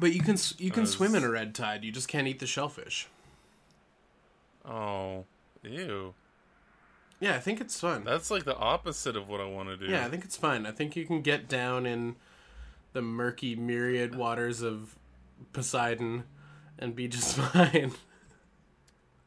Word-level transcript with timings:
But 0.00 0.12
you 0.12 0.20
can 0.20 0.36
you 0.58 0.70
can 0.70 0.86
swim 0.86 1.14
in 1.14 1.22
a 1.22 1.30
red 1.30 1.54
tide. 1.54 1.84
You 1.84 1.92
just 1.92 2.08
can't 2.08 2.26
eat 2.26 2.40
the 2.40 2.46
shellfish. 2.46 3.08
Oh, 4.64 5.24
ew. 5.62 6.14
Yeah, 7.20 7.36
I 7.36 7.40
think 7.40 7.60
it's 7.60 7.78
fun. 7.78 8.04
That's 8.04 8.30
like 8.30 8.44
the 8.44 8.56
opposite 8.56 9.16
of 9.16 9.28
what 9.28 9.40
I 9.40 9.46
want 9.46 9.68
to 9.68 9.76
do. 9.76 9.90
Yeah, 9.90 10.04
I 10.04 10.10
think 10.10 10.24
it's 10.24 10.36
fun. 10.36 10.66
I 10.66 10.72
think 10.72 10.96
you 10.96 11.06
can 11.06 11.22
get 11.22 11.48
down 11.48 11.86
in 11.86 12.16
the 12.92 13.02
murky 13.02 13.54
myriad 13.54 14.14
uh. 14.14 14.18
waters 14.18 14.62
of 14.62 14.96
Poseidon 15.52 16.24
and 16.78 16.96
be 16.96 17.08
just 17.08 17.36
fine. 17.38 17.92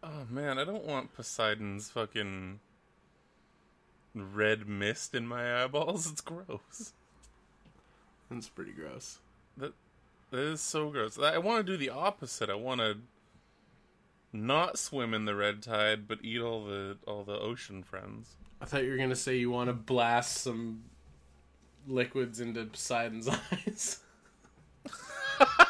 Oh 0.04 0.26
man, 0.30 0.60
I 0.60 0.64
don't 0.64 0.86
want 0.86 1.14
Poseidon's 1.14 1.90
fucking 1.90 2.60
red 4.14 4.68
mist 4.68 5.16
in 5.16 5.28
my 5.28 5.64
eyeballs. 5.64 6.12
It's 6.12 6.22
gross. 6.22 6.94
That's 8.30 8.50
pretty 8.50 8.72
gross. 8.72 9.20
That 10.32 10.40
is 10.40 10.62
so 10.62 10.90
gross. 10.90 11.18
I 11.18 11.38
want 11.38 11.66
to 11.66 11.72
do 11.72 11.78
the 11.78 11.90
opposite. 11.90 12.50
I 12.50 12.56
want 12.56 12.82
to 12.82 12.98
not 14.34 14.78
swim 14.78 15.14
in 15.14 15.26
the 15.26 15.36
red 15.36 15.62
tide, 15.64 16.08
but 16.08 16.20
eat 16.24 16.42
all 16.42 16.66
the 16.66 16.98
all 17.08 17.24
the 17.24 17.40
ocean 17.40 17.84
friends. 17.84 18.36
I 18.62 18.66
thought 18.66 18.84
you 18.84 18.92
were 18.92 18.98
gonna 18.98 19.16
say 19.16 19.38
you 19.38 19.52
want 19.52 19.70
to 19.70 19.74
blast 19.74 20.38
some 20.42 20.84
liquids 21.88 22.40
into 22.40 22.66
Poseidon's 22.66 23.30
eyes. 23.68 24.00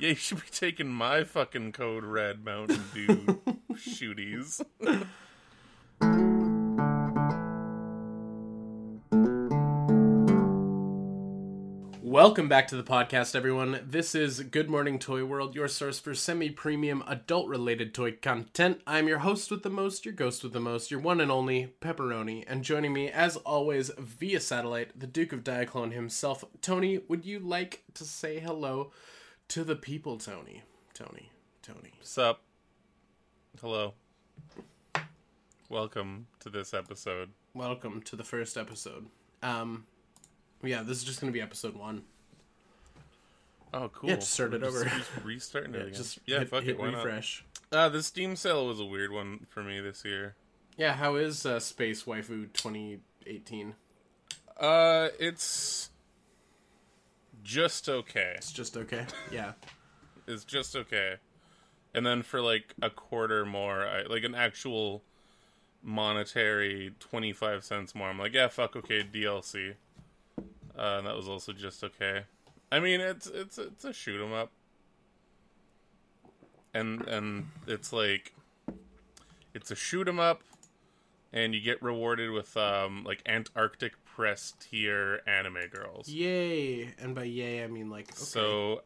Yeah, 0.00 0.08
you 0.08 0.14
should 0.14 0.38
be 0.38 0.46
taking 0.50 0.88
my 0.88 1.24
fucking 1.24 1.72
code 1.72 2.04
red 2.04 2.42
Mountain 2.42 2.82
Dew 2.94 3.38
shooties. 3.74 4.64
Welcome 12.10 12.48
back 12.48 12.66
to 12.66 12.76
the 12.76 12.82
podcast, 12.82 13.36
everyone. 13.36 13.82
This 13.86 14.16
is 14.16 14.40
Good 14.40 14.68
Morning 14.68 14.98
Toy 14.98 15.24
World, 15.24 15.54
your 15.54 15.68
source 15.68 16.00
for 16.00 16.12
semi 16.12 16.50
premium 16.50 17.04
adult 17.06 17.46
related 17.46 17.94
toy 17.94 18.10
content. 18.20 18.80
I'm 18.84 19.06
your 19.06 19.20
host 19.20 19.48
with 19.48 19.62
the 19.62 19.70
most, 19.70 20.04
your 20.04 20.12
ghost 20.12 20.42
with 20.42 20.52
the 20.52 20.58
most, 20.58 20.90
your 20.90 20.98
one 20.98 21.20
and 21.20 21.30
only 21.30 21.72
Pepperoni. 21.80 22.42
And 22.48 22.64
joining 22.64 22.92
me, 22.92 23.12
as 23.12 23.36
always, 23.36 23.92
via 23.96 24.40
satellite, 24.40 24.98
the 24.98 25.06
Duke 25.06 25.32
of 25.32 25.44
Diaclone 25.44 25.92
himself. 25.92 26.42
Tony, 26.60 26.98
would 27.06 27.24
you 27.24 27.38
like 27.38 27.84
to 27.94 28.02
say 28.02 28.40
hello 28.40 28.90
to 29.46 29.62
the 29.62 29.76
people, 29.76 30.18
Tony? 30.18 30.64
Tony, 30.92 31.30
Tony. 31.62 31.92
Sup? 32.02 32.40
Hello. 33.60 33.94
Welcome 35.68 36.26
to 36.40 36.50
this 36.50 36.74
episode. 36.74 37.30
Welcome 37.54 38.02
to 38.02 38.16
the 38.16 38.24
first 38.24 38.56
episode. 38.56 39.06
Um, 39.44 39.86
yeah, 40.62 40.82
this 40.82 40.98
is 40.98 41.04
just 41.04 41.20
going 41.20 41.32
to 41.32 41.36
be 41.36 41.42
episode 41.42 41.74
one. 41.74 42.02
Oh, 43.72 43.88
cool. 43.92 44.10
Yeah, 44.10 44.16
just 44.16 44.32
start 44.32 44.54
it 44.54 44.62
over. 44.62 44.84
just 44.96 45.10
restarting 45.22 45.74
it 45.74 45.82
again. 45.82 45.94
Just 45.94 46.18
yeah, 46.26 46.40
hit, 46.40 46.48
fuck 46.48 46.62
hit 46.62 46.70
it. 46.70 46.78
Why 46.78 46.90
not? 46.90 47.04
refresh. 47.04 47.44
Uh, 47.72 47.88
the 47.88 48.02
Steam 48.02 48.34
sale 48.34 48.66
was 48.66 48.80
a 48.80 48.84
weird 48.84 49.12
one 49.12 49.46
for 49.48 49.62
me 49.62 49.80
this 49.80 50.04
year. 50.04 50.34
Yeah, 50.76 50.94
how 50.94 51.16
is 51.16 51.46
uh, 51.46 51.60
Space 51.60 52.04
Waifu 52.04 52.52
2018? 52.52 53.74
Uh, 54.58 55.08
it's 55.18 55.90
just 57.42 57.88
okay. 57.88 58.34
It's 58.36 58.52
just 58.52 58.76
okay. 58.76 59.06
Yeah. 59.30 59.52
It's 60.26 60.44
just 60.44 60.74
okay. 60.76 61.16
And 61.94 62.06
then 62.06 62.22
for 62.22 62.40
like 62.40 62.74
a 62.82 62.90
quarter 62.90 63.44
more, 63.44 63.86
I, 63.86 64.02
like 64.02 64.24
an 64.24 64.34
actual 64.34 65.02
monetary 65.82 66.92
25 67.00 67.64
cents 67.64 67.94
more, 67.94 68.08
I'm 68.08 68.18
like, 68.18 68.34
yeah, 68.34 68.48
fuck, 68.48 68.76
okay, 68.76 69.02
DLC. 69.02 69.74
Uh, 70.80 70.96
and 70.96 71.06
that 71.06 71.14
was 71.14 71.28
also 71.28 71.52
just 71.52 71.84
okay. 71.84 72.22
I 72.72 72.80
mean, 72.80 73.00
it's 73.00 73.26
it's 73.26 73.58
it's 73.58 73.84
a 73.84 73.92
shoot 73.92 74.24
'em 74.24 74.32
up. 74.32 74.50
And 76.72 77.06
and 77.06 77.48
it's 77.66 77.92
like 77.92 78.32
it's 79.52 79.70
a 79.70 79.76
shoot 79.76 80.08
'em 80.08 80.18
up 80.18 80.42
and 81.32 81.54
you 81.54 81.60
get 81.60 81.82
rewarded 81.82 82.30
with 82.30 82.56
um 82.56 83.04
like 83.04 83.22
Antarctic 83.26 83.92
press 84.04 84.54
tier 84.58 85.20
anime 85.26 85.68
girls. 85.70 86.08
Yay! 86.08 86.94
And 86.98 87.14
by 87.14 87.24
yay, 87.24 87.62
I 87.62 87.66
mean 87.66 87.90
like 87.90 88.08
okay. 88.10 88.16
So, 88.16 88.82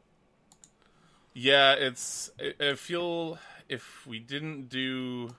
yeah, 1.33 1.75
it's. 1.75 2.31
I, 2.41 2.71
I 2.71 2.75
feel 2.75 3.39
if 3.69 4.07
we 4.07 4.19
didn't 4.19 4.69
do 4.69 5.31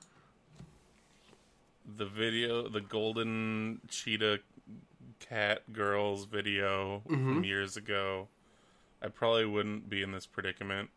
the 1.97 2.05
video, 2.05 2.67
the 2.67 2.81
golden 2.81 3.81
cheetah 3.89 4.39
cat 5.29 5.61
girls 5.73 6.25
video 6.25 7.01
from 7.07 7.43
years 7.43 7.77
ago, 7.77 8.27
I 9.01 9.07
probably 9.07 9.45
wouldn't 9.45 9.89
be 9.89 10.01
in 10.01 10.11
this 10.11 10.25
predicament. 10.25 10.89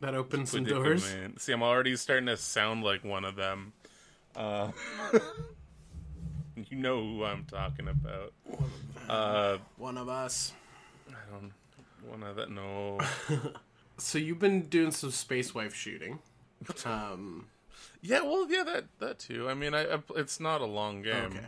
that 0.00 0.14
opens 0.14 0.50
some 0.50 0.64
doors. 0.64 1.14
See, 1.38 1.52
I'm 1.52 1.62
already 1.62 1.96
starting 1.96 2.26
to 2.26 2.36
sound 2.36 2.82
like 2.84 3.04
one 3.04 3.24
of 3.24 3.36
them. 3.36 3.72
Uh, 4.34 4.70
you 6.68 6.76
know 6.76 7.00
who 7.02 7.24
I'm 7.24 7.44
talking 7.44 7.88
about. 7.88 8.32
Uh, 9.08 9.58
One 9.76 9.98
of 9.98 10.08
us. 10.08 10.52
I 11.08 11.14
don't. 11.30 11.52
One 12.08 12.22
of 12.22 12.36
that. 12.36 12.50
No. 12.50 12.98
So 13.98 14.18
you've 14.18 14.40
been 14.40 14.62
doing 14.62 14.90
some 14.90 15.12
space 15.12 15.54
wife 15.54 15.74
shooting. 15.74 16.18
Um. 16.84 17.46
Yeah, 18.00 18.22
well, 18.22 18.46
yeah, 18.50 18.64
that 18.64 18.84
that 18.98 19.18
too. 19.20 19.48
I 19.48 19.54
mean, 19.54 19.74
I, 19.74 19.84
I 19.94 19.98
it's 20.16 20.40
not 20.40 20.60
a 20.60 20.64
long 20.66 21.02
game. 21.02 21.24
Okay. 21.26 21.46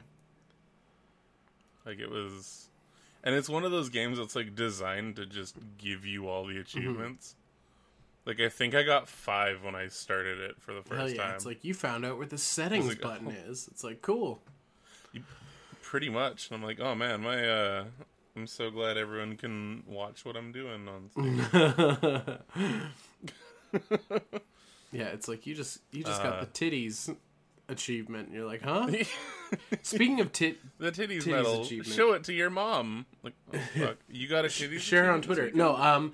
Like 1.86 1.98
it 1.98 2.10
was, 2.10 2.68
and 3.22 3.34
it's 3.34 3.48
one 3.48 3.64
of 3.64 3.70
those 3.70 3.88
games 3.88 4.18
that's 4.18 4.34
like 4.34 4.54
designed 4.54 5.16
to 5.16 5.26
just 5.26 5.56
give 5.78 6.04
you 6.06 6.28
all 6.28 6.46
the 6.46 6.58
achievements. 6.58 7.36
Like 8.26 8.40
I 8.40 8.48
think 8.48 8.74
I 8.74 8.82
got 8.82 9.08
five 9.08 9.62
when 9.62 9.74
I 9.74 9.88
started 9.88 10.38
it 10.40 10.60
for 10.60 10.72
the 10.72 10.82
first 10.82 10.98
Hell 10.98 11.10
yeah! 11.10 11.22
time. 11.22 11.34
It's 11.34 11.44
like 11.46 11.62
you 11.62 11.74
found 11.74 12.06
out 12.06 12.16
where 12.16 12.26
the 12.26 12.38
settings 12.38 12.88
like, 12.88 13.00
button 13.00 13.28
oh. 13.28 13.50
is. 13.50 13.68
It's 13.70 13.84
like 13.84 14.00
cool. 14.02 14.40
Pretty 15.82 16.08
much, 16.08 16.50
and 16.50 16.56
I'm 16.58 16.64
like, 16.66 16.80
oh 16.80 16.94
man, 16.94 17.20
my 17.20 17.46
uh, 17.48 17.84
I'm 18.34 18.46
so 18.46 18.70
glad 18.70 18.96
everyone 18.96 19.36
can 19.36 19.84
watch 19.86 20.24
what 20.24 20.36
I'm 20.36 20.50
doing 20.50 20.88
on 20.88 21.10
Steam. 21.10 22.40
Yeah, 24.90 25.06
it's 25.08 25.26
like 25.28 25.46
you 25.46 25.54
just 25.54 25.80
you 25.90 26.04
just 26.04 26.20
Uh. 26.20 26.30
got 26.30 26.40
the 26.40 26.46
titties 26.70 27.14
achievement. 27.68 28.28
And 28.28 28.36
you're 28.36 28.46
like, 28.46 28.62
huh? 28.62 28.88
Speaking 29.82 30.20
of 30.20 30.32
tit, 30.32 30.58
the 30.78 30.90
titties, 30.92 31.22
Titties 31.22 31.26
medal. 31.26 31.62
achievement. 31.62 31.94
Show 31.94 32.12
it 32.12 32.24
to 32.24 32.32
your 32.32 32.50
mom. 32.50 33.06
Like, 33.22 33.34
oh, 33.52 33.58
fuck, 33.78 33.96
you 34.10 34.28
got 34.28 34.44
a 34.44 34.48
titties? 34.48 34.80
share 34.80 35.10
on 35.10 35.22
Twitter. 35.22 35.50
No, 35.54 35.76
um, 35.76 36.12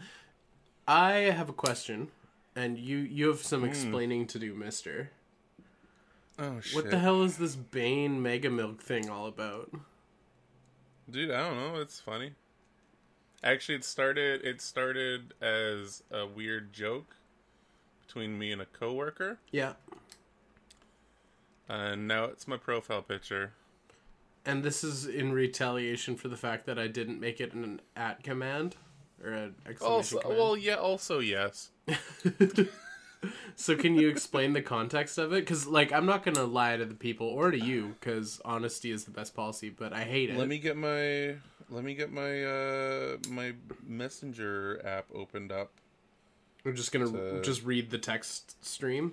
I 0.86 1.12
have 1.12 1.48
a 1.48 1.52
question, 1.54 2.08
and 2.56 2.78
you 2.78 2.98
you 2.98 3.28
have 3.28 3.40
some 3.40 3.64
explaining 3.64 4.26
to 4.28 4.38
do, 4.38 4.54
Mister. 4.54 5.10
Oh 6.38 6.60
shit! 6.60 6.74
What 6.74 6.90
the 6.90 6.98
hell 6.98 7.22
is 7.22 7.36
this 7.36 7.54
Bane 7.56 8.22
Mega 8.22 8.50
Milk 8.50 8.82
thing 8.82 9.08
all 9.10 9.26
about? 9.26 9.70
Dude, 11.10 11.30
I 11.30 11.40
don't 11.48 11.56
know. 11.56 11.80
It's 11.80 12.00
funny. 12.00 12.32
Actually, 13.42 13.76
it 13.76 13.84
started. 13.84 14.44
It 14.44 14.60
started 14.60 15.34
as 15.40 16.02
a 16.10 16.26
weird 16.26 16.72
joke 16.72 17.16
between 18.06 18.38
me 18.38 18.50
and 18.52 18.60
a 18.60 18.66
coworker, 18.66 19.38
Yeah, 19.52 19.74
and 21.70 22.08
now 22.08 22.24
it's 22.24 22.48
my 22.48 22.56
profile 22.56 23.02
picture. 23.02 23.52
and 24.44 24.62
this 24.62 24.82
is 24.82 25.06
in 25.06 25.32
retaliation 25.32 26.16
for 26.16 26.28
the 26.28 26.36
fact 26.36 26.66
that 26.66 26.78
I 26.78 26.86
didn't 26.88 27.20
make 27.20 27.40
it 27.40 27.52
an 27.52 27.80
at 27.94 28.22
command 28.24 28.76
or 29.22 29.30
an 29.30 29.54
exclamation 29.66 29.92
Also, 29.96 30.18
command. 30.20 30.38
well, 30.40 30.56
yeah. 30.56 30.74
Also, 30.76 31.18
yes. 31.20 31.70
So 33.54 33.76
can 33.76 33.96
you 33.96 34.08
explain 34.08 34.54
the 34.54 34.62
context 34.62 35.18
of 35.18 35.34
it? 35.34 35.40
Because 35.44 35.66
like 35.66 35.92
I'm 35.92 36.06
not 36.06 36.24
gonna 36.24 36.44
lie 36.44 36.78
to 36.78 36.86
the 36.86 36.94
people 36.94 37.26
or 37.26 37.50
to 37.50 37.58
you, 37.58 37.94
because 38.00 38.40
honesty 38.46 38.90
is 38.90 39.04
the 39.04 39.10
best 39.10 39.34
policy. 39.36 39.68
But 39.68 39.92
I 39.92 40.04
hate 40.04 40.30
it. 40.30 40.38
Let 40.38 40.48
me 40.48 40.56
get 40.58 40.74
my. 40.78 41.34
Let 41.68 41.84
me 41.84 41.92
get 41.94 42.10
my 42.10 42.42
uh 42.42 43.16
my 43.28 43.52
messenger 43.86 44.80
app 44.86 45.04
opened 45.14 45.52
up. 45.52 45.70
I'm 46.64 46.74
just 46.74 46.92
gonna 46.92 47.10
to- 47.10 47.42
just 47.42 47.62
read 47.62 47.90
the 47.90 47.98
text 47.98 48.64
stream 48.64 49.12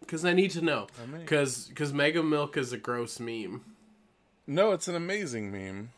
because 0.00 0.24
I 0.24 0.32
need 0.32 0.50
to 0.52 0.62
know. 0.62 0.88
Because 1.18 1.66
because 1.68 1.92
Mega 1.92 2.22
Milk 2.22 2.56
is 2.56 2.72
a 2.72 2.78
gross 2.78 3.20
meme. 3.20 3.64
No, 4.46 4.72
it's 4.72 4.88
an 4.88 4.96
amazing 4.96 5.52
meme. 5.52 5.90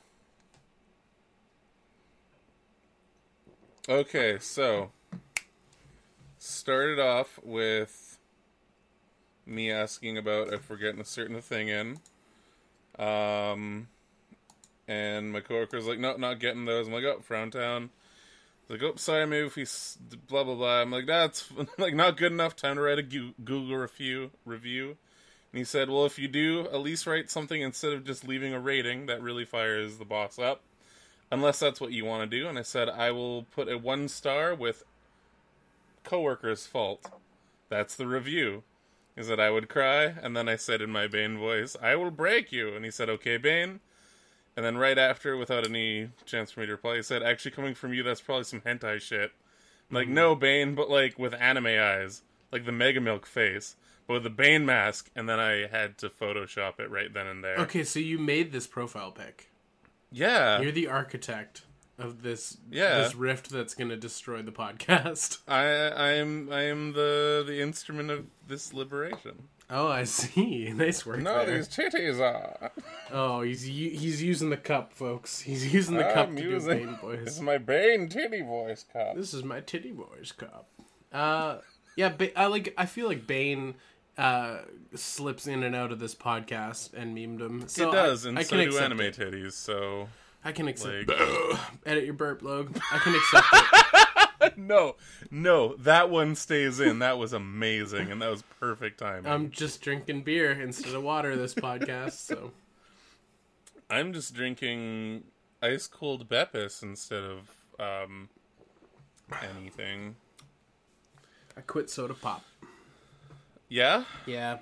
Okay, 3.89 4.39
so 4.41 4.91
started 6.39 6.99
off 7.01 7.39
with 7.43 8.19
me 9.47 9.71
asking 9.71 10.17
about 10.19 10.53
if 10.53 10.69
we're 10.69 10.77
getting 10.77 11.01
a 11.01 11.05
certain 11.05 11.41
thing 11.41 11.69
in. 11.69 11.99
Um 12.99 13.89
and 14.87 15.33
my 15.33 15.41
coworker's 15.41 15.87
like, 15.87 15.99
no, 15.99 16.17
not 16.17 16.39
getting 16.39 16.65
those. 16.65 16.87
I'm 16.89 16.93
like, 16.93 17.05
oh, 17.05 17.21
Frowntown. 17.21 17.91
He's 18.73 18.81
like, 18.81 18.93
oh, 18.93 18.97
sorry, 18.97 19.27
maybe 19.27 19.47
if 19.47 19.57
we 19.57 19.63
s- 19.63 19.99
blah 20.29 20.45
blah 20.45 20.55
blah. 20.55 20.81
I'm 20.83 20.91
like, 20.91 21.07
that's 21.07 21.49
like 21.79 21.95
not 21.95 22.17
good 22.17 22.33
enough. 22.33 22.57
Time 22.57 22.77
to 22.77 22.83
write 22.83 22.99
a 22.99 23.03
Google 23.03 23.77
review. 23.77 24.31
Review. 24.47 24.97
And 25.53 25.59
he 25.59 25.65
said, 25.65 25.91
well, 25.91 26.07
if 26.07 26.19
you 26.19 26.29
do, 26.29 26.63
at 26.73 26.81
least 26.81 27.07
write 27.07 27.31
something 27.31 27.61
instead 27.61 27.93
of 27.93 28.05
just 28.05 28.27
leaving 28.27 28.55
a 28.55 28.61
rating. 28.61 29.07
That 29.07 29.23
really 29.23 29.45
fires 29.45 29.99
the 29.99 30.05
boss 30.07 30.39
up. 30.39 30.63
unless 31.31 31.61
that's 31.61 31.81
what 31.81 31.93
you 31.93 32.05
want 32.05 32.31
to 32.31 32.39
do. 32.41 32.49
And 32.49 32.59
I 32.59 32.63
said, 32.63 32.89
I 32.89 33.11
will 33.13 33.45
put 33.45 33.69
a 33.69 33.79
one 33.79 34.09
star 34.09 34.55
with 34.55 34.85
coworker's 36.05 36.67
fault. 36.67 37.11
That's 37.69 37.95
the 37.97 38.07
review. 38.07 38.63
He 39.17 39.23
said, 39.23 39.41
I 39.41 39.51
would 39.51 39.69
cry, 39.69 40.05
and 40.05 40.37
then 40.37 40.49
I 40.49 40.57
said 40.57 40.81
in 40.81 40.91
my 40.91 41.07
Bane 41.07 41.39
voice, 41.39 41.77
I 41.83 41.97
will 41.97 42.11
break 42.11 42.51
you. 42.53 42.75
And 42.75 42.85
he 42.85 42.91
said, 42.91 43.11
Okay, 43.11 43.37
Bane. 43.37 43.81
And 44.57 44.65
then 44.65 44.77
right 44.77 44.99
after, 44.99 45.37
without 45.37 45.67
any 45.67 46.11
chance 46.27 46.51
for 46.51 46.61
me 46.61 46.67
to 46.67 46.73
reply, 46.73 46.97
he 46.97 47.03
said, 47.03 47.23
Actually, 47.23 47.53
coming 47.53 47.75
from 47.75 47.95
you, 47.95 48.03
that's 48.03 48.21
probably 48.21 48.45
some 48.45 48.61
hentai 48.61 49.01
shit. 49.01 49.33
I'm 49.91 49.95
like, 49.97 50.09
hmm. 50.09 50.15
no, 50.15 50.35
Bane, 50.35 50.75
but 50.75 50.91
like 50.91 51.19
with 51.19 51.35
anime 51.35 51.67
eyes, 51.67 52.23
like 52.51 52.65
the 52.67 52.73
Mega 52.73 53.01
Milk 53.01 53.27
face, 53.27 53.77
but 54.07 54.15
with 54.15 54.23
the 54.25 54.31
Bane 54.31 54.67
mask, 54.67 55.11
and 55.17 55.29
then 55.29 55.41
I 55.41 55.67
had 55.67 55.97
to 55.99 56.11
Photoshop 56.11 56.81
it 56.81 56.91
right 56.91 57.13
then 57.13 57.27
and 57.27 57.43
there. 57.43 57.57
Okay, 57.59 57.85
so 57.85 57.99
you 57.99 58.19
made 58.19 58.53
this 58.53 58.67
profile 58.67 59.11
pic. 59.11 59.51
Yeah. 60.11 60.61
You're 60.61 60.73
the 60.73 60.89
architect 60.89 61.63
of 61.99 62.23
this 62.23 62.59
Yeah. 62.71 62.99
this 62.99 63.15
rift 63.15 63.51
that's 63.51 63.75
going 63.75 63.91
to 63.91 63.97
destroy 63.97 64.43
the 64.43 64.53
podcast. 64.53 65.39
I 65.49 65.63
I 65.65 66.13
am 66.13 66.51
I 66.53 66.63
am 66.65 66.93
the 66.93 67.43
the 67.47 67.61
instrument 67.61 68.11
of 68.11 68.27
this 68.47 68.73
liberation. 68.75 69.49
Oh, 69.75 69.89
I 69.89 70.05
see. 70.05 70.71
Nice 70.75 71.07
work 71.07 71.21
No, 71.21 71.47
there. 71.47 71.57
these 71.57 71.69
titties 71.69 72.21
are. 72.21 72.71
Oh, 73.11 73.41
he's 73.41 73.63
he's 73.63 74.23
using 74.23 74.51
the 74.51 74.57
cup, 74.59 74.93
folks. 74.93 75.41
He's 75.41 75.73
using 75.73 75.97
the 75.97 76.05
cup 76.05 76.29
I'm 76.29 76.37
to 76.37 76.43
do 76.43 76.51
using- 76.51 76.99
Bane 77.03 77.25
This 77.25 77.37
is 77.37 77.41
my 77.41 77.57
Bane 77.59 78.09
titty 78.11 78.43
voice 78.43 78.85
cup. 78.93 79.17
This 79.17 79.33
is 79.33 79.43
my 79.45 79.61
titty 79.61 79.93
boys 79.93 80.31
cup. 80.33 80.69
Uh, 81.13 81.59
yeah, 81.97 82.11
ba- 82.11 82.39
I 82.39 82.47
like. 82.47 82.75
I 82.77 82.85
feel 82.87 83.09
like 83.09 83.27
Bane 83.27 83.75
uh 84.19 84.59
slips 84.95 85.47
in 85.47 85.63
and 85.63 85.75
out 85.75 85.91
of 85.91 85.99
this 85.99 86.15
podcast 86.15 86.93
and 86.93 87.17
memed 87.17 87.41
him. 87.41 87.65
So 87.67 87.89
it 87.89 87.93
does, 87.93 88.27
I, 88.27 88.29
and 88.29 88.39
I 88.39 88.43
so 88.43 88.57
can 88.59 88.71
do 88.71 88.79
anime 88.79 89.01
it. 89.01 89.17
titties. 89.17 89.53
So 89.53 90.09
I 90.45 90.53
can 90.53 90.69
accept. 90.69 91.09
like, 91.09 91.59
Edit 91.87 92.05
your 92.05 92.13
burp, 92.15 92.43
Log. 92.43 92.79
I 92.93 92.99
can 92.99 93.15
accept 93.15 93.47
it. 93.53 93.79
no, 94.67 94.97
no, 95.31 95.77
that 95.77 96.11
one 96.11 96.35
stays 96.35 96.81
in. 96.81 96.99
That 97.01 97.19
was 97.19 97.33
amazing, 97.33 98.11
and 98.11 98.21
that 98.23 98.31
was 98.31 98.43
perfect 98.61 98.99
timing. 99.01 99.31
I'm 99.31 99.51
just 99.51 99.81
drinking 99.81 100.23
beer 100.23 100.53
instead 100.53 100.95
of 100.95 101.03
water 101.03 101.37
this 101.37 101.55
podcast. 101.55 102.13
So 102.13 102.53
I'm 103.91 104.13
just 104.13 104.35
drinking 104.35 105.25
ice 105.63 105.87
cold 105.87 106.29
Beppis 106.29 106.83
instead 106.83 107.23
of 107.25 107.51
um 107.79 108.29
anything. 109.57 110.17
I 111.57 111.61
quit 111.61 111.91
soda 111.91 112.15
pop. 112.15 112.43
Yeah, 113.69 114.05
Yeah. 114.27 114.59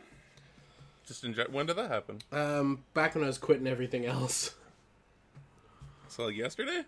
just 1.07 1.25
enjoy. 1.25 1.45
When 1.51 1.67
did 1.67 1.77
that 1.77 1.91
happen? 1.91 2.19
Um, 2.31 2.85
back 2.95 3.15
when 3.15 3.25
I 3.25 3.27
was 3.27 3.39
quitting 3.39 3.67
everything 3.67 4.07
else. 4.07 4.55
So 6.09 6.27
like 6.27 6.37
yesterday. 6.37 6.83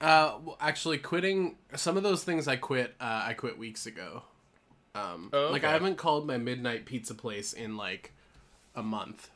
Uh, 0.00 0.38
well, 0.44 0.56
actually, 0.60 0.98
quitting 0.98 1.56
some 1.74 1.96
of 1.96 2.02
those 2.02 2.22
things 2.24 2.46
I 2.46 2.56
quit. 2.56 2.94
Uh, 3.00 3.24
I 3.26 3.32
quit 3.34 3.58
weeks 3.58 3.86
ago. 3.86 4.22
Um, 4.94 5.30
Oh, 5.32 5.50
like. 5.50 5.64
I 5.64 5.72
haven't 5.72 5.96
called 5.96 6.26
my 6.26 6.38
midnight 6.38 6.86
pizza 6.86 7.14
place 7.14 7.52
in 7.52 7.76
like 7.76 8.12
a 8.74 8.82
month. 8.82 9.30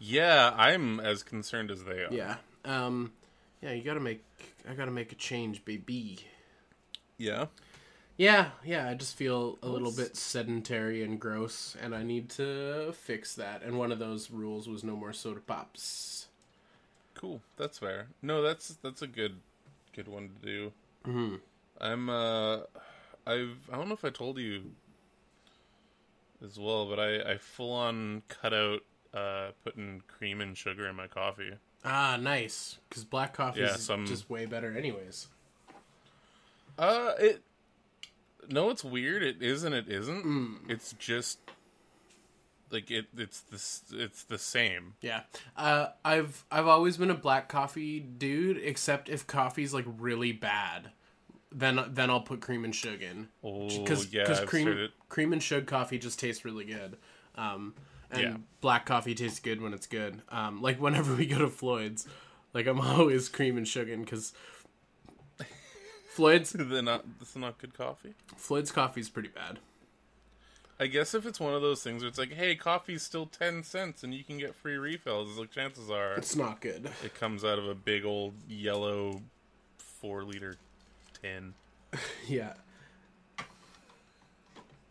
Yeah, 0.00 0.52
I'm 0.56 0.98
as 1.00 1.22
concerned 1.22 1.70
as 1.70 1.84
they 1.84 2.02
are. 2.04 2.08
Yeah. 2.12 2.36
Um, 2.64 3.12
yeah. 3.60 3.72
You 3.72 3.82
gotta 3.82 4.00
make. 4.00 4.24
I 4.68 4.74
gotta 4.74 4.90
make 4.90 5.12
a 5.12 5.16
change, 5.16 5.64
baby. 5.64 6.18
Yeah. 7.18 7.46
Yeah, 8.16 8.50
yeah. 8.64 8.88
I 8.88 8.94
just 8.94 9.16
feel 9.16 9.58
a 9.62 9.68
little 9.68 9.90
bit 9.92 10.16
sedentary 10.16 11.02
and 11.02 11.18
gross, 11.20 11.76
and 11.80 11.94
I 11.94 12.02
need 12.02 12.30
to 12.30 12.92
fix 12.92 13.34
that. 13.36 13.62
And 13.62 13.78
one 13.78 13.90
of 13.92 13.98
those 13.98 14.30
rules 14.30 14.68
was 14.68 14.82
no 14.84 14.96
more 14.96 15.12
soda 15.12 15.40
pops. 15.40 16.26
Cool. 17.22 17.40
That's 17.56 17.78
fair. 17.78 18.08
No, 18.20 18.42
that's 18.42 18.76
that's 18.82 19.00
a 19.00 19.06
good 19.06 19.36
good 19.94 20.08
one 20.08 20.28
to 20.40 20.44
do. 20.46 20.72
Mhm. 21.06 21.40
I'm 21.80 22.10
uh 22.10 22.56
I've 23.26 23.56
I 23.72 23.76
don't 23.76 23.86
know 23.88 23.94
if 23.94 24.04
I 24.04 24.10
told 24.10 24.38
you 24.38 24.72
as 26.44 26.58
well, 26.58 26.86
but 26.86 26.98
I 26.98 27.32
I 27.34 27.38
full 27.38 27.72
on 27.72 28.22
cut 28.28 28.52
out 28.52 28.80
uh 29.14 29.52
putting 29.64 30.02
cream 30.08 30.40
and 30.40 30.58
sugar 30.58 30.88
in 30.88 30.96
my 30.96 31.06
coffee. 31.06 31.52
Ah, 31.84 32.16
nice. 32.20 32.78
Because 32.88 33.04
black 33.04 33.34
coffee 33.34 33.60
Yeah, 33.60 33.74
is 33.74 33.84
some- 33.84 34.06
just 34.06 34.28
way 34.28 34.44
better, 34.46 34.76
anyways. 34.76 35.28
Uh 36.76 37.12
it 37.20 37.42
No, 38.48 38.70
it's 38.70 38.82
weird. 38.82 39.22
It 39.22 39.40
is 39.40 39.62
and 39.62 39.72
it 39.76 39.88
isn't. 39.88 40.24
Mm. 40.24 40.68
It's 40.68 40.92
just 40.98 41.38
like 42.72 42.90
it 42.90 43.06
it's 43.16 43.40
this 43.40 43.82
it's 43.92 44.24
the 44.24 44.38
same. 44.38 44.94
Yeah. 45.00 45.22
Uh, 45.56 45.88
I've 46.04 46.44
I've 46.50 46.66
always 46.66 46.96
been 46.96 47.10
a 47.10 47.14
black 47.14 47.48
coffee 47.48 48.00
dude, 48.00 48.56
except 48.58 49.08
if 49.08 49.26
coffee's 49.26 49.74
like 49.74 49.84
really 49.98 50.32
bad, 50.32 50.90
then 51.52 51.80
then 51.88 52.10
I'll 52.10 52.20
put 52.20 52.40
cream 52.40 52.64
and 52.64 52.74
sugar 52.74 53.04
in. 53.04 53.28
Oh 53.44 53.68
Because 53.68 54.12
yeah, 54.12 54.24
I've 54.40 54.46
cream 54.46 54.88
cream 55.08 55.32
and 55.32 55.42
sugar 55.42 55.66
coffee 55.66 55.98
just 55.98 56.18
tastes 56.18 56.44
really 56.44 56.64
good. 56.64 56.96
Um, 57.36 57.74
and 58.10 58.22
Yeah. 58.22 58.36
black 58.60 58.86
coffee 58.86 59.14
tastes 59.14 59.40
good 59.40 59.60
when 59.60 59.72
it's 59.72 59.86
good. 59.86 60.22
Um, 60.28 60.60
like 60.62 60.80
whenever 60.80 61.14
we 61.16 61.26
go 61.26 61.38
to 61.38 61.48
Floyd's, 61.48 62.06
like 62.54 62.66
I'm 62.66 62.80
always 62.82 63.28
cream 63.28 63.56
and 63.56 63.68
sugar 63.68 63.96
because 63.96 64.32
Floyd's 66.08 66.52
they're 66.58 66.82
not 66.82 67.18
this 67.18 67.30
is 67.30 67.36
not 67.36 67.58
good 67.58 67.74
coffee. 67.74 68.14
Floyd's 68.36 68.72
coffee 68.72 69.00
is 69.00 69.08
pretty 69.08 69.28
bad. 69.30 69.58
I 70.82 70.86
guess 70.88 71.14
if 71.14 71.26
it's 71.26 71.38
one 71.38 71.54
of 71.54 71.62
those 71.62 71.80
things 71.82 72.02
where 72.02 72.08
it's 72.08 72.18
like, 72.18 72.32
hey, 72.32 72.56
coffee's 72.56 73.02
still 73.02 73.26
ten 73.26 73.62
cents 73.62 74.02
and 74.02 74.12
you 74.12 74.24
can 74.24 74.36
get 74.38 74.54
free 74.54 74.76
refills, 74.76 75.38
like 75.38 75.50
chances 75.52 75.90
are 75.90 76.14
It's 76.14 76.34
not 76.34 76.60
good. 76.60 76.90
it 77.04 77.14
comes 77.14 77.44
out 77.44 77.58
of 77.58 77.68
a 77.68 77.74
big 77.74 78.04
old 78.04 78.34
yellow 78.48 79.22
four 79.78 80.24
liter 80.24 80.56
tin. 81.22 81.54
Yeah. 82.28 82.54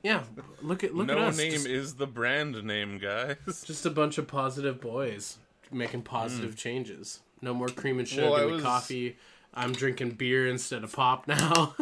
Yeah, 0.04 0.24
look 0.62 0.84
at 0.84 0.96
look 0.96 1.08
no 1.08 1.14
at 1.18 1.20
us. 1.30 1.38
name 1.38 1.52
just- 1.52 1.68
is 1.68 1.96
the 1.96 2.08
brand 2.08 2.64
name, 2.64 2.98
guys. 2.98 3.36
Just 3.66 3.86
a 3.86 3.90
bunch 3.92 4.18
of 4.18 4.28
positive 4.28 4.80
boys 4.82 5.38
making 5.72 6.02
positive 6.04 6.56
changes. 6.56 7.20
No 7.42 7.54
more 7.54 7.68
cream 7.68 8.00
and 8.00 8.08
sugar 8.08 8.24
Mm. 8.28 8.32
Well, 8.32 8.42
in 8.42 8.48
the 8.48 8.54
was- 8.56 8.64
coffee. 8.64 9.18
I'm 9.54 9.74
drinking 9.74 10.12
beer 10.12 10.48
instead 10.48 10.84
of 10.86 10.94
pop 10.94 11.28
now. 11.28 11.76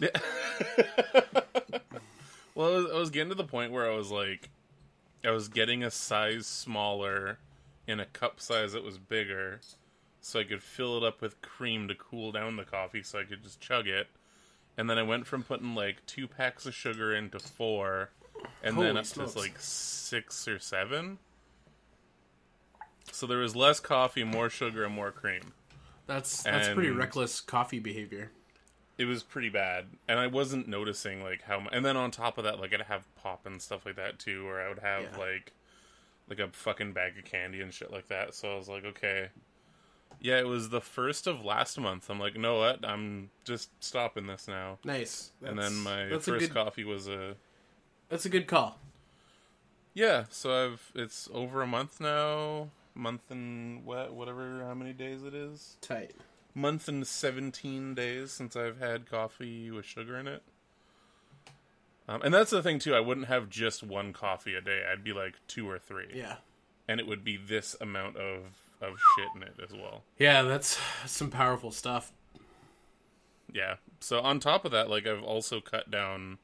well, 2.56 2.72
I 2.72 2.76
was, 2.76 2.86
I 2.92 2.98
was 2.98 3.10
getting 3.10 3.28
to 3.28 3.34
the 3.34 3.44
point 3.44 3.70
where 3.70 3.90
I 3.90 3.94
was 3.94 4.10
like, 4.10 4.48
I 5.22 5.30
was 5.30 5.48
getting 5.48 5.84
a 5.84 5.90
size 5.90 6.46
smaller 6.46 7.38
in 7.86 8.00
a 8.00 8.06
cup 8.06 8.40
size 8.40 8.72
that 8.72 8.82
was 8.82 8.96
bigger, 8.96 9.60
so 10.22 10.40
I 10.40 10.44
could 10.44 10.62
fill 10.62 10.96
it 10.96 11.04
up 11.04 11.20
with 11.20 11.42
cream 11.42 11.86
to 11.88 11.94
cool 11.94 12.32
down 12.32 12.56
the 12.56 12.64
coffee, 12.64 13.02
so 13.02 13.20
I 13.20 13.24
could 13.24 13.42
just 13.42 13.60
chug 13.60 13.86
it. 13.86 14.08
And 14.78 14.88
then 14.88 14.98
I 14.98 15.02
went 15.02 15.26
from 15.26 15.42
putting 15.42 15.74
like 15.74 16.04
two 16.06 16.26
packs 16.26 16.64
of 16.64 16.74
sugar 16.74 17.14
into 17.14 17.38
four, 17.38 18.10
and 18.62 18.76
then 18.76 18.86
Holy 18.86 18.98
up 19.00 19.04
smokes. 19.06 19.32
to 19.34 19.38
like 19.38 19.56
six 19.58 20.48
or 20.48 20.58
seven. 20.58 21.18
So 23.12 23.26
there 23.26 23.38
was 23.38 23.54
less 23.54 23.80
coffee, 23.80 24.24
more 24.24 24.48
sugar, 24.48 24.84
and 24.84 24.94
more 24.94 25.12
cream. 25.12 25.52
that's 26.06 26.42
that's 26.42 26.68
pretty 26.68 26.90
reckless 26.90 27.40
coffee 27.40 27.80
behavior. 27.80 28.30
It 28.98 29.04
was 29.04 29.22
pretty 29.22 29.48
bad 29.48 29.86
and 30.08 30.18
i 30.18 30.26
wasn't 30.26 30.66
noticing 30.66 31.22
like 31.22 31.42
how 31.42 31.62
and 31.72 31.84
then 31.84 31.96
on 31.96 32.10
top 32.10 32.38
of 32.38 32.44
that 32.44 32.58
like 32.60 32.72
i'd 32.74 32.80
have 32.82 33.04
pop 33.16 33.44
and 33.46 33.60
stuff 33.60 33.84
like 33.86 33.96
that 33.96 34.18
too 34.18 34.46
or 34.46 34.60
i 34.60 34.68
would 34.68 34.78
have 34.78 35.02
Yeah. 35.02 35.18
like 35.18 35.52
like 36.28 36.38
a 36.40 36.48
fucking 36.48 36.92
bag 36.92 37.18
of 37.18 37.24
candy 37.24 37.60
and 37.60 37.72
shit 37.72 37.92
like 37.92 38.08
that 38.08 38.34
so 38.34 38.52
i 38.52 38.56
was 38.56 38.68
like 38.68 38.84
okay 38.84 39.28
yeah 40.20 40.38
it 40.38 40.46
was 40.46 40.70
the 40.70 40.80
first 40.80 41.26
of 41.26 41.44
last 41.44 41.78
month 41.78 42.08
i'm 42.08 42.18
like 42.18 42.36
no 42.36 42.58
what 42.58 42.84
i'm 42.84 43.30
just 43.44 43.68
stopping 43.84 44.26
this 44.26 44.48
now 44.48 44.78
Nice. 44.84 45.30
and 45.44 45.58
then 45.58 45.76
my 45.76 46.08
first 46.10 46.26
good, 46.26 46.54
coffee 46.54 46.84
was 46.84 47.06
a 47.06 47.34
That's 48.08 48.24
a 48.24 48.30
good 48.30 48.46
call. 48.46 48.78
yeah 49.94 50.24
so 50.30 50.64
i've 50.72 50.90
it's 50.94 51.28
over 51.34 51.60
a 51.62 51.66
month 51.66 52.00
now 52.00 52.68
month 52.94 53.30
and 53.30 53.84
what 53.84 54.14
whatever 54.14 54.64
how 54.64 54.72
many 54.74 54.94
days 54.94 55.22
it 55.22 55.34
is 55.34 55.76
Tight. 55.82 56.12
Month 56.56 56.88
and 56.88 57.06
17 57.06 57.94
days 57.94 58.32
since 58.32 58.56
I've 58.56 58.78
had 58.78 59.08
coffee 59.08 59.70
with 59.70 59.84
sugar 59.84 60.16
in 60.16 60.26
it. 60.26 60.42
Um, 62.08 62.22
and 62.22 62.32
that's 62.32 62.50
the 62.50 62.62
thing, 62.62 62.78
too. 62.78 62.94
I 62.94 63.00
wouldn't 63.00 63.26
have 63.26 63.50
just 63.50 63.82
one 63.82 64.12
coffee 64.12 64.54
a 64.54 64.60
day. 64.60 64.82
I'd 64.90 65.04
be 65.04 65.12
like 65.12 65.34
two 65.46 65.68
or 65.68 65.78
three. 65.78 66.08
Yeah. 66.14 66.36
And 66.88 66.98
it 66.98 67.06
would 67.06 67.24
be 67.24 67.36
this 67.36 67.76
amount 67.80 68.16
of, 68.16 68.38
of 68.80 68.96
shit 69.16 69.28
in 69.36 69.42
it 69.42 69.54
as 69.62 69.72
well. 69.72 70.02
Yeah, 70.18 70.42
that's 70.42 70.78
some 71.04 71.30
powerful 71.30 71.70
stuff. 71.70 72.12
Yeah. 73.52 73.74
So 74.00 74.20
on 74.20 74.40
top 74.40 74.64
of 74.64 74.70
that, 74.70 74.88
like, 74.88 75.06
I've 75.06 75.22
also 75.22 75.60
cut 75.60 75.90
down 75.90 76.38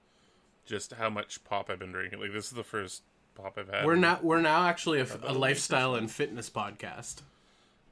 just 0.66 0.94
how 0.94 1.08
much 1.08 1.42
pop 1.44 1.70
I've 1.70 1.78
been 1.78 1.92
drinking. 1.92 2.20
Like, 2.20 2.32
this 2.32 2.46
is 2.46 2.52
the 2.52 2.64
first 2.64 3.02
pop 3.34 3.56
I've 3.56 3.68
had. 3.68 3.86
We're 3.86 3.96
not 3.96 4.24
we're 4.24 4.40
now 4.40 4.66
actually 4.66 4.98
a, 4.98 5.04
a 5.04 5.06
a 5.06 5.16
week 5.16 5.24
or 5.24 5.32
lifestyle 5.32 5.94
and 5.94 6.10
fitness 6.10 6.50
podcast. 6.50 7.22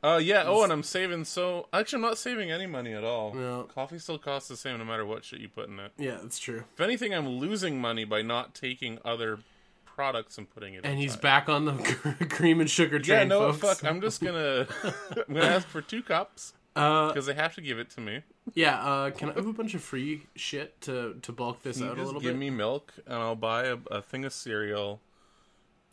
Uh, 0.03 0.17
yeah. 0.23 0.45
Oh, 0.47 0.63
and 0.65 0.73
I'm 0.73 0.83
saving 0.83 1.25
so. 1.25 1.69
Actually, 1.73 1.97
I'm 1.99 2.03
not 2.03 2.19
saving 2.19 2.51
any 2.51 2.67
money 2.67 2.93
at 2.95 3.05
all. 3.05 3.35
No. 3.35 3.65
Coffee 3.65 3.99
still 3.99 4.19
costs 4.19 4.49
the 4.49 4.57
same 4.57 4.79
no 4.79 4.85
matter 4.85 5.05
what 5.05 5.25
shit 5.25 5.41
you 5.41 5.49
put 5.49 5.69
in 5.69 5.79
it. 5.79 5.93
Yeah, 5.99 6.19
that's 6.23 6.39
true. 6.39 6.65
If 6.75 6.81
anything, 6.81 7.13
I'm 7.15 7.29
losing 7.29 7.81
money 7.81 8.05
by 8.05 8.23
not 8.23 8.55
taking 8.55 8.99
other 9.05 9.41
products 9.85 10.39
and 10.39 10.49
putting 10.49 10.73
it. 10.75 10.81
And 10.85 10.99
he's 10.99 11.17
back 11.17 11.49
on 11.51 11.67
the 11.67 11.73
cream 12.31 12.61
and 12.61 12.71
sugar 12.71 12.99
train. 12.99 13.19
Yeah, 13.19 13.25
no, 13.25 13.53
folks. 13.53 13.81
fuck. 13.81 13.91
I'm 13.91 14.01
just 14.01 14.23
gonna. 14.23 14.67
I'm 15.29 15.35
gonna 15.35 15.45
ask 15.47 15.67
for 15.67 15.83
two 15.83 16.03
cups, 16.03 16.55
Uh, 16.75 17.09
because 17.09 17.27
they 17.27 17.35
have 17.35 17.55
to 17.57 17.61
give 17.61 17.79
it 17.79 17.91
to 17.91 18.01
me. 18.01 18.23
yeah. 18.55 18.81
Uh, 18.83 19.11
can 19.11 19.29
I 19.31 19.35
have 19.35 19.47
a 19.47 19.53
bunch 19.53 19.75
of 19.75 19.83
free 19.83 20.23
shit 20.35 20.81
to 20.83 21.17
to 21.21 21.33
bulk 21.33 21.63
this 21.63 21.79
You 21.79 21.87
out 21.89 21.99
a 21.99 22.03
little 22.03 22.15
give 22.21 22.29
bit? 22.29 22.29
Give 22.33 22.39
me 22.41 22.49
milk, 22.49 22.95
and 23.05 23.17
I'll 23.17 23.37
buy 23.37 23.65
a, 23.67 23.77
a 23.91 24.01
thing 24.01 24.25
of 24.25 24.33
cereal. 24.33 25.01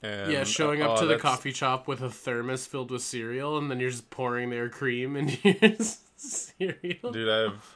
And 0.04 0.32
yeah, 0.32 0.44
showing 0.44 0.82
up 0.84 0.92
oh, 0.92 0.96
to 1.02 1.06
the 1.06 1.16
that's- 1.16 1.22
coffee 1.22 1.52
shop 1.52 1.88
with 1.88 2.02
a 2.02 2.10
thermos 2.10 2.68
filled 2.68 2.92
with 2.92 3.02
cereal, 3.02 3.58
and 3.58 3.70
then 3.72 3.80
you're 3.80 3.90
just 3.90 4.10
pouring 4.10 4.50
their 4.52 4.70
cream 4.70 5.16
into 5.16 5.38
your 5.60 5.76
cereal. 6.16 7.12
Dude, 7.12 7.28
I've 7.30 7.76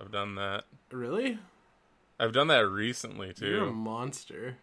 I've 0.00 0.12
done 0.12 0.34
that. 0.34 0.64
Really? 0.90 1.38
I've 2.20 2.32
done 2.32 2.48
that 2.48 2.68
recently 2.68 3.32
too. 3.32 3.46
You're 3.46 3.68
a 3.68 3.72
monster. 3.72 4.56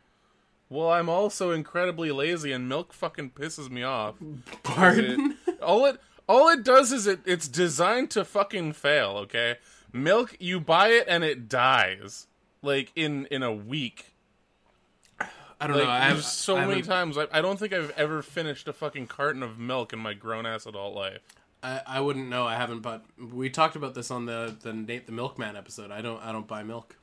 Well, 0.69 0.91
I'm 0.91 1.09
also 1.09 1.49
incredibly 1.51 2.11
lazy, 2.11 2.51
and 2.51 2.69
milk 2.69 2.93
fucking 2.93 3.31
pisses 3.31 3.71
me 3.71 3.81
off. 3.81 4.15
Pardon? 4.63 5.35
It- 5.47 5.59
all 5.61 5.85
it 5.87 5.99
all 6.27 6.47
it 6.49 6.63
does 6.63 6.91
is 6.91 7.07
it 7.07 7.21
it's 7.25 7.47
designed 7.47 8.11
to 8.11 8.23
fucking 8.23 8.73
fail. 8.73 9.17
Okay, 9.23 9.55
milk 9.91 10.35
you 10.39 10.59
buy 10.59 10.89
it 10.89 11.05
and 11.07 11.23
it 11.23 11.49
dies 11.49 12.27
like 12.61 12.91
in 12.95 13.25
in 13.27 13.41
a 13.41 13.51
week. 13.51 14.08
I 15.59 15.67
don't 15.67 15.75
Like 15.77 15.85
know. 15.85 15.91
I 15.91 15.99
have 15.99 16.23
so 16.23 16.57
I 16.57 16.65
many 16.65 16.81
times 16.81 17.17
I, 17.17 17.27
I 17.31 17.41
don't 17.41 17.59
think 17.59 17.73
I've 17.73 17.91
ever 17.97 18.21
finished 18.21 18.67
a 18.67 18.73
fucking 18.73 19.07
carton 19.07 19.43
of 19.43 19.59
milk 19.59 19.91
in 19.93 19.99
my 19.99 20.13
grown 20.13 20.45
ass 20.45 20.65
adult 20.65 20.95
life. 20.95 21.19
I, 21.61 21.81
I 21.85 21.99
wouldn't 21.99 22.29
know. 22.29 22.45
I 22.47 22.55
haven't, 22.55 22.79
but 22.79 23.03
we 23.33 23.49
talked 23.49 23.75
about 23.75 23.93
this 23.93 24.09
on 24.11 24.25
the 24.25 24.55
the 24.61 24.71
Nate 24.71 25.05
the 25.05 25.11
Milkman 25.11 25.55
episode. 25.57 25.91
I 25.91 26.01
don't 26.01 26.21
I 26.23 26.31
don't 26.31 26.47
buy 26.47 26.63
milk. 26.63 26.95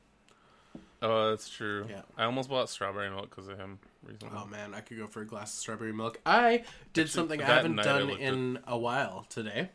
Oh, 0.99 1.29
that's 1.29 1.47
true. 1.47 1.85
Yeah. 1.87 2.01
I 2.17 2.23
almost 2.23 2.49
bought 2.49 2.69
strawberry 2.69 3.09
milk 3.11 3.29
because 3.29 3.47
of 3.47 3.57
him 3.59 3.77
recently. 4.03 4.35
Oh 4.35 4.47
man, 4.47 4.73
I 4.73 4.79
could 4.81 4.97
go 4.97 5.05
for 5.05 5.21
a 5.21 5.27
glass 5.27 5.53
of 5.53 5.59
strawberry 5.59 5.93
milk. 5.93 6.19
I 6.25 6.63
did 6.93 7.09
something 7.09 7.39
I 7.39 7.45
haven't 7.45 7.79
I 7.79 7.83
done 7.83 8.09
at- 8.09 8.19
in 8.19 8.59
a 8.65 8.77
while 8.77 9.25
today. 9.29 9.69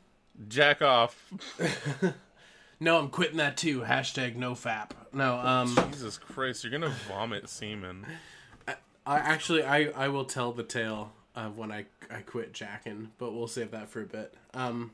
Jack 0.49 0.83
off. 0.83 1.33
No, 2.81 2.99
I'm 2.99 3.11
quitting 3.11 3.37
that 3.37 3.57
too. 3.57 3.83
Hashtag 3.83 4.35
no 4.35 4.55
fap. 4.55 4.91
No, 5.13 5.37
um, 5.37 5.73
Jesus 5.93 6.19
Christ, 6.19 6.65
you're 6.65 6.73
gonna 6.73 6.93
vomit 7.09 7.49
semen. 7.49 8.05
I 9.07 9.19
actually 9.19 9.65
I 9.65 9.87
I 9.95 10.09
will 10.09 10.25
tell 10.25 10.53
the 10.53 10.63
tale 10.63 11.13
of 11.35 11.57
when 11.57 11.73
I 11.73 11.87
I 12.11 12.21
quit 12.21 12.53
jacking, 12.53 13.11
but 13.19 13.33
we'll 13.33 13.49
save 13.49 13.71
that 13.73 13.89
for 13.89 14.03
a 14.03 14.07
bit. 14.07 14.35
Um, 14.55 14.93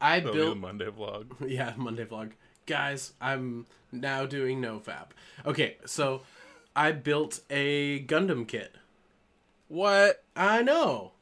I 0.00 0.20
That'll 0.20 0.34
built 0.34 0.58
Monday 0.58 0.86
vlog. 0.86 1.26
yeah 1.48 1.72
Monday 1.76 2.04
vlog, 2.04 2.32
guys. 2.66 3.12
I'm 3.20 3.66
now 3.90 4.26
doing 4.26 4.60
no 4.60 4.78
fap. 4.78 5.08
Okay, 5.46 5.76
so 5.86 6.22
I 6.76 6.92
built 6.92 7.40
a 7.50 8.04
Gundam 8.04 8.46
kit. 8.46 8.74
What? 9.68 10.22
I 10.36 10.62
know. 10.62 11.12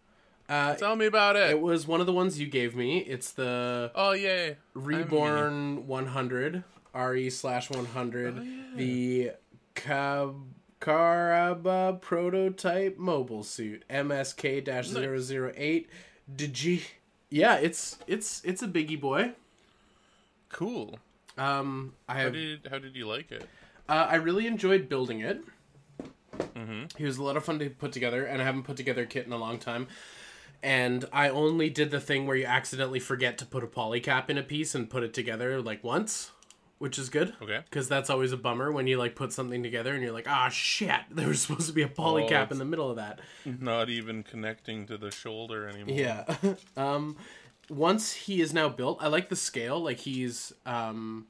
Uh, 0.48 0.74
Tell 0.74 0.96
me 0.96 1.06
about 1.06 1.36
it. 1.36 1.48
it 1.50 1.60
was 1.60 1.86
one 1.86 2.00
of 2.00 2.06
the 2.06 2.12
ones 2.12 2.38
you 2.38 2.46
gave 2.46 2.74
me. 2.74 2.98
It's 2.98 3.30
the 3.30 3.90
oh 3.94 4.12
yay! 4.12 4.56
Reborn 4.74 5.86
100 5.86 6.64
RE 6.94 7.30
slash 7.30 7.70
100 7.70 8.76
the 8.76 9.30
Cab 9.74 10.34
Karaba 10.82 12.00
prototype 12.00 12.98
mobile 12.98 13.44
suit 13.44 13.84
MSK-008 13.88 15.86
DG. 16.36 16.82
yeah 17.30 17.54
it's 17.56 17.98
it's 18.08 18.42
it's 18.44 18.62
a 18.62 18.68
biggie 18.68 19.00
boy 19.00 19.32
Cool. 20.48 20.98
um 21.38 21.94
I 22.08 22.14
How 22.14 22.18
have 22.20 22.32
did 22.32 22.66
how 22.70 22.78
did 22.78 22.96
you 22.96 23.06
like 23.06 23.30
it? 23.30 23.44
uh, 23.88 24.06
I 24.10 24.16
really 24.16 24.46
enjoyed 24.46 24.88
building 24.88 25.20
it 25.20 25.42
Mm-hmm. 26.56 26.84
he 26.96 27.04
was 27.04 27.18
a 27.18 27.22
lot 27.22 27.36
of 27.36 27.44
fun 27.44 27.58
to 27.58 27.68
put 27.70 27.92
together 27.92 28.24
and 28.24 28.40
I 28.40 28.44
haven't 28.44 28.62
put 28.64 28.76
together 28.78 29.02
a 29.02 29.06
kit 29.06 29.26
in 29.26 29.32
a 29.32 29.36
long 29.36 29.58
time 29.58 29.86
and 30.62 31.04
I 31.12 31.28
only 31.28 31.68
did 31.70 31.90
the 31.90 32.00
thing 32.00 32.26
where 32.26 32.36
you 32.36 32.46
accidentally 32.46 33.00
forget 33.00 33.36
to 33.38 33.46
put 33.46 33.62
a 33.62 33.66
polycap 33.66 34.30
in 34.30 34.38
a 34.38 34.42
piece 34.42 34.74
and 34.74 34.88
put 34.90 35.02
it 35.02 35.12
together 35.14 35.60
like 35.60 35.84
once 35.84 36.30
which 36.82 36.98
is 36.98 37.08
good. 37.08 37.32
Okay. 37.40 37.60
because 37.70 37.88
that's 37.88 38.10
always 38.10 38.32
a 38.32 38.36
bummer 38.36 38.72
when 38.72 38.86
you 38.88 38.98
like 38.98 39.14
put 39.14 39.32
something 39.32 39.62
together 39.62 39.94
and 39.94 40.02
you're 40.02 40.12
like 40.12 40.28
ah 40.28 40.48
shit 40.48 41.00
there 41.10 41.28
was 41.28 41.40
supposed 41.40 41.68
to 41.68 41.72
be 41.72 41.82
a 41.82 41.88
polycap 41.88 42.30
it's- 42.30 42.50
in 42.52 42.58
the 42.58 42.64
middle 42.64 42.90
of 42.90 42.96
that. 42.96 43.20
Not 43.44 43.88
even 43.88 44.22
connecting 44.24 44.86
to 44.86 44.98
the 44.98 45.10
shoulder 45.12 45.68
anymore. 45.68 45.96
yeah. 45.96 46.24
Um 46.76 47.16
once 47.70 48.12
he 48.12 48.40
is 48.40 48.52
now 48.52 48.68
built 48.68 48.98
i 49.00 49.06
like 49.06 49.28
the 49.28 49.36
scale. 49.36 49.78
Like 49.80 50.00
he's 50.00 50.52
um 50.66 51.26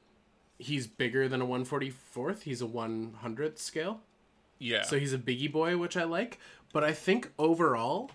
he's 0.57 0.87
bigger 0.87 1.27
than 1.27 1.41
a 1.41 1.45
144th 1.45 2.41
he's 2.41 2.61
a 2.61 2.65
100th 2.65 3.59
scale. 3.59 4.01
Yeah. 4.59 4.81
so 4.83 4.97
he's 4.97 5.13
a 5.13 5.17
biggie 5.19 5.51
boy 5.51 5.77
which 5.77 5.95
i 5.97 6.03
like. 6.03 6.39
But 6.73 6.83
i 6.83 6.91
think 6.93 7.31
overall 7.37 8.09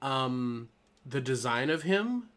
um 0.00 0.70
the 1.04 1.20
design 1.20 1.68
of 1.70 1.82
him 1.82 2.30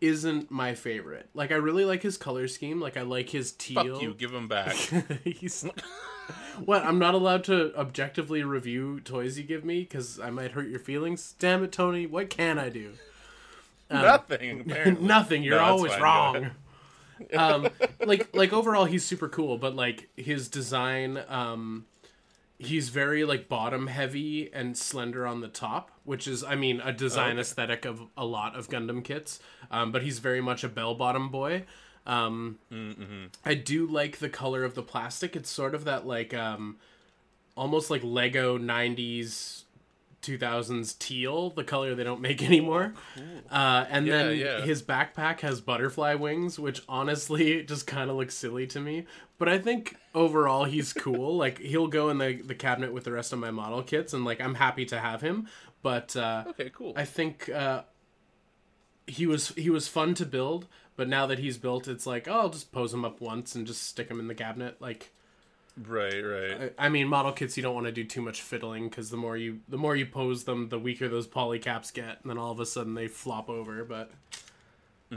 isn't 0.00 0.50
my 0.50 0.74
favorite 0.74 1.28
like 1.32 1.50
i 1.50 1.54
really 1.54 1.84
like 1.84 2.02
his 2.02 2.18
color 2.18 2.46
scheme 2.48 2.80
like 2.80 2.96
i 2.96 3.02
like 3.02 3.30
his 3.30 3.52
teal 3.52 3.94
Fuck 3.94 4.02
you. 4.02 4.14
Give 4.14 4.32
him 4.32 4.46
back. 4.48 4.74
He's 5.24 5.66
what? 6.64 6.84
I'm 6.84 6.98
not 6.98 7.14
allowed 7.14 7.44
to 7.44 7.74
objectively 7.76 8.42
review 8.42 9.00
toys 9.00 9.38
you 9.38 9.44
give 9.44 9.64
me 9.64 9.80
because 9.80 10.18
I 10.20 10.30
might 10.30 10.52
hurt 10.52 10.68
your 10.68 10.80
feelings. 10.80 11.34
Damn 11.38 11.62
it, 11.64 11.72
Tony! 11.72 12.06
What 12.06 12.30
can 12.30 12.58
I 12.58 12.68
do? 12.68 12.92
Nothing. 13.90 14.60
Apparently. 14.68 15.06
Nothing. 15.06 15.42
You're 15.42 15.58
No, 15.58 15.64
always 15.64 15.98
wrong. 16.00 16.50
um, 17.34 17.68
like 18.04 18.34
like 18.34 18.52
overall, 18.52 18.84
he's 18.84 19.04
super 19.04 19.28
cool, 19.28 19.56
but 19.56 19.74
like 19.76 20.08
his 20.16 20.48
design, 20.48 21.22
um, 21.28 21.86
he's 22.58 22.88
very 22.88 23.24
like 23.24 23.48
bottom 23.48 23.86
heavy 23.88 24.52
and 24.52 24.76
slender 24.76 25.26
on 25.26 25.40
the 25.40 25.48
top, 25.48 25.90
which 26.04 26.26
is, 26.26 26.42
I 26.42 26.54
mean, 26.54 26.80
a 26.80 26.92
design 26.92 27.32
Okay. 27.32 27.40
aesthetic 27.40 27.84
of 27.84 28.00
a 28.16 28.24
lot 28.24 28.56
of 28.56 28.68
Gundam 28.68 29.04
kits. 29.04 29.40
Um, 29.70 29.92
but 29.92 30.02
he's 30.02 30.18
very 30.20 30.40
much 30.40 30.64
a 30.64 30.68
bell 30.68 30.94
bottom 30.94 31.28
boy. 31.30 31.64
Um, 32.06 32.58
Mm-hmm. 32.72 33.26
I 33.44 33.54
do 33.54 33.86
like 33.86 34.18
the 34.18 34.28
color 34.28 34.64
of 34.64 34.74
the 34.74 34.82
plastic. 34.82 35.34
It's 35.36 35.50
sort 35.50 35.74
of 35.74 35.84
that 35.84 36.06
like 36.06 36.32
um, 36.34 36.76
almost 37.56 37.90
like 37.90 38.02
Lego 38.04 38.58
'90s. 38.58 39.64
2000s 40.26 40.98
teal, 40.98 41.50
the 41.50 41.64
color 41.64 41.94
they 41.94 42.04
don't 42.04 42.20
make 42.20 42.42
anymore. 42.50 42.94
Uh, 43.50 43.84
and 43.88 44.06
Yeah, 44.06 44.24
then 44.24 44.36
yeah. 44.38 44.60
his 44.62 44.82
backpack 44.82 45.40
has 45.40 45.60
butterfly 45.60 46.14
wings, 46.14 46.58
which 46.58 46.82
honestly 46.88 47.62
just 47.68 47.86
kind 47.86 48.10
of 48.10 48.16
looks 48.16 48.34
silly 48.34 48.66
to 48.68 48.80
me. 48.80 49.06
But 49.38 49.48
I 49.48 49.58
think 49.58 49.96
overall 50.14 50.64
he's 50.64 50.92
cool. 51.04 51.36
like 51.36 51.58
he'll 51.58 51.86
go 51.88 52.08
in 52.10 52.18
the, 52.18 52.34
the 52.42 52.54
cabinet 52.54 52.92
with 52.92 53.04
the 53.04 53.12
rest 53.12 53.32
of 53.32 53.38
my 53.38 53.50
model 53.50 53.82
kits, 53.82 54.12
and 54.12 54.24
like 54.24 54.40
I'm 54.40 54.54
happy 54.56 54.84
to 54.86 54.98
have 54.98 55.20
him. 55.20 55.48
But 55.82 56.16
uh, 56.16 56.44
Okay. 56.48 56.70
Cool. 56.70 56.94
I 56.96 57.04
think 57.04 57.48
uh, 57.48 57.82
he 59.06 59.26
was 59.26 59.48
he 59.50 59.70
was 59.70 59.88
fun 59.88 60.14
to 60.14 60.26
build. 60.26 60.66
But 60.96 61.08
now 61.08 61.26
that 61.26 61.38
he's 61.38 61.58
built, 61.58 61.88
it's 61.88 62.06
like 62.06 62.26
oh, 62.26 62.40
I'll 62.40 62.48
just 62.48 62.72
pose 62.72 62.94
him 62.94 63.04
up 63.04 63.20
once 63.20 63.54
and 63.54 63.66
just 63.66 63.82
stick 63.82 64.08
him 64.10 64.18
in 64.18 64.28
the 64.28 64.34
cabinet. 64.34 64.80
Like 64.80 65.12
right. 65.76 66.20
Right. 66.20 66.72
I, 66.78 66.86
I 66.86 66.88
mean, 66.88 67.08
model 67.08 67.32
kits 67.32 67.56
you 67.56 67.62
don't 67.62 67.74
want 67.74 67.86
to 67.86 67.92
do 67.92 68.04
too 68.04 68.22
much 68.22 68.42
fiddling 68.42 68.88
because 68.88 69.10
the 69.10 69.16
more 69.16 69.36
you 69.36 69.60
the 69.68 69.78
more 69.78 69.96
you 69.96 70.06
pose 70.06 70.44
them, 70.44 70.68
the 70.68 70.78
weaker 70.78 71.08
those 71.08 71.26
polycaps 71.26 71.92
get, 71.92 72.20
and 72.22 72.30
then 72.30 72.38
all 72.38 72.52
of 72.52 72.60
a 72.60 72.66
sudden 72.66 72.94
they 72.94 73.08
flop 73.08 73.48
over. 73.48 73.84
But 73.84 74.10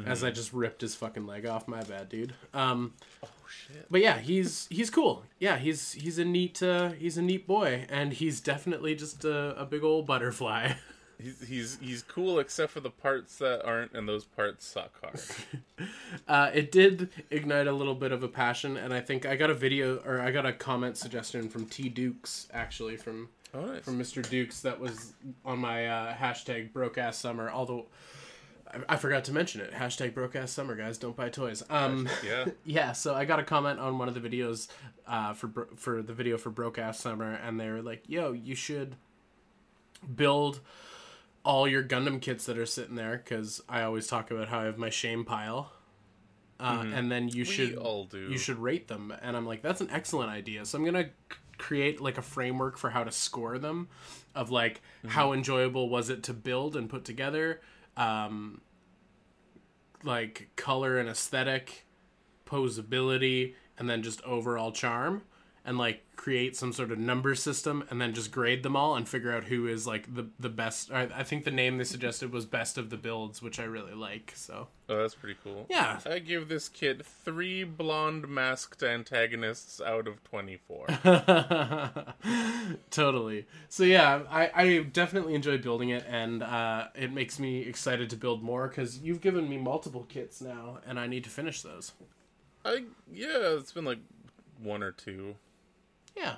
as 0.06 0.24
I 0.24 0.32
just 0.32 0.54
ripped 0.54 0.82
his 0.82 0.96
fucking 0.96 1.26
leg 1.26 1.46
off, 1.46 1.68
my 1.68 1.84
bad, 1.84 2.10
dude. 2.10 2.34
Um, 2.54 2.94
oh 3.24 3.28
shit. 3.50 3.86
but 3.90 4.02
yeah, 4.02 4.20
he's 4.20 4.68
he's 4.70 4.90
cool. 4.90 5.24
Yeah, 5.40 5.58
he's 5.58 5.94
he's 5.94 6.20
a 6.20 6.26
neat 6.26 6.62
uh, 6.62 6.90
he's 6.90 7.18
a 7.18 7.22
neat 7.22 7.48
boy, 7.48 7.86
and 7.90 8.14
he's 8.14 8.40
definitely 8.40 8.96
just 8.96 9.26
a, 9.26 9.60
a 9.60 9.66
big 9.66 9.84
old 9.84 10.06
butterfly. 10.06 10.74
He's 11.22 11.48
he's 11.48 11.78
he's 11.82 12.02
cool 12.02 12.40
except 12.40 12.72
for 12.72 12.80
the 12.80 12.90
parts 12.90 13.38
that 13.40 13.66
aren't, 13.66 13.92
and 13.94 14.08
those 14.08 14.24
parts 14.24 14.66
suck 14.66 14.94
hard. 15.04 15.20
Uh, 16.28 16.52
it 16.54 16.72
did 16.72 17.10
ignite 17.32 17.66
a 17.68 17.72
little 17.72 17.96
bit 17.96 18.12
of 18.12 18.22
a 18.24 18.28
passion, 18.28 18.78
and 18.78 18.94
I 18.94 19.00
think 19.02 19.26
I 19.26 19.36
got 19.36 19.50
a 19.50 19.54
video 19.54 19.98
or 20.06 20.20
I 20.22 20.32
got 20.32 20.46
a 20.46 20.54
comment 20.54 20.98
suggestion 20.98 21.50
from 21.50 21.66
T 21.66 21.90
Dukes 21.90 22.48
actually 22.54 22.98
from 22.98 23.30
Oh, 23.54 23.66
nice. 23.66 23.84
from 23.84 24.00
Mr. 24.00 24.28
Dukes 24.28 24.62
that 24.62 24.80
was 24.80 25.14
on 25.44 25.58
my 25.60 25.88
uh, 25.88 26.14
hashtag 26.14 26.72
broke 26.72 26.98
ass 27.00 27.18
summer. 27.18 27.50
Although 27.50 27.88
I, 28.72 28.94
I 28.94 28.96
forgot 28.98 29.24
to 29.26 29.32
mention 29.34 29.62
it. 29.62 29.72
Hashtag 29.74 30.14
broke 30.14 30.36
ass 30.36 30.52
summer, 30.52 30.76
guys. 30.76 30.98
Don't 31.00 31.16
buy 31.16 31.30
toys. 31.30 31.64
Um, 31.70 32.08
yeah. 32.24 32.46
yeah. 32.66 32.92
So 32.92 33.16
I 33.16 33.26
got 33.26 33.40
a 33.40 33.44
comment 33.44 33.80
on 33.80 33.98
one 33.98 34.08
of 34.08 34.14
the 34.14 34.22
videos 34.22 34.68
uh, 35.08 35.34
for 35.34 35.68
for 35.76 36.02
the 36.04 36.14
video 36.14 36.38
for 36.38 36.52
broke 36.52 36.78
ass 36.78 37.00
summer, 37.00 37.34
and 37.34 37.60
they 37.60 37.70
were 37.70 37.82
like, 37.82 38.04
"Yo, 38.08 38.32
you 38.34 38.56
should 38.56 38.96
build." 40.16 40.60
All 41.50 41.68
your 41.68 41.84
Gundam 41.84 42.22
kits 42.22 42.46
that 42.46 42.60
are 42.60 42.66
sitting 42.68 42.94
there 42.94 43.18
because 43.24 43.60
I 43.68 43.82
always 43.82 44.06
talk 44.06 44.30
about 44.30 44.50
how 44.50 44.60
I 44.60 44.66
have 44.66 44.78
my 44.78 44.92
shame 44.92 45.26
pile, 45.26 45.72
uh, 46.60 46.86
and 46.94 47.12
then 47.12 47.28
you 47.28 47.44
should 47.44 47.76
all 47.76 48.06
do. 48.06 48.30
you 48.30 48.38
should 48.38 48.60
rate 48.60 48.88
them 48.88 49.12
and 49.24 49.36
i'm 49.36 49.48
like 49.48 49.62
that's 49.64 49.82
an 49.82 49.90
excellent 49.90 50.30
idea. 50.30 50.64
So 50.66 50.78
i'm 50.78 50.86
gonna 50.86 51.10
create 51.58 52.00
like 52.00 52.18
a 52.20 52.22
framework 52.22 52.78
for 52.78 52.92
how 52.92 53.04
to 53.04 53.12
score 53.12 53.58
them 53.58 53.88
of 54.36 54.52
like 54.52 54.82
how 55.08 55.34
enjoyable 55.34 55.90
was 55.90 56.10
it 56.12 56.22
to 56.24 56.34
build 56.34 56.76
and 56.76 56.88
put 56.90 57.04
together 57.04 57.60
um 57.98 58.62
like 60.04 60.50
color 60.56 60.98
and 61.00 61.10
aesthetic 61.10 61.86
posability 62.46 63.56
and 63.78 63.90
then 63.90 64.04
just 64.04 64.22
overall 64.22 64.72
charm 64.72 65.24
and 65.66 65.78
like 65.78 66.04
create 66.16 66.56
some 66.56 66.74
sort 66.74 66.92
of 66.92 66.98
number 66.98 67.34
system 67.36 67.84
and 67.90 68.02
then 68.02 68.14
just 68.14 68.32
grade 68.32 68.62
them 68.64 68.76
all 68.76 68.96
and 68.96 69.08
figure 69.08 69.32
out 69.32 69.46
who 69.46 69.68
is 69.68 69.86
like 69.88 70.14
the 70.14 70.28
the 70.40 70.50
best. 70.50 70.92
I, 70.92 71.04
I 71.16 71.24
think 71.24 71.44
the 71.46 71.52
name 71.52 71.78
they 71.78 71.84
suggested 71.84 72.32
was 72.32 72.46
best 72.46 72.78
of 72.78 72.90
the 72.90 72.98
builds, 72.98 73.42
which 73.42 73.60
I 73.60 73.64
really 73.64 73.94
like. 73.94 74.34
So 74.36 74.68
Oh, 74.90 74.98
that's 75.02 75.14
pretty 75.16 75.38
cool. 75.44 75.68
yeah, 75.70 76.00
I 76.06 76.18
give 76.20 76.50
this 76.50 76.68
kid 76.68 77.06
three 77.06 77.64
blonde 77.64 78.28
masked 78.28 78.82
antagonists 78.82 79.80
out 79.80 80.08
of 80.08 80.24
24. 80.24 80.88
totally. 82.92 83.46
So 83.70 83.84
yeah, 83.84 84.22
I, 84.30 84.52
I 84.54 84.80
definitely 84.92 85.36
enjoy 85.36 85.58
building 85.58 85.90
it, 85.90 86.06
and 86.10 86.42
uh, 86.44 86.88
it 86.96 87.12
makes 87.14 87.40
me 87.40 87.60
excited 87.62 88.10
to 88.10 88.16
build 88.16 88.42
more 88.44 88.68
because 88.68 89.00
you've 89.00 89.22
given 89.22 89.50
me 89.50 89.58
multiple 89.58 90.06
kits 90.10 90.42
now, 90.42 90.80
and 90.88 91.00
I 91.00 91.08
need 91.08 91.24
to 91.26 91.30
finish 91.30 91.62
those. 91.62 91.92
I 92.66 92.86
yeah, 93.12 93.58
it's 93.58 93.72
been 93.72 93.86
like 93.86 94.00
one 94.62 94.84
or 94.84 94.92
two. 94.92 95.36
Yeah, 96.16 96.36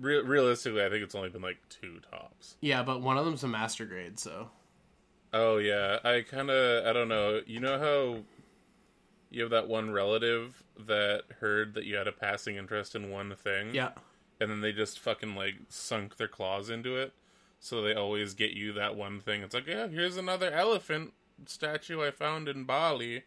Re- 0.00 0.22
realistically, 0.22 0.84
I 0.84 0.88
think 0.90 1.04
it's 1.04 1.14
only 1.14 1.28
been 1.28 1.42
like 1.42 1.58
two 1.68 2.00
tops. 2.10 2.56
yeah, 2.60 2.82
but 2.82 3.00
one 3.00 3.16
of 3.16 3.24
them's 3.24 3.44
a 3.44 3.48
master 3.48 3.84
grade, 3.84 4.18
so 4.18 4.50
Oh 5.32 5.58
yeah, 5.58 5.98
I 6.04 6.22
kind 6.22 6.50
of 6.50 6.86
I 6.86 6.92
don't 6.92 7.08
know. 7.08 7.40
You 7.46 7.60
know 7.60 7.78
how 7.78 8.22
you 9.30 9.42
have 9.42 9.50
that 9.50 9.68
one 9.68 9.90
relative 9.90 10.62
that 10.86 11.22
heard 11.40 11.74
that 11.74 11.84
you 11.84 11.96
had 11.96 12.06
a 12.08 12.12
passing 12.12 12.56
interest 12.56 12.94
in 12.94 13.10
one 13.10 13.34
thing, 13.36 13.74
yeah, 13.74 13.90
and 14.40 14.50
then 14.50 14.60
they 14.60 14.72
just 14.72 14.98
fucking 14.98 15.34
like 15.34 15.54
sunk 15.68 16.16
their 16.16 16.28
claws 16.28 16.70
into 16.70 16.96
it. 16.96 17.12
So 17.60 17.80
they 17.80 17.94
always 17.94 18.34
get 18.34 18.50
you 18.50 18.72
that 18.74 18.94
one 18.94 19.20
thing. 19.20 19.42
It's 19.42 19.54
like, 19.54 19.66
yeah, 19.66 19.86
here's 19.88 20.16
another 20.18 20.50
elephant 20.52 21.14
statue 21.46 22.02
I 22.02 22.10
found 22.10 22.46
in 22.48 22.64
Bali. 22.64 23.22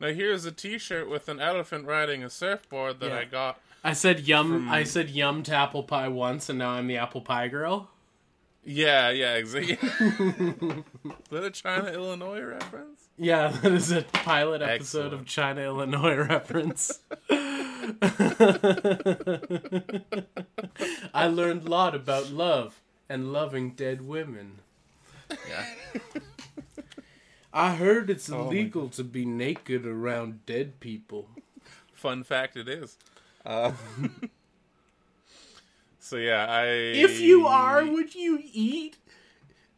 Now 0.00 0.08
here's 0.08 0.44
a 0.46 0.50
T-shirt 0.52 1.10
with 1.10 1.28
an 1.28 1.40
elephant 1.40 1.86
riding 1.86 2.24
a 2.24 2.30
surfboard 2.30 3.00
that 3.00 3.10
Yeah. 3.10 3.18
I 3.18 3.24
got. 3.24 3.60
I 3.84 3.92
said 3.94 4.20
yum. 4.20 4.48
From- 4.52 4.68
I 4.70 4.84
said 4.84 5.10
yum 5.10 5.42
to 5.44 5.54
apple 5.54 5.82
pie 5.82 6.08
once, 6.08 6.48
and 6.48 6.58
now 6.58 6.70
I'm 6.70 6.86
the 6.86 6.96
apple 6.98 7.20
pie 7.20 7.48
girl. 7.48 7.90
Yeah, 8.64 9.10
yeah, 9.10 9.34
exactly. 9.34 9.72
Is 9.82 10.84
that 11.30 11.42
a 11.44 11.50
China 11.50 11.88
Illinois 11.90 12.40
reference? 12.42 13.08
Yeah, 13.18 13.48
that 13.62 13.72
is 13.72 13.90
a 13.90 14.02
pilot 14.02 14.62
episode 14.62 15.12
of 15.12 15.26
China, 15.26 15.62
Illinois 15.62 16.14
reference. 16.28 17.00
I 21.12 21.26
learned 21.26 21.64
a 21.66 21.68
lot 21.70 21.94
about 21.94 22.30
love 22.30 22.80
and 23.08 23.32
loving 23.32 23.70
dead 23.70 24.02
women. 24.06 24.60
Yeah. 25.48 25.64
I 27.52 27.74
heard 27.74 28.08
it's 28.10 28.30
Oh 28.30 28.46
illegal 28.46 28.88
to 28.90 29.04
be 29.04 29.24
naked 29.24 29.86
around 29.86 30.46
dead 30.46 30.80
people. 30.80 31.28
Fun 31.92 32.22
fact, 32.24 32.56
it 32.56 32.68
is. 32.68 32.96
Uh, 33.44 33.72
so 35.98 36.16
yeah, 36.16 36.46
I. 36.48 36.66
If 36.66 37.20
you 37.20 37.46
are 37.46 37.84
what 37.84 38.14
you 38.14 38.40
eat, 38.42 38.96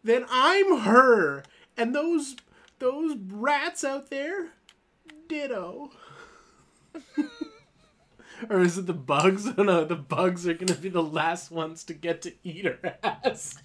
then 0.02 0.26
I'm 0.30 0.80
her. 0.80 1.44
And 1.76 1.94
those 1.94 2.36
those 2.78 3.16
rats 3.16 3.84
out 3.84 4.10
there, 4.10 4.48
ditto. 5.28 5.90
or 8.50 8.60
is 8.60 8.78
it 8.78 8.86
the 8.86 8.92
bugs? 8.92 9.48
Oh 9.58 9.62
no, 9.62 9.84
the 9.84 9.96
bugs 9.96 10.46
are 10.46 10.54
gonna 10.54 10.74
be 10.74 10.88
the 10.88 11.02
last 11.02 11.50
ones 11.50 11.84
to 11.84 11.94
get 11.94 12.22
to 12.22 12.32
eat 12.42 12.66
her 12.66 12.78
ass. 13.02 13.56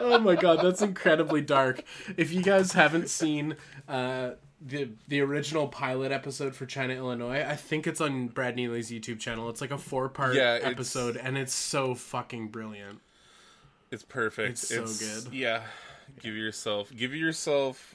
oh 0.00 0.18
my 0.20 0.36
god, 0.36 0.60
that's 0.62 0.82
incredibly 0.82 1.40
dark. 1.40 1.82
If 2.16 2.32
you 2.32 2.42
guys 2.42 2.72
haven't 2.72 3.08
seen 3.08 3.56
uh, 3.88 4.32
the 4.60 4.90
the 5.08 5.20
original 5.20 5.68
pilot 5.68 6.12
episode 6.12 6.54
for 6.54 6.66
China 6.66 6.94
Illinois, 6.94 7.42
I 7.46 7.56
think 7.56 7.86
it's 7.86 8.00
on 8.00 8.28
Brad 8.28 8.56
Neely's 8.56 8.90
YouTube 8.90 9.18
channel. 9.18 9.48
It's 9.48 9.60
like 9.60 9.70
a 9.70 9.78
four 9.78 10.08
part 10.08 10.34
Yeah, 10.34 10.58
episode, 10.62 11.16
and 11.16 11.38
it's 11.38 11.54
so 11.54 11.94
fucking 11.94 12.48
brilliant. 12.48 13.00
It's 13.90 14.04
perfect. 14.04 14.50
It's 14.50 14.68
so 14.68 14.84
good. 15.24 15.34
Yeah. 15.34 15.62
Give 16.20 16.34
yourself 16.34 16.90
give 16.96 17.14
yourself 17.14 17.94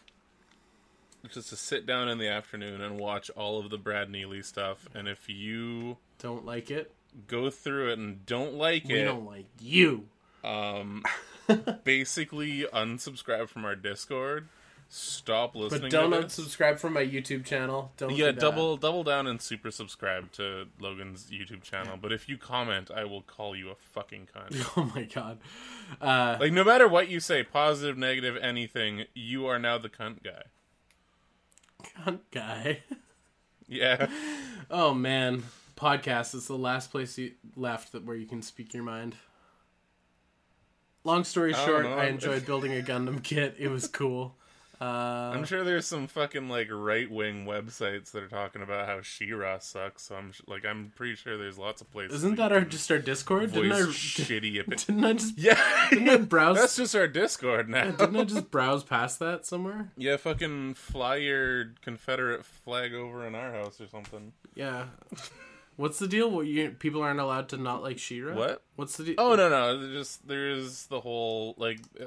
just 1.31 1.49
to 1.49 1.55
sit 1.55 1.85
down 1.85 2.07
in 2.09 2.17
the 2.17 2.27
afternoon 2.27 2.81
and 2.81 2.99
watch 2.99 3.29
all 3.31 3.59
of 3.59 3.69
the 3.69 3.77
Brad 3.77 4.09
Neely 4.09 4.41
stuff 4.43 4.87
and 4.93 5.07
if 5.07 5.27
you 5.29 5.97
Don't 6.19 6.45
like 6.45 6.69
it? 6.71 6.91
go 7.27 7.49
through 7.49 7.91
it 7.91 7.97
and 7.99 8.25
don't 8.25 8.53
like 8.55 8.85
We 8.85 8.93
it, 8.95 8.97
We 8.99 9.03
don't 9.03 9.25
like 9.25 9.45
you. 9.59 10.05
um 10.43 11.03
basically 11.83 12.65
unsubscribe 12.73 13.49
from 13.49 13.65
our 13.65 13.75
Discord. 13.75 14.47
Stop 14.87 15.55
listening 15.55 15.81
But 15.83 15.91
don't 15.91 16.11
unsubscribe 16.11 16.79
from 16.79 16.93
my 16.93 17.03
YouTube 17.05 17.43
channel. 17.43 17.91
Don't 17.97 18.15
Yeah, 18.15 18.31
do 18.31 18.39
double 18.39 18.77
double 18.77 19.03
down 19.03 19.27
and 19.27 19.41
super 19.41 19.71
subscribe 19.71 20.31
to 20.33 20.67
Logan's 20.79 21.25
YouTube 21.31 21.63
channel. 21.63 21.97
But 21.99 22.13
if 22.13 22.29
you 22.29 22.37
comment, 22.37 22.91
I 22.95 23.03
will 23.03 23.21
call 23.21 23.55
you 23.55 23.69
a 23.71 23.75
fucking 23.75 24.29
cunt. 24.33 24.55
Oh 24.77 24.91
my 24.95 25.03
god. 25.03 25.39
Uh, 25.99 26.37
like 26.39 26.53
no 26.53 26.63
matter 26.63 26.87
what 26.87 27.09
you 27.09 27.19
say, 27.19 27.43
positive, 27.43 27.97
negative, 27.97 28.37
anything, 28.41 29.05
you 29.13 29.47
are 29.47 29.59
now 29.59 29.77
the 29.77 29.89
cunt 29.89 30.23
guy. 30.23 30.43
cunt 32.03 32.19
guy. 32.31 32.83
Yeah. 33.67 34.09
Oh 34.69 34.93
man, 34.93 35.41
podcast 35.75 36.35
is 36.35 36.45
the 36.45 36.55
last 36.55 36.91
place 36.91 37.17
you 37.17 37.31
left 37.55 37.93
that 37.93 38.05
where 38.05 38.15
you 38.15 38.27
can 38.27 38.43
speak 38.43 38.75
your 38.75 38.83
mind. 38.83 39.15
Long 41.03 41.23
story 41.23 41.53
short, 41.53 41.83
know. 41.85 41.97
I 41.97 42.05
enjoyed 42.05 42.45
building 42.45 42.73
a 42.73 42.81
Gundam 42.83 43.23
kit. 43.23 43.55
It 43.57 43.69
was 43.69 43.87
cool. 43.87 44.35
Uh, 44.81 45.31
I'm 45.33 45.45
sure 45.45 45.63
there's 45.63 45.85
some 45.85 46.07
fucking 46.07 46.49
like 46.49 46.67
right 46.71 47.09
wing 47.09 47.45
websites 47.45 48.11
that 48.11 48.23
are 48.23 48.27
talking 48.27 48.61
about 48.61 48.87
how 48.87 49.01
She-Ra 49.01 49.59
sucks. 49.59 50.03
So 50.03 50.15
I'm 50.15 50.31
sh- 50.31 50.41
like, 50.47 50.65
I'm 50.65 50.91
pretty 50.95 51.15
sure 51.15 51.37
there's 51.37 51.57
lots 51.57 51.81
of 51.81 51.91
places. 51.91 52.17
isn't 52.17 52.35
that 52.35 52.51
our 52.51 52.61
just 52.61 52.91
our 52.91 52.99
Discord? 52.99 53.53
Didn't 53.53 53.71
I? 53.71 53.79
shitty 53.85 54.59
opinion? 54.59 54.65
Didn't 54.77 55.05
I 55.05 55.13
just? 55.13 55.37
Yeah, 55.37 55.87
Didn't 55.89 56.09
I 56.09 56.17
browse? 56.17 56.57
that's 56.59 56.75
just 56.75 56.95
our 56.95 57.07
Discord 57.07 57.69
now. 57.69 57.91
Didn't 57.91 58.15
I 58.17 58.23
just 58.25 58.51
browse 58.51 58.83
past 58.83 59.19
that 59.19 59.45
somewhere? 59.45 59.91
Yeah, 59.97 60.17
fucking 60.17 60.73
fly 60.75 61.15
your 61.17 61.73
Confederate 61.81 62.43
flag 62.45 62.93
over 62.93 63.25
in 63.25 63.35
our 63.35 63.51
house 63.53 63.79
or 63.79 63.87
something. 63.87 64.33
Yeah. 64.55 64.85
What's 65.77 65.99
the 65.99 66.07
deal? 66.07 66.29
What 66.31 66.47
you 66.47 66.69
people 66.71 67.01
aren't 67.01 67.19
allowed 67.19 67.49
to 67.49 67.57
not 67.57 67.83
like 67.83 67.99
She-Ra? 67.99 68.33
What? 68.33 68.61
What's 68.77 68.95
the 68.97 69.03
deal? 69.03 69.15
Oh 69.17 69.35
no 69.35 69.49
no, 69.49 69.91
just 69.93 70.25
there's 70.27 70.85
the 70.85 71.01
whole 71.01 71.53
like 71.57 71.79
uh, 71.99 72.05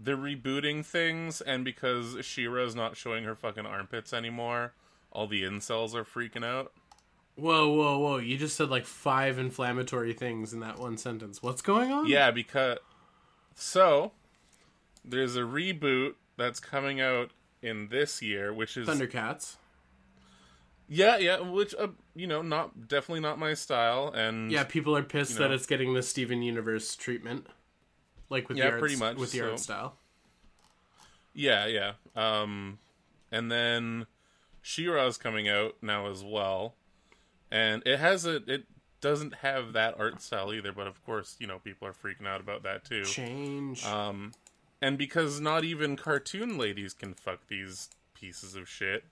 they're 0.00 0.16
rebooting 0.16 0.84
things, 0.84 1.40
and 1.40 1.64
because 1.64 2.16
She-Ra's 2.24 2.74
not 2.74 2.96
showing 2.96 3.24
her 3.24 3.34
fucking 3.34 3.66
armpits 3.66 4.12
anymore, 4.12 4.74
all 5.10 5.26
the 5.26 5.42
incels 5.42 5.94
are 5.94 6.04
freaking 6.04 6.44
out. 6.44 6.72
Whoa, 7.34 7.68
whoa, 7.68 7.98
whoa! 7.98 8.16
You 8.18 8.36
just 8.36 8.56
said 8.56 8.68
like 8.68 8.84
five 8.84 9.38
inflammatory 9.38 10.12
things 10.12 10.52
in 10.52 10.60
that 10.60 10.78
one 10.78 10.96
sentence. 10.98 11.42
What's 11.42 11.62
going 11.62 11.92
on? 11.92 12.06
Yeah, 12.08 12.30
because 12.30 12.78
so 13.54 14.12
there's 15.04 15.36
a 15.36 15.40
reboot 15.42 16.14
that's 16.36 16.60
coming 16.60 17.00
out 17.00 17.30
in 17.62 17.88
this 17.88 18.22
year, 18.22 18.52
which 18.52 18.76
is 18.76 18.88
Thundercats. 18.88 19.56
yeah 20.88 21.16
yeah, 21.18 21.40
which 21.40 21.74
uh, 21.78 21.88
you 22.14 22.26
know 22.26 22.42
not 22.42 22.88
definitely 22.88 23.20
not 23.20 23.38
my 23.38 23.54
style, 23.54 24.12
and 24.14 24.50
Yeah, 24.50 24.64
people 24.64 24.96
are 24.96 25.02
pissed 25.02 25.32
You 25.32 25.38
that 25.38 25.50
it's 25.52 25.66
getting 25.66 25.94
the 25.94 26.02
Steven 26.02 26.42
Universe 26.42 26.96
treatment, 26.96 27.46
like 28.30 28.48
with 28.48 28.58
Yeah, 28.58 28.66
the 28.66 28.70
art, 28.72 28.80
pretty 28.80 28.96
much, 28.96 29.16
with 29.16 29.32
the 29.32 29.38
so- 29.38 29.50
art 29.50 29.60
style. 29.60 29.96
Yeah, 31.34 31.66
yeah. 31.66 31.92
Um, 32.16 32.78
and 33.30 33.50
then 33.50 34.06
She-Ra's 34.62 35.16
coming 35.18 35.48
out 35.48 35.76
now 35.82 36.10
as 36.10 36.24
well, 36.24 36.74
and 37.50 37.82
it 37.86 37.98
has 37.98 38.26
a 38.26 38.36
it 38.50 38.64
doesn't 39.00 39.34
have 39.36 39.72
that 39.74 39.94
art 39.98 40.20
style 40.20 40.52
either, 40.52 40.72
but 40.72 40.86
of 40.88 41.04
course, 41.04 41.36
you 41.38 41.46
know, 41.46 41.58
people 41.60 41.86
are 41.86 41.92
freaking 41.92 42.26
out 42.26 42.40
about 42.40 42.64
that 42.64 42.84
too. 42.84 43.04
Change. 43.04 43.84
Um, 43.84 44.32
and 44.82 44.98
because 44.98 45.40
not 45.40 45.62
even 45.64 45.96
cartoon 45.96 46.58
ladies 46.58 46.94
can 46.94 47.14
fuck 47.14 47.46
these 47.48 47.90
pieces 48.14 48.56
of 48.56 48.68
shit, 48.68 49.04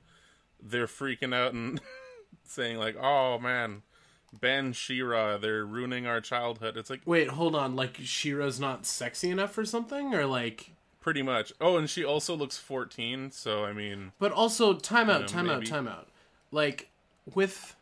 they're 0.61 0.87
freaking 0.89 1.33
out 1.35 1.53
and 1.53 1.81
saying 2.45 2.79
like, 2.79 2.97
"Oh 3.01 3.39
man, 3.39 3.83
ban 4.33 4.73
She-Ra, 4.73 5.37
they're 5.39 5.65
ruining 5.65 6.07
our 6.07 6.21
childhood." 6.21 6.77
It's 6.77 6.91
like 6.91 7.03
Wait, 7.07 7.29
hold 7.29 7.55
on. 7.55 7.77
Like 7.77 7.97
She-Ra's 8.03 8.59
not 8.61 8.87
sexy 8.87 9.31
enough 9.31 9.57
or 9.59 9.65
something, 9.65 10.15
or 10.15 10.27
like. 10.27 10.71
pretty 11.01 11.23
much. 11.23 11.53
Oh, 11.61 11.77
and 11.77 11.89
she 11.89 12.05
also 12.05 12.35
looks 12.35 12.57
14, 12.59 13.31
so 13.31 13.65
I 13.65 13.73
mean, 13.73 14.12
But 14.19 14.33
also, 14.33 14.75
time 14.75 15.09
out, 15.09 15.23
know, 15.23 15.27
time 15.29 15.49
out, 15.49 15.65
time 15.65 15.87
out. 15.89 16.09
Like 16.51 16.91
with, 17.35 17.77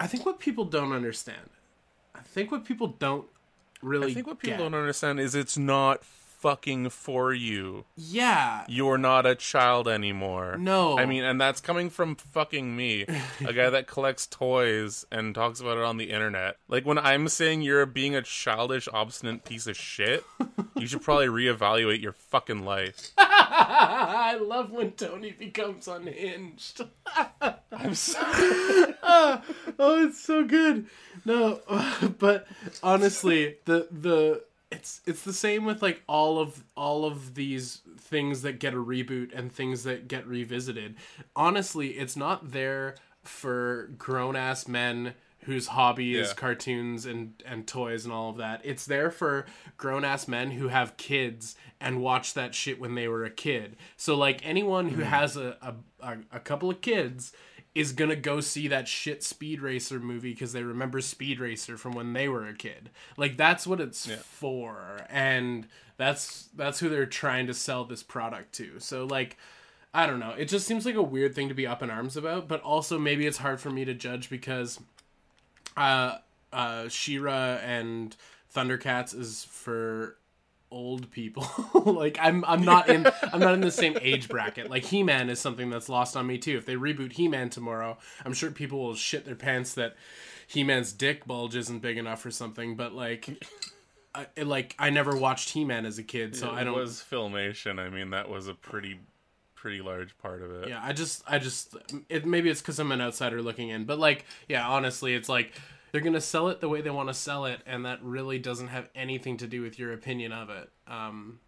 I 0.00 0.06
think 0.06 0.26
what 0.26 0.38
people 0.38 0.64
don't 0.64 0.92
understand. 0.92 1.50
I 2.14 2.20
think 2.20 2.50
what 2.50 2.64
people 2.64 2.88
don't 2.88 3.26
really. 3.82 4.10
I 4.10 4.14
think 4.14 4.26
what 4.26 4.38
people 4.38 4.56
get- 4.58 4.62
don't 4.62 4.74
understand 4.74 5.20
is 5.20 5.34
it's 5.34 5.56
not 5.56 6.02
fucking 6.44 6.90
for 6.90 7.32
you. 7.32 7.86
Yeah. 7.96 8.66
You're 8.68 8.98
not 8.98 9.24
a 9.24 9.34
child 9.34 9.88
anymore. 9.88 10.58
No. 10.58 10.98
I 10.98 11.06
mean, 11.06 11.24
and 11.24 11.40
that's 11.40 11.62
coming 11.62 11.88
from 11.88 12.16
fucking 12.16 12.76
me, 12.76 13.06
a 13.40 13.52
guy 13.54 13.70
that 13.70 13.86
collects 13.94 14.26
toys 14.26 15.06
and 15.10 15.34
talks 15.34 15.60
about 15.60 15.78
it 15.78 15.84
on 15.84 15.96
the 15.96 16.10
internet. 16.10 16.58
Like 16.68 16.84
when 16.84 16.98
I'm 16.98 17.28
saying 17.28 17.62
you're 17.62 17.86
being 17.86 18.14
a 18.14 18.20
childish, 18.20 18.90
obstinate 18.92 19.46
piece 19.46 19.66
of 19.66 19.74
shit, 19.74 20.22
you 20.76 20.86
should 20.86 21.00
probably 21.00 21.28
reevaluate 21.28 22.02
your 22.02 22.12
fucking 22.12 22.62
life. 22.62 23.12
I 23.16 24.36
love 24.38 24.70
when 24.70 24.92
Tony 24.92 25.32
becomes 25.32 25.88
unhinged. 25.88 26.82
I'm 27.72 27.94
so 27.94 28.18
ah, 28.20 29.42
oh, 29.78 30.04
it's 30.04 30.20
so 30.20 30.44
good. 30.44 30.88
No, 31.24 31.60
but 32.18 32.46
honestly, 32.82 33.56
the 33.64 33.88
the 33.90 34.42
it's 34.74 35.00
it's 35.06 35.22
the 35.22 35.32
same 35.32 35.64
with 35.64 35.82
like 35.82 36.02
all 36.06 36.38
of 36.38 36.64
all 36.76 37.04
of 37.04 37.34
these 37.34 37.80
things 37.98 38.42
that 38.42 38.58
get 38.58 38.74
a 38.74 38.78
reboot 38.78 39.36
and 39.36 39.52
things 39.52 39.84
that 39.84 40.08
get 40.08 40.26
revisited. 40.26 40.96
Honestly, 41.34 41.90
it's 41.90 42.16
not 42.16 42.52
there 42.52 42.96
for 43.22 43.90
grown 43.96 44.36
ass 44.36 44.68
men 44.68 45.14
whose 45.40 45.68
hobby 45.68 46.16
is 46.16 46.32
cartoons 46.32 47.06
and 47.06 47.42
and 47.46 47.66
toys 47.66 48.04
and 48.04 48.12
all 48.12 48.30
of 48.30 48.36
that. 48.36 48.60
It's 48.64 48.86
there 48.86 49.10
for 49.10 49.46
grown 49.76 50.04
ass 50.04 50.26
men 50.26 50.52
who 50.52 50.68
have 50.68 50.96
kids 50.96 51.56
and 51.80 52.00
watch 52.00 52.34
that 52.34 52.54
shit 52.54 52.80
when 52.80 52.94
they 52.94 53.08
were 53.08 53.24
a 53.24 53.30
kid. 53.30 53.76
So 53.96 54.14
like 54.14 54.40
anyone 54.44 54.88
who 54.88 55.02
mm. 55.02 55.06
has 55.06 55.36
a 55.36 55.56
a, 55.60 55.74
a, 56.06 56.18
a 56.32 56.40
couple 56.40 56.70
of 56.70 56.80
kids 56.80 57.32
is 57.74 57.92
gonna 57.92 58.16
go 58.16 58.40
see 58.40 58.68
that 58.68 58.86
shit 58.86 59.22
Speed 59.22 59.60
Racer 59.60 59.98
movie 59.98 60.32
because 60.32 60.52
they 60.52 60.62
remember 60.62 61.00
Speed 61.00 61.40
Racer 61.40 61.76
from 61.76 61.92
when 61.92 62.12
they 62.12 62.28
were 62.28 62.46
a 62.46 62.54
kid. 62.54 62.90
Like 63.16 63.36
that's 63.36 63.66
what 63.66 63.80
it's 63.80 64.06
for, 64.06 65.04
and 65.10 65.66
that's 65.96 66.48
that's 66.54 66.78
who 66.78 66.88
they're 66.88 67.06
trying 67.06 67.46
to 67.48 67.54
sell 67.54 67.84
this 67.84 68.02
product 68.02 68.52
to. 68.54 68.78
So 68.80 69.04
like. 69.04 69.36
I 69.96 70.08
don't 70.08 70.18
know. 70.18 70.34
It 70.36 70.46
just 70.46 70.66
seems 70.66 70.84
like 70.84 70.96
a 70.96 71.02
weird 71.04 71.36
thing 71.36 71.46
to 71.50 71.54
be 71.54 71.68
up 71.68 71.80
in 71.80 71.88
arms 71.88 72.16
about, 72.16 72.48
but 72.48 72.60
also 72.62 72.98
maybe 72.98 73.26
it's 73.28 73.38
hard 73.38 73.60
for 73.60 73.70
me 73.70 73.84
to 73.84 73.94
judge 73.94 74.28
because 74.28 74.80
uh 75.76 76.16
uh 76.52 76.88
She-Ra 76.88 77.58
and 77.62 78.16
Thundercats 78.52 79.14
is 79.14 79.44
for 79.44 80.16
old 80.74 81.10
people. 81.10 81.46
like 81.86 82.18
I'm 82.20 82.44
I'm 82.44 82.64
not 82.64 82.88
in 82.88 83.06
I'm 83.32 83.40
not 83.40 83.54
in 83.54 83.60
the 83.60 83.70
same 83.70 83.96
age 84.02 84.28
bracket. 84.28 84.68
Like 84.68 84.84
He-Man 84.84 85.30
is 85.30 85.38
something 85.38 85.70
that's 85.70 85.88
lost 85.88 86.16
on 86.16 86.26
me 86.26 86.36
too. 86.36 86.58
If 86.58 86.66
they 86.66 86.74
reboot 86.74 87.12
He-Man 87.12 87.48
tomorrow, 87.48 87.96
I'm 88.24 88.34
sure 88.34 88.50
people 88.50 88.80
will 88.80 88.94
shit 88.94 89.24
their 89.24 89.36
pants 89.36 89.74
that 89.74 89.96
He-Man's 90.48 90.92
dick 90.92 91.24
bulge 91.26 91.54
isn't 91.56 91.78
big 91.80 91.96
enough 91.96 92.26
or 92.26 92.30
something, 92.30 92.76
but 92.76 92.92
like 92.92 93.44
I, 94.14 94.26
like 94.42 94.74
I 94.78 94.90
never 94.90 95.16
watched 95.16 95.50
He-Man 95.50 95.86
as 95.86 95.98
a 95.98 96.02
kid, 96.02 96.36
so 96.36 96.48
it 96.48 96.54
I 96.54 96.64
don't 96.64 96.74
It 96.74 96.80
was 96.80 97.04
filmation. 97.08 97.78
I 97.78 97.88
mean, 97.88 98.10
that 98.10 98.28
was 98.28 98.48
a 98.48 98.54
pretty, 98.54 99.00
pretty 99.54 99.80
large 99.80 100.16
part 100.18 100.42
of 100.42 100.50
it. 100.52 100.68
yeah 100.68 100.78
i 100.84 100.92
just 100.92 101.22
i 101.26 101.38
just 101.38 101.74
it 102.10 102.26
maybe 102.26 102.50
it's 102.50 102.60
because 102.60 102.78
i'm 102.78 102.92
an 102.92 103.00
outsider 103.00 103.40
looking 103.40 103.70
in 103.70 103.86
but 103.86 103.98
like 103.98 104.26
yeah 104.46 104.68
honestly 104.68 105.14
it's 105.14 105.26
like 105.30 105.52
they're 105.94 106.02
gonna 106.02 106.20
sell 106.20 106.48
it 106.48 106.60
the 106.60 106.68
way 106.68 106.80
they 106.80 106.90
want 106.90 107.08
to 107.08 107.14
sell 107.14 107.44
it 107.44 107.60
and 107.66 107.84
that 107.86 108.02
really 108.02 108.36
doesn't 108.36 108.66
have 108.66 108.88
anything 108.96 109.36
to 109.36 109.46
do 109.46 109.62
with 109.62 109.78
your 109.78 109.92
opinion 109.92 110.32
of 110.32 110.50
it. 110.50 110.68
Um 110.88 111.38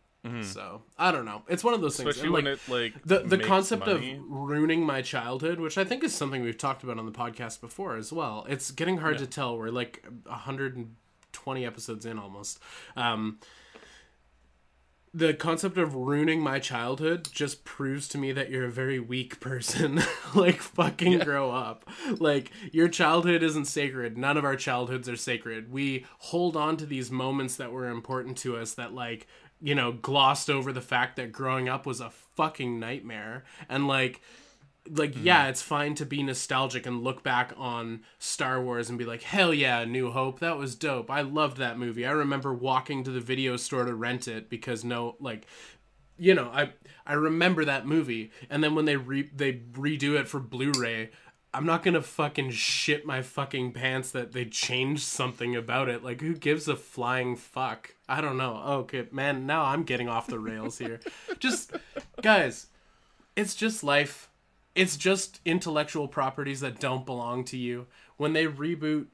so 0.42 0.82
i 0.98 1.10
don't 1.12 1.24
know. 1.24 1.42
It's 1.48 1.62
one 1.64 1.74
of 1.74 1.80
those 1.80 1.96
things 1.96 2.16
Mm-hmm. 2.16 2.34
Especially 2.34 2.48
And, 2.48 2.58
when 2.68 2.82
it 2.82 2.92
like 2.94 3.02
the 3.04 3.18
the 3.36 3.38
concept 3.38 3.86
money. 3.86 4.14
of 4.14 4.20
ruining 4.28 4.84
my 4.86 5.02
childhood 5.02 5.58
which 5.60 5.76
i 5.78 5.84
think 5.84 6.02
is 6.04 6.14
something 6.14 6.42
we've 6.42 6.58
talked 6.58 6.82
about 6.84 6.98
on 6.98 7.06
the 7.06 7.12
podcast 7.12 7.60
before 7.60 7.96
as 7.96 8.12
well. 8.12 8.46
It's 8.48 8.70
getting 8.70 8.98
hard 8.98 9.18
to 9.18 9.26
tell. 9.26 9.58
We're 9.58 9.70
like 9.70 10.04
120 10.24 11.64
episodes 11.66 12.06
in 12.06 12.18
almost. 12.18 12.60
Um 12.96 13.38
the 15.16 15.32
concept 15.32 15.78
of 15.78 15.94
ruining 15.94 16.42
my 16.42 16.58
childhood 16.58 17.26
just 17.32 17.64
proves 17.64 18.06
to 18.06 18.18
me 18.18 18.32
that 18.32 18.50
you're 18.50 18.66
a 18.66 18.70
very 18.70 19.00
weak 19.00 19.40
person. 19.40 20.02
like 20.34 20.60
fucking 20.60 21.20
grow 21.20 21.50
up. 21.50 21.88
Like 22.18 22.50
your 22.70 22.88
childhood 22.88 23.42
isn't 23.42 23.64
sacred. 23.64 24.18
None 24.18 24.36
of 24.36 24.44
our 24.44 24.56
childhoods 24.56 25.08
are 25.08 25.16
sacred. 25.16 25.72
We 25.72 26.04
hold 26.18 26.54
on 26.54 26.76
to 26.76 26.84
these 26.84 27.10
moments 27.10 27.56
that 27.56 27.72
were 27.72 27.88
important 27.88 28.36
to 28.38 28.58
us 28.58 28.74
that 28.74 28.92
like, 28.92 29.26
you 29.58 29.74
know, 29.74 29.92
glossed 29.92 30.50
over 30.50 30.70
the 30.70 30.82
fact 30.82 31.16
that 31.16 31.32
growing 31.32 31.66
up 31.66 31.86
was 31.86 32.02
a 32.02 32.10
fucking 32.36 32.78
nightmare. 32.78 33.44
And 33.70 33.88
like 33.88 34.20
like 34.90 35.12
mm-hmm. 35.12 35.26
yeah, 35.26 35.48
it's 35.48 35.62
fine 35.62 35.94
to 35.96 36.06
be 36.06 36.22
nostalgic 36.22 36.86
and 36.86 37.02
look 37.02 37.22
back 37.22 37.52
on 37.56 38.02
Star 38.18 38.62
Wars 38.62 38.88
and 38.88 38.98
be 38.98 39.04
like, 39.04 39.22
"Hell 39.22 39.52
yeah, 39.52 39.84
New 39.84 40.10
Hope, 40.10 40.40
that 40.40 40.58
was 40.58 40.74
dope. 40.74 41.10
I 41.10 41.22
loved 41.22 41.56
that 41.58 41.78
movie. 41.78 42.06
I 42.06 42.12
remember 42.12 42.52
walking 42.52 43.04
to 43.04 43.10
the 43.10 43.20
video 43.20 43.56
store 43.56 43.84
to 43.84 43.94
rent 43.94 44.28
it 44.28 44.48
because 44.48 44.84
no 44.84 45.16
like 45.20 45.46
you 46.18 46.34
know, 46.34 46.50
I 46.52 46.70
I 47.06 47.14
remember 47.14 47.64
that 47.64 47.86
movie. 47.86 48.30
And 48.50 48.62
then 48.62 48.74
when 48.74 48.84
they 48.84 48.96
re- 48.96 49.30
they 49.34 49.54
redo 49.54 50.18
it 50.18 50.28
for 50.28 50.40
Blu-ray, 50.40 51.10
I'm 51.52 51.66
not 51.66 51.82
going 51.82 51.94
to 51.94 52.02
fucking 52.02 52.50
shit 52.50 53.06
my 53.06 53.22
fucking 53.22 53.72
pants 53.72 54.10
that 54.10 54.32
they 54.32 54.44
changed 54.44 55.04
something 55.04 55.56
about 55.56 55.88
it. 55.88 56.02
Like 56.02 56.20
who 56.20 56.34
gives 56.34 56.68
a 56.68 56.76
flying 56.76 57.36
fuck? 57.36 57.94
I 58.08 58.20
don't 58.20 58.36
know. 58.36 58.60
Oh, 58.62 58.76
okay, 58.80 59.06
man, 59.10 59.46
now 59.46 59.64
I'm 59.64 59.84
getting 59.84 60.08
off 60.08 60.26
the 60.26 60.38
rails 60.38 60.78
here. 60.78 61.00
just 61.38 61.72
guys, 62.22 62.66
it's 63.36 63.54
just 63.54 63.84
life. 63.84 64.28
It's 64.76 64.96
just 64.96 65.40
intellectual 65.44 66.06
properties 66.06 66.60
that 66.60 66.78
don't 66.78 67.06
belong 67.06 67.44
to 67.46 67.56
you. 67.56 67.86
When 68.16 68.34
they 68.34 68.46
reboot 68.46 69.06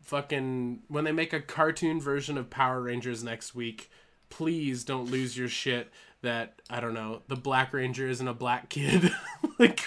fucking 0.00 0.82
when 0.88 1.04
they 1.04 1.12
make 1.12 1.32
a 1.32 1.40
cartoon 1.40 2.00
version 2.00 2.38
of 2.38 2.48
Power 2.48 2.80
Rangers 2.80 3.22
next 3.22 3.54
week, 3.54 3.90
please 4.30 4.84
don't 4.84 5.10
lose 5.10 5.36
your 5.36 5.48
shit 5.48 5.90
that 6.22 6.62
I 6.70 6.80
don't 6.80 6.94
know, 6.94 7.22
the 7.28 7.36
Black 7.36 7.72
Ranger 7.72 8.08
isn't 8.08 8.26
a 8.26 8.34
black 8.34 8.68
kid 8.68 9.12
like 9.58 9.86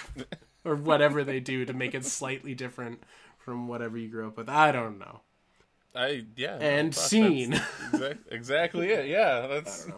or 0.64 0.76
whatever 0.76 1.24
they 1.24 1.40
do 1.40 1.64
to 1.64 1.72
make 1.72 1.94
it 1.94 2.04
slightly 2.04 2.54
different 2.54 3.02
from 3.38 3.68
whatever 3.68 3.98
you 3.98 4.08
grew 4.08 4.28
up 4.28 4.36
with. 4.36 4.48
I 4.48 4.70
don't 4.70 4.98
know. 4.98 5.20
I 5.94 6.24
yeah. 6.36 6.56
And 6.56 6.94
fuck, 6.94 7.04
scene. 7.04 7.60
that's 7.92 8.18
exactly 8.30 8.90
it. 8.90 9.08
Yeah, 9.08 9.46
that's. 9.50 9.88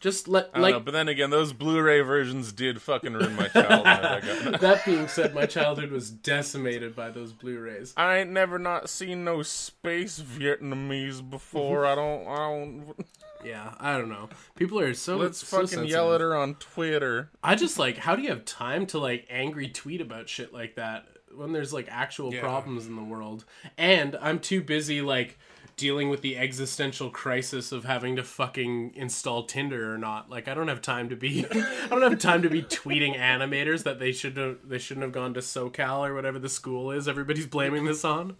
Just 0.00 0.28
let 0.28 0.50
I 0.54 0.60
like 0.60 0.74
know, 0.74 0.80
but 0.80 0.92
then 0.92 1.08
again, 1.08 1.30
those 1.30 1.52
Blu-ray 1.52 2.00
versions 2.00 2.52
did 2.52 2.82
fucking 2.82 3.14
ruin 3.14 3.34
my 3.36 3.48
childhood. 3.48 4.60
That 4.60 4.84
being 4.84 5.08
said, 5.08 5.34
my 5.34 5.46
childhood 5.46 5.90
was 5.90 6.10
decimated 6.10 6.94
by 6.94 7.10
those 7.10 7.32
Blu-rays. 7.32 7.94
I 7.96 8.18
ain't 8.18 8.30
never 8.30 8.58
not 8.58 8.88
seen 8.90 9.24
no 9.24 9.42
space 9.42 10.20
Vietnamese 10.20 11.28
before. 11.28 11.86
I 11.86 11.94
don't. 11.94 12.26
I 12.26 12.36
don't. 12.36 12.94
Yeah, 13.44 13.74
I 13.78 13.96
don't 13.96 14.08
know. 14.08 14.28
People 14.56 14.80
are 14.80 14.92
so 14.94 15.18
Let's 15.18 15.46
so 15.46 15.60
fucking 15.60 15.84
yell 15.84 16.12
at 16.14 16.20
her 16.20 16.34
on 16.34 16.54
Twitter. 16.56 17.30
I 17.44 17.54
just 17.54 17.78
like 17.78 17.96
how 17.98 18.16
do 18.16 18.22
you 18.22 18.30
have 18.30 18.44
time 18.44 18.86
to 18.86 18.98
like 18.98 19.26
angry 19.30 19.68
tweet 19.68 20.00
about 20.00 20.28
shit 20.28 20.52
like 20.52 20.74
that 20.76 21.06
when 21.32 21.52
there's 21.52 21.72
like 21.72 21.86
actual 21.88 22.34
Yeah. 22.34 22.40
problems 22.40 22.86
in 22.86 22.96
the 22.96 23.04
world? 23.04 23.44
And 23.78 24.16
I'm 24.20 24.40
too 24.40 24.62
busy 24.62 25.00
like 25.00 25.38
dealing 25.76 26.08
with 26.08 26.22
the 26.22 26.38
existential 26.38 27.10
crisis 27.10 27.70
of 27.70 27.84
having 27.84 28.16
to 28.16 28.22
fucking 28.22 28.92
install 28.94 29.44
Tinder 29.44 29.92
or 29.92 29.98
not. 29.98 30.30
Like 30.30 30.48
I 30.48 30.54
don't 30.54 30.68
have 30.68 30.80
time 30.80 31.08
to 31.10 31.16
be 31.16 31.44
I 31.50 31.88
don't 31.88 32.02
have 32.02 32.18
time 32.18 32.42
to 32.42 32.50
be 32.50 32.62
tweeting 32.62 33.16
animators 33.16 33.84
that 33.84 33.98
they 33.98 34.12
should 34.12 34.58
they 34.64 34.78
shouldn't 34.78 35.04
have 35.04 35.12
gone 35.12 35.34
to 35.34 35.40
SoCal 35.40 36.08
or 36.08 36.14
whatever 36.14 36.38
the 36.38 36.48
school 36.48 36.90
is. 36.90 37.06
Everybody's 37.06 37.46
blaming 37.46 37.84
this 37.84 38.04
on. 38.04 38.36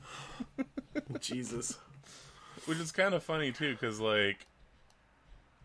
Jesus. 1.21 1.79
Which 2.65 2.79
is 2.79 2.91
kind 2.91 3.15
of 3.15 3.23
funny 3.23 3.53
too, 3.53 3.73
because 3.73 4.01
like 4.01 4.47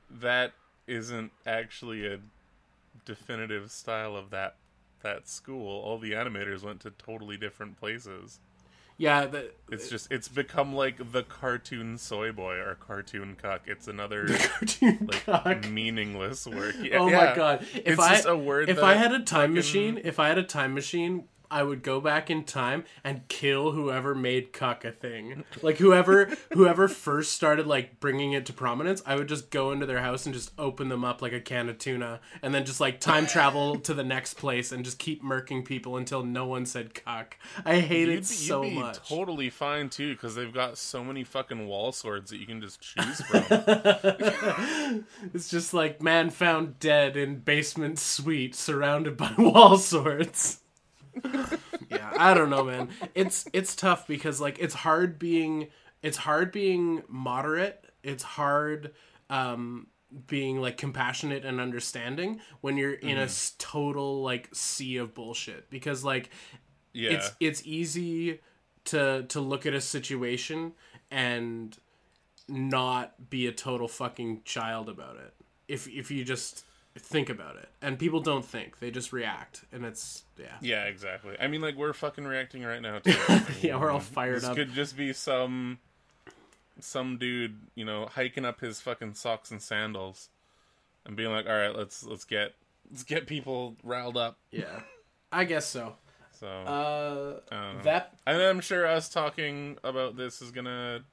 that 0.09 0.51
isn't 0.87 1.31
actually 1.47 2.05
a 2.05 2.19
definitive 3.05 3.71
style 3.71 4.15
of 4.15 4.29
that 4.31 4.55
that 5.03 5.27
school. 5.27 5.81
All 5.81 5.97
the 5.97 6.11
animators 6.11 6.63
went 6.63 6.81
to 6.81 6.91
totally 6.91 7.37
different 7.37 7.79
places. 7.79 8.39
Yeah, 9.01 9.25
the, 9.25 9.51
It's 9.71 9.89
just 9.89 10.11
it's 10.11 10.27
become 10.27 10.75
like 10.75 11.11
the 11.11 11.23
cartoon 11.23 11.97
soy 11.97 12.31
boy 12.31 12.57
or 12.57 12.75
cartoon 12.75 13.35
cuck. 13.41 13.61
It's 13.65 13.87
another 13.87 14.27
cartoon 14.37 15.09
like 15.11 15.25
cock. 15.25 15.67
meaningless 15.69 16.45
word. 16.45 16.75
Oh 16.77 16.83
yeah, 16.83 16.97
Oh 16.99 17.07
yeah. 17.09 17.17
my 17.29 17.35
god! 17.35 17.61
If 17.73 17.87
It's 17.87 17.99
I 17.99 18.15
just 18.15 18.27
a 18.27 18.37
word 18.37 18.69
if 18.69 18.75
that 18.75 18.85
I 18.85 18.93
had 18.93 19.11
a 19.11 19.19
time 19.19 19.25
fucking- 19.49 19.53
machine, 19.55 20.01
if 20.03 20.19
I 20.19 20.27
had 20.27 20.37
a 20.37 20.43
time 20.43 20.75
machine, 20.75 21.23
I 21.51 21.63
would 21.63 21.83
go 21.83 21.99
back 22.01 22.29
in 22.31 22.43
time 22.45 22.85
and 23.03 23.27
kill 23.27 23.71
whoever 23.73 24.15
made 24.15 24.53
cuck 24.53 24.85
a 24.85 24.91
thing. 24.91 25.43
Like 25.61 25.77
whoever 25.77 26.25
whoever 26.53 26.87
first 26.87 27.33
started 27.33 27.67
like 27.67 27.99
bringing 27.99 28.31
it 28.33 28.45
to 28.47 28.53
prominence, 28.53 29.03
I 29.05 29.15
would 29.15 29.27
just 29.27 29.51
go 29.51 29.71
into 29.71 29.85
their 29.85 30.01
house 30.01 30.25
and 30.25 30.33
just 30.33 30.51
open 30.57 30.89
them 30.89 31.03
up 31.03 31.21
like 31.21 31.33
a 31.33 31.41
can 31.41 31.67
of 31.69 31.77
tuna, 31.77 32.21
and 32.41 32.53
then 32.55 32.65
just 32.65 32.79
like 32.79 32.99
time 32.99 33.27
travel 33.27 33.77
to 33.81 33.93
the 33.93 34.03
next 34.03 34.35
place 34.35 34.71
and 34.71 34.85
just 34.85 34.97
keep 34.97 35.21
murking 35.23 35.65
people 35.65 35.97
until 35.97 36.23
no 36.23 36.45
one 36.47 36.65
said 36.65 36.93
cuck. 36.93 37.37
I 37.65 37.79
hate 37.79 38.07
You'd 38.07 38.17
it 38.19 38.19
be, 38.21 38.23
so 38.23 38.63
you'd 38.63 38.69
be 38.69 38.79
much. 38.79 39.07
totally 39.09 39.49
fine 39.49 39.89
too, 39.89 40.13
because 40.13 40.35
they've 40.35 40.53
got 40.53 40.77
so 40.77 41.03
many 41.03 41.23
fucking 41.23 41.67
wall 41.67 41.91
swords 41.91 42.31
that 42.31 42.37
you 42.37 42.45
can 42.47 42.61
just 42.61 42.79
choose 42.81 43.21
from. 43.25 45.05
It's 45.33 45.49
just 45.49 45.73
like 45.73 46.01
man 46.01 46.29
found 46.29 46.79
dead 46.79 47.17
in 47.17 47.39
basement 47.39 47.99
suite 47.99 48.55
surrounded 48.55 49.17
by 49.17 49.33
wall 49.37 49.77
swords. 49.77 50.59
yeah, 51.89 52.11
I 52.17 52.33
don't 52.33 52.49
know, 52.49 52.63
man. 52.63 52.89
It's 53.15 53.45
it's 53.53 53.75
tough 53.75 54.07
because 54.07 54.39
like 54.41 54.59
it's 54.59 54.73
hard 54.75 55.19
being 55.19 55.67
it's 56.01 56.17
hard 56.17 56.51
being 56.51 57.03
moderate. 57.07 57.85
It's 58.03 58.23
hard 58.23 58.91
um 59.29 59.87
being 60.27 60.59
like 60.59 60.77
compassionate 60.77 61.45
and 61.45 61.61
understanding 61.61 62.41
when 62.59 62.75
you're 62.77 62.93
in 62.93 63.17
a 63.17 63.29
total 63.57 64.21
like 64.21 64.49
sea 64.53 64.97
of 64.97 65.13
bullshit 65.13 65.69
because 65.69 66.03
like 66.03 66.29
Yeah. 66.93 67.11
it's 67.11 67.31
it's 67.39 67.61
easy 67.65 68.41
to 68.85 69.23
to 69.29 69.39
look 69.39 69.65
at 69.65 69.73
a 69.73 69.79
situation 69.79 70.73
and 71.09 71.77
not 72.49 73.29
be 73.29 73.47
a 73.47 73.51
total 73.53 73.87
fucking 73.87 74.41
child 74.43 74.89
about 74.89 75.15
it 75.15 75.33
if 75.69 75.87
if 75.87 76.11
you 76.11 76.25
just 76.25 76.65
think 76.97 77.29
about 77.29 77.55
it 77.55 77.69
and 77.81 77.97
people 77.97 78.19
don't 78.19 78.43
think 78.43 78.79
they 78.79 78.91
just 78.91 79.13
react 79.13 79.63
and 79.71 79.85
it's 79.85 80.23
yeah 80.37 80.47
yeah, 80.61 80.83
exactly. 80.85 81.35
I 81.39 81.47
mean, 81.47 81.61
like 81.61 81.75
we're 81.75 81.93
fucking 81.93 82.25
reacting 82.25 82.63
right 82.63 82.81
now. 82.81 82.99
Too. 82.99 83.13
yeah 83.61 83.77
we're 83.77 83.89
all 83.89 83.99
fired 83.99 84.37
this 84.37 84.43
up 84.43 84.55
could 84.55 84.73
just 84.73 84.97
be 84.97 85.13
some 85.13 85.79
some 86.79 87.17
dude, 87.17 87.57
you 87.75 87.85
know, 87.85 88.07
hiking 88.07 88.43
up 88.43 88.59
his 88.59 88.81
fucking 88.81 89.13
socks 89.13 89.51
and 89.51 89.61
sandals 89.61 90.29
and 91.05 91.15
being 91.15 91.31
like, 91.31 91.45
"All 91.45 91.55
right, 91.55 91.75
let's 91.75 92.03
let's 92.03 92.25
get 92.25 92.53
let's 92.89 93.03
get 93.03 93.27
people 93.27 93.75
riled 93.83 94.17
up." 94.17 94.37
yeah 94.51 94.81
i 95.31 95.45
guess 95.45 95.65
so 95.65 95.95
So, 96.39 96.47
uh 96.47 97.39
I 97.51 97.83
that 97.83 98.17
and 98.27 98.41
I'm 98.41 98.59
sure 98.59 98.85
us 98.85 99.07
talking 99.07 99.77
about 99.83 100.17
this 100.17 100.41
is 100.41 100.51
gonna 100.51 101.03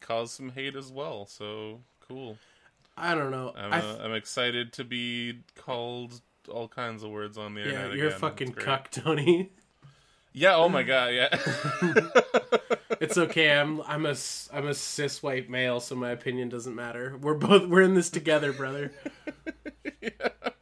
cause 0.00 0.32
some 0.32 0.50
hate 0.50 0.74
as 0.74 0.90
well. 0.90 1.26
So 1.26 1.80
cool. 2.08 2.38
I 3.00 3.14
don't 3.14 3.30
know 3.30 3.52
I'm, 3.56 3.72
I 3.72 3.80
uh, 3.80 3.98
I'm 4.04 4.14
excited 4.14 4.72
to 4.74 4.84
be 4.84 5.40
called 5.56 6.20
all 6.48 6.68
kinds 6.68 7.02
of 7.02 7.10
words 7.10 7.38
on 7.38 7.54
the 7.54 7.60
yeah 7.60 7.66
internet. 7.66 7.96
you're 7.96 8.08
a 8.08 8.12
fucking 8.12 8.52
cuck 8.52 8.90
tony 8.90 9.50
Yeah. 10.32 10.54
Oh 10.54 10.68
my 10.68 10.84
god. 10.84 11.12
Yeah. 11.12 11.28
it's 13.00 13.18
okay 13.18 13.50
i'm 13.58 13.80
i'm 13.82 14.06
a 14.06 14.14
i'm 14.52 14.66
a 14.68 14.74
cis 14.74 15.22
white 15.22 15.48
male 15.48 15.80
so 15.80 15.94
my 15.96 16.10
opinion 16.10 16.48
doesn't 16.48 16.74
matter 16.74 17.16
we're 17.20 17.34
both 17.34 17.66
we're 17.68 17.82
in 17.82 17.94
this 17.94 18.10
together 18.10 18.52
brother 18.52 18.92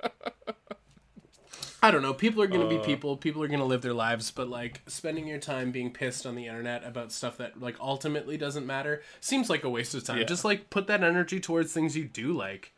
I 1.83 1.91
don't 1.93 2.03
know. 2.03 2.13
People 2.13 2.43
are 2.43 2.47
going 2.49 2.61
to 2.63 2.69
be 2.69 2.79
Uh. 2.79 2.85
people. 2.85 3.17
People 3.17 3.43
are 3.43 3.47
going 3.49 3.61
to 3.61 3.65
live 3.65 3.83
their 3.83 3.95
lives, 3.95 4.31
but 4.33 4.49
like 4.49 4.81
spending 4.89 5.29
your 5.29 5.39
time 5.39 5.71
being 5.71 5.93
pissed 5.93 6.27
on 6.27 6.35
the 6.35 6.47
internet 6.47 6.85
about 6.85 7.13
stuff 7.13 7.37
that 7.39 7.61
like 7.61 7.77
ultimately 7.81 8.37
doesn't 8.37 8.67
matter 8.67 9.03
seems 9.21 9.49
like 9.49 9.63
a 9.65 9.71
waste 9.71 9.95
of 9.95 10.03
time. 10.05 10.19
Yeah. 10.19 10.25
Just 10.25 10.45
like 10.45 10.71
put 10.71 10.87
that 10.89 11.05
energy 11.05 11.39
towards 11.39 11.73
things 11.73 11.97
you 11.97 12.05
do 12.05 12.33
like. 12.33 12.73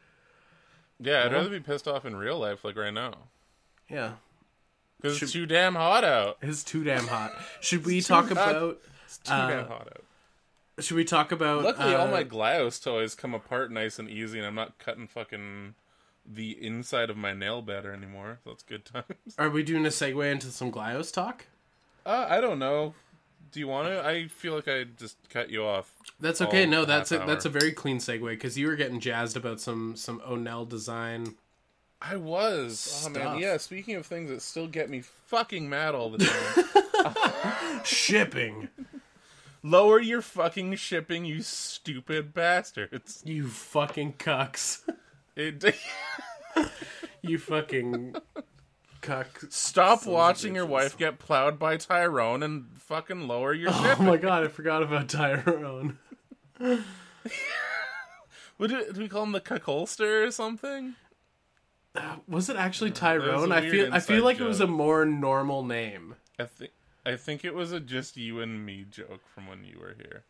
yeah. 0.99 1.25
I'd 1.25 1.33
rather 1.33 1.49
be 1.49 1.61
pissed 1.61 1.89
off 1.89 2.05
in 2.05 2.15
real 2.17 2.39
life, 2.39 2.63
like 2.65 2.77
right 2.77 2.93
now, 2.93 3.15
Yeah, 3.89 4.13
because 5.01 5.17
Should- 5.17 5.25
it's 5.27 5.33
too 5.33 5.47
damn 5.47 5.75
hot 5.77 6.05
out. 6.05 6.37
it's 6.43 6.63
too 6.63 6.85
damn 6.85 7.07
hot. 7.07 7.33
Should 7.63 7.87
we 7.87 8.03
talk 8.03 8.25
hot. 8.25 8.33
about? 8.33 8.81
It's 9.07 9.17
too 9.19 9.33
Uh, 9.33 9.49
damn 9.49 9.67
hot 9.67 9.89
out. 9.97 10.05
Should 10.85 10.97
we 10.97 11.05
talk 11.05 11.33
about? 11.33 11.63
Luckily, 11.65 11.95
all 11.95 12.09
uh, 12.09 12.11
my 12.11 12.25
Glyos 12.25 12.83
toys 12.83 13.15
come 13.15 13.35
apart 13.35 13.71
nice 13.71 13.99
and 13.99 14.09
easy, 14.11 14.39
and 14.39 14.47
I'm 14.47 14.55
not 14.55 14.79
cutting 14.79 15.07
fucking 15.09 15.75
the 16.33 16.53
inside 16.65 17.11
of 17.11 17.17
my 17.17 17.33
nail 17.33 17.63
better 17.63 17.93
anymore. 17.93 18.39
So 18.45 18.51
that's 18.51 18.63
good 18.63 18.85
times. 18.85 19.35
Are 19.39 19.51
we 19.51 19.63
doing 19.63 19.85
a 19.85 19.91
segue 19.91 20.31
into 20.31 20.49
some 20.49 20.71
Glyos 20.71 21.13
talk? 21.13 21.47
Uh, 22.07 22.27
I 22.29 22.41
don't 22.41 22.59
know. 22.59 22.95
Do 23.53 23.59
you 23.61 23.67
want 23.67 23.89
to? 23.89 24.07
I 24.07 24.29
feel 24.29 24.55
like 24.55 24.69
I 24.69 24.85
just 24.85 25.17
cut 25.29 25.51
you 25.51 25.65
off. 25.65 25.93
That's 26.21 26.41
okay. 26.41 26.67
No, 26.67 26.85
that's 26.85 27.11
a, 27.11 27.21
hour. 27.21 27.27
that's 27.27 27.45
a 27.45 27.49
very 27.49 27.73
clean 27.73 27.99
segue 27.99 28.29
because 28.29 28.57
you 28.57 28.69
were 28.69 28.77
getting 28.77 29.01
jazzed 29.01 29.37
about 29.37 29.61
some 29.61 29.97
some 29.97 30.21
Onell 30.21 30.69
design. 30.69 31.35
I 32.01 32.17
was. 32.17 33.05
Oh 33.05 33.11
man, 33.11 33.39
yeah. 33.39 33.57
Speaking 33.57 33.97
of 33.97 34.07
things 34.07 34.31
that 34.31 34.41
still 34.41 34.69
get 34.69 34.89
me 34.89 35.03
fucking 35.27 35.69
mad 35.69 35.95
all 35.97 36.11
the 36.11 36.19
time. 36.19 37.83
Shipping, 37.85 38.69
Lower 39.63 40.01
your 40.01 40.23
fucking 40.23 40.75
shipping, 40.77 41.27
you 41.27 41.43
stupid 41.43 42.33
bastards. 42.33 43.23
you 43.27 43.49
fucking 43.49 44.15
cucks. 44.15 44.89
It, 45.37 45.65
You 47.23 47.39
fucking 47.39 48.17
cuck. 49.03 49.41
stop 49.51 50.07
watching 50.07 50.55
your 50.55 50.65
wife 50.67 50.97
get 50.97 51.19
plowed 51.19 51.59
by 51.59 51.77
Tyrone 51.77 52.43
and 52.43 52.67
fucking 52.79 53.29
lower 53.29 53.53
your 53.53 53.71
Oh 53.73 53.83
shipping. 53.85 54.07
my 54.07 54.17
god, 54.17 54.45
I 54.45 54.49
forgot 54.49 54.83
about 54.83 55.09
Tyrone. 55.09 55.99
What 58.57 58.69
do, 58.69 58.93
do 58.93 59.01
we 59.01 59.09
call 59.09 59.23
him 59.23 59.33
the 59.33 59.41
cuckolster 59.41 60.27
or 60.27 60.31
something? 60.31 60.95
Was 62.29 62.51
it 62.51 62.57
actually 62.57 62.91
uh, 62.91 62.95
Tyrone? 62.95 63.51
a 63.53 63.55
I 63.55 63.61
weird 63.61 63.73
feel 63.73 63.95
I 63.95 64.01
feel 64.01 64.23
like 64.25 64.39
it 64.39 64.45
was 64.45 64.61
a 64.61 64.67
joke. 64.67 64.77
more 64.77 65.07
normal 65.07 65.65
name. 65.65 66.17
I 66.39 66.45
think 66.45 66.71
I 67.07 67.17
think 67.17 67.43
it 67.45 67.55
was 67.55 67.73
a 67.73 67.81
just 67.81 68.19
you 68.19 68.41
and 68.41 68.65
me 68.67 68.85
joke 68.91 69.23
from 69.35 69.47
when 69.47 69.65
you 69.65 69.79
were 69.81 69.95
here. 69.97 70.25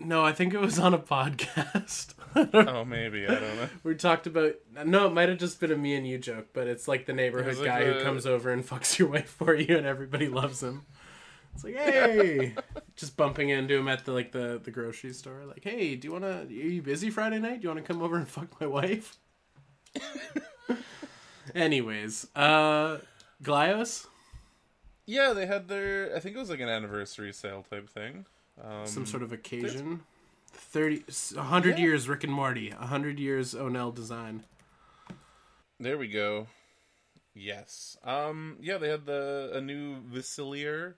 No, 0.00 0.24
I 0.24 0.32
think 0.32 0.54
it 0.54 0.60
was 0.60 0.78
on 0.78 0.94
a 0.94 0.98
podcast. 0.98 2.14
Oh, 2.32 2.84
maybe 2.84 3.26
I 3.26 3.34
don't 3.34 3.56
know. 3.56 3.68
we 3.82 3.96
talked 3.96 4.28
about 4.28 4.54
no, 4.86 5.08
it 5.08 5.12
might 5.12 5.28
have 5.28 5.38
just 5.38 5.58
been 5.58 5.72
a 5.72 5.76
me 5.76 5.96
and 5.96 6.06
you 6.06 6.16
joke, 6.16 6.50
but 6.52 6.68
it's 6.68 6.86
like 6.86 7.04
the 7.06 7.12
neighborhood 7.12 7.56
like 7.56 7.64
guy 7.64 7.84
who 7.84 8.04
comes 8.04 8.24
over 8.24 8.52
and 8.52 8.64
fucks 8.68 9.00
your 9.00 9.08
wife 9.08 9.30
for 9.30 9.52
you, 9.56 9.76
and 9.76 9.84
everybody 9.84 10.28
loves 10.28 10.62
him. 10.62 10.86
It's 11.54 11.64
like, 11.64 11.74
hey, 11.74 12.54
just 12.96 13.16
bumping 13.16 13.48
into 13.48 13.74
him 13.76 13.88
at 13.88 14.04
the 14.04 14.12
like 14.12 14.30
the 14.30 14.60
the 14.62 14.70
grocery 14.70 15.12
store. 15.12 15.44
Like, 15.44 15.64
hey, 15.64 15.96
do 15.96 16.06
you 16.06 16.12
wanna? 16.12 16.42
Are 16.42 16.44
you 16.46 16.82
busy 16.82 17.10
Friday 17.10 17.40
night? 17.40 17.62
Do 17.62 17.64
you 17.64 17.68
wanna 17.70 17.82
come 17.82 18.00
over 18.00 18.16
and 18.16 18.28
fuck 18.28 18.60
my 18.60 18.68
wife? 18.68 19.18
Anyways, 21.54 22.28
uh, 22.36 22.98
Glyos, 23.42 24.06
Yeah, 25.04 25.32
they 25.32 25.46
had 25.46 25.66
their. 25.66 26.14
I 26.14 26.20
think 26.20 26.36
it 26.36 26.38
was 26.38 26.50
like 26.50 26.60
an 26.60 26.68
anniversary 26.68 27.32
sale 27.32 27.64
type 27.68 27.90
thing. 27.90 28.26
Um, 28.62 28.86
some 28.86 29.06
sort 29.06 29.22
of 29.22 29.32
occasion. 29.32 30.02
30 30.52 31.04
100 31.34 31.78
Yeah. 31.78 31.84
years 31.84 32.08
Rick 32.08 32.24
and 32.24 32.32
Morty, 32.32 32.70
100 32.70 33.18
years 33.18 33.54
Onell 33.54 33.94
design. 33.94 34.44
There 35.78 35.96
we 35.96 36.08
go. 36.08 36.48
Yes. 37.34 37.96
Um. 38.04 38.56
Yeah, 38.60 38.78
they 38.78 38.88
had 38.88 39.06
the 39.06 39.50
a 39.54 39.60
new 39.60 40.00
Vasilier 40.02 40.94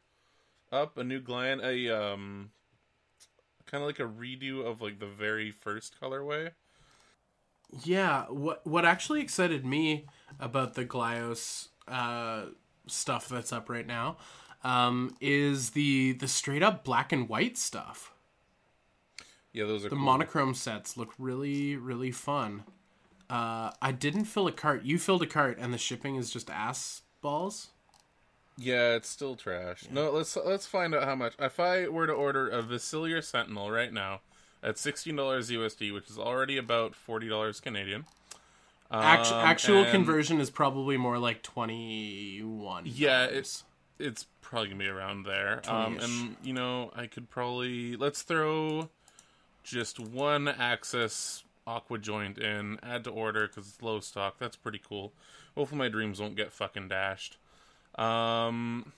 up, 0.73 0.97
a 0.97 1.05
new 1.05 1.21
Glan, 1.21 1.61
a 1.63 1.91
um, 1.91 2.51
kind 3.67 3.83
of 3.83 3.87
like 3.87 4.01
a 4.01 4.11
redo 4.11 4.65
of 4.67 4.81
like 4.81 4.99
the 4.99 5.07
very 5.07 5.51
first 5.51 5.95
colorway. 6.01 6.51
Yeah, 7.85 8.25
what 8.25 8.67
what 8.67 8.85
actually 8.85 9.21
excited 9.21 9.65
me 9.65 10.07
about 10.41 10.75
the 10.75 10.85
Glyos 10.85 11.69
uh, 11.87 12.47
stuff 12.87 13.29
that's 13.29 13.53
up 13.53 13.69
right 13.69 13.87
now 13.87 14.17
um, 14.65 15.17
is 15.21 15.71
the 15.71 16.13
the 16.13 16.29
straight 16.29 16.63
up 16.63 16.85
black 16.85 17.13
and 17.13 17.29
white 17.29 17.57
stuff. 17.59 18.13
Yeah, 19.53 19.65
those 19.65 19.85
are 19.85 19.89
The 19.91 19.97
cool. 19.97 20.05
monochrome 20.05 20.55
sets 20.55 20.97
look 20.97 21.13
really 21.19 21.77
really 21.77 22.11
fun. 22.11 22.65
Uh, 23.29 23.71
I 23.81 23.93
didn't 23.93 24.25
fill 24.27 24.47
a 24.47 24.53
cart. 24.53 24.83
You 24.85 24.99
filled 24.99 25.23
a 25.23 25.27
cart, 25.27 25.57
and 25.59 25.73
the 25.73 25.79
shipping 25.79 26.17
is 26.17 26.31
just 26.31 26.51
ass 26.51 27.03
balls. 27.23 27.69
Yeah, 28.59 28.95
it's 28.95 29.09
still 29.09 29.35
trash. 29.37 29.85
No, 29.91 30.11
let's 30.11 30.37
let's 30.37 30.67
find 30.67 30.95
out 30.95 31.05
how 31.05 31.15
much. 31.15 31.35
If 31.39 31.59
I 31.59 31.89
were 31.89 32.07
to 32.07 32.13
order 32.13 32.49
a 32.51 32.63
Vasilier 32.63 33.25
Sentinel 33.25 33.71
right 33.71 33.93
now 33.93 34.21
at 34.63 34.77
sixteen 34.79 35.17
dollars 35.17 35.51
USD, 35.51 35.93
which 35.95 36.11
is 36.11 36.19
already 36.19 36.59
about 36.59 36.95
forty 36.95 37.29
dollars 37.29 37.61
Canadian. 37.61 38.05
Um, 38.91 39.01
actual 39.03 39.87
conversion 39.87 40.39
is 40.39 40.51
probably 40.51 40.99
more 40.99 41.17
like 41.19 41.43
twenty 41.43 42.41
one. 42.43 42.83
Yeah, 42.85 43.25
it's 43.25 43.65
it's 44.03 44.27
probably 44.41 44.69
gonna 44.69 44.79
be 44.79 44.89
around 44.89 45.25
there. 45.25 45.63
Um, 45.69 45.99
and 45.99 46.37
you 46.43 46.53
know, 46.53 46.91
I 46.95 47.07
could 47.07 47.31
probably 47.31 47.97
let's 47.97 48.23
throw 48.23 48.91
just 49.65 49.99
one 50.01 50.49
Access 50.49 51.45
Aqua 51.67 51.99
joint 51.99 52.39
in, 52.39 52.79
add 52.83 53.05
to 53.05 53.11
order 53.11 53.47
because 53.47 53.69
it's 53.69 53.83
low 53.83 54.01
stock. 54.01 54.39
That's 54.39 54.57
pretty 54.57 54.81
cool. 54.87 55.13
Hopefully, 55.57 55.79
my 55.79 55.89
dreams 55.89 56.21
won't 56.21 56.35
get 56.37 56.53
fucking 56.53 56.89
dashed. 56.89 57.37
Um, 57.97 58.93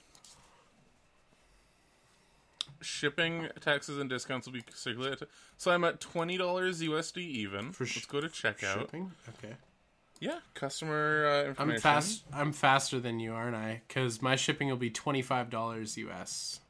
shipping, 2.80 3.48
taxes, 3.60 3.98
and 3.98 4.08
discounts 4.08 4.46
will 4.46 4.54
be 4.54 4.64
circulated. 4.74 5.28
So 5.56 5.70
I'm 5.70 5.84
at 5.84 6.00
twenty 6.00 6.36
dollars 6.36 6.80
USD 6.80 7.18
even. 7.18 7.72
For 7.72 7.86
sh- 7.86 7.96
let's 7.96 8.06
go 8.06 8.20
to 8.20 8.28
checkout. 8.28 8.80
shipping. 8.80 9.12
Okay. 9.38 9.54
Yeah, 10.20 10.38
customer 10.54 11.26
uh, 11.26 11.48
information. 11.48 11.76
I'm 11.76 11.80
fast. 11.80 12.24
I'm 12.32 12.52
faster 12.52 13.00
than 13.00 13.20
you, 13.20 13.32
aren't 13.32 13.56
I? 13.56 13.82
Because 13.86 14.22
my 14.22 14.36
shipping 14.36 14.68
will 14.68 14.76
be 14.76 14.90
twenty 14.90 15.22
five 15.22 15.50
dollars 15.50 15.96
US. 15.96 16.60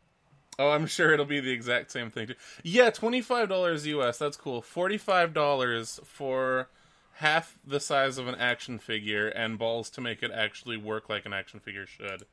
Oh, 0.59 0.71
I'm 0.71 0.87
sure 0.87 1.13
it'll 1.13 1.27
be 1.27 1.41
the 1.41 1.51
exact 1.51 1.91
same 1.91 2.11
thing 2.11 2.29
too. 2.29 2.35
Yeah, 2.63 2.91
twenty 2.91 3.21
five 3.21 3.49
dollars 3.49 3.87
US. 3.87 4.19
That's 4.19 4.37
cool. 4.37 4.63
Forty 4.63 4.99
five 4.99 5.35
dollars 5.35 6.01
for 6.05 6.69
half 7.15 7.59
the 7.65 7.81
size 7.81 8.19
of 8.19 8.27
an 8.27 8.35
action 8.37 8.79
figure 8.79 9.29
and 9.29 9.59
balls 9.59 9.91
to 9.91 10.01
make 10.01 10.23
it 10.23 10.31
actually 10.33 10.77
work 10.77 11.09
like 11.09 11.27
an 11.27 11.33
action 11.33 11.61
figure 11.61 11.87
should. 11.87 12.25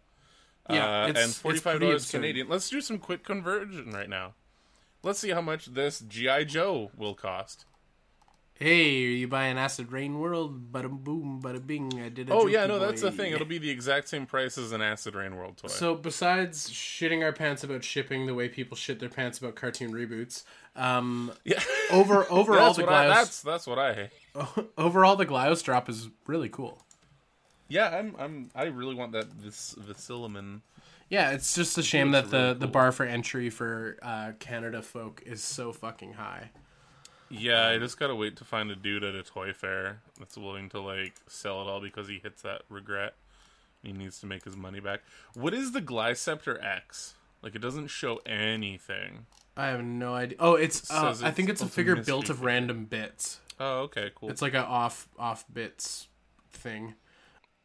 Yeah, 0.69 1.04
uh, 1.04 1.13
and 1.15 1.34
forty 1.34 1.60
five 1.60 1.80
dollars. 1.80 2.10
Canadian. 2.10 2.47
Let's 2.47 2.69
do 2.69 2.82
some 2.82 2.97
quick 2.97 3.24
conversion 3.24 3.91
right 3.91 4.10
now. 4.10 4.34
Let's 5.04 5.19
see 5.19 5.32
how 5.32 5.41
much 5.41 5.67
this 5.67 6.00
GI 6.00 6.45
Joe 6.45 6.91
will 6.95 7.15
cost. 7.15 7.65
Hey, 8.62 9.08
are 9.08 9.10
you 9.10 9.28
buy 9.28 9.45
an 9.45 9.58
Acid 9.58 9.91
Rain 9.91 10.19
World? 10.19 10.71
Bada 10.71 10.88
boom, 10.88 11.41
bada 11.43 11.65
bing. 11.65 12.00
I 12.00 12.10
did. 12.10 12.30
A 12.30 12.34
Oh 12.34 12.45
yeah, 12.45 12.67
no, 12.67 12.78
that's 12.78 13.02
the 13.02 13.12
thing. 13.12 13.34
It'll 13.34 13.47
be 13.47 13.58
the 13.58 13.71
exact 13.71 14.08
same 14.08 14.28
price 14.28 14.56
as 14.56 14.71
an 14.71 14.84
Acid 14.84 15.15
Rain 15.15 15.36
World 15.36 15.58
toy. 15.58 15.67
So 15.67 15.95
besides 15.95 16.69
shitting 16.69 17.24
our 17.24 17.34
pants 17.34 17.63
about 17.63 17.84
shipping 17.84 18.28
the 18.28 18.36
way 18.36 18.50
people 18.50 18.78
shit 18.78 19.00
their 19.00 19.10
pants 19.10 19.39
about 19.39 19.56
cartoon 19.56 19.91
reboots, 19.91 20.43
um, 20.76 21.32
yeah, 21.43 21.60
over 21.91 22.24
overall 22.30 22.67
that's 22.67 22.78
the 22.78 22.84
what 22.84 22.93
I, 22.93 23.08
that's 23.08 23.41
that's 23.41 23.65
what 23.65 23.80
I 23.80 23.93
hate. 23.95 24.10
overall 24.78 25.15
the 25.15 25.26
Glyos 25.26 25.63
drop 25.63 25.89
is 25.89 26.10
really 26.28 26.50
cool. 26.50 26.86
Yeah, 27.67 27.89
I'm 27.89 28.15
I'm 28.19 28.50
I 28.54 28.65
really 28.65 28.93
want 28.93 29.13
that 29.13 29.41
this 29.41 29.74
Vasilimon. 29.74 30.62
Yeah, 31.10 31.32
it's 31.32 31.56
just 31.56 31.80
a 31.80 31.84
shame 31.84 32.12
that 32.12 32.26
looks 32.26 32.30
the, 32.30 32.38
really 32.38 32.54
the 32.60 32.67
bar 32.67 32.91
for 32.91 33.06
entry 33.06 33.50
for 33.50 33.97
uh, 34.04 34.34
Canada 34.38 34.84
folk 34.84 35.24
is 35.26 35.43
so 35.43 35.74
fucking 35.74 36.13
high. 36.13 36.52
Yeah, 37.32 37.67
I 37.67 37.78
just 37.78 37.98
gotta 38.00 38.15
wait 38.15 38.36
to 38.38 38.46
find 38.46 38.70
a 38.72 38.76
dude 38.76 39.04
at 39.04 39.15
a 39.15 39.24
toy 39.24 39.54
fair 39.54 40.02
that's 40.20 40.38
willing 40.38 40.70
to 40.70 40.80
like 40.82 41.13
sell 41.28 41.62
it 41.62 41.67
all 41.67 41.80
because 41.82 42.08
he 42.08 42.20
hits 42.22 42.41
that 42.44 42.62
regret. 42.70 43.13
He 43.84 43.94
needs 43.94 44.20
to 44.20 44.26
make 44.28 44.44
his 44.44 44.56
money 44.56 44.80
back. 44.80 45.02
What 45.34 45.54
is 45.54 45.72
the 45.72 45.82
Glyceptor 45.82 46.63
X? 46.63 47.15
Like 47.41 47.56
it 47.56 47.60
doesn't 47.62 47.88
show 47.88 48.20
anything. 48.26 49.26
I 49.58 49.67
have 49.67 49.84
no 49.84 50.13
idea. 50.13 50.38
Oh, 50.39 50.54
it's, 50.56 50.89
uh, 50.91 51.13
says 51.13 51.24
I 51.24 51.32
think 51.32 51.50
it's- 51.50 51.62
it's 51.62 51.72
a 51.72 51.74
figure 51.74 51.96
built 51.96 52.30
of 52.30 52.41
random 52.44 52.86
bits. 52.86 53.39
Oh, 53.60 53.82
okay, 53.82 54.12
cool. 54.15 54.30
It's 54.30 54.41
like 54.41 54.54
an 54.54 54.63
off 54.63 55.08
off 55.17 55.46
bits 55.52 56.08
thing. 56.52 56.96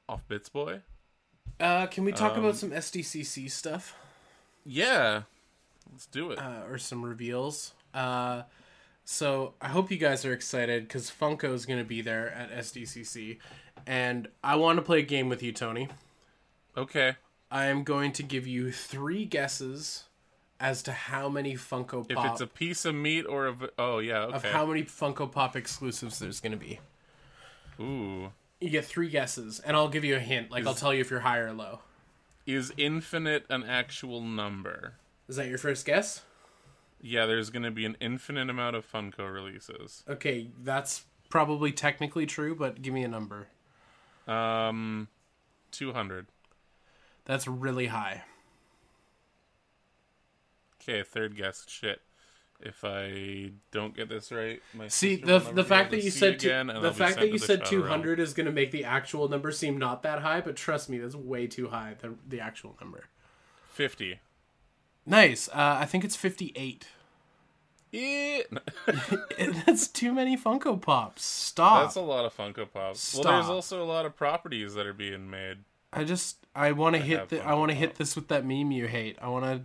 off 0.08 0.26
Bits 0.28 0.48
Boy. 0.48 0.82
Uh, 1.58 1.86
can 1.88 2.04
we 2.04 2.12
talk 2.12 2.32
Um, 2.34 2.40
about 2.44 2.54
some 2.56 2.70
SDCC 2.72 3.48
stuff 3.50 3.96
Yeah, 4.64 5.22
let's 5.90 6.06
do 6.06 6.30
it. 6.30 6.38
uh, 6.38 6.62
or 6.68 6.78
some 6.78 7.04
reveals? 7.04 7.72
Uh, 7.94 8.42
so 9.08 9.54
I 9.60 9.68
hope 9.68 9.90
you 9.92 9.96
guys 9.98 10.24
are 10.24 10.32
excited 10.32 10.82
because 10.88 11.10
Funko 11.10 11.54
is 11.54 11.64
going 11.64 11.78
to 11.78 11.84
be 11.84 12.00
there 12.02 12.28
at 12.32 12.50
SDCC, 12.50 13.38
and 13.86 14.26
I 14.42 14.56
want 14.56 14.78
to 14.78 14.82
play 14.82 14.98
a 14.98 15.02
game 15.02 15.28
with 15.28 15.42
you, 15.44 15.52
Tony. 15.52 15.88
okay, 16.76 17.14
I 17.50 17.66
am 17.66 17.84
going 17.84 18.10
to 18.12 18.24
give 18.24 18.46
you 18.48 18.72
three 18.72 19.24
guesses 19.24 20.04
as 20.58 20.82
to 20.82 20.92
how 20.92 21.28
many 21.28 21.54
Funko 21.54 22.04
if 22.10 22.18
it's 22.18 22.40
a 22.40 22.46
piece 22.48 22.84
of 22.84 22.94
meat 22.96 23.22
or 23.22 23.46
a 23.46 23.56
oh 23.78 23.98
yeah, 23.98 24.24
of 24.24 24.44
how 24.44 24.66
many 24.66 24.82
Funko 24.82 25.30
Pop 25.30 25.54
exclusives 25.54 26.18
there's 26.18 26.40
going 26.40 26.52
to 26.52 26.58
be. 26.58 26.80
Ooh, 27.78 28.32
You 28.60 28.70
get 28.70 28.84
three 28.84 29.08
guesses, 29.08 29.60
and 29.60 29.76
I'll 29.76 29.88
give 29.88 30.02
you 30.04 30.16
a 30.16 30.20
hint. 30.20 30.50
Like 30.50 30.66
I'll 30.66 30.74
tell 30.74 30.92
you 30.92 31.00
if 31.00 31.10
you're 31.10 31.20
high 31.20 31.38
or 31.38 31.52
low. 31.52 31.80
is 32.44 32.72
infinite 32.76 33.44
an 33.48 33.62
actual 33.62 34.20
number? 34.20 34.94
Is 35.28 35.36
that 35.36 35.46
your 35.48 35.58
first 35.58 35.84
guess? 35.86 36.22
Yeah, 37.06 37.26
there's 37.26 37.50
gonna 37.50 37.70
be 37.70 37.86
an 37.86 37.96
infinite 38.00 38.50
amount 38.50 38.74
of 38.74 38.90
Funko 38.90 39.32
releases. 39.32 40.02
Okay, 40.08 40.48
that's 40.62 41.04
probably 41.30 41.70
technically 41.70 42.26
true, 42.26 42.54
but 42.54 42.82
give 42.82 42.92
me 42.92 43.04
a 43.04 43.08
number. 43.08 43.46
Um, 44.26 45.08
two 45.70 45.92
hundred. 45.92 46.26
That's 47.24 47.46
really 47.46 47.86
high. 47.86 48.24
Okay, 50.82 51.02
third 51.02 51.36
guess. 51.36 51.64
Shit. 51.68 52.00
If 52.58 52.84
I 52.84 53.50
don't 53.70 53.94
get 53.94 54.08
this 54.08 54.32
right, 54.32 54.62
my 54.72 54.88
See 54.88 55.16
the 55.16 55.38
the 55.38 55.62
fact 55.62 55.90
that 55.90 56.02
you 56.02 56.10
said 56.10 56.40
two, 56.40 56.48
the 56.48 56.92
fact 56.92 57.16
that 57.16 57.30
you 57.30 57.38
said 57.38 57.66
two 57.66 57.84
realm. 57.84 58.02
is 58.18 58.32
going 58.32 58.46
to 58.46 58.52
make 58.52 58.72
the 58.72 58.84
actual 58.84 59.28
number 59.28 59.52
seem 59.52 59.76
not 59.76 60.02
that 60.04 60.22
high, 60.22 60.40
but 60.40 60.56
trust 60.56 60.88
me, 60.88 60.98
that's 60.98 61.14
way 61.14 61.46
too 61.46 61.68
high. 61.68 61.96
The 62.00 62.14
the 62.26 62.40
actual 62.40 62.76
number. 62.80 63.04
fifty. 63.68 64.20
Nice. 65.04 65.48
Uh, 65.48 65.76
I 65.80 65.84
think 65.84 66.02
it's 66.02 66.16
fifty 66.16 66.52
eight. 66.56 66.88
Eh, 67.92 68.42
that's 69.66 69.88
too 69.88 70.12
many 70.12 70.36
Funko 70.36 70.80
Pops. 70.80 71.24
Stop. 71.24 71.84
That's 71.84 71.96
a 71.96 72.00
lot 72.00 72.24
of 72.24 72.36
Funko 72.36 72.70
Pops. 72.70 73.14
Well, 73.14 73.24
there's 73.24 73.48
also 73.48 73.82
a 73.82 73.86
lot 73.86 74.06
of 74.06 74.16
properties 74.16 74.74
that 74.74 74.86
are 74.86 74.92
being 74.92 75.30
made. 75.30 75.58
I 75.92 76.04
just 76.04 76.46
I 76.54 76.72
want 76.72 76.96
to 76.96 77.02
hit 77.02 77.28
the, 77.28 77.44
I 77.44 77.54
want 77.54 77.70
to 77.70 77.74
hit 77.76 77.94
this 77.94 78.16
with 78.16 78.28
that 78.28 78.44
meme 78.44 78.72
you 78.72 78.86
hate. 78.86 79.16
I 79.20 79.28
want 79.28 79.44
to 79.44 79.62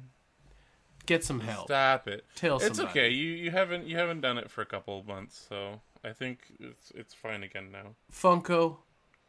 get 1.06 1.24
some 1.24 1.40
help. 1.42 1.68
Stop 1.68 2.08
it. 2.08 2.26
Tell 2.36 2.58
it's 2.58 2.78
somebody. 2.78 2.90
okay. 2.90 3.10
You 3.10 3.30
you 3.32 3.52
haven't 3.52 3.88
you 3.88 3.98
haven't 3.98 4.22
done 4.22 4.38
it 4.38 4.50
for 4.50 4.62
a 4.62 4.66
couple 4.66 5.00
of 5.00 5.08
months, 5.08 5.46
so 5.50 5.82
I 6.04 6.14
think 6.14 6.54
it's 6.60 6.92
it's 6.92 7.14
fine 7.14 7.44
again 7.44 7.72
now. 7.72 7.96
Funko, 8.14 8.78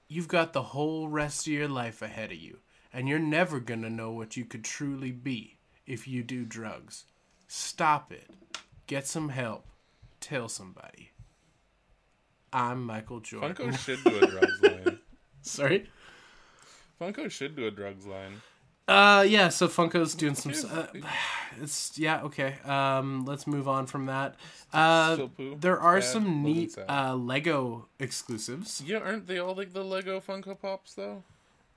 you've 0.06 0.28
got 0.28 0.52
the 0.52 0.62
whole 0.62 1.08
rest 1.08 1.46
of 1.46 1.52
your 1.52 1.68
life 1.68 2.02
ahead 2.02 2.30
of 2.30 2.38
you, 2.38 2.58
and 2.92 3.08
you're 3.08 3.18
never 3.18 3.58
gonna 3.58 3.90
know 3.90 4.12
what 4.12 4.36
you 4.36 4.44
could 4.44 4.64
truly 4.64 5.12
be 5.12 5.58
if 5.86 6.06
you 6.06 6.22
do 6.22 6.44
drugs. 6.44 7.04
Stop 7.48 8.12
it. 8.12 8.30
Get 8.92 9.06
some 9.06 9.30
help. 9.30 9.64
Tell 10.20 10.50
somebody. 10.50 11.12
I'm 12.52 12.84
Michael 12.84 13.20
Jordan. 13.20 13.54
Funko 13.56 13.78
should 13.86 14.04
do 14.04 14.18
a 14.18 14.26
drugs 14.26 14.62
line. 14.62 14.98
Sorry. 15.40 15.88
Funko 17.00 17.30
should 17.30 17.56
do 17.56 17.66
a 17.66 17.70
drugs 17.70 18.04
line. 18.04 18.42
Uh, 18.86 19.24
yeah. 19.26 19.48
So 19.48 19.66
Funko's 19.66 20.14
doing 20.14 20.34
some. 20.34 20.52
Uh, 20.70 20.88
it's 21.62 21.96
yeah. 21.96 22.20
Okay. 22.24 22.56
Um, 22.66 23.24
let's 23.24 23.46
move 23.46 23.66
on 23.66 23.86
from 23.86 24.04
that. 24.04 24.34
Uh, 24.74 25.26
there 25.56 25.80
are 25.80 26.02
Sad. 26.02 26.12
some 26.12 26.42
neat 26.42 26.76
uh 26.86 27.14
Lego 27.14 27.88
exclusives. 27.98 28.82
Yeah, 28.84 28.98
aren't 28.98 29.26
they 29.26 29.38
all 29.38 29.54
like 29.54 29.72
the 29.72 29.84
Lego 29.84 30.20
Funko 30.20 30.60
Pops 30.60 30.92
though? 30.92 31.22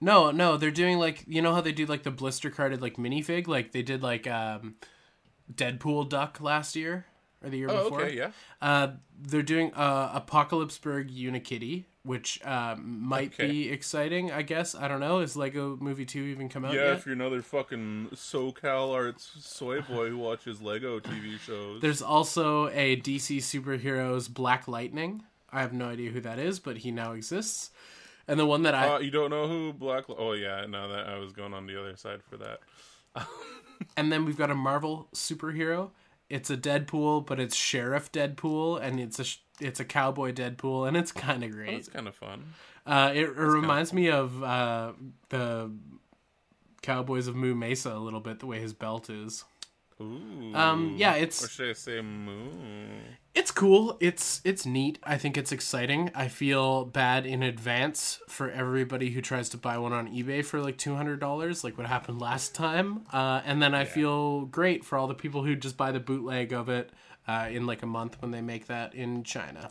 No, 0.02 0.32
no, 0.32 0.58
they're 0.58 0.70
doing 0.70 1.00
like 1.00 1.24
you 1.28 1.42
know 1.42 1.54
how 1.54 1.62
they 1.62 1.72
do 1.72 1.86
like 1.86 2.04
the 2.04 2.12
blister 2.12 2.50
carded 2.50 2.82
like 2.82 2.98
minifig, 2.98 3.48
like 3.48 3.72
they 3.72 3.84
did 3.84 4.04
like 4.04 4.28
um 4.28 4.76
Deadpool 5.54 6.10
duck 6.10 6.40
last 6.42 6.76
year 6.76 7.06
or 7.44 7.50
the 7.50 7.58
year 7.58 7.70
Oh, 7.70 7.84
before. 7.84 8.02
okay, 8.04 8.16
yeah. 8.18 8.32
Uh, 8.62 8.94
they're 9.22 9.44
doing 9.44 9.72
uh, 9.76 10.20
Apocalypseburg 10.20 11.16
Unikitty, 11.16 11.84
which 12.04 12.40
uh, 12.44 12.76
might 12.80 13.34
Okay. 13.34 13.48
be 13.48 13.70
exciting. 13.70 14.32
I 14.32 14.42
guess 14.42 14.74
I 14.76 14.88
don't 14.88 15.00
know. 15.00 15.20
Is 15.20 15.36
Lego 15.38 15.78
Movie 15.80 16.06
Two 16.06 16.24
even 16.24 16.50
come 16.50 16.66
out 16.66 16.74
Yeah, 16.74 16.86
yet? 16.86 16.94
if 16.94 17.06
you're 17.06 17.14
another 17.14 17.42
fucking 17.42 18.10
SoCal 18.14 18.94
arts 18.94 19.32
soy 19.40 19.82
boy 19.82 20.10
who 20.10 20.18
watches 20.18 20.62
Lego 20.62 21.00
TV 21.00 21.40
shows. 21.40 21.82
There's 21.82 22.02
also 22.02 22.70
a 22.70 22.96
DC 22.98 23.38
superheroes 23.38 24.32
Black 24.34 24.68
Lightning. 24.68 25.24
I 25.52 25.62
have 25.62 25.74
no 25.74 25.86
idea 25.88 26.12
who 26.12 26.22
that 26.22 26.38
is, 26.40 26.60
but 26.60 26.78
he 26.80 26.92
now 26.92 27.14
exists. 27.14 27.72
And 28.28 28.40
the 28.40 28.46
one 28.46 28.64
that 28.64 28.74
I 28.76 28.96
Uh, 28.96 29.00
you 29.00 29.12
don't 29.12 29.30
know 29.30 29.48
who 29.48 29.72
Black? 29.72 30.06
Oh 30.10 30.34
yeah, 30.34 30.66
no, 30.68 30.90
that 30.92 31.08
I 31.08 31.18
was 31.20 31.32
going 31.32 31.54
on 31.54 31.68
the 31.68 31.80
other 31.80 31.96
side 31.96 32.22
for 32.24 32.38
that. 32.38 32.60
And 33.98 34.12
then 34.12 34.26
we've 34.26 34.38
got 34.38 34.52
a 34.52 34.56
Marvel 34.56 35.08
superhero. 35.14 35.92
It's 36.30 36.50
a 36.50 36.58
Deadpool, 36.58 37.26
but 37.26 37.40
it's 37.40 37.56
Sheriff 37.56 38.12
Deadpool, 38.12 38.82
and 38.82 39.00
it's 39.00 39.20
a 39.20 39.24
sh- 39.24 39.40
it's 39.60 39.80
a 39.80 39.86
cowboy 39.86 40.34
Deadpool, 40.34 40.88
and 40.88 40.98
it's 40.98 41.12
kind 41.12 41.44
of 41.44 41.52
great. 41.52 41.72
That's 41.72 41.88
kind 41.88 42.08
of 42.08 42.16
fun. 42.16 42.54
Uh, 42.86 43.12
it, 43.14 43.24
it 43.24 43.30
reminds 43.30 43.94
me 43.94 44.10
of 44.10 44.44
uh, 44.44 44.94
the 45.30 45.72
Cowboys 46.82 47.28
of 47.28 47.36
Moo 47.36 47.56
Mesa 47.56 47.94
a 47.94 47.98
little 48.00 48.20
bit, 48.20 48.40
the 48.40 48.46
way 48.46 48.60
his 48.60 48.74
belt 48.74 49.10
is. 49.10 49.44
Ooh. 50.02 50.54
Um, 50.56 50.96
yeah, 50.98 51.16
it's- 51.16 51.44
Or 51.44 51.48
should 51.48 51.70
I 51.70 51.74
say 51.74 52.02
moo? 52.02 52.50
It's 53.34 53.52
cool. 53.52 53.98
It's 54.00 54.40
it's 54.46 54.66
neat. 54.66 54.98
I 55.04 55.18
think 55.18 55.38
it's 55.38 55.52
exciting. 55.52 56.10
I 56.16 56.30
feel 56.30 56.86
bad 56.86 57.26
in 57.26 57.44
advance 57.44 58.20
for 58.30 58.50
everybody 58.50 59.10
who 59.10 59.22
tries 59.22 59.50
to 59.50 59.58
buy 59.58 59.78
one 59.78 59.92
on 59.92 60.08
eBay 60.08 60.44
for 60.44 60.62
like 60.62 60.78
two 60.78 60.96
hundred 60.96 61.20
dollars, 61.20 61.62
like 61.64 61.78
what 61.78 61.86
happened 61.88 62.20
last 62.22 62.56
time. 62.56 63.02
Uh, 63.12 63.42
and 63.46 63.62
then 63.62 63.76
I 63.76 63.84
feel 63.84 64.46
great 64.46 64.86
for 64.86 64.98
all 64.98 65.08
the 65.08 65.14
people 65.16 65.44
who 65.44 65.54
just 65.58 65.76
buy 65.76 65.92
the 65.92 66.00
bootleg 66.00 66.54
of 66.54 66.70
it 66.70 66.92
uh, 67.28 67.48
in 67.52 67.66
like 67.68 67.84
a 67.84 67.86
month 67.88 68.22
when 68.22 68.32
they 68.32 68.42
make 68.42 68.68
that 68.68 68.96
in 68.96 69.24
China. 69.24 69.70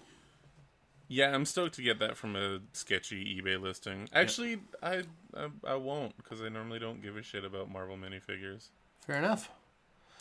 Yeah, 1.08 1.34
I'm 1.34 1.46
stoked 1.46 1.74
to 1.76 1.82
get 1.82 1.98
that 2.00 2.18
from 2.18 2.36
a 2.36 2.60
sketchy 2.74 3.40
eBay 3.40 3.58
listing. 3.60 4.08
Actually, 4.12 4.58
I, 4.82 5.04
I 5.34 5.48
I 5.66 5.74
won't 5.76 6.16
because 6.18 6.42
I 6.42 6.50
normally 6.50 6.80
don't 6.80 7.00
give 7.02 7.16
a 7.16 7.22
shit 7.22 7.44
about 7.46 7.70
Marvel 7.70 7.96
minifigures. 7.96 8.68
Fair 9.06 9.16
enough. 9.16 9.50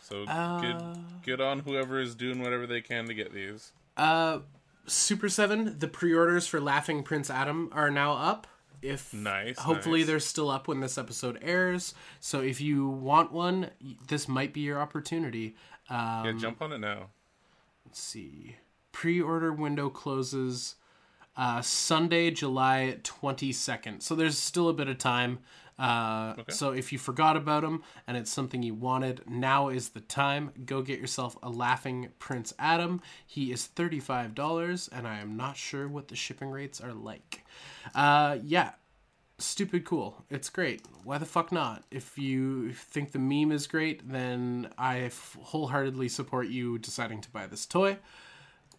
So 0.04 0.24
Uh, 0.28 0.60
good 0.62 0.98
good 1.24 1.42
on 1.42 1.60
whoever 1.60 2.00
is 2.00 2.14
doing 2.16 2.42
whatever 2.42 2.68
they 2.68 2.82
can 2.82 3.06
to 3.08 3.14
get 3.14 3.34
these. 3.34 3.72
Uh, 3.98 4.40
Super 4.86 5.30
Seven, 5.30 5.80
the 5.80 5.88
pre-orders 5.88 6.46
for 6.46 6.60
Laughing 6.60 7.04
Prince 7.04 7.30
Adam 7.30 7.70
are 7.72 7.90
now 7.90 8.14
up. 8.14 8.48
If 8.82 9.14
Nice, 9.14 9.60
hopefully 9.60 10.00
nice. 10.00 10.08
they're 10.08 10.20
still 10.20 10.50
up 10.50 10.68
when 10.68 10.82
this 10.82 10.98
episode 10.98 11.40
airs. 11.42 11.94
So 12.20 12.42
if 12.42 12.60
you 12.60 12.90
want 12.90 13.32
one, 13.32 13.70
this 14.10 14.28
might 14.28 14.52
be 14.52 14.60
your 14.60 14.82
opportunity. 14.82 15.56
Um, 15.90 16.26
Yeah, 16.26 16.34
jump 16.38 16.62
on 16.62 16.74
it 16.74 16.80
now. 16.80 17.08
let's 17.86 18.00
see. 18.02 18.58
Pre-order 18.92 19.54
window 19.54 19.90
closes 19.90 20.76
uh, 21.38 21.62
Sunday, 21.62 22.30
July 22.30 22.98
twenty 23.04 23.54
second. 23.54 24.02
So 24.04 24.16
there's 24.16 24.38
still 24.38 24.68
a 24.68 24.74
bit 24.74 24.90
of 24.90 24.98
time. 24.98 25.40
Uh, 25.80 26.36
So 26.50 26.72
if 26.72 26.92
you 26.92 27.00
forgot 27.00 27.36
about 27.36 27.64
them 27.64 27.84
and 28.08 28.16
it's 28.16 28.32
something 28.32 28.62
you 28.64 28.74
wanted, 28.74 29.22
now 29.28 29.70
is 29.70 29.90
the 29.90 30.02
time. 30.02 30.52
Go 30.66 30.82
get 30.82 31.00
yourself 31.00 31.38
a 31.42 31.50
Laughing 31.50 32.10
Prince 32.20 32.54
Adam. 32.60 33.02
He 33.26 33.52
is 33.52 33.66
thirty 33.66 34.00
five 34.00 34.36
dollars, 34.36 34.88
and 34.92 35.08
I 35.08 35.20
am 35.20 35.36
not 35.36 35.58
sure 35.58 35.88
what 35.88 36.08
the 36.08 36.16
shipping 36.16 36.50
rates 36.50 36.80
are 36.80 36.94
like. 36.94 37.44
Uh, 37.96 38.38
yeah, 38.44 38.72
stupid 39.40 39.84
cool. 39.86 40.24
It's 40.30 40.50
great. 40.50 40.82
Why 41.04 41.18
the 41.18 41.26
fuck 41.26 41.52
not? 41.52 41.84
If 41.92 42.18
you 42.18 42.74
think 42.74 43.12
the 43.12 43.20
meme 43.20 43.52
is 43.52 43.68
great, 43.68 44.08
then 44.10 44.70
I 44.78 45.00
f- 45.02 45.38
wholeheartedly 45.42 46.10
support 46.10 46.48
you 46.48 46.78
deciding 46.78 47.22
to 47.22 47.32
buy 47.32 47.48
this 47.48 47.66
toy. 47.66 47.98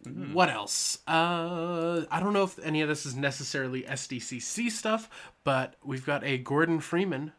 What 0.05 0.49
else? 0.49 0.99
Uh, 1.07 2.05
I 2.11 2.19
don't 2.19 2.33
know 2.33 2.43
if 2.43 2.57
any 2.59 2.81
of 2.81 2.87
this 2.89 3.05
is 3.05 3.15
necessarily 3.15 3.83
SDCC 3.83 4.69
stuff, 4.71 5.09
but 5.43 5.75
we've 5.83 6.05
got 6.05 6.23
a 6.23 6.37
Gordon 6.37 6.79
Freeman, 6.79 7.31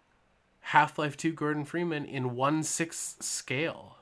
Half 0.61 0.99
Life 0.99 1.17
2 1.17 1.33
Gordon 1.33 1.65
Freeman 1.65 2.05
in 2.05 2.35
1 2.35 2.63
6 2.63 3.17
scale. 3.21 3.97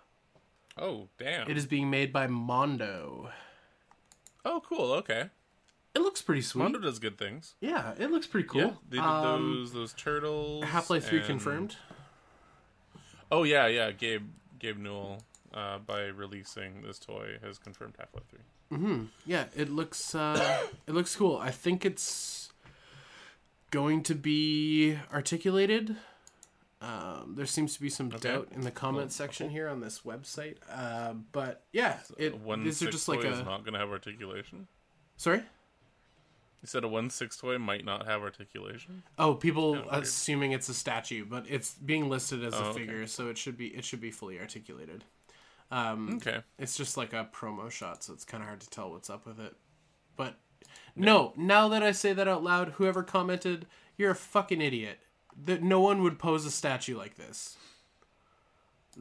Oh, 0.76 1.08
damn. 1.18 1.48
It 1.50 1.56
is 1.56 1.66
being 1.66 1.90
made 1.90 2.12
by 2.12 2.26
Mondo. 2.26 3.30
Oh, 4.44 4.62
cool. 4.68 4.92
Okay. 4.94 5.30
It 5.94 6.00
looks 6.00 6.20
pretty 6.22 6.42
sweet. 6.42 6.62
Mondo 6.62 6.80
does 6.80 6.98
good 6.98 7.16
things. 7.16 7.54
Yeah, 7.60 7.94
it 7.98 8.10
looks 8.10 8.26
pretty 8.26 8.48
cool. 8.48 8.60
Yeah, 8.60 8.70
they 8.90 8.96
did 8.96 9.04
Um, 9.04 9.54
those 9.54 9.72
those 9.72 9.92
turtles. 9.92 10.64
Half 10.64 10.90
Life 10.90 11.06
3 11.08 11.18
and- 11.18 11.26
confirmed. 11.26 11.76
Oh 13.30 13.44
yeah, 13.44 13.66
yeah. 13.68 13.90
Gabe 13.92 14.28
Gabe 14.58 14.78
Newell, 14.78 15.22
uh, 15.52 15.78
by 15.78 16.06
releasing 16.06 16.82
this 16.82 16.98
toy, 16.98 17.38
has 17.42 17.58
confirmed 17.58 17.94
Half 17.98 18.14
Life 18.14 18.24
Three. 18.28 18.40
Yeah, 19.26 19.44
it 19.56 19.70
looks 19.70 20.14
uh, 20.14 20.62
it 20.86 20.92
looks 20.92 21.14
cool. 21.16 21.36
I 21.36 21.50
think 21.50 21.84
it's 21.84 22.52
going 23.70 24.02
to 24.04 24.14
be 24.14 24.96
articulated. 25.12 25.96
Um, 26.80 27.34
there 27.36 27.46
seems 27.46 27.74
to 27.74 27.80
be 27.80 27.88
some 27.88 28.10
doubt 28.10 28.48
in 28.52 28.60
the 28.60 28.70
comment 28.70 29.10
section 29.10 29.48
here 29.48 29.68
on 29.68 29.80
this 29.80 30.00
website, 30.04 30.56
uh, 30.70 31.14
but 31.32 31.62
yeah, 31.72 31.98
it, 32.18 32.38
One 32.40 32.62
these 32.62 32.82
are 32.82 32.90
just 32.90 33.06
toy 33.06 33.16
like 33.16 33.24
is 33.24 33.38
a 33.38 33.44
not 33.44 33.64
going 33.64 33.72
to 33.72 33.78
have 33.78 33.88
articulation. 33.90 34.66
sorry. 35.16 35.38
You 35.38 36.66
said 36.66 36.84
a 36.84 36.88
one 36.88 37.08
six 37.10 37.36
toy 37.38 37.58
might 37.58 37.84
not 37.84 38.06
have 38.06 38.22
articulation. 38.22 39.02
Oh, 39.18 39.34
people 39.34 39.82
assuming 39.90 40.52
it's 40.52 40.68
a 40.68 40.74
statue, 40.74 41.24
but 41.24 41.44
it's 41.48 41.74
being 41.74 42.08
listed 42.10 42.42
as 42.44 42.52
a 42.54 42.56
Oh, 42.56 42.60
okay. 42.68 42.80
figure, 42.80 43.06
so 43.06 43.28
it 43.28 43.38
should 43.38 43.56
be 43.56 43.68
it 43.68 43.84
should 43.84 44.00
be 44.00 44.10
fully 44.10 44.38
articulated. 44.38 45.04
Um, 45.74 46.14
Okay. 46.16 46.40
It's 46.58 46.76
just 46.76 46.96
like 46.96 47.12
a 47.12 47.28
promo 47.34 47.70
shot, 47.70 48.04
so 48.04 48.12
it's 48.12 48.24
kind 48.24 48.42
of 48.42 48.48
hard 48.48 48.60
to 48.60 48.70
tell 48.70 48.90
what's 48.90 49.10
up 49.10 49.26
with 49.26 49.40
it. 49.40 49.54
But 50.16 50.36
no, 50.94 51.32
now 51.36 51.68
that 51.68 51.82
I 51.82 51.90
say 51.92 52.12
that 52.12 52.28
out 52.28 52.44
loud, 52.44 52.70
whoever 52.76 53.02
commented, 53.02 53.66
you're 53.96 54.12
a 54.12 54.16
fucking 54.16 54.60
idiot. 54.60 55.00
That 55.44 55.62
no 55.64 55.80
one 55.80 56.02
would 56.04 56.18
pose 56.18 56.46
a 56.46 56.50
statue 56.50 56.96
like 56.96 57.16
this. 57.16 57.56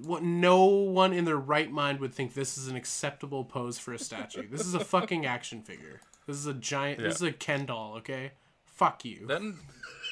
What? 0.02 0.24
No 0.24 0.66
one 0.66 1.14
in 1.14 1.26
their 1.26 1.38
right 1.38 1.72
mind 1.72 2.00
would 2.00 2.16
think 2.16 2.34
this 2.34 2.58
is 2.58 2.68
an 2.68 2.76
acceptable 2.76 3.46
pose 3.46 3.78
for 3.78 3.94
a 3.94 4.00
statue. 4.00 4.48
this 4.50 4.66
is 4.66 4.74
a 4.74 4.80
fucking 4.80 5.28
action 5.28 5.62
figure. 5.62 6.02
This 6.26 6.38
is 6.38 6.48
a 6.48 6.54
giant. 6.56 7.00
This 7.00 7.18
is 7.18 7.22
a 7.22 7.32
Ken 7.32 7.68
doll. 7.68 7.98
Okay. 7.98 8.32
Fuck 8.66 9.06
you. 9.06 9.28
Then 9.28 9.60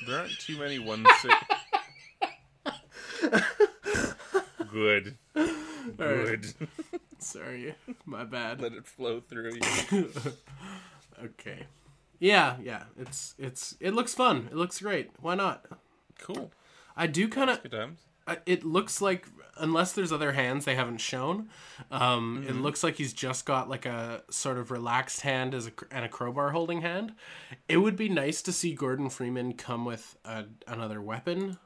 there 0.06 0.20
aren't 0.20 0.38
too 0.38 0.60
many 0.60 0.78
ones. 0.78 1.08
Good. 4.72 5.18
Good. 5.98 6.54
Sorry, 7.20 7.76
my 8.06 8.24
bad. 8.24 8.62
Let 8.62 8.74
it 8.74 8.86
flow 8.88 9.20
through 9.20 9.56
you. 9.92 10.10
Okay. 11.24 11.66
Yeah, 12.20 12.56
yeah. 12.62 12.84
It's 12.98 13.36
it's 13.38 13.76
it 13.80 13.94
looks 13.94 14.14
fun. 14.16 14.48
It 14.52 14.58
looks 14.58 14.80
great. 14.82 15.12
Why 15.22 15.36
not? 15.36 15.66
Cool. 16.20 16.52
I 16.98 17.08
do 17.08 17.28
kind 17.28 17.50
of 17.50 17.60
it 18.46 18.64
looks 18.64 19.02
like 19.02 19.28
unless 19.58 19.92
there's 19.94 20.12
other 20.12 20.32
hands 20.32 20.64
they 20.66 20.76
haven't 20.76 21.00
shown 21.00 21.50
um 21.92 22.46
it 22.48 22.56
looks 22.56 22.84
like 22.84 22.96
he's 22.96 23.12
just 23.14 23.46
got 23.46 23.70
like 23.70 23.86
a 23.86 24.24
sort 24.30 24.58
of 24.58 24.72
relaxed 24.72 25.22
hand 25.22 25.54
as 25.54 25.68
a, 25.68 25.72
and 25.92 26.06
a 26.06 26.10
crowbar 26.10 26.52
holding 26.52 26.82
hand 26.82 27.14
it 27.68 27.78
would 27.78 27.96
be 27.98 28.08
nice 28.08 28.42
to 28.42 28.52
see 28.54 28.74
gordon 28.74 29.10
freeman 29.10 29.54
come 29.54 29.84
with 29.84 30.16
a, 30.24 30.46
another 30.68 31.02
weapon 31.02 31.58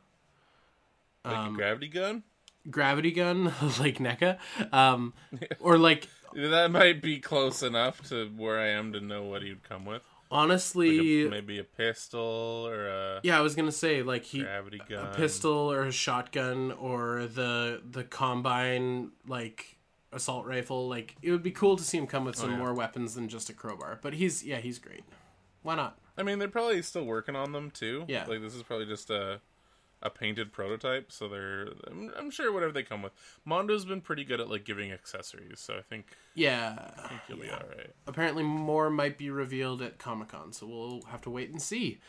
Like 1.24 1.36
Um, 1.38 1.54
a 1.54 1.58
gravity 1.58 1.88
gun. 1.90 2.24
Gravity 2.70 3.12
gun 3.12 3.46
like 3.80 3.98
NECA 4.00 4.38
um 4.74 5.14
or 5.60 5.78
like 5.78 6.08
That 6.34 6.72
might 6.72 7.02
be 7.02 7.20
close 7.20 7.64
enough 7.64 8.02
to 8.10 8.28
where 8.36 8.60
I 8.60 8.68
am 8.70 8.92
to 8.94 9.00
know 9.00 9.24
what 9.24 9.42
he'd 9.44 9.64
come 9.64 9.86
with. 9.86 10.04
honestly 10.32 11.24
Like 11.24 11.28
a- 11.28 11.32
maybe 11.32 11.60
a 11.60 11.64
pistol 11.64 12.66
or 12.68 12.88
a 12.88 13.20
yeah 13.24 13.38
i 13.38 13.42
was 13.42 13.56
gonna 13.56 13.72
say 13.72 14.02
like 14.04 14.24
he 14.24 14.42
gravity 14.42 14.82
gun. 14.90 15.06
a 15.08 15.16
pistol 15.16 15.72
or 15.72 15.84
a 15.84 15.92
shotgun 15.92 16.72
or 16.72 17.28
the 17.28 17.82
the 17.90 18.04
combine 18.04 19.12
like 19.28 19.78
assault 20.12 20.46
rifle 20.46 20.88
like 20.90 21.16
it 21.22 21.32
would 21.32 21.44
be 21.44 21.52
cool 21.52 21.76
to 21.78 21.84
see 21.84 21.98
him 21.98 22.08
come 22.08 22.26
with 22.26 22.36
some 22.36 22.50
Oh, 22.50 22.54
yeah. 22.54 22.58
more 22.60 22.74
weapons 22.74 23.14
than 23.16 23.28
just 23.30 23.50
a 23.50 23.54
crowbar 23.54 24.00
but 24.02 24.14
he's 24.14 24.44
yeah 24.44 24.58
he's 24.58 24.80
great 24.80 25.04
why 25.62 25.76
not 25.76 25.98
I 26.18 26.24
mean, 26.24 26.40
they're 26.40 26.48
probably 26.48 26.82
still 26.82 27.04
working 27.04 27.36
on 27.36 27.52
them 27.52 27.70
too. 27.72 28.06
Yeah. 28.08 28.24
Like 28.26 28.40
this 28.40 28.56
is 28.56 28.64
probably 28.64 28.86
just 28.86 29.10
a 29.10 29.42
a 30.02 30.10
painted 30.10 30.52
prototype, 30.52 31.12
so 31.12 31.28
they're. 31.28 31.68
I'm, 31.88 32.12
I'm 32.18 32.30
sure 32.32 32.52
whatever 32.52 32.72
they 32.72 32.84
come 32.84 33.02
with. 33.02 33.14
Mondo's 33.48 33.86
been 33.86 34.02
pretty 34.02 34.24
good 34.24 34.40
at 34.40 34.50
like 34.50 34.64
giving 34.66 34.92
accessories, 34.92 35.60
so 35.60 35.76
I 35.78 35.82
think, 35.82 36.08
yeah 36.36 36.92
I 37.04 37.08
think 37.08 37.22
you'll 37.28 37.40
be 37.40 37.50
all 37.50 37.64
right. 37.76 37.90
apparently 38.08 38.44
more 38.44 38.90
might 38.90 39.18
be 39.18 39.30
revealed 39.30 39.82
at 39.82 39.98
comic-con 39.98 40.52
so 40.54 40.68
we'll 40.68 41.02
have 41.10 41.22
to 41.22 41.30
wait 41.30 41.50
and 41.50 41.62
see 41.62 42.00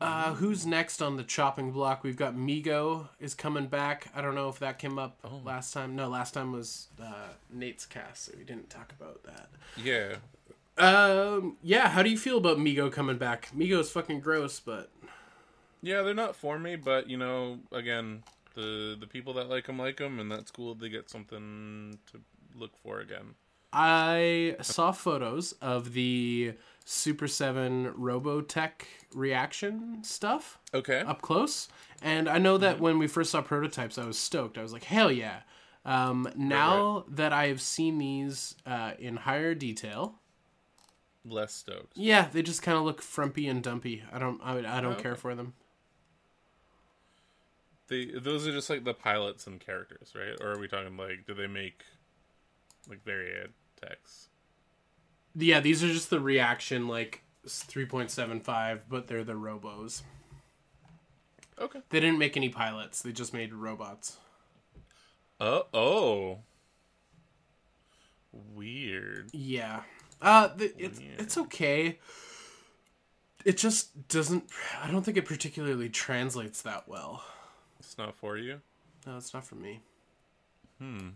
uh, 0.00 0.32
who's 0.34 0.64
next 0.64 1.02
on 1.02 1.18
the 1.18 1.22
chopping 1.22 1.72
block? 1.72 2.02
We've 2.02 2.16
got 2.16 2.34
Mego 2.34 3.08
is 3.20 3.34
coming 3.34 3.66
back. 3.66 4.08
I 4.14 4.22
don't 4.22 4.34
know 4.34 4.48
if 4.48 4.58
that 4.60 4.78
came 4.78 4.98
up 4.98 5.18
Oh. 5.22 5.42
last 5.44 5.74
time. 5.74 5.94
No, 5.94 6.08
last 6.08 6.32
time 6.32 6.52
was 6.52 6.88
uh, 7.02 7.34
Nate's 7.52 7.84
cast, 7.84 8.24
so 8.24 8.32
we 8.38 8.44
didn't 8.44 8.70
talk 8.70 8.92
about 8.98 9.22
that. 9.24 9.50
Yeah. 9.76 10.14
Um, 10.78 11.58
yeah, 11.62 11.88
how 11.90 12.02
do 12.02 12.08
you 12.08 12.16
feel 12.16 12.38
about 12.38 12.56
Mego 12.56 12.90
coming 12.90 13.18
back? 13.18 13.50
Mego's 13.54 13.90
fucking 13.90 14.20
gross, 14.20 14.58
but 14.58 14.90
Yeah, 15.82 16.02
they're 16.02 16.14
not 16.14 16.36
for 16.36 16.58
me, 16.58 16.76
but 16.76 17.08
you 17.08 17.16
know, 17.16 17.60
again, 17.72 18.22
the 18.54 18.96
the 18.98 19.06
people 19.06 19.32
that 19.34 19.48
like 19.48 19.66
them 19.66 19.78
like 19.78 19.96
them, 19.98 20.18
and 20.20 20.30
that's 20.30 20.50
cool. 20.50 20.74
They 20.74 20.88
get 20.88 21.08
something 21.10 21.98
to 22.12 22.20
look 22.54 22.76
for 22.82 23.00
again. 23.00 23.34
I 23.72 24.56
saw 24.62 24.90
photos 24.90 25.52
of 25.62 25.92
the 25.92 26.54
Super 26.84 27.28
7 27.28 27.92
Robotech 27.92 28.82
reaction 29.14 30.02
stuff 30.02 30.58
Okay. 30.74 31.00
up 31.00 31.22
close, 31.22 31.68
and 32.02 32.28
I 32.28 32.38
know 32.38 32.58
that 32.58 32.80
when 32.80 32.98
we 32.98 33.06
first 33.06 33.30
saw 33.30 33.42
prototypes, 33.42 33.96
I 33.96 34.04
was 34.06 34.18
stoked. 34.18 34.58
I 34.58 34.62
was 34.62 34.72
like, 34.72 34.84
hell 34.84 35.12
yeah. 35.12 35.42
Um, 35.84 36.28
now 36.36 37.04
that 37.08 37.32
I 37.32 37.46
have 37.46 37.60
seen 37.60 37.98
these 37.98 38.56
uh, 38.66 38.92
in 38.98 39.16
higher 39.18 39.54
detail, 39.54 40.16
Less 41.24 41.54
stoked. 41.54 41.96
yeah, 41.96 42.28
they 42.32 42.42
just 42.42 42.62
kind 42.62 42.76
of 42.76 42.84
look 42.84 43.00
frumpy 43.00 43.46
and 43.46 43.62
dumpy. 43.62 44.02
I 44.12 44.18
don't, 44.18 44.40
I, 44.42 44.58
I 44.58 44.80
don't 44.80 44.94
Oh, 44.98 45.00
care 45.00 45.12
okay. 45.12 45.20
for 45.20 45.34
them. 45.36 45.54
They 47.90 48.06
those 48.06 48.46
are 48.46 48.52
just 48.52 48.70
like 48.70 48.84
the 48.84 48.94
pilots 48.94 49.46
and 49.46 49.60
characters, 49.60 50.12
right? 50.14 50.40
Or 50.40 50.52
are 50.52 50.58
we 50.58 50.68
talking 50.68 50.96
like 50.96 51.26
do 51.26 51.34
they 51.34 51.48
make 51.48 51.82
like 52.88 53.04
varied 53.04 53.50
text? 53.80 54.28
Yeah, 55.34 55.60
these 55.60 55.82
are 55.82 55.88
just 55.88 56.08
the 56.08 56.20
reaction 56.20 56.88
like 56.88 57.22
3.75, 57.46 58.80
but 58.88 59.08
they're 59.08 59.24
the 59.24 59.34
robos. 59.34 60.02
Okay. 61.60 61.80
They 61.90 62.00
didn't 62.00 62.18
make 62.18 62.36
any 62.36 62.48
pilots. 62.48 63.02
They 63.02 63.12
just 63.12 63.34
made 63.34 63.52
robots. 63.52 64.16
Uh 65.40 65.62
oh. 65.74 66.38
Weird. 68.32 69.30
Yeah. 69.32 69.82
Uh, 70.22 70.48
the, 70.54 70.72
it's 70.78 71.36
okay. 71.36 71.98
It 73.44 73.56
just 73.56 74.08
doesn't. 74.08 74.44
I 74.82 74.90
don't 74.90 75.02
think 75.02 75.16
it 75.16 75.24
particularly 75.24 75.88
translates 75.88 76.62
that 76.62 76.86
well. 76.88 77.24
It's 77.80 77.98
not 77.98 78.14
for 78.14 78.36
you. 78.36 78.60
No, 79.06 79.16
it's 79.16 79.34
not 79.34 79.44
for 79.44 79.56
me. 79.56 79.80
Hmm. 80.78 81.08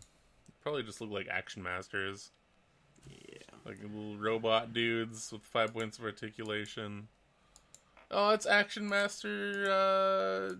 Probably 0.62 0.82
just 0.82 1.00
look 1.00 1.10
like 1.10 1.28
action 1.30 1.62
masters. 1.62 2.30
Yeah. 3.08 3.38
Like 3.64 3.78
little 3.82 4.16
robot 4.16 4.72
dudes 4.72 5.30
with 5.30 5.42
five 5.42 5.72
points 5.74 5.98
of 5.98 6.04
articulation. 6.04 7.08
Oh, 8.10 8.30
it's 8.30 8.46
Action 8.46 8.88
Master 8.88 9.66
uh 9.70 10.54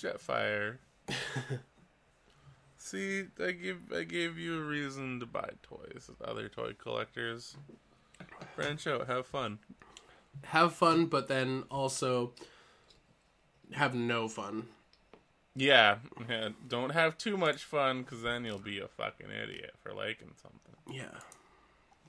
Jetfire. 0.00 0.76
See, 2.78 3.24
I 3.42 3.52
give 3.52 3.78
I 3.94 4.04
gave 4.04 4.38
you 4.38 4.60
a 4.60 4.64
reason 4.64 5.18
to 5.20 5.26
buy 5.26 5.50
toys. 5.62 6.10
Other 6.24 6.48
toy 6.48 6.74
collectors. 6.78 7.56
Branch 8.56 8.86
out, 8.86 9.06
have 9.08 9.26
fun. 9.26 9.58
Have 10.44 10.74
fun, 10.74 11.06
but 11.06 11.28
then 11.28 11.64
also 11.70 12.32
have 13.72 13.94
no 13.94 14.28
fun. 14.28 14.66
Yeah, 15.56 15.96
yeah 16.28 16.48
don't 16.68 16.90
have 16.90 17.16
too 17.16 17.36
much 17.36 17.64
fun, 17.64 18.02
because 18.02 18.22
then 18.22 18.44
you'll 18.44 18.58
be 18.58 18.80
a 18.80 18.88
fucking 18.88 19.28
idiot 19.30 19.74
for 19.82 19.92
liking 19.92 20.32
something. 20.40 20.74
Yeah. 20.90 21.18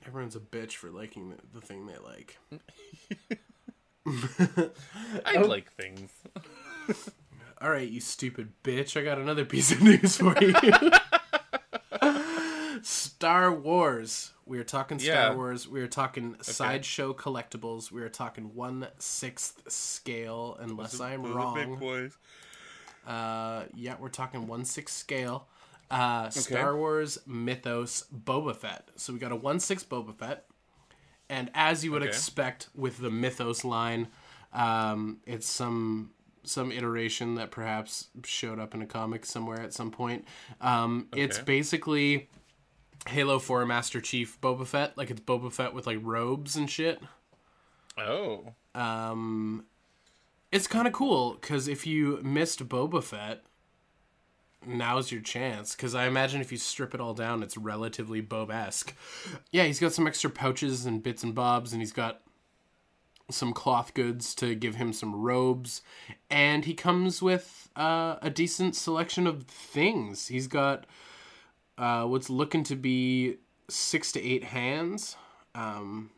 Everyone's 0.06 0.36
a 0.36 0.40
bitch 0.40 0.72
for 0.72 0.90
liking 0.90 1.30
the, 1.30 1.36
the 1.60 1.66
thing 1.66 1.86
they 1.86 1.98
like. 1.98 2.38
I 5.26 5.36
oh. 5.36 5.46
like 5.46 5.72
things. 5.72 6.10
All 7.60 7.70
right, 7.70 7.88
you 7.88 8.00
stupid 8.00 8.52
bitch. 8.62 8.98
I 8.98 9.02
got 9.02 9.18
another 9.18 9.44
piece 9.44 9.72
of 9.72 9.82
news 9.82 10.16
for 10.16 10.36
you. 10.40 10.54
Star 12.82 13.52
Wars. 13.52 14.32
We 14.44 14.58
are 14.58 14.64
talking 14.64 14.98
Star 15.00 15.14
Yeah. 15.14 15.34
Wars. 15.34 15.66
We 15.66 15.80
are 15.80 15.88
talking 15.88 16.36
sideshow 16.40 17.14
collectibles. 17.14 17.90
We 17.90 18.02
are 18.02 18.08
talking 18.08 18.54
one 18.54 18.86
sixth 18.98 19.62
scale, 19.72 20.56
unless 20.60 21.00
I'm 21.00 21.34
wrong. 21.34 22.12
Uh, 23.06 23.64
yeah, 23.74 23.94
we're 23.98 24.08
talking 24.08 24.46
one 24.46 24.64
six 24.64 24.92
scale. 24.92 25.46
Uh, 25.90 26.28
Star 26.30 26.76
Wars 26.76 27.18
Mythos 27.26 28.04
Boba 28.12 28.56
Fett. 28.56 28.88
So 28.96 29.12
we 29.12 29.20
got 29.20 29.30
a 29.30 29.36
1 29.36 29.60
6 29.60 29.84
Boba 29.84 30.12
Fett. 30.12 30.44
And 31.28 31.48
as 31.54 31.84
you 31.84 31.92
would 31.92 32.02
Okay. 32.02 32.08
expect 32.08 32.68
with 32.74 32.98
the 32.98 33.08
Mythos 33.10 33.64
line, 33.64 34.08
um, 34.52 35.18
it's 35.26 35.46
some 35.46 36.10
some 36.42 36.70
iteration 36.72 37.34
that 37.36 37.50
perhaps 37.52 38.08
showed 38.24 38.58
up 38.60 38.72
in 38.74 38.80
a 38.82 38.86
comic 38.86 39.24
somewhere 39.26 39.60
at 39.60 39.72
some 39.72 39.90
point. 39.92 40.24
Um, 40.60 41.08
It's 41.12 41.38
basically 41.40 42.30
Halo 43.08 43.38
4 43.40 43.64
Master 43.66 44.00
Chief 44.00 44.40
Boba 44.40 44.66
Fett. 44.66 44.96
Like 44.96 45.10
it's 45.10 45.20
Boba 45.20 45.52
Fett 45.52 45.72
with 45.74 45.86
like 45.86 45.98
robes 46.02 46.56
and 46.56 46.68
shit. 46.70 47.00
Oh, 47.98 48.54
Um, 48.74 49.64
it's 50.56 50.66
kind 50.66 50.86
of 50.86 50.94
cool 50.94 51.36
because 51.38 51.68
if 51.68 51.86
you 51.86 52.18
missed 52.22 52.66
Boba 52.66 53.04
Fett, 53.04 53.42
now's 54.66 55.12
your 55.12 55.20
chance. 55.20 55.76
Because 55.76 55.94
I 55.94 56.06
imagine 56.06 56.40
if 56.40 56.50
you 56.50 56.56
strip 56.56 56.94
it 56.94 57.00
all 57.00 57.12
down, 57.12 57.42
it's 57.42 57.58
relatively 57.58 58.22
Boba 58.22 58.66
esque. 58.66 58.96
Yeah, 59.52 59.64
he's 59.64 59.78
got 59.78 59.92
some 59.92 60.06
extra 60.06 60.30
pouches 60.30 60.86
and 60.86 61.02
bits 61.02 61.22
and 61.22 61.34
bobs, 61.34 61.74
and 61.74 61.82
he's 61.82 61.92
got 61.92 62.22
some 63.30 63.52
cloth 63.52 63.92
goods 63.92 64.34
to 64.36 64.54
give 64.54 64.76
him 64.76 64.94
some 64.94 65.14
robes, 65.14 65.82
and 66.30 66.64
he 66.64 66.72
comes 66.72 67.20
with 67.20 67.68
uh, 67.76 68.16
a 68.22 68.30
decent 68.30 68.74
selection 68.74 69.26
of 69.26 69.42
things. 69.42 70.28
He's 70.28 70.46
got 70.46 70.86
uh, 71.76 72.04
what's 72.04 72.30
looking 72.30 72.64
to 72.64 72.76
be 72.76 73.36
six 73.68 74.10
to 74.12 74.22
eight 74.22 74.44
hands. 74.44 75.16
Um, 75.54 76.10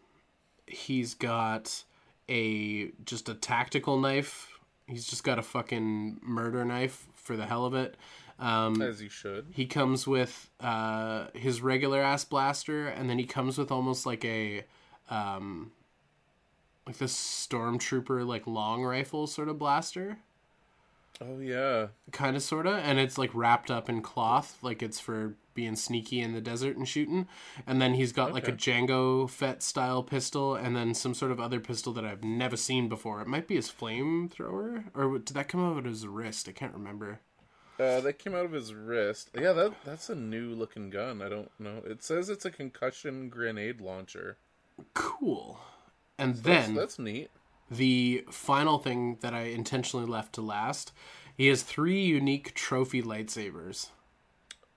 he's 0.66 1.14
got 1.14 1.82
a 2.29 2.91
just 3.05 3.29
a 3.29 3.35
tactical 3.35 3.99
knife. 3.99 4.59
He's 4.87 5.07
just 5.07 5.24
got 5.24 5.39
a 5.39 5.43
fucking 5.43 6.20
murder 6.22 6.64
knife 6.64 7.07
for 7.14 7.37
the 7.37 7.47
hell 7.47 7.64
of 7.64 7.74
it. 7.74 7.97
Um, 8.39 8.81
as 8.81 9.03
you 9.03 9.09
should. 9.09 9.47
he 9.51 9.66
comes 9.66 10.07
with 10.07 10.49
uh, 10.61 11.26
his 11.35 11.61
regular 11.61 12.01
ass 12.01 12.24
blaster, 12.24 12.87
and 12.87 13.11
then 13.11 13.18
he 13.18 13.24
comes 13.24 13.59
with 13.59 13.72
almost 13.72 14.07
like 14.07 14.24
a 14.24 14.64
um, 15.11 15.72
like 16.87 16.99
this 16.99 17.14
stormtrooper 17.14 18.26
like 18.26 18.47
long 18.47 18.85
rifle 18.85 19.26
sort 19.26 19.49
of 19.49 19.59
blaster, 19.59 20.18
Oh 21.20 21.40
yeah. 21.40 21.88
kind 22.12 22.36
of 22.36 22.42
sorta, 22.42 22.76
and 22.76 22.98
it's 22.98 23.18
like 23.18 23.34
wrapped 23.34 23.70
up 23.70 23.88
in 23.88 24.02
cloth, 24.02 24.58
like 24.62 24.82
it's 24.82 25.00
for 25.00 25.34
being 25.54 25.74
sneaky 25.74 26.20
in 26.20 26.32
the 26.32 26.40
desert 26.40 26.76
and 26.76 26.86
shooting. 26.86 27.26
And 27.66 27.82
then 27.82 27.94
he's 27.94 28.12
got 28.12 28.32
like 28.32 28.46
a 28.46 28.52
Jango 28.52 29.28
Fett 29.28 29.62
style 29.62 30.04
pistol, 30.04 30.54
and 30.54 30.76
then 30.76 30.94
some 30.94 31.14
sort 31.14 31.32
of 31.32 31.40
other 31.40 31.58
pistol 31.58 31.92
that 31.94 32.04
I've 32.04 32.22
never 32.22 32.56
seen 32.56 32.88
before. 32.88 33.20
It 33.20 33.26
might 33.26 33.48
be 33.48 33.56
his 33.56 33.68
flamethrower, 33.68 34.84
or 34.94 35.18
did 35.18 35.34
that 35.34 35.48
come 35.48 35.64
out 35.64 35.76
of 35.78 35.84
his 35.84 36.06
wrist? 36.06 36.48
I 36.48 36.52
can't 36.52 36.74
remember. 36.74 37.20
Uh, 37.80 38.00
that 38.00 38.18
came 38.18 38.34
out 38.34 38.44
of 38.44 38.52
his 38.52 38.74
wrist. 38.74 39.30
Yeah, 39.38 39.52
that 39.52 39.72
that's 39.84 40.08
a 40.08 40.14
new 40.14 40.50
looking 40.50 40.90
gun. 40.90 41.22
I 41.22 41.28
don't 41.28 41.50
know. 41.58 41.82
It 41.84 42.02
says 42.02 42.28
it's 42.28 42.44
a 42.44 42.50
concussion 42.50 43.28
grenade 43.28 43.80
launcher. 43.80 44.36
Cool. 44.94 45.58
And 46.18 46.34
That's, 46.34 46.66
then 46.66 46.74
that's 46.74 46.98
neat. 46.98 47.30
The 47.70 48.24
final 48.30 48.78
thing 48.78 49.18
that 49.20 49.34
I 49.34 49.42
intentionally 49.42 50.06
left 50.06 50.34
to 50.34 50.42
last, 50.42 50.92
he 51.36 51.48
has 51.48 51.62
three 51.62 52.04
unique 52.04 52.54
trophy 52.54 53.02
lightsabers. 53.02 53.90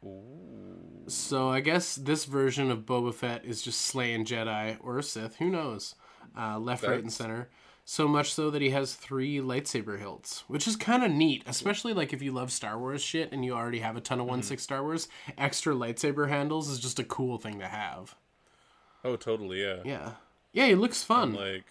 Ooh. 0.04 1.04
So 1.08 1.50
I 1.50 1.60
guess 1.60 1.96
this 1.96 2.26
version 2.26 2.72
of 2.72 2.86
Boba 2.86 3.14
Fett 3.14 3.46
is 3.46 3.62
just 3.62 3.82
slaying 3.82 4.26
Jedi 4.26 4.78
or 4.82 5.00
a 5.00 5.04
Sith, 5.04 5.36
who 5.38 5.50
knows, 5.50 5.96
uh, 6.38 6.60
left, 6.60 6.84
right, 6.84 7.00
and 7.00 7.12
center. 7.12 7.50
So 7.84 8.08
much 8.08 8.34
so 8.34 8.52
that 8.52 8.62
he 8.62 8.70
has 8.70 8.94
three 8.94 9.40
lightsaber 9.40 10.00
hilts, 10.00 10.44
which 10.48 10.68
is 10.68 10.76
kind 10.76 11.04
of 11.04 11.12
neat, 11.12 11.44
especially 11.48 11.94
like 11.94 12.14
if 12.14 12.22
you 12.22 12.32
love 12.32 12.52
Star 12.52 12.80
Wars 12.80 13.02
shit 13.02 13.32
and 13.32 13.44
you 13.44 13.54
already 13.54 13.80
have 13.80 13.98
a 13.98 14.02
ton 14.02 14.20
of 14.20 14.28
one 14.28 14.44
six 14.44 14.64
Star 14.64 14.84
Wars. 14.84 15.08
Extra 15.38 15.74
lightsaber 15.74 16.30
handles 16.30 16.70
is 16.70 16.80
just 16.80 17.00
a 17.00 17.04
cool 17.04 17.38
thing 17.38 17.60
to 17.60 17.68
have. 17.68 18.16
Oh, 19.04 19.16
totally. 19.16 19.64
Yeah. 19.64 19.80
Yeah, 19.84 20.12
yeah, 20.54 20.68
he 20.68 20.76
looks 20.76 21.04
fun. 21.04 21.34
Like 21.34 21.66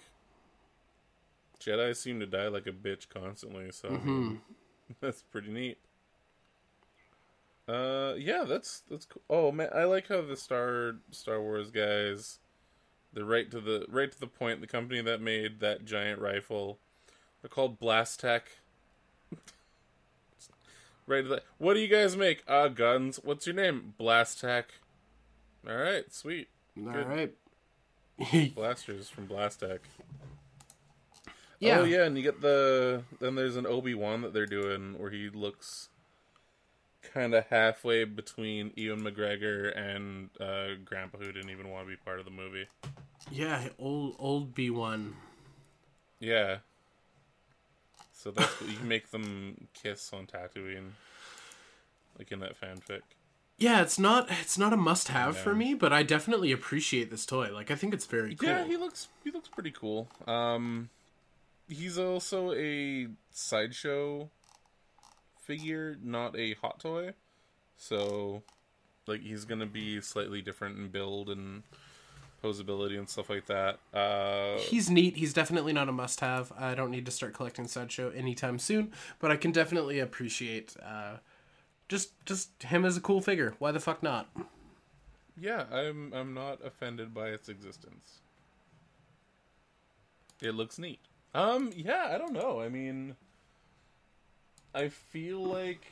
Jedi 1.60 1.94
seem 1.94 2.20
to 2.20 2.26
die 2.26 2.48
like 2.48 2.66
a 2.66 2.72
bitch 2.72 3.08
constantly, 3.08 3.70
so 3.70 3.88
Mm-hmm. 3.90 4.34
that's 5.00 5.22
pretty 5.22 5.50
neat. 5.50 5.78
Uh, 7.68 8.14
yeah, 8.18 8.44
that's 8.44 8.82
that's 8.90 9.06
cool. 9.06 9.22
Oh 9.30 9.52
man, 9.52 9.68
I 9.74 9.84
like 9.84 10.08
how 10.08 10.22
the 10.22 10.36
Star 10.36 10.96
Star 11.12 11.40
Wars 11.40 11.70
guys, 11.70 12.40
they're 13.12 13.24
right 13.24 13.48
to 13.50 13.60
the 13.60 13.84
right 13.88 14.10
to 14.10 14.18
the 14.18 14.26
point. 14.26 14.60
The 14.60 14.66
company 14.66 15.00
that 15.02 15.20
made 15.20 15.60
that 15.60 15.84
giant 15.84 16.20
rifle, 16.20 16.78
they're 17.40 17.48
called 17.48 17.78
Blastech. 17.78 18.42
right 21.06 21.22
to 21.22 21.28
the. 21.28 21.42
What 21.58 21.74
do 21.74 21.80
you 21.80 21.86
guys 21.88 22.16
make? 22.16 22.42
Ah, 22.48 22.66
guns. 22.68 23.20
What's 23.22 23.46
your 23.46 23.54
name? 23.54 23.94
Blastech. 24.00 24.64
All 25.68 25.76
right, 25.76 26.12
sweet. 26.12 26.48
All 26.76 26.92
good. 26.92 27.06
right. 28.18 28.54
Blasters 28.56 29.08
from 29.08 29.28
Blastech. 29.28 29.78
Yeah. 31.60 31.78
Oh 31.78 31.84
yeah, 31.84 32.04
and 32.04 32.16
you 32.16 32.22
get 32.22 32.40
the 32.40 33.04
then 33.20 33.36
there's 33.36 33.56
an 33.56 33.66
Obi 33.66 33.94
Wan 33.94 34.22
that 34.22 34.32
they're 34.32 34.46
doing 34.46 34.98
where 34.98 35.10
he 35.10 35.28
looks 35.28 35.88
kind 37.14 37.34
of 37.34 37.46
halfway 37.46 38.04
between 38.04 38.72
Ewan 38.76 39.02
McGregor 39.02 39.76
and 39.76 40.30
uh, 40.40 40.80
Grandpa 40.84 41.18
who 41.18 41.32
didn't 41.32 41.50
even 41.50 41.70
want 41.70 41.86
to 41.86 41.90
be 41.90 41.96
part 41.96 42.18
of 42.18 42.24
the 42.24 42.30
movie. 42.30 42.66
Yeah, 43.30 43.68
old 43.78 44.16
old 44.18 44.54
B 44.54 44.70
one. 44.70 45.16
Yeah. 46.18 46.58
So 48.12 48.30
that's 48.30 48.60
what 48.60 48.70
you 48.70 48.76
can 48.76 48.88
make 48.88 49.10
them 49.10 49.68
kiss 49.72 50.12
on 50.12 50.26
Tatooine, 50.26 50.90
like 52.18 52.30
in 52.30 52.40
that 52.40 52.60
fanfic. 52.60 53.00
Yeah, 53.56 53.82
it's 53.82 53.98
not 53.98 54.28
it's 54.30 54.56
not 54.56 54.72
a 54.72 54.76
must 54.76 55.08
have 55.08 55.36
for 55.36 55.54
me, 55.54 55.74
but 55.74 55.92
I 55.92 56.02
definitely 56.02 56.50
appreciate 56.50 57.10
this 57.10 57.26
toy. 57.26 57.50
Like 57.52 57.70
I 57.70 57.74
think 57.74 57.92
it's 57.92 58.06
very 58.06 58.34
cool. 58.34 58.48
Yeah, 58.48 58.64
he 58.64 58.78
looks 58.78 59.08
he 59.22 59.30
looks 59.30 59.48
pretty 59.48 59.70
cool. 59.70 60.08
Um, 60.26 60.88
he's 61.70 61.98
also 61.98 62.52
a 62.52 63.08
sideshow 63.30 64.28
figure, 65.40 65.96
not 66.02 66.36
a 66.38 66.54
hot 66.54 66.80
toy. 66.80 67.14
So, 67.76 68.42
like, 69.06 69.22
he's 69.22 69.44
gonna 69.44 69.66
be 69.66 70.00
slightly 70.00 70.42
different 70.42 70.78
in 70.78 70.88
build 70.88 71.30
and 71.30 71.62
posability 72.42 72.98
and 72.98 73.08
stuff 73.08 73.28
like 73.30 73.46
that. 73.46 73.78
Uh, 73.92 74.58
He's 74.58 74.88
neat. 74.90 75.16
He's 75.16 75.32
definitely 75.32 75.72
not 75.72 75.88
a 75.88 75.92
must 75.92 76.20
have. 76.20 76.52
I 76.58 76.74
don't 76.74 76.90
need 76.90 77.06
to 77.06 77.12
start 77.12 77.34
collecting 77.34 77.66
sideshow 77.66 78.10
anytime 78.10 78.58
soon, 78.58 78.92
but 79.18 79.30
I 79.30 79.36
can 79.36 79.52
definitely 79.52 79.98
appreciate 79.98 80.74
uh, 80.82 81.16
just 81.88 82.12
just 82.24 82.62
him 82.62 82.84
as 82.84 82.96
a 82.96 83.00
cool 83.00 83.20
figure. 83.20 83.54
Why 83.58 83.72
the 83.72 83.80
fuck 83.80 84.02
not? 84.02 84.28
yeah, 85.38 85.64
I'm 85.72 86.12
I'm 86.14 86.34
not 86.34 86.64
offended 86.64 87.12
by 87.14 87.28
its 87.28 87.48
existence. 87.48 88.20
It 90.40 90.54
looks 90.54 90.78
neat. 90.78 91.00
Um, 91.34 91.70
yeah, 91.76 92.08
I 92.12 92.18
don't 92.18 92.32
know. 92.32 92.60
I 92.60 92.68
mean, 92.68 93.16
I 94.74 94.88
feel 94.88 95.44
like 95.44 95.84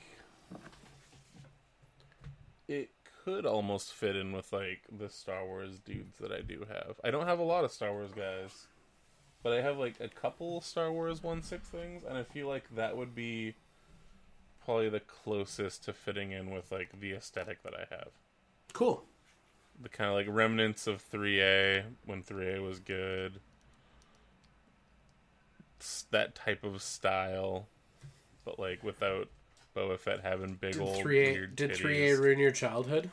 it 2.67 2.91
could 3.25 3.47
almost 3.47 3.93
fit 3.93 4.17
in 4.17 4.33
with 4.33 4.53
like 4.53 4.83
the 4.97 5.09
Star 5.09 5.45
Wars 5.45 5.79
dudes 5.79 6.19
that 6.19 6.33
I 6.33 6.41
do 6.41 6.67
have. 6.69 7.01
I 7.05 7.11
don't 7.11 7.27
have 7.27 7.39
a 7.39 7.45
lot 7.45 7.65
of 7.65 7.71
Star 7.71 7.93
Wars 7.93 8.11
guys, 8.13 8.67
but 9.43 9.53
I 9.53 9.61
have 9.63 9.79
like 9.79 9.95
a 10.01 10.09
couple 10.09 10.61
Star 10.61 10.93
Wars 10.93 11.23
one 11.23 11.43
six 11.43 11.69
things, 11.69 12.03
and 12.05 12.17
I 12.17 12.23
feel 12.23 12.49
like 12.49 12.75
that 12.75 12.97
would 12.97 13.15
be 13.15 13.55
probably 14.65 14.89
the 14.89 15.01
closest 15.01 15.85
to 15.85 15.93
fitting 15.93 16.33
in 16.33 16.51
with 16.51 16.71
like 16.71 17.01
the 17.01 17.13
aesthetic 17.13 17.63
that 17.63 17.75
I 17.75 17.87
have. 17.95 18.09
Cool. 18.73 19.05
The 19.81 19.89
kind 19.89 20.11
of 20.11 20.17
like 20.17 20.27
remnants 20.29 20.87
of 20.87 21.03
3A 21.11 21.85
when 22.05 22.23
3A 22.23 22.63
was 22.63 22.79
good. 22.79 23.41
That 26.11 26.35
type 26.35 26.65
of 26.65 26.83
style, 26.83 27.69
but 28.45 28.59
like 28.59 28.83
without 28.83 29.29
Boba 29.77 29.99
Fett 29.99 30.21
having 30.21 30.55
big 30.55 30.75
Did 30.75 30.83
old 30.83 30.99
three 30.99 31.29
A 31.29 31.33
weird 31.33 31.57
did 31.57 31.77
three 31.77 32.11
A 32.11 32.17
ruin 32.17 32.39
your 32.39 32.51
childhood? 32.51 33.11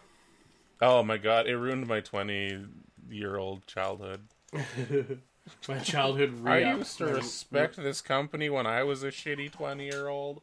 Oh 0.82 1.04
my 1.04 1.18
god, 1.18 1.48
it 1.48 1.58
ruined 1.58 1.88
my 1.88 2.02
20 2.02 2.66
year 3.10 3.38
old 3.38 3.66
childhood. 3.68 4.22
My 5.68 5.78
childhood. 5.78 6.42
I 6.46 6.74
used 6.74 6.98
to 6.98 7.06
respect 7.06 7.78
this 7.78 8.02
company 8.02 8.50
when 8.50 8.66
I 8.66 8.84
was 8.84 9.04
a 9.04 9.10
shitty 9.10 9.52
20 9.52 9.86
year 9.86 10.08
old. 10.08 10.42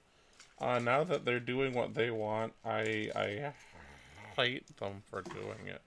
Uh, 0.60 0.78
now 0.78 1.02
that 1.02 1.24
they're 1.24 1.40
doing 1.40 1.74
what 1.74 1.94
they 1.94 2.10
want, 2.10 2.52
I 2.64 3.10
I 3.16 3.52
hate 4.36 4.76
them 4.76 5.02
for 5.10 5.22
doing 5.22 5.66
it. 5.66 5.82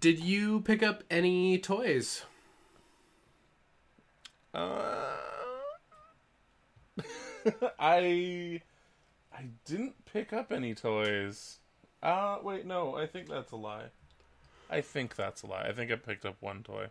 Did 0.00 0.20
you 0.20 0.60
pick 0.60 0.82
up 0.82 1.02
any 1.10 1.58
toys? 1.58 2.24
Uh, 4.54 5.16
I 7.78 8.60
I 9.32 9.44
didn't 9.64 10.04
pick 10.06 10.32
up 10.32 10.52
any 10.52 10.74
toys. 10.74 11.58
Uh 12.02 12.38
wait, 12.42 12.66
no, 12.66 12.96
I 12.96 13.06
think 13.06 13.28
that's 13.28 13.52
a 13.52 13.56
lie. 13.56 13.86
I 14.70 14.80
think 14.80 15.16
that's 15.16 15.42
a 15.42 15.46
lie. 15.46 15.66
I 15.68 15.72
think 15.72 15.90
I 15.90 15.96
picked 15.96 16.24
up 16.24 16.36
one 16.40 16.62
toy. 16.62 16.86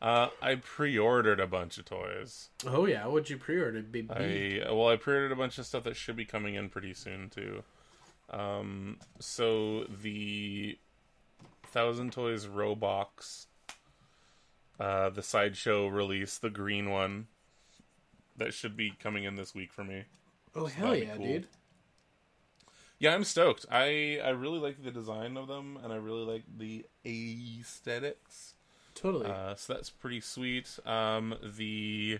Uh 0.00 0.28
I 0.40 0.56
pre-ordered 0.56 1.38
a 1.38 1.46
bunch 1.46 1.78
of 1.78 1.84
toys. 1.84 2.48
Oh 2.66 2.86
yeah, 2.86 3.06
what'd 3.06 3.30
you 3.30 3.36
pre-order, 3.36 3.82
baby? 3.82 4.62
I 4.64 4.72
well, 4.72 4.88
I 4.88 4.96
pre-ordered 4.96 5.32
a 5.32 5.36
bunch 5.36 5.58
of 5.58 5.66
stuff 5.66 5.84
that 5.84 5.96
should 5.96 6.16
be 6.16 6.24
coming 6.24 6.54
in 6.54 6.68
pretty 6.70 6.94
soon 6.94 7.28
too. 7.28 7.62
Um, 8.30 8.98
so 9.20 9.84
the 9.84 10.78
Thousand 11.64 12.12
Toys 12.12 12.46
Robox, 12.46 13.46
uh, 14.82 15.10
the 15.10 15.22
sideshow 15.22 15.86
release, 15.86 16.38
the 16.38 16.50
green 16.50 16.90
one, 16.90 17.28
that 18.36 18.52
should 18.52 18.76
be 18.76 18.92
coming 19.00 19.22
in 19.22 19.36
this 19.36 19.54
week 19.54 19.72
for 19.72 19.84
me. 19.84 20.02
Oh 20.56 20.66
hell 20.66 20.96
yeah, 20.96 21.14
cool. 21.14 21.24
dude! 21.24 21.46
Yeah, 22.98 23.14
I'm 23.14 23.22
stoked. 23.22 23.64
I 23.70 24.18
I 24.24 24.30
really 24.30 24.58
like 24.58 24.82
the 24.82 24.90
design 24.90 25.36
of 25.36 25.46
them, 25.46 25.78
and 25.84 25.92
I 25.92 25.96
really 25.96 26.24
like 26.24 26.42
the 26.58 26.84
aesthetics. 27.06 28.54
Totally. 28.96 29.26
Uh, 29.26 29.54
so 29.54 29.72
that's 29.72 29.88
pretty 29.88 30.20
sweet. 30.20 30.78
Um, 30.84 31.36
the 31.56 32.18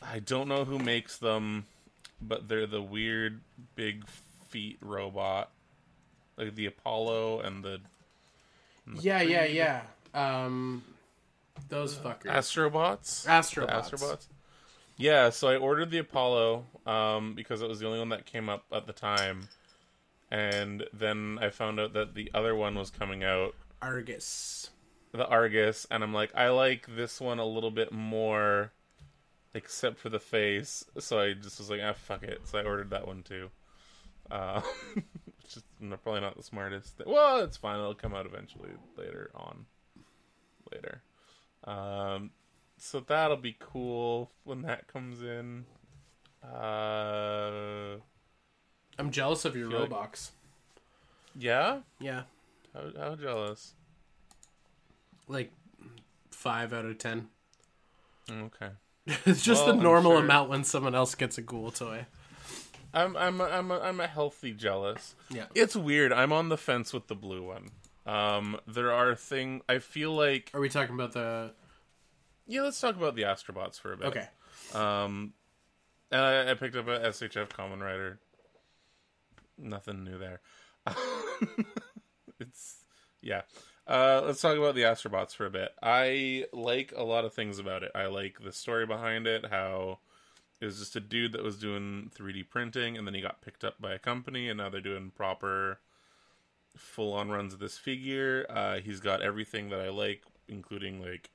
I 0.00 0.20
don't 0.20 0.46
know 0.46 0.64
who 0.64 0.78
makes 0.78 1.18
them, 1.18 1.66
but 2.22 2.46
they're 2.46 2.68
the 2.68 2.80
weird 2.80 3.40
big 3.74 4.06
feet 4.48 4.78
robot, 4.80 5.50
like 6.36 6.54
the 6.54 6.66
Apollo 6.66 7.40
and 7.40 7.64
the 7.64 7.80
yeah, 9.00 9.20
yeah, 9.20 9.44
yeah. 9.44 9.82
Um, 10.14 10.84
those 11.68 11.94
fuckers. 11.96 12.26
Astrobots. 12.26 13.26
Astrobots. 13.26 13.90
The 13.90 13.96
Astrobots. 13.96 14.26
Yeah, 14.96 15.30
so 15.30 15.48
I 15.48 15.56
ordered 15.56 15.90
the 15.90 15.98
Apollo 15.98 16.66
um, 16.86 17.34
because 17.34 17.62
it 17.62 17.68
was 17.68 17.80
the 17.80 17.86
only 17.86 17.98
one 17.98 18.10
that 18.10 18.26
came 18.26 18.50
up 18.50 18.64
at 18.70 18.86
the 18.86 18.92
time, 18.92 19.48
and 20.30 20.84
then 20.92 21.38
I 21.40 21.48
found 21.48 21.80
out 21.80 21.94
that 21.94 22.14
the 22.14 22.30
other 22.34 22.54
one 22.54 22.74
was 22.74 22.90
coming 22.90 23.24
out, 23.24 23.54
Argus. 23.80 24.68
the 25.12 25.26
Argus, 25.26 25.86
and 25.90 26.02
I'm 26.02 26.12
like, 26.12 26.32
I 26.34 26.50
like 26.50 26.86
this 26.94 27.18
one 27.18 27.38
a 27.38 27.46
little 27.46 27.70
bit 27.70 27.92
more, 27.92 28.72
except 29.54 29.98
for 29.98 30.10
the 30.10 30.20
face. 30.20 30.84
So 30.98 31.18
I 31.18 31.32
just 31.32 31.58
was 31.58 31.70
like, 31.70 31.80
ah, 31.82 31.94
fuck 31.94 32.22
it. 32.22 32.42
So 32.44 32.58
I 32.58 32.64
ordered 32.64 32.90
that 32.90 33.06
one 33.06 33.22
too. 33.22 33.48
Uh, 34.30 34.60
which 34.94 35.56
is 35.56 35.62
probably 36.02 36.20
not 36.20 36.36
the 36.36 36.42
smartest. 36.42 36.98
Thing. 36.98 37.06
Well, 37.08 37.38
it's 37.38 37.56
fine. 37.56 37.78
It'll 37.78 37.94
come 37.94 38.14
out 38.14 38.26
eventually 38.26 38.70
later 38.98 39.30
on. 39.34 39.64
Later. 40.72 41.02
Um, 41.64 42.30
so 42.78 43.00
that'll 43.00 43.36
be 43.36 43.56
cool 43.58 44.30
when 44.44 44.62
that 44.62 44.86
comes 44.88 45.22
in. 45.22 45.66
Uh, 46.42 47.96
I'm 48.98 49.10
jealous 49.10 49.44
of 49.44 49.56
your 49.56 49.70
Feel 49.70 49.80
like- 49.80 49.90
Robox. 49.90 50.30
yeah. 51.36 51.80
Yeah, 51.98 52.22
How, 52.74 52.82
how 52.98 53.14
jealous. 53.16 53.74
like 55.28 55.52
five 56.30 56.72
out 56.72 56.84
of 56.86 56.98
ten. 56.98 57.28
Okay. 58.30 58.70
it's 59.26 59.42
just 59.42 59.66
Well, 59.66 59.76
the 59.76 59.82
normal 59.82 60.12
sure- 60.12 60.20
amount 60.24 60.48
when 60.50 60.64
someone 60.64 60.94
else 60.94 61.14
gets 61.14 61.36
a 61.38 61.42
cool 61.42 61.70
toy. 61.70 62.06
I'm 62.92 63.16
I'm 63.16 63.40
a, 63.40 63.44
I'm 63.44 63.70
a, 63.70 63.78
I'm 63.80 64.00
a 64.00 64.06
healthy 64.08 64.52
jealous. 64.52 65.14
Yeah. 65.30 65.46
It's 65.54 65.76
weird. 65.76 66.12
I'm 66.12 66.32
on 66.32 66.48
the 66.48 66.58
fence 66.58 66.92
with 66.92 67.06
the 67.06 67.14
blue 67.14 67.42
one. 67.46 67.68
Um, 68.06 68.58
there 68.66 68.92
are 68.92 69.14
thing. 69.14 69.62
I 69.68 69.78
feel 69.78 70.12
like 70.12 70.50
Are 70.54 70.60
we 70.60 70.68
talking 70.68 70.94
about 70.94 71.12
the? 71.12 71.52
yeah. 72.46 72.62
Let's 72.62 72.80
talk 72.80 72.96
about 72.96 73.14
the 73.14 73.22
Astrobots 73.22 73.78
for 73.78 73.92
a 73.92 73.96
bit. 73.96 74.06
Okay. 74.08 74.26
Um, 74.74 75.34
and 76.10 76.20
I, 76.20 76.50
I 76.50 76.54
picked 76.54 76.76
up 76.76 76.88
a 76.88 76.98
SHF 77.00 77.48
Kamen 77.48 77.80
Rider. 77.80 78.20
Nothing 79.58 80.04
new 80.04 80.18
there. 80.18 80.40
it's 82.40 82.84
yeah. 83.20 83.42
Uh, 83.86 84.22
let's 84.24 84.40
talk 84.40 84.56
about 84.56 84.74
the 84.74 84.82
Astrobots 84.82 85.34
for 85.34 85.46
a 85.46 85.50
bit. 85.50 85.70
I 85.82 86.46
like 86.52 86.92
a 86.96 87.02
lot 87.02 87.24
of 87.24 87.34
things 87.34 87.58
about 87.58 87.82
it. 87.82 87.90
I 87.94 88.06
like 88.06 88.38
the 88.42 88.52
story 88.52 88.86
behind 88.86 89.26
it. 89.26 89.46
How 89.50 89.98
it 90.60 90.64
was 90.66 90.78
just 90.78 90.96
a 90.96 91.00
dude 91.00 91.32
that 91.32 91.42
was 91.42 91.58
doing 91.58 92.10
3D 92.16 92.48
printing, 92.48 92.96
and 92.96 93.06
then 93.06 93.14
he 93.14 93.20
got 93.20 93.42
picked 93.42 93.64
up 93.64 93.80
by 93.80 93.92
a 93.94 93.98
company, 93.98 94.48
and 94.48 94.58
now 94.58 94.68
they're 94.68 94.80
doing 94.80 95.10
proper, 95.14 95.80
full-on 96.76 97.30
runs 97.30 97.52
of 97.52 97.58
this 97.58 97.78
figure. 97.78 98.46
Uh, 98.48 98.80
he's 98.80 99.00
got 99.00 99.22
everything 99.22 99.70
that 99.70 99.80
I 99.80 99.88
like, 99.88 100.22
including 100.48 101.00
like 101.00 101.30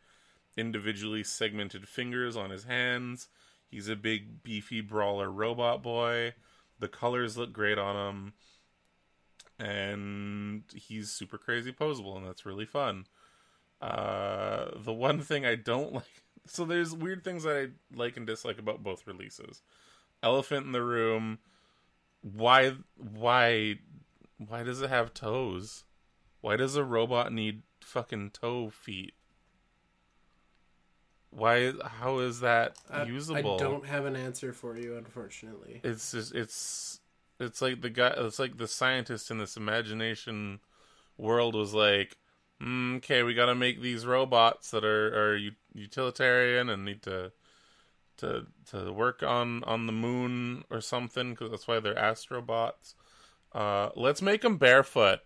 individually 0.57 1.23
segmented 1.23 1.87
fingers 1.87 2.35
on 2.37 2.49
his 2.49 2.63
hands. 2.63 3.27
He's 3.69 3.89
a 3.89 3.95
big, 3.95 4.43
beefy 4.43 4.81
brawler 4.81 5.29
robot 5.29 5.83
boy. 5.83 6.33
The 6.79 6.87
colors 6.87 7.37
look 7.37 7.51
great 7.51 7.77
on 7.77 7.95
him. 7.95 8.33
And 9.57 10.63
he's 10.73 11.11
super 11.11 11.37
crazy 11.37 11.71
posable, 11.71 12.17
and 12.17 12.25
that's 12.25 12.45
really 12.45 12.65
fun. 12.65 13.05
Uh, 13.81 14.71
the 14.77 14.93
one 14.93 15.19
thing 15.21 15.45
I 15.45 15.55
don't 15.55 15.93
like. 15.95 16.23
So 16.47 16.63
there's 16.63 16.93
weird 16.93 17.23
things 17.23 17.43
that 17.43 17.55
I 17.57 17.97
like 17.97 18.17
and 18.17 18.27
dislike 18.27 18.59
about 18.59 18.83
both 18.83 19.07
releases. 19.07 19.61
Elephant 20.21 20.65
in 20.65 20.71
the 20.73 20.83
Room. 20.83 21.39
Why? 22.21 22.73
Why? 22.97 23.79
Why 24.37 24.63
does 24.63 24.81
it 24.81 24.89
have 24.89 25.13
toes? 25.13 25.83
Why 26.41 26.55
does 26.57 26.75
a 26.75 26.83
robot 26.83 27.31
need 27.31 27.63
fucking 27.81 28.31
toe 28.31 28.69
feet? 28.69 29.13
Why? 31.29 31.73
How 31.83 32.19
is 32.19 32.39
that 32.41 32.77
I- 32.89 33.03
usable? 33.03 33.55
I 33.55 33.57
don't 33.57 33.85
have 33.85 34.05
an 34.05 34.15
answer 34.15 34.53
for 34.53 34.77
you, 34.77 34.95
unfortunately. 34.97 35.81
It's 35.83 36.11
just 36.11 36.33
it's 36.33 36.99
it's 37.39 37.61
like 37.61 37.81
the 37.81 37.89
guy. 37.89 38.13
It's 38.17 38.39
like 38.39 38.57
the 38.57 38.67
scientist 38.67 39.31
in 39.31 39.37
this 39.37 39.57
imagination 39.57 40.59
world 41.17 41.55
was 41.55 41.73
like, 41.73 42.17
mm, 42.61 42.97
okay, 42.97 43.23
we 43.23 43.33
got 43.33 43.47
to 43.47 43.55
make 43.55 43.81
these 43.81 44.05
robots 44.05 44.71
that 44.71 44.85
are 44.85 45.31
are 45.31 45.35
u- 45.35 45.51
utilitarian 45.73 46.69
and 46.69 46.85
need 46.85 47.01
to 47.03 47.31
to 48.17 48.47
to 48.71 48.93
work 48.93 49.23
on 49.23 49.63
on 49.65 49.87
the 49.87 49.93
moon 49.93 50.63
or 50.69 50.79
something 50.79 51.31
because 51.31 51.51
that's 51.51 51.67
why 51.67 51.79
they're 51.79 51.95
astrobots. 51.95 52.93
Uh, 53.55 53.89
let's 53.95 54.21
make 54.21 54.41
them 54.41 54.57
barefoot. 54.57 55.19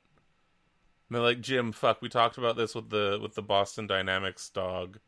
And 1.08 1.16
they're 1.16 1.22
like, 1.22 1.42
Jim, 1.42 1.72
fuck, 1.72 2.00
we 2.00 2.10
talked 2.10 2.38
about 2.38 2.56
this 2.56 2.76
with 2.76 2.92
the 2.92 3.20
with 3.20 3.34
the 3.34 3.42
Boston 3.42 3.88
Dynamics 3.88 4.50
dog. 4.50 5.00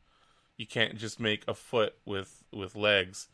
You 0.58 0.66
can't 0.66 0.98
just 0.98 1.20
make 1.20 1.44
a 1.48 1.54
foot 1.54 1.94
with 2.04 2.44
with 2.52 2.76
legs. 2.76 3.28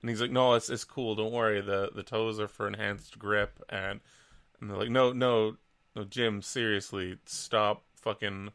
And 0.00 0.08
he's 0.08 0.20
like, 0.20 0.30
"No, 0.30 0.54
it's 0.54 0.70
it's 0.70 0.84
cool. 0.84 1.14
Don't 1.14 1.32
worry. 1.32 1.60
the 1.60 1.90
The 1.94 2.02
toes 2.02 2.38
are 2.38 2.48
for 2.48 2.68
enhanced 2.68 3.18
grip." 3.18 3.60
And 3.68 4.00
and 4.60 4.70
they're 4.70 4.76
like, 4.78 4.90
"No, 4.90 5.12
no, 5.12 5.56
no, 5.96 6.04
Jim. 6.04 6.42
Seriously, 6.42 7.18
stop 7.24 7.84
fucking 7.96 8.50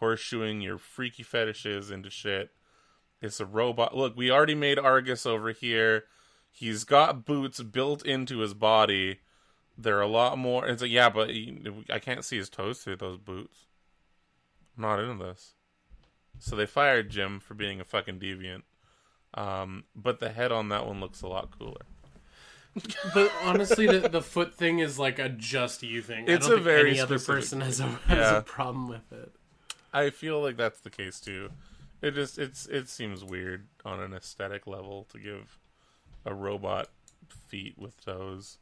horseshoeing 0.00 0.62
your 0.62 0.78
freaky 0.78 1.22
fetishes 1.22 1.90
into 1.90 2.10
shit. 2.10 2.50
It's 3.20 3.40
a 3.40 3.46
robot. 3.46 3.96
Look, 3.96 4.16
we 4.16 4.30
already 4.30 4.54
made 4.54 4.78
Argus 4.78 5.24
over 5.26 5.52
here. 5.52 6.04
He's 6.50 6.84
got 6.84 7.24
boots 7.24 7.62
built 7.62 8.04
into 8.04 8.38
his 8.38 8.54
body. 8.54 9.20
They're 9.78 10.00
a 10.00 10.06
lot 10.08 10.38
more. 10.38 10.66
It's 10.66 10.80
like, 10.82 10.90
yeah, 10.90 11.10
but 11.10 11.30
he, 11.30 11.58
I 11.90 11.98
can't 11.98 12.24
see 12.24 12.38
his 12.38 12.48
toes 12.48 12.78
through 12.80 12.96
those 12.96 13.18
boots. 13.18 13.66
I'm 14.76 14.82
not 14.82 15.00
into 15.00 15.22
this. 15.24 15.52
So 16.38 16.56
they 16.56 16.66
fired 16.66 17.10
Jim 17.10 17.40
for 17.40 17.54
being 17.54 17.80
a 17.80 17.84
fucking 17.84 18.18
deviant. 18.18 18.62
Um, 19.34 19.84
but 19.94 20.18
the 20.18 20.30
head 20.30 20.50
on 20.52 20.70
that 20.70 20.86
one 20.86 21.00
looks 21.00 21.20
a 21.22 21.28
lot 21.28 21.50
cooler. 21.58 21.82
But 23.14 23.30
honestly, 23.44 23.86
the, 23.86 24.08
the 24.08 24.22
foot 24.22 24.54
thing 24.54 24.78
is 24.78 24.98
like 24.98 25.18
a 25.18 25.28
just 25.28 25.82
you 25.82 26.02
thing. 26.02 26.24
It's 26.28 26.46
I 26.46 26.50
don't 26.50 26.58
a 26.60 26.62
think 26.62 26.64
very 26.64 26.90
any 26.92 27.00
other 27.00 27.18
person 27.18 27.60
has 27.60 27.80
a 27.80 27.84
has 28.06 28.18
Yeah. 28.18 28.38
a 28.38 28.42
problem 28.42 28.88
with 28.88 29.12
it. 29.12 29.32
I 29.92 30.10
feel 30.10 30.40
like 30.42 30.56
that's 30.56 30.80
the 30.80 30.90
case 30.90 31.20
too. 31.20 31.50
It 32.02 32.12
just 32.14 32.38
it's 32.38 32.66
it 32.66 32.88
seems 32.88 33.24
weird 33.24 33.66
on 33.84 34.00
an 34.00 34.12
aesthetic 34.12 34.66
level 34.66 35.06
to 35.10 35.18
give 35.18 35.58
a 36.26 36.34
robot 36.34 36.88
feet 37.48 37.78
with 37.78 38.02
toes. 38.04 38.58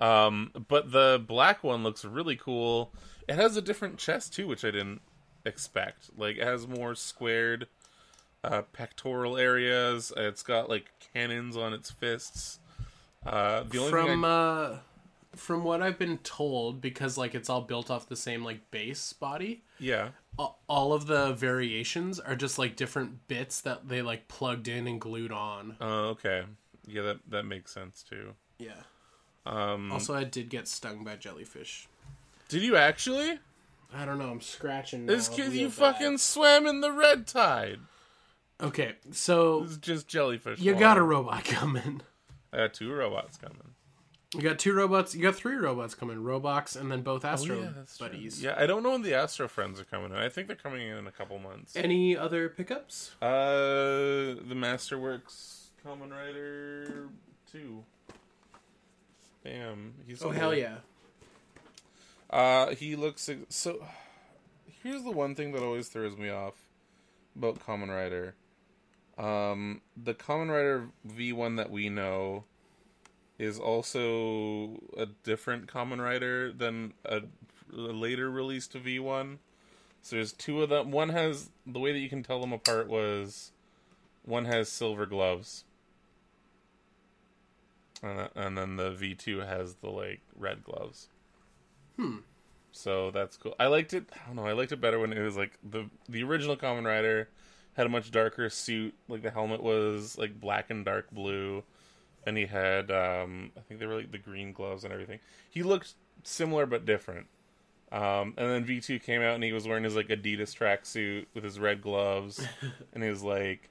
Um, 0.00 0.50
but 0.68 0.92
the 0.92 1.22
black 1.24 1.62
one 1.62 1.82
looks 1.82 2.04
really 2.04 2.36
cool. 2.36 2.92
It 3.28 3.36
has 3.36 3.56
a 3.56 3.62
different 3.62 3.98
chest 3.98 4.32
too, 4.34 4.46
which 4.46 4.64
I 4.64 4.70
didn't 4.70 5.02
expect. 5.44 6.10
Like 6.16 6.36
it 6.38 6.44
has 6.44 6.66
more 6.66 6.94
squared 6.94 7.68
uh, 8.42 8.62
pectoral 8.72 9.36
areas. 9.36 10.12
It's 10.16 10.42
got 10.42 10.68
like 10.68 10.86
cannons 11.12 11.56
on 11.56 11.72
its 11.74 11.90
fists. 11.90 12.58
Uh, 13.24 13.64
the 13.64 13.78
only 13.78 13.90
From 13.90 14.06
thing 14.06 14.24
I, 14.24 14.28
uh, 14.28 14.78
from 15.36 15.62
what 15.64 15.82
I've 15.82 15.98
been 15.98 16.18
told, 16.18 16.80
because 16.80 17.18
like 17.18 17.34
it's 17.34 17.50
all 17.50 17.60
built 17.60 17.90
off 17.90 18.08
the 18.08 18.16
same 18.16 18.42
like 18.42 18.70
base 18.70 19.12
body. 19.12 19.62
yeah, 19.78 20.08
All 20.38 20.92
of 20.94 21.06
the 21.06 21.34
variations 21.34 22.18
are 22.18 22.34
just 22.34 22.58
like 22.58 22.76
different 22.76 23.28
bits 23.28 23.60
that 23.60 23.88
they 23.88 24.00
like 24.00 24.28
plugged 24.28 24.68
in 24.68 24.86
and 24.86 24.98
glued 25.00 25.32
on. 25.32 25.76
oh 25.80 26.04
okay, 26.08 26.44
yeah 26.86 27.02
that 27.02 27.18
that 27.28 27.44
makes 27.44 27.72
sense 27.72 28.02
too. 28.02 28.32
Yeah. 28.58 28.80
Um, 29.46 29.90
Also, 29.92 30.14
I 30.14 30.24
did 30.24 30.48
get 30.50 30.68
stung 30.68 31.02
by 31.04 31.16
jellyfish. 31.16 31.88
did 32.48 32.62
you 32.62 32.76
actually? 32.76 33.38
I 33.92 34.04
don't 34.04 34.18
know. 34.18 34.30
I'm 34.30 34.40
scratching. 34.40 35.06
Now, 35.06 35.14
It's 35.14 35.28
because 35.28 35.54
you 35.56 35.66
bad. 35.68 35.74
fucking 35.74 36.18
swam 36.18 36.66
in 36.66 36.80
the 36.80 36.92
red 36.92 37.26
tide. 37.26 37.80
Okay, 38.60 38.94
so 39.10 39.64
It's 39.64 39.78
just 39.78 40.06
jellyfish. 40.06 40.60
you 40.60 40.72
water. 40.74 40.80
got 40.84 40.98
a 40.98 41.02
robot 41.02 41.44
coming. 41.46 42.02
I 42.52 42.58
got 42.58 42.74
two 42.74 42.92
robots 42.92 43.36
coming. 43.38 43.56
You 44.34 44.42
got 44.42 44.60
two 44.60 44.72
robots. 44.74 45.12
You 45.14 45.22
got 45.22 45.34
three 45.34 45.56
robots 45.56 45.96
coming. 45.96 46.18
Robox 46.18 46.78
and 46.80 46.88
then 46.92 47.02
both 47.02 47.24
Astro 47.24 47.74
buddies. 47.98 48.40
Yeah, 48.40 48.54
I 48.56 48.66
don't 48.66 48.84
know 48.84 48.90
when 48.92 49.02
the 49.02 49.12
Astro 49.14 49.48
friends 49.48 49.80
are 49.80 49.84
coming 49.84 50.12
in. 50.12 50.16
I 50.16 50.28
think 50.28 50.46
they're 50.46 50.54
coming 50.54 50.86
in 50.86 50.96
in 50.98 51.06
a 51.08 51.10
couple 51.10 51.36
months. 51.40 51.74
Any 51.74 52.16
other 52.16 52.48
pickups? 52.48 53.10
Uh, 53.20 53.26
the 54.38 54.54
Masterworks 54.54 55.70
Kamen 55.84 56.12
Rider 56.12 57.08
two. 57.50 57.82
Bam. 59.42 59.94
He's 60.06 60.22
Oh 60.22 60.30
hell 60.30 60.54
yeah! 60.54 60.76
Uh, 62.28 62.74
he 62.74 62.96
looks 62.96 63.28
so. 63.48 63.84
Here's 64.82 65.02
the 65.02 65.10
one 65.10 65.34
thing 65.34 65.52
that 65.52 65.62
always 65.62 65.88
throws 65.88 66.16
me 66.16 66.30
off 66.30 66.54
about 67.36 67.58
Kamen 67.58 67.88
Rider. 67.88 68.34
Um, 69.18 69.82
the 69.96 70.14
Kamen 70.14 70.48
Rider 70.48 70.88
V1 71.06 71.56
that 71.58 71.70
we 71.70 71.88
know 71.88 72.44
is 73.38 73.58
also 73.58 74.80
a 74.96 75.06
different 75.24 75.66
Kamen 75.66 76.02
Rider 76.02 76.52
than 76.52 76.94
a, 77.04 77.22
a 77.72 77.76
later 77.76 78.30
released 78.30 78.72
V1. 78.72 79.38
So 80.02 80.16
there's 80.16 80.32
two 80.32 80.62
of 80.62 80.70
them. 80.70 80.90
One 80.90 81.10
has 81.10 81.50
the 81.66 81.78
way 81.78 81.92
that 81.92 81.98
you 81.98 82.08
can 82.08 82.22
tell 82.22 82.40
them 82.40 82.52
apart 82.52 82.88
was 82.88 83.52
one 84.24 84.46
has 84.46 84.68
silver 84.68 85.06
gloves. 85.06 85.64
And, 88.02 88.28
and 88.34 88.58
then 88.58 88.76
the 88.76 88.90
V2 88.90 89.46
has 89.46 89.74
the 89.74 89.90
like 89.90 90.20
red 90.36 90.64
gloves. 90.64 91.08
So 92.72 93.10
that's 93.10 93.36
cool. 93.36 93.54
I 93.58 93.66
liked 93.66 93.92
it. 93.94 94.04
I 94.12 94.26
don't 94.26 94.36
know. 94.36 94.46
I 94.46 94.52
liked 94.52 94.72
it 94.72 94.80
better 94.80 94.98
when 94.98 95.12
it 95.12 95.20
was 95.20 95.36
like 95.36 95.58
the 95.68 95.86
the 96.08 96.22
original 96.22 96.56
Kamen 96.56 96.84
Rider 96.84 97.28
had 97.74 97.86
a 97.86 97.90
much 97.90 98.10
darker 98.10 98.48
suit. 98.48 98.94
Like 99.08 99.22
the 99.22 99.30
helmet 99.30 99.62
was 99.62 100.16
like 100.16 100.40
black 100.40 100.70
and 100.70 100.84
dark 100.84 101.10
blue, 101.10 101.64
and 102.26 102.36
he 102.36 102.46
had 102.46 102.90
um 102.90 103.50
I 103.56 103.60
think 103.60 103.80
they 103.80 103.86
were 103.86 103.96
like 103.96 104.12
the 104.12 104.18
green 104.18 104.52
gloves 104.52 104.84
and 104.84 104.92
everything. 104.92 105.18
He 105.50 105.62
looked 105.62 105.94
similar 106.22 106.66
but 106.66 106.86
different. 106.86 107.26
Um, 107.92 108.34
and 108.36 108.48
then 108.48 108.64
V 108.64 108.80
two 108.80 109.00
came 109.00 109.20
out 109.20 109.34
and 109.34 109.42
he 109.42 109.52
was 109.52 109.66
wearing 109.66 109.82
his 109.82 109.96
like 109.96 110.08
Adidas 110.08 110.54
tracksuit 110.56 111.26
with 111.34 111.42
his 111.42 111.58
red 111.58 111.82
gloves 111.82 112.40
and 112.92 113.02
his 113.02 113.22
like 113.22 113.68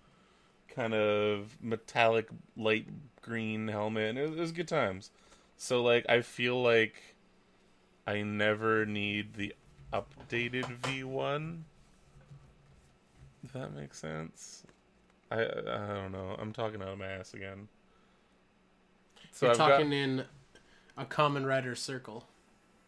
kind 0.76 0.94
of 0.94 1.58
metallic 1.62 2.28
light 2.58 2.88
green 3.22 3.68
helmet. 3.68 4.10
And 4.10 4.18
it 4.18 4.22
was, 4.30 4.32
it 4.38 4.40
was 4.42 4.52
good 4.52 4.68
times. 4.68 5.12
So 5.58 5.84
like 5.84 6.06
I 6.10 6.22
feel 6.22 6.62
like 6.62 6.96
I 8.08 8.22
never 8.22 8.86
need 8.86 9.34
the 9.36 9.54
updated 9.94 10.80
V1. 10.82 11.62
If 13.44 13.54
that 13.54 13.74
makes 13.74 13.98
sense. 14.00 14.64
I 15.32 15.42
I 15.44 15.46
don't 15.94 16.12
know. 16.12 16.36
I'm 16.40 16.54
talking 16.54 16.82
out 16.82 16.90
of 16.90 16.98
my 16.98 17.08
ass 17.08 17.34
again. 17.34 17.68
So 19.32 19.46
You're 19.46 19.52
I've 19.52 19.58
got- 19.58 19.70
talking 19.70 19.94
in 19.94 20.26
a 20.98 21.06
Kamen 21.06 21.46
Rider 21.46 21.76
circle. 21.76 22.26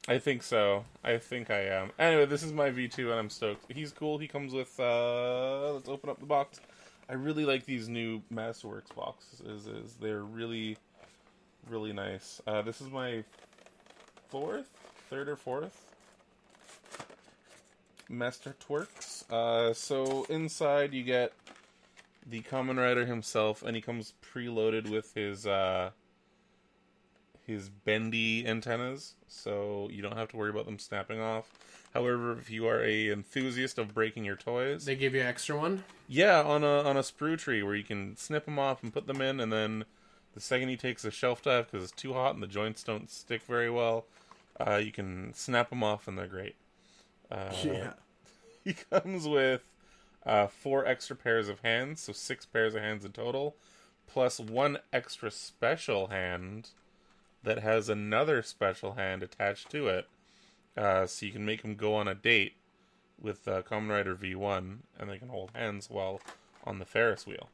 I 0.08 0.18
think 0.18 0.42
so. 0.42 0.86
I 1.04 1.18
think 1.20 1.52
I 1.52 1.60
am. 1.66 1.92
Anyway, 2.00 2.26
this 2.26 2.42
is 2.42 2.52
my 2.52 2.72
V2 2.72 3.12
and 3.12 3.20
I'm 3.20 3.30
stoked. 3.30 3.72
He's 3.72 3.92
cool. 3.92 4.18
He 4.18 4.28
comes 4.28 4.52
with 4.54 4.80
uh 4.80 5.74
let's 5.74 5.88
open 5.90 6.10
up 6.10 6.20
the 6.20 6.26
box. 6.26 6.60
I 7.12 7.16
really 7.16 7.44
like 7.44 7.66
these 7.66 7.90
new 7.90 8.22
Masterworks 8.34 8.96
boxes. 8.96 9.68
Is 9.68 9.96
they're 9.96 10.24
really 10.24 10.78
really 11.70 11.92
nice. 11.92 12.42
Uh 12.48 12.62
this 12.62 12.80
is 12.80 12.90
my 12.90 13.26
fourth, 14.30 14.70
third 15.10 15.28
or 15.28 15.36
fourth 15.36 15.94
Master 18.08 18.56
Twerks. 18.66 19.30
Uh 19.30 19.74
so 19.74 20.26
inside 20.30 20.94
you 20.94 21.04
get 21.04 21.34
the 22.26 22.42
Kamen 22.44 22.78
Rider 22.78 23.06
himself 23.06 23.62
and 23.62 23.76
he 23.76 23.82
comes 23.82 24.14
preloaded 24.34 24.90
with 24.90 25.14
his 25.14 25.46
uh 25.46 25.90
his 27.46 27.68
bendy 27.68 28.48
antennas, 28.48 29.16
so 29.28 29.90
you 29.92 30.02
don't 30.02 30.16
have 30.16 30.30
to 30.30 30.38
worry 30.38 30.50
about 30.50 30.66
them 30.66 30.80
snapping 30.80 31.20
off. 31.20 31.52
However, 31.94 32.32
if 32.38 32.50
you 32.50 32.68
are 32.68 32.82
a 32.84 33.10
enthusiast 33.12 33.78
of 33.78 33.94
breaking 33.94 34.24
your 34.24 34.36
toys, 34.38 34.86
They 34.86 34.96
give 34.96 35.14
you 35.14 35.22
an 35.22 35.28
extra 35.28 35.58
one. 35.58 35.84
yeah, 36.08 36.42
on 36.42 36.64
a 36.64 36.82
on 36.84 36.96
a 36.98 37.02
sprue 37.02 37.38
tree 37.38 37.62
where 37.64 37.76
you 37.76 37.84
can 37.84 38.16
snip 38.16 38.46
them 38.46 38.58
off 38.60 38.82
and 38.84 38.94
put 38.94 39.08
them 39.08 39.22
in, 39.22 39.40
and 39.40 39.52
then 39.52 39.86
the 40.34 40.40
second 40.40 40.70
he 40.70 40.78
takes 40.78 41.04
a 41.04 41.12
shelf 41.12 41.42
dive 41.42 41.70
because 41.70 41.84
it's 41.84 42.02
too 42.02 42.14
hot 42.14 42.34
and 42.34 42.42
the 42.42 42.48
joints 42.48 42.84
don't 42.84 43.10
stick 43.12 43.42
very 43.44 43.70
well, 43.70 44.06
uh, 44.60 44.78
you 44.78 44.92
can 44.92 45.34
snap 45.34 45.70
them 45.70 45.84
off 45.84 46.08
and 46.08 46.18
they're 46.18 46.28
great. 46.28 46.56
Uh, 47.30 47.52
yeah. 47.64 47.94
he 48.64 48.74
comes 48.74 49.28
with 49.28 49.62
uh, 50.26 50.48
four 50.48 50.86
extra 50.86 51.16
pairs 51.18 51.50
of 51.50 51.60
hands, 51.60 52.00
so 52.02 52.14
six 52.14 52.46
pairs 52.46 52.76
of 52.76 52.82
hands 52.82 53.04
in 53.04 53.12
total, 53.12 53.56
plus 54.08 54.40
one 54.40 54.78
extra 54.94 55.30
special 55.30 56.08
hand 56.08 56.70
that 57.44 57.60
has 57.60 57.90
another 57.90 58.42
special 58.42 58.94
hand 58.94 59.24
attached 59.24 59.70
to 59.72 59.88
it. 59.88 60.08
Uh, 60.78 61.06
so 61.06 61.26
you 61.26 61.32
can 61.32 61.46
make 61.46 61.62
them 61.62 61.76
go 61.76 61.96
on 61.96 62.08
a 62.08 62.16
date 62.16 62.54
with 63.22 63.48
uh, 63.48 63.62
Kamen 63.62 63.90
Rider 63.90 64.16
V1, 64.16 64.78
and 65.00 65.10
they 65.10 65.18
can 65.18 65.30
hold 65.30 65.52
hands 65.54 65.90
while 65.90 66.22
on 66.64 66.80
the 66.80 66.86
Ferris 66.86 67.28
wheel. 67.28 67.50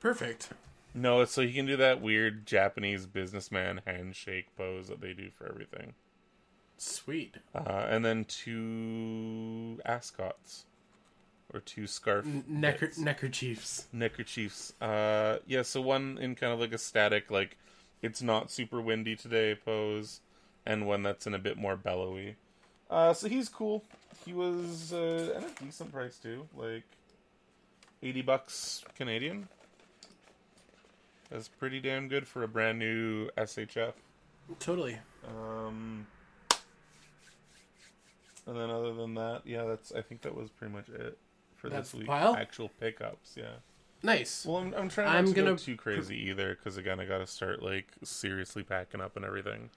Perfect. 0.00 0.50
No, 0.94 1.24
so 1.24 1.42
he 1.42 1.52
can 1.52 1.66
do 1.66 1.76
that 1.76 2.02
weird 2.02 2.44
Japanese 2.46 3.06
businessman 3.06 3.80
handshake 3.86 4.54
pose 4.56 4.88
that 4.88 5.00
they 5.00 5.12
do 5.14 5.30
for 5.30 5.48
everything. 5.48 5.94
Sweet. 6.76 7.36
Uh, 7.54 7.86
and 7.88 8.04
then 8.04 8.24
two 8.24 9.80
ascots. 9.84 10.66
Or 11.54 11.60
two 11.60 11.86
scarf 11.86 12.24
Necker 12.48 12.90
neckerchiefs. 12.96 13.86
neckerchiefs. 13.92 14.72
Uh, 14.80 15.36
yeah, 15.46 15.60
so 15.60 15.82
one 15.82 16.16
in 16.18 16.34
kind 16.34 16.50
of 16.50 16.58
like 16.60 16.72
a 16.72 16.78
static, 16.78 17.30
like 17.30 17.58
it's 18.00 18.22
not 18.22 18.50
super 18.50 18.80
windy 18.80 19.16
today 19.16 19.54
pose, 19.54 20.22
and 20.66 20.86
one 20.86 21.02
that's 21.02 21.26
in 21.26 21.34
a 21.34 21.38
bit 21.38 21.56
more 21.56 21.76
bellowy. 21.76 22.36
Uh, 22.90 23.12
so 23.12 23.28
he's 23.28 23.48
cool. 23.48 23.84
He 24.24 24.32
was 24.32 24.92
uh, 24.92 25.34
at 25.36 25.42
a 25.42 25.64
decent 25.64 25.92
price 25.92 26.18
too, 26.18 26.46
like 26.56 26.84
eighty 28.02 28.22
bucks 28.22 28.84
Canadian. 28.96 29.48
That's 31.30 31.48
pretty 31.48 31.80
damn 31.80 32.08
good 32.08 32.28
for 32.28 32.42
a 32.42 32.48
brand 32.48 32.78
new 32.78 33.30
SHF. 33.38 33.94
Totally. 34.58 34.98
Um, 35.26 36.06
and 38.46 38.56
then 38.56 38.70
other 38.70 38.92
than 38.92 39.14
that, 39.14 39.42
yeah, 39.46 39.64
that's 39.64 39.92
I 39.92 40.02
think 40.02 40.22
that 40.22 40.34
was 40.34 40.50
pretty 40.50 40.74
much 40.74 40.88
it 40.88 41.16
for 41.56 41.68
That's 41.70 41.92
this 41.92 42.00
week. 42.00 42.08
pile? 42.08 42.34
Actual 42.34 42.70
pickups, 42.80 43.34
yeah. 43.36 43.54
Nice. 44.02 44.44
Well, 44.44 44.56
I'm, 44.56 44.74
I'm 44.74 44.88
trying 44.88 45.06
not 45.06 45.16
I'm 45.16 45.26
to 45.26 45.32
gonna 45.32 45.50
go 45.52 45.56
too 45.56 45.76
crazy 45.76 46.16
either, 46.28 46.56
because 46.56 46.76
again, 46.76 46.98
I 46.98 47.04
got 47.04 47.18
to 47.18 47.26
start 47.26 47.62
like 47.62 47.86
seriously 48.02 48.64
packing 48.64 49.00
up 49.00 49.16
and 49.16 49.24
everything. 49.24 49.70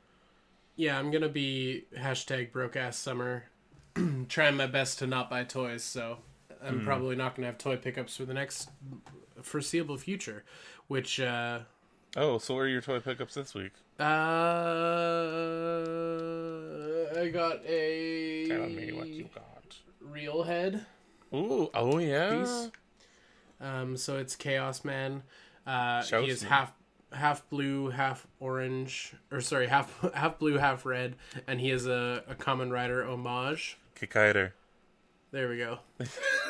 Yeah, 0.75 0.99
I'm 0.99 1.11
gonna 1.11 1.29
be 1.29 1.85
hashtag 1.97 2.51
broke 2.51 2.75
ass 2.75 2.97
summer, 2.97 3.45
trying 4.29 4.55
my 4.57 4.67
best 4.67 4.99
to 4.99 5.07
not 5.07 5.29
buy 5.29 5.43
toys. 5.43 5.83
So 5.83 6.17
I'm 6.63 6.83
probably 6.83 7.15
not 7.15 7.35
gonna 7.35 7.47
have 7.47 7.57
toy 7.57 7.77
pickups 7.77 8.17
for 8.17 8.25
the 8.25 8.33
next 8.33 8.69
foreseeable 9.41 9.97
future. 9.97 10.43
Which 10.87 11.19
uh, 11.19 11.59
Oh, 12.17 12.37
so 12.37 12.53
what 12.55 12.61
are 12.61 12.67
your 12.67 12.81
toy 12.81 12.99
pickups 12.99 13.33
this 13.35 13.53
week? 13.53 13.71
uh, 13.99 14.03
I 17.21 17.29
got 17.29 17.65
a 17.65 18.47
Tell 18.47 18.67
me 18.67 18.91
what 18.91 19.07
you 19.07 19.29
got. 19.33 19.75
real 20.01 20.43
head 20.43 20.85
Ooh, 21.33 21.69
oh 21.73 21.97
yeah. 21.97 22.39
piece. 22.43 22.69
Um, 23.61 23.97
so 23.97 24.17
it's 24.17 24.35
Chaos 24.35 24.83
Man. 24.85 25.23
Uh, 25.65 26.01
Shows 26.03 26.25
he 26.25 26.31
is 26.31 26.43
me. 26.43 26.49
half 26.49 26.73
half 27.15 27.47
blue, 27.49 27.89
half 27.89 28.27
orange, 28.39 29.13
or 29.31 29.41
sorry, 29.41 29.67
half 29.67 29.99
half 30.13 30.39
blue, 30.39 30.57
half 30.57 30.85
red, 30.85 31.15
and 31.47 31.59
he 31.59 31.71
is 31.71 31.85
a, 31.85 32.23
a 32.27 32.35
Kamen 32.35 32.71
Rider 32.71 33.03
homage. 33.05 33.77
Kikaider. 33.99 34.51
There 35.31 35.49
we 35.49 35.57
go. 35.57 35.79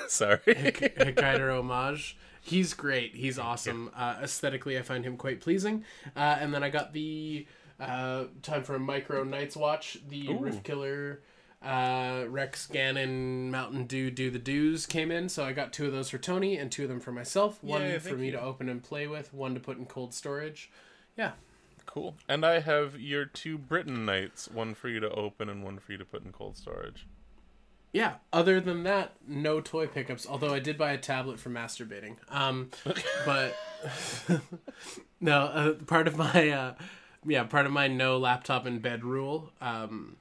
Sorry. 0.07 0.38
Hikaider 0.45 1.49
homage. 1.57 2.18
He's 2.41 2.76
great. 2.76 3.16
He's 3.16 3.39
awesome. 3.39 3.89
Uh, 3.95 4.18
aesthetically, 4.22 4.78
I 4.78 4.84
find 4.84 5.03
him 5.03 5.18
quite 5.18 5.41
pleasing. 5.41 5.84
Uh, 6.16 6.38
and 6.39 6.53
then 6.53 6.61
I 6.61 6.70
got 6.70 6.93
the 6.93 7.47
uh, 7.80 8.26
time 8.43 8.63
for 8.63 8.76
a 8.76 8.80
micro 8.80 9.24
Night's 9.24 9.55
Watch. 9.55 9.97
The 10.07 10.30
Ooh. 10.30 10.38
Rift 10.38 10.63
Killer, 10.63 11.22
uh, 11.66 12.26
Rex 12.30 12.68
Gannon, 12.68 13.49
Mountain 13.51 13.86
Dew 13.88 14.11
Do 14.11 14.30
the 14.30 14.39
Doos 14.39 14.86
came 14.86 15.11
in. 15.11 15.28
So 15.30 15.43
I 15.43 15.51
got 15.51 15.74
two 15.74 15.88
of 15.88 15.91
those 15.91 16.09
for 16.09 16.18
Tony 16.18 16.57
and 16.57 16.72
two 16.72 16.84
of 16.84 16.89
them 16.89 16.99
for 16.99 17.11
myself. 17.11 17.63
One 17.63 17.82
Yay, 17.82 17.99
for 17.99 18.16
me 18.16 18.28
you. 18.28 18.32
to 18.34 18.41
open 18.41 18.70
and 18.70 18.84
play 18.84 19.07
with. 19.07 19.34
One 19.34 19.53
to 19.55 19.59
put 19.59 19.78
in 19.78 19.86
cold 19.86 20.13
storage. 20.13 20.70
Yeah. 21.18 21.32
cool. 21.86 22.16
And 22.28 22.45
I 22.45 22.59
have 22.59 22.99
your 22.99 23.26
two 23.26 23.57
Britain 23.57 24.05
nights, 24.05 24.49
one 24.49 24.74
for 24.76 24.89
you 24.89 24.99
to 24.99 25.09
open 25.09 25.49
and 25.49 25.63
one 25.63 25.80
for 25.80 25.91
you 25.93 25.97
to 25.97 26.05
put 26.05 26.24
in 26.24 26.32
cold 26.32 26.57
storage. 26.57 27.07
Yeah. 27.93 28.16
Other 28.34 28.59
than 28.59 28.84
that, 28.84 29.13
no 29.26 29.61
toy 29.61 29.88
pickups. 29.88 30.28
Although 30.28 30.53
I 30.53 30.59
did 30.59 30.78
buy 30.78 30.91
a 30.91 30.97
tablet 30.97 31.39
for 31.39 31.49
masturbating. 31.49 32.18
Um, 32.30 32.70
but 33.26 33.55
no, 35.22 35.41
uh, 35.45 35.74
part 35.86 36.07
of 36.07 36.18
my 36.18 36.49
uh, 36.49 36.74
yeah, 37.26 37.43
part 37.43 37.66
of 37.66 37.72
my 37.72 37.88
no 37.88 38.18
laptop 38.18 38.68
in 38.68 38.80
bed 38.80 39.03
rule. 39.03 39.51
Um, 39.61 40.18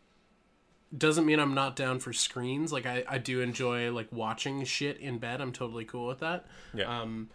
doesn't 0.97 1.27
mean 1.27 1.39
I'm 1.41 1.55
not 1.55 1.77
down 1.77 1.99
for 1.99 2.13
screens. 2.13 2.73
Like 2.73 2.87
I, 2.87 3.05
I 3.09 3.19
do 3.19 3.41
enjoy 3.41 3.91
like 3.93 4.09
watching 4.13 4.65
shit 4.65 4.99
in 4.99 5.19
bed. 5.19 5.41
I'm 5.41 5.53
totally 5.53 5.85
cool 5.85 6.07
with 6.07 6.21
that. 6.21 6.47
Yeah. 6.73 7.01
Um, 7.01 7.31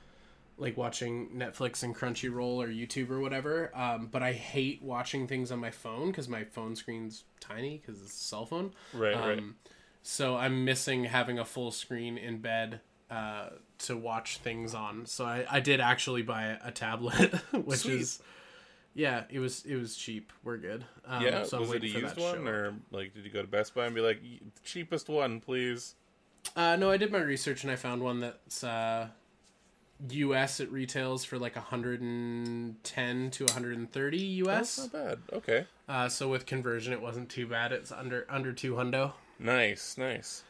like 0.57 0.75
watching 0.75 1.29
Netflix 1.35 1.83
and 1.83 1.95
Crunchyroll 1.95 2.57
or 2.57 2.67
YouTube 2.67 3.09
or 3.09 3.19
whatever. 3.21 3.71
Um, 3.73 4.09
but 4.11 4.21
I 4.21 4.33
hate 4.33 4.81
watching 4.81 5.25
things 5.27 5.51
on 5.51 5.59
my 5.59 5.71
phone 5.71 6.07
because 6.07 6.27
my 6.27 6.43
phone 6.43 6.75
screen's 6.75 7.23
tiny 7.39 7.77
because 7.77 8.01
it's 8.01 8.13
a 8.13 8.23
cell 8.23 8.45
phone. 8.45 8.73
Right, 8.93 9.13
Um, 9.15 9.27
right. 9.29 9.43
So 10.01 10.35
I'm 10.35 10.65
missing 10.65 11.05
having 11.05 11.39
a 11.39 11.45
full 11.45 11.71
screen 11.71 12.17
in 12.17 12.39
bed 12.39 12.81
uh, 13.09 13.49
to 13.79 13.95
watch 13.97 14.37
things 14.39 14.73
on. 14.73 15.05
So 15.05 15.25
I, 15.25 15.45
I 15.49 15.59
did 15.59 15.79
actually 15.81 16.21
buy 16.23 16.57
a 16.63 16.71
tablet, 16.71 17.33
which 17.53 17.79
Sweet. 17.79 18.01
is 18.01 18.21
Yeah, 18.95 19.23
it 19.29 19.39
was 19.39 19.63
it 19.65 19.75
was 19.75 19.95
cheap. 19.95 20.31
We're 20.43 20.57
good. 20.57 20.83
Um, 21.05 21.23
yeah, 21.23 21.43
so 21.43 21.59
was 21.61 21.71
it 21.73 21.83
a 21.83 21.87
used 21.87 22.17
one, 22.17 22.47
or 22.47 22.73
like 22.91 23.13
did 23.13 23.23
you 23.23 23.31
go 23.31 23.41
to 23.41 23.47
Best 23.47 23.73
Buy 23.75 23.85
and 23.85 23.95
be 23.95 24.01
like, 24.01 24.21
cheapest 24.63 25.07
one, 25.09 25.39
please? 25.39 25.95
Uh, 26.55 26.75
no, 26.75 26.89
I 26.89 26.97
did 26.97 27.11
my 27.11 27.19
research 27.21 27.63
and 27.63 27.71
I 27.71 27.75
found 27.75 28.01
one 28.01 28.19
that's 28.21 28.63
uh, 28.63 29.07
U.S. 30.09 30.59
It 30.59 30.71
retails 30.71 31.23
for 31.25 31.37
like 31.37 31.55
110 31.55 33.31
to 33.31 33.43
130 33.45 34.17
That's 34.17 34.77
U.S. 34.77 34.77
not 34.79 34.91
bad. 34.91 35.19
Okay, 35.33 35.65
Uh, 35.87 36.09
so 36.09 36.27
with 36.29 36.45
conversion, 36.45 36.93
it 36.93 37.01
wasn't 37.01 37.29
too 37.29 37.47
bad. 37.47 37.71
It's 37.71 37.91
under 37.91 38.25
under 38.29 38.53
two 38.53 38.73
hundo. 38.75 39.13
nice, 39.37 39.97
nice. 39.97 40.43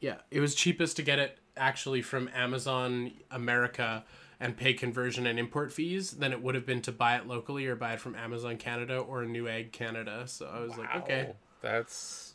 Yeah, 0.00 0.16
it 0.30 0.40
was 0.40 0.54
cheapest 0.54 0.96
to 0.96 1.02
get 1.02 1.18
it 1.18 1.38
actually 1.56 2.02
from 2.02 2.28
Amazon 2.34 3.12
America 3.32 4.04
and 4.40 4.56
pay 4.56 4.72
conversion 4.72 5.26
and 5.26 5.38
import 5.38 5.72
fees 5.72 6.12
than 6.12 6.32
it 6.32 6.42
would 6.42 6.54
have 6.54 6.64
been 6.66 6.80
to 6.82 6.92
buy 6.92 7.16
it 7.16 7.26
locally 7.26 7.66
or 7.66 7.74
buy 7.74 7.94
it 7.94 8.00
from 8.00 8.14
Amazon 8.14 8.56
Canada 8.56 8.98
or 8.98 9.22
Newegg 9.24 9.72
Canada. 9.72 10.24
So 10.26 10.46
I 10.46 10.60
was 10.60 10.76
like, 10.76 10.94
okay, 10.96 11.32
that's 11.60 12.34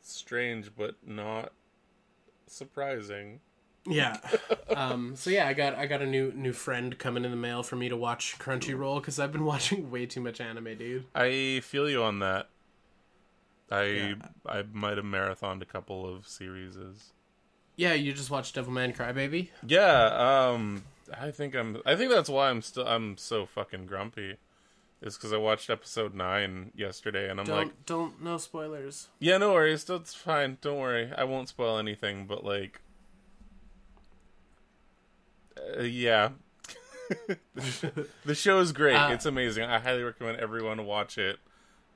strange, 0.00 0.70
but 0.76 0.96
not 1.06 1.52
surprising. 2.46 3.40
yeah. 3.86 4.16
um, 4.76 5.14
so 5.16 5.28
yeah, 5.30 5.46
I 5.46 5.52
got 5.54 5.74
I 5.74 5.86
got 5.86 6.02
a 6.02 6.06
new 6.06 6.32
new 6.32 6.52
friend 6.52 6.96
coming 6.98 7.24
in 7.24 7.30
the 7.30 7.36
mail 7.36 7.62
for 7.62 7.76
me 7.76 7.88
to 7.88 7.96
watch 7.96 8.38
Crunchyroll 8.38 9.00
because 9.00 9.18
I've 9.18 9.32
been 9.32 9.44
watching 9.54 9.90
way 9.90 10.06
too 10.06 10.20
much 10.20 10.40
anime, 10.40 10.76
dude. 10.76 11.06
I 11.14 11.60
feel 11.62 11.90
you 11.90 12.02
on 12.02 12.20
that. 12.20 12.48
I 13.70 13.84
Yeah. 13.84 14.14
I 14.46 14.62
might 14.72 14.96
have 14.96 15.06
marathoned 15.06 15.62
a 15.62 15.66
couple 15.66 16.08
of 16.08 16.26
series. 16.26 16.76
Yeah, 17.76 17.94
you 17.94 18.12
just 18.12 18.30
watched 18.30 18.54
Devilman 18.54 18.94
Crybaby. 18.94 19.48
Yeah, 19.66 20.50
um, 20.50 20.84
I 21.20 21.30
think 21.30 21.54
I'm. 21.54 21.80
I 21.86 21.96
think 21.96 22.10
that's 22.10 22.28
why 22.28 22.50
I'm 22.50 22.62
still. 22.62 22.86
I'm 22.86 23.16
so 23.16 23.46
fucking 23.46 23.86
grumpy. 23.86 24.36
Is 25.00 25.16
because 25.16 25.32
I 25.32 25.36
watched 25.36 25.68
episode 25.68 26.14
nine 26.14 26.70
yesterday, 26.76 27.28
and 27.28 27.40
I'm 27.40 27.46
Don't 27.46 27.56
like, 27.56 27.86
don't 27.86 28.22
no 28.22 28.38
spoilers. 28.38 29.08
yeah, 29.18 29.36
no 29.36 29.52
worries, 29.52 29.82
that's 29.82 30.14
fine. 30.14 30.58
Don't 30.60 30.78
worry, 30.78 31.10
I 31.18 31.24
won't 31.24 31.48
spoil 31.48 31.76
anything. 31.78 32.26
But 32.28 32.44
like, 32.44 32.80
uh, 35.78 35.82
yeah, 35.82 36.30
the 38.24 38.34
show 38.34 38.60
is 38.60 38.72
great. 38.72 38.94
Uh, 38.94 39.10
it's 39.10 39.26
amazing. 39.26 39.64
I 39.64 39.78
highly 39.80 40.02
recommend 40.02 40.38
everyone 40.38 40.84
watch 40.86 41.18
it. 41.18 41.38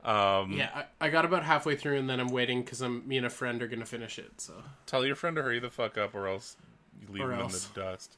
Um, 0.04 0.52
Yeah, 0.52 0.70
I, 0.74 1.06
I 1.06 1.08
got 1.08 1.24
about 1.24 1.42
halfway 1.44 1.74
through 1.74 1.96
and 1.98 2.08
then 2.08 2.20
I'm 2.20 2.28
waiting 2.28 2.62
because 2.62 2.80
I'm 2.80 3.06
me 3.08 3.16
and 3.16 3.26
a 3.26 3.30
friend 3.30 3.62
are 3.62 3.68
gonna 3.68 3.86
finish 3.86 4.18
it. 4.18 4.40
So 4.40 4.54
Tell 4.86 5.04
your 5.06 5.16
friend 5.16 5.36
to 5.36 5.42
hurry 5.42 5.58
the 5.58 5.70
fuck 5.70 5.96
up, 5.98 6.14
or 6.14 6.28
else 6.28 6.56
you 7.00 7.12
leave 7.12 7.24
Or 7.24 7.32
him 7.32 7.40
else. 7.40 7.66
in 7.68 7.72
the 7.74 7.80
dust. 7.80 8.16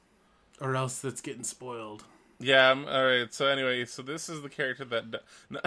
Or 0.61 0.77
else 0.77 0.99
that's 1.01 1.21
getting 1.21 1.45
spoiled. 1.45 2.05
Yeah. 2.41 2.71
um, 2.71 2.87
all 2.89 3.05
right. 3.05 3.33
So 3.35 3.47
anyway, 3.47 3.85
so 3.85 4.03
this 4.03 4.29
is 4.29 4.43
the 4.43 4.49
character 4.49 4.85
that. 4.87 5.11
di- 5.11 5.59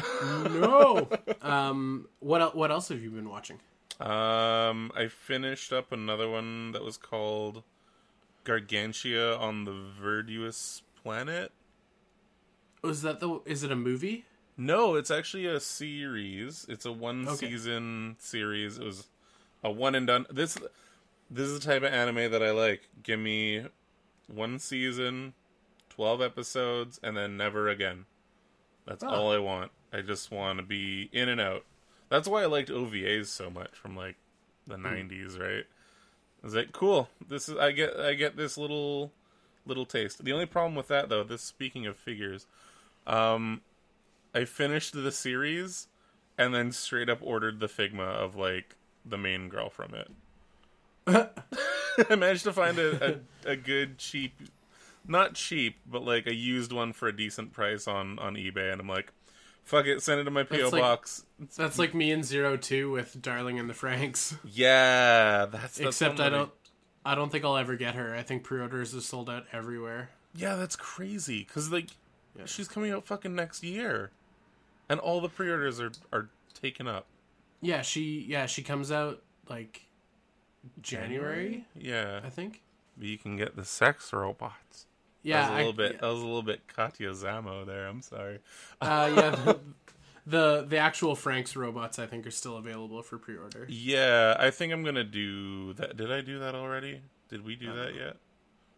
No. 0.60 1.08
Um. 1.42 2.08
What 2.20 2.42
el- 2.42 2.52
What 2.52 2.72
else 2.72 2.90
have 2.90 3.02
you 3.02 3.10
been 3.10 3.30
watching? 3.30 3.60
Um, 4.00 4.92
I 4.96 5.08
finished 5.10 5.72
up 5.74 5.92
another 5.92 6.30
one 6.30 6.72
that 6.72 6.84
was 6.84 6.98
called 6.98 7.64
Gargantia 8.46 9.40
on 9.40 9.66
the 9.66 9.72
Verdurous 10.02 10.82
Planet. 11.04 11.52
Was 12.82 13.02
that 13.04 13.20
the? 13.20 13.42
Is 13.46 13.64
it 13.64 13.72
a 13.72 13.76
movie? 13.76 14.26
No, 14.58 14.96
it's 14.96 15.12
actually 15.12 15.46
a 15.46 15.60
series. 15.60 16.66
It's 16.70 16.86
a 16.86 16.92
one 16.92 17.28
Okay. 17.28 17.48
season 17.50 18.16
series. 18.20 18.78
It 18.80 18.84
was 18.86 19.08
a 19.64 19.72
one 19.72 19.96
and 19.96 20.08
done. 20.08 20.26
This 20.32 20.58
this 21.30 21.48
is 21.48 21.60
the 21.60 21.66
type 21.66 21.84
of 21.84 21.94
anime 21.94 22.32
that 22.32 22.42
I 22.44 22.52
like. 22.52 22.88
Give 23.04 23.20
me 23.20 23.66
one 24.32 24.60
season, 24.60 25.34
twelve 25.90 26.22
episodes, 26.22 27.00
and 27.04 27.16
then 27.18 27.38
never 27.38 27.68
again. 27.70 28.06
That's 28.86 29.04
Oh. 29.04 29.10
all 29.10 29.32
I 29.32 29.38
want. 29.38 29.72
I 29.94 30.02
just 30.02 30.32
want 30.32 30.58
to 30.60 30.64
be 30.64 31.10
in 31.12 31.30
and 31.30 31.40
out. 31.42 31.66
That's 32.10 32.28
why 32.28 32.44
I 32.44 32.46
liked 32.48 32.70
OVAs 32.70 33.28
so 33.28 33.50
much 33.50 33.72
from 33.76 33.96
like 33.96 34.16
the 34.68 34.76
Hmm. 34.78 34.86
'90s, 34.86 35.38
right? 35.40 35.66
I 36.44 36.46
was 36.46 36.56
like, 36.56 36.72
cool. 36.72 37.10
This 37.28 37.48
is 37.50 37.58
I 37.58 37.72
get 37.72 37.96
I 37.98 38.14
get 38.16 38.36
this 38.38 38.58
little 38.58 39.12
little 39.66 39.86
taste. 39.86 40.24
The 40.24 40.34
only 40.34 40.46
problem 40.48 40.76
with 40.76 40.88
that 40.88 41.10
though, 41.10 41.24
this 41.24 41.42
speaking 41.44 41.86
of 41.86 41.96
figures, 41.98 42.48
um, 43.06 43.62
I 44.34 44.46
finished 44.46 44.94
the 44.94 45.12
series 45.12 45.88
and 46.38 46.56
then 46.56 46.72
straight 46.72 47.10
up 47.10 47.20
ordered 47.22 47.60
the 47.60 47.68
Figma 47.68 48.02
of 48.08 48.36
like 48.36 48.76
the 49.06 49.18
main 49.18 49.50
girl 49.50 49.70
from 49.70 49.94
it. 49.94 50.10
I 52.10 52.16
managed 52.16 52.44
to 52.46 52.54
find 52.54 52.78
a, 52.80 53.20
a, 53.46 53.52
a 53.52 53.56
good 53.56 53.98
cheap, 53.98 54.34
not 55.08 55.34
cheap, 55.36 55.78
but 55.86 56.04
like 56.04 56.28
a 56.28 56.34
used 56.34 56.72
one 56.72 56.94
for 56.94 57.08
a 57.08 57.16
decent 57.16 57.54
price 57.54 57.88
on 57.88 58.20
on 58.20 58.36
eBay, 58.36 58.72
and 58.72 58.82
I'm 58.82 58.88
like, 58.88 59.12
fuck 59.64 59.86
it, 59.86 60.02
send 60.02 60.20
it 60.22 60.24
to 60.26 60.32
my 60.32 60.44
PO 60.44 60.58
That's 60.58 60.72
like- 60.74 60.82
box. 60.82 61.26
That's 61.58 61.80
like 61.80 61.94
me 61.96 62.12
in 62.12 62.24
Zero 62.24 62.56
Two 62.58 62.92
with 62.92 63.20
Darling 63.22 63.58
and 63.60 63.70
the 63.70 63.74
Franxx. 63.74 64.38
Yeah, 64.46 65.48
that's, 65.52 65.78
that's 65.78 65.80
Except 66.02 66.20
I 66.20 66.30
don't. 66.30 66.52
I 67.04 67.16
don't 67.16 67.32
think 67.32 67.44
I'll 67.44 67.58
ever 67.58 67.76
get 67.76 67.96
her. 67.96 68.14
I 68.16 68.22
think 68.22 68.44
pre-orders 68.44 68.94
are 68.94 69.02
sold 69.02 69.28
out 69.28 69.46
everywhere. 69.52 70.12
Yeah, 70.36 70.56
that's 70.56 70.76
crazy. 70.76 71.44
Cause 71.46 71.72
like, 71.72 71.88
Yeah. 72.38 72.46
she's 72.46 72.68
coming 72.68 72.92
out 72.92 73.04
fucking 73.06 73.34
next 73.34 73.64
year, 73.64 74.12
and 74.88 75.00
all 75.00 75.20
the 75.20 75.30
pre-orders 75.30 75.80
are 75.82 75.92
are 76.14 76.30
taken 76.62 76.88
up. 76.88 77.08
Yeah, 77.60 77.82
she. 77.82 78.24
Yeah, 78.30 78.46
she 78.46 78.62
comes 78.62 78.92
out 78.92 79.24
like 79.50 79.88
January. 80.82 81.66
Yeah, 81.76 82.22
I 82.24 82.30
think. 82.30 82.62
but 82.98 83.08
you 83.08 83.18
can 83.18 83.38
get 83.38 83.56
the 83.56 83.66
sex 83.66 84.12
robots. 84.14 84.86
Yeah, 85.24 85.42
that 85.42 85.50
was 85.50 85.50
a 85.50 85.54
I- 85.54 85.58
little 85.60 85.74
bit. 85.74 86.02
That 86.02 86.08
was 86.08 86.20
a 86.22 86.26
little 86.26 86.44
bit 86.44 86.68
Katya 86.68 87.10
Zamo 87.12 87.66
there. 87.66 87.88
I'm 87.88 88.02
sorry. 88.02 88.40
Uh, 88.82 89.12
yeah, 89.16 89.30
the, 89.32 89.60
the 90.26 90.66
the 90.68 90.78
actual 90.78 91.16
Franxx 91.16 91.56
robots 91.56 92.00
I 92.00 92.06
think 92.08 92.26
are 92.26 92.32
still 92.32 92.58
available 92.58 93.02
for 93.04 93.18
pre-order. 93.18 93.66
Yeah, 93.70 94.36
I 94.40 94.50
think 94.52 94.74
I'm 94.74 94.84
gonna 94.84 95.04
do 95.04 95.74
that. 95.74 95.96
Did 95.98 96.12
I 96.12 96.22
do 96.22 96.40
that 96.40 96.56
already? 96.56 97.02
Did 97.30 97.46
we 97.46 97.56
do 97.56 97.74
that 97.74 97.94
yet? 97.96 98.18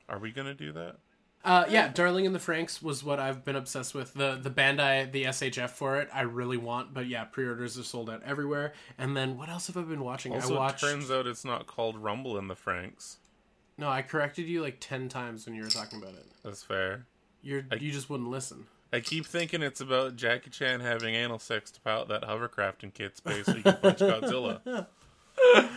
Are 0.10 0.20
we 0.20 0.32
gonna 0.32 0.54
do 0.54 0.72
that? 0.74 0.98
Uh, 1.46 1.66
yeah, 1.70 1.90
Darling 1.90 2.24
in 2.24 2.32
the 2.32 2.40
Franxx 2.40 2.82
was 2.82 3.04
what 3.04 3.20
I've 3.20 3.44
been 3.44 3.58
obsessed 3.58 3.94
with. 3.94 4.14
The 4.14 4.40
the 4.42 4.50
Bandai 4.50 5.12
the 5.12 5.26
SHF 5.26 5.72
for 5.72 6.00
it 6.00 6.08
I 6.14 6.22
really 6.22 6.56
want, 6.58 6.94
but 6.94 7.06
yeah, 7.08 7.26
pre-orders 7.26 7.78
are 7.78 7.84
sold 7.84 8.10
out 8.10 8.22
everywhere. 8.24 8.74
And 8.98 9.16
then 9.18 9.38
what 9.38 9.50
else 9.50 9.68
have 9.68 9.76
I 9.76 9.82
been 9.82 10.04
watching? 10.04 10.34
Also, 10.34 10.56
I 10.56 10.60
watched. 10.60 10.80
turns 10.82 11.12
out 11.12 11.28
it's 11.28 11.44
not 11.44 11.68
called 11.68 11.98
Rumble 11.98 12.38
in 12.38 12.48
the 12.48 12.56
Franks. 12.56 13.18
No, 13.78 13.90
I 13.90 14.04
corrected 14.04 14.48
you 14.48 14.62
like 14.62 14.78
ten 14.80 15.10
times 15.10 15.46
when 15.46 15.54
you 15.56 15.64
were 15.64 15.70
talking 15.70 16.00
about 16.02 16.14
it. 16.14 16.26
That's 16.44 16.64
fair. 16.64 17.06
You're 17.42 17.64
you 17.78 17.92
just 17.92 18.10
wouldn't 18.10 18.30
listen. 18.30 18.68
I 18.94 19.00
keep 19.02 19.26
thinking 19.26 19.62
it's 19.64 19.82
about 19.82 20.16
Jackie 20.16 20.52
Chan 20.52 20.80
having 20.80 21.16
anal 21.16 21.40
sex 21.40 21.72
to 21.72 21.82
pilot 21.82 22.08
that 22.10 22.24
hovercraft 22.24 22.84
in 22.84 22.92
kid 22.92 23.18
space 23.18 23.48
so 23.48 23.54
he 23.54 23.64
can 23.64 23.76
punch 23.78 23.98
Godzilla. 23.98 24.86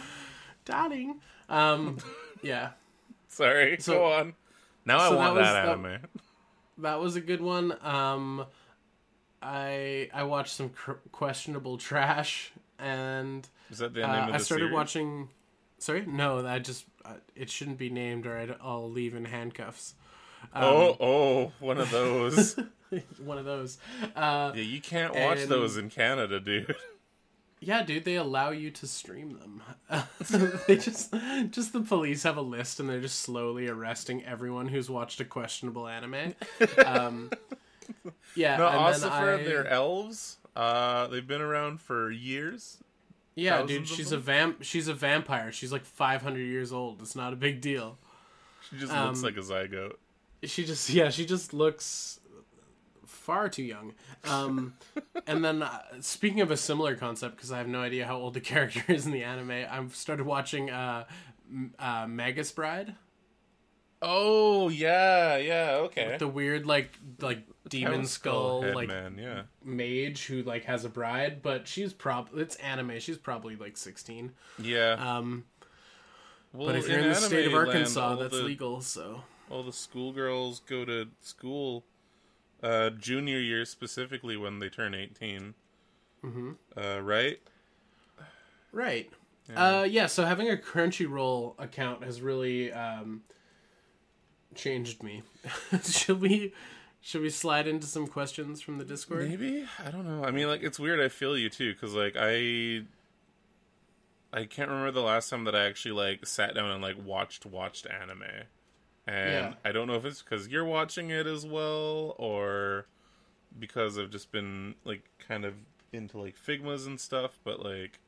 Darling. 0.65 1.21
Um, 1.49 1.99
yeah, 2.43 2.71
Sorry, 3.29 3.77
So- 3.81 3.95
go 3.95 4.13
on. 4.13 4.35
Now 4.87 4.99
I 4.99 5.09
want 5.15 5.35
that 5.35 5.41
was 5.41 5.53
that, 5.53 5.69
anime. 5.69 5.99
that 6.79 7.01
was 7.01 7.17
a 7.17 7.21
good 7.21 7.41
one. 7.43 7.77
Um, 7.85 8.47
I 9.43 10.09
I 10.15 10.23
watched 10.25 10.55
some 10.55 10.71
cr- 10.71 10.93
questionable 11.13 11.77
trash 11.79 12.53
and. 12.79 13.47
Is 13.71 13.79
that 13.79 13.93
the 13.95 14.03
Uh, 14.05 14.13
name 14.13 14.23
of 14.25 14.29
the 14.29 14.35
I 14.35 14.39
started 14.39 14.63
series? 14.65 14.75
watching. 14.75 15.29
Sorry, 15.79 16.07
no, 16.07 16.47
I 16.47 16.59
just 16.59 16.87
uh, 17.05 17.15
it 17.35 17.51
shouldn't 17.51 17.79
be 17.79 17.91
named, 17.91 18.27
or 18.27 18.39
I'd, 18.39 18.55
I'll 18.63 18.91
leave 18.91 19.15
in 19.15 19.25
handcuffs. 19.27 19.95
Um, 20.55 20.65
oh, 20.65 20.97
oh, 21.01 21.53
one 21.61 21.79
of 21.79 21.91
those. 21.91 22.57
one 23.25 23.37
of 23.39 23.45
those. 23.45 23.79
Uh, 24.15 24.53
yeah, 24.55 24.63
you 24.63 24.81
can't 24.81 25.13
watch 25.15 25.41
And- 25.41 25.51
those 25.51 25.77
in 25.77 25.91
Canada, 25.91 26.39
dude. 26.41 26.75
yeah, 27.61 27.83
dude, 27.83 28.05
they 28.05 28.17
allow 28.17 28.51
you 28.51 28.71
to 28.73 28.87
stream 28.87 29.39
them. 29.39 29.63
they 30.67 30.77
just 30.77 31.13
just 31.51 31.73
the 31.73 31.81
police 31.81 32.23
have 32.25 32.37
a 32.37 32.43
list, 32.43 32.81
and 32.81 32.89
they're 32.89 33.01
just 33.01 33.21
slowly 33.21 33.69
arresting 33.69 34.25
everyone 34.25 34.69
who's 34.69 34.89
watched 34.91 35.21
a 35.21 35.25
questionable 35.25 35.87
anime. 35.89 36.35
Um, 36.85 37.31
yeah, 38.35 38.57
No, 38.57 38.67
and 38.69 38.77
also 38.77 39.09
then 39.09 39.21
for 39.21 39.35
I- 39.35 39.43
they're 39.45 39.67
elves. 39.69 40.39
Uh, 40.55 41.07
they've 41.09 41.27
been 41.27 41.43
around 41.43 41.81
for 41.81 42.11
years. 42.11 42.79
yeah, 43.35 43.63
dude, 43.63 43.87
she's 43.87 44.13
a 44.13 44.17
vamp. 44.19 44.63
She's 44.63 44.89
a 44.89 44.95
vampire. 44.95 45.53
She's 45.53 45.71
like 45.73 45.85
five 45.85 46.23
hundred 46.23 46.45
years 46.47 46.73
old. 46.73 47.01
It's 47.03 47.15
not 47.17 47.33
a 47.33 47.37
big 47.37 47.61
deal. 47.61 47.99
She 48.71 48.79
just 48.79 48.93
Um, 48.93 49.09
looks 49.09 49.23
like 49.23 49.37
a 49.37 49.41
zygote. 49.41 49.97
she 50.45 50.65
just 50.65 50.89
yeah 50.91 51.09
she 51.11 51.25
just 51.27 51.53
looks 51.55 52.19
far 53.27 53.49
too 53.49 53.63
young 53.65 53.93
um 54.25 54.75
and 55.27 55.45
then 55.45 55.63
uh, 55.63 55.83
speaking 56.01 56.41
of 56.41 56.51
a 56.53 56.57
similar 56.57 56.95
concept 56.95 57.35
because 57.37 57.51
i 57.51 57.59
have 57.59 57.67
no 57.67 57.81
idea 57.81 58.07
how 58.07 58.17
old 58.17 58.35
the 58.35 58.41
character 58.53 58.85
is 58.87 59.05
in 59.05 59.11
the 59.11 59.25
anime 59.25 59.67
i've 59.69 59.95
started 59.97 60.25
watching 60.25 60.71
uh, 60.71 61.05
uh 61.79 62.07
magus 62.07 62.53
bride 62.53 62.95
Oh 64.03 64.69
yeah, 64.69 65.39
yeah, 65.39 65.77
okay. 65.85 66.17
the 66.19 66.29
weird 66.29 66.67
like 66.67 66.91
like 67.21 67.41
demon 67.69 68.07
skull 68.07 68.63
head 68.63 68.75
like 68.75 68.89
man, 68.89 69.19
yeah. 69.19 69.43
mage 69.65 70.27
who 70.27 70.43
like 70.43 70.65
has 70.65 70.85
a 70.85 70.89
bride 70.89 71.43
but 71.43 71.67
she's 71.67 71.93
prob 71.93 72.29
it's 72.37 72.57
anime 72.57 73.01
she's 73.01 73.19
probably 73.19 73.57
like 73.57 73.77
16 73.77 74.33
Yeah. 74.61 74.93
um 75.01 75.45
well, 76.53 76.67
but 76.69 76.77
if 76.77 76.89
you're 76.89 77.01
in 77.01 77.09
the 77.09 77.15
state 77.15 77.47
of 77.47 77.53
anime 77.53 77.57
land, 77.57 77.69
arkansas 77.69 78.15
that's 78.17 78.37
the, 78.37 78.43
legal 78.43 78.81
so 78.83 79.23
All 79.51 79.63
the 79.63 79.73
schoolgirls 79.73 80.61
go 80.61 80.85
to 80.85 81.09
school 81.23 81.85
uh, 82.63 82.91
junior 82.91 83.39
year 83.39 83.65
specifically 83.65 84.37
when 84.37 84.59
they 84.59 84.69
turn 84.69 84.95
18. 84.95 85.55
Mm-hmm. 86.25 86.51
Uh, 86.77 87.01
right? 87.01 87.39
Right. 88.73 89.11
Yeah. 89.49 89.79
Uh, 89.79 89.83
yeah. 89.85 90.07
So 90.07 90.25
having 90.25 90.51
a 90.51 90.57
Crunchyroll 90.57 91.55
account 91.59 92.05
has 92.05 92.21
really 92.21 92.73
um, 92.73 93.23
changed 94.55 95.03
me. 95.03 95.23
should 95.83 96.21
we? 96.21 96.53
Should 97.01 97.23
we 97.23 97.31
slide 97.31 97.69
into 97.69 97.87
some 97.87 98.09
questions 98.09 98.61
from 98.61 98.79
the 98.79 98.85
Discord? 98.85 99.29
Maybe 99.29 99.65
I 99.85 99.93
don't 99.93 100.07
know. 100.07 100.25
I 100.25 100.33
mean, 100.33 100.49
like 100.49 100.65
it's 100.65 100.81
weird. 100.81 101.01
I 101.01 101.09
feel 101.09 101.39
you 101.39 101.49
too, 101.49 101.73
because 101.73 101.95
like 101.95 102.17
I, 102.19 102.83
I 104.33 104.45
can't 104.45 104.69
remember 104.69 104.91
the 104.91 105.03
last 105.03 105.31
time 105.31 105.45
that 105.45 105.55
I 105.55 105.67
actually 105.67 105.93
like 105.93 106.27
sat 106.27 106.57
down 106.57 106.69
and 106.69 106.83
like 106.83 106.97
watched 107.05 107.47
watched 107.47 107.87
anime, 107.87 108.25
and 109.07 109.31
yeah. 109.31 109.55
I 109.65 109.73
don't 109.73 109.87
know 109.87 109.95
if 109.95 110.05
it's 110.05 110.23
because 110.23 110.49
you're 110.49 110.65
watching 110.65 111.11
it 111.11 111.27
as 111.27 111.47
well 111.47 112.15
or 112.19 112.87
because 113.59 113.99
I've 113.99 114.11
just 114.11 114.33
been 114.33 114.75
like 114.85 115.03
kind 115.27 115.45
of 115.45 115.55
into 115.93 116.19
like 116.19 116.35
Figmas 116.37 116.87
and 116.87 117.01
stuff, 117.01 117.39
but 117.45 117.65
like 117.65 117.99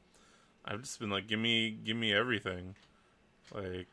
I've 0.65 0.83
just 0.83 1.01
been 1.01 1.11
like, 1.11 1.27
give 1.27 1.41
me, 1.41 1.71
give 1.71 1.97
me 1.97 2.13
everything. 2.13 2.75
Like, 3.55 3.89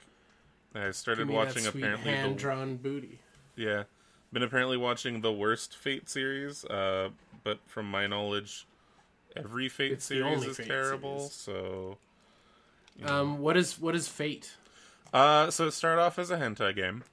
I 0.74 0.92
started 0.92 1.30
watching 1.30 1.66
apparently 1.66 2.12
hand 2.12 2.38
drawn 2.38 2.76
booty. 2.76 3.20
Yeah, 3.56 3.84
been 4.34 4.44
apparently 4.44 4.76
watching 4.76 5.22
the 5.22 5.32
worst 5.32 5.78
Fate 5.78 6.10
series. 6.10 6.66
Uh, 6.66 7.10
but 7.46 7.60
from 7.66 7.90
my 7.90 8.08
knowledge, 8.08 8.68
every 9.38 9.70
Fate 9.70 9.94
it's 9.94 10.06
series 10.06 10.44
is 10.44 10.58
Fate 10.58 10.68
terrible. 10.68 11.20
Series. 11.20 11.34
So, 11.34 11.98
you 12.98 13.06
know. 13.06 13.22
um, 13.22 13.40
what 13.40 13.56
is 13.56 13.80
what 13.80 13.96
is 13.96 14.10
Fate? 14.10 14.56
Uh, 15.14 15.50
so 15.50 15.68
it 15.68 15.72
started 15.72 16.02
off 16.02 16.20
as 16.20 16.32
a 16.32 16.38
hentai 16.38 16.76
game. 16.76 17.04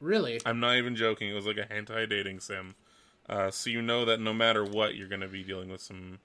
Really? 0.00 0.40
I'm 0.46 0.60
not 0.60 0.76
even 0.76 0.96
joking. 0.96 1.28
It 1.28 1.34
was 1.34 1.46
like 1.46 1.58
a 1.58 1.66
hentai 1.66 2.08
dating 2.08 2.40
sim. 2.40 2.74
Uh, 3.28 3.50
so 3.50 3.70
you 3.70 3.82
know 3.82 4.04
that 4.04 4.20
no 4.20 4.32
matter 4.32 4.64
what, 4.64 4.94
you're 4.94 5.08
going 5.08 5.20
to 5.20 5.28
be 5.28 5.42
dealing 5.42 5.70
with 5.70 5.80
some 5.80 6.18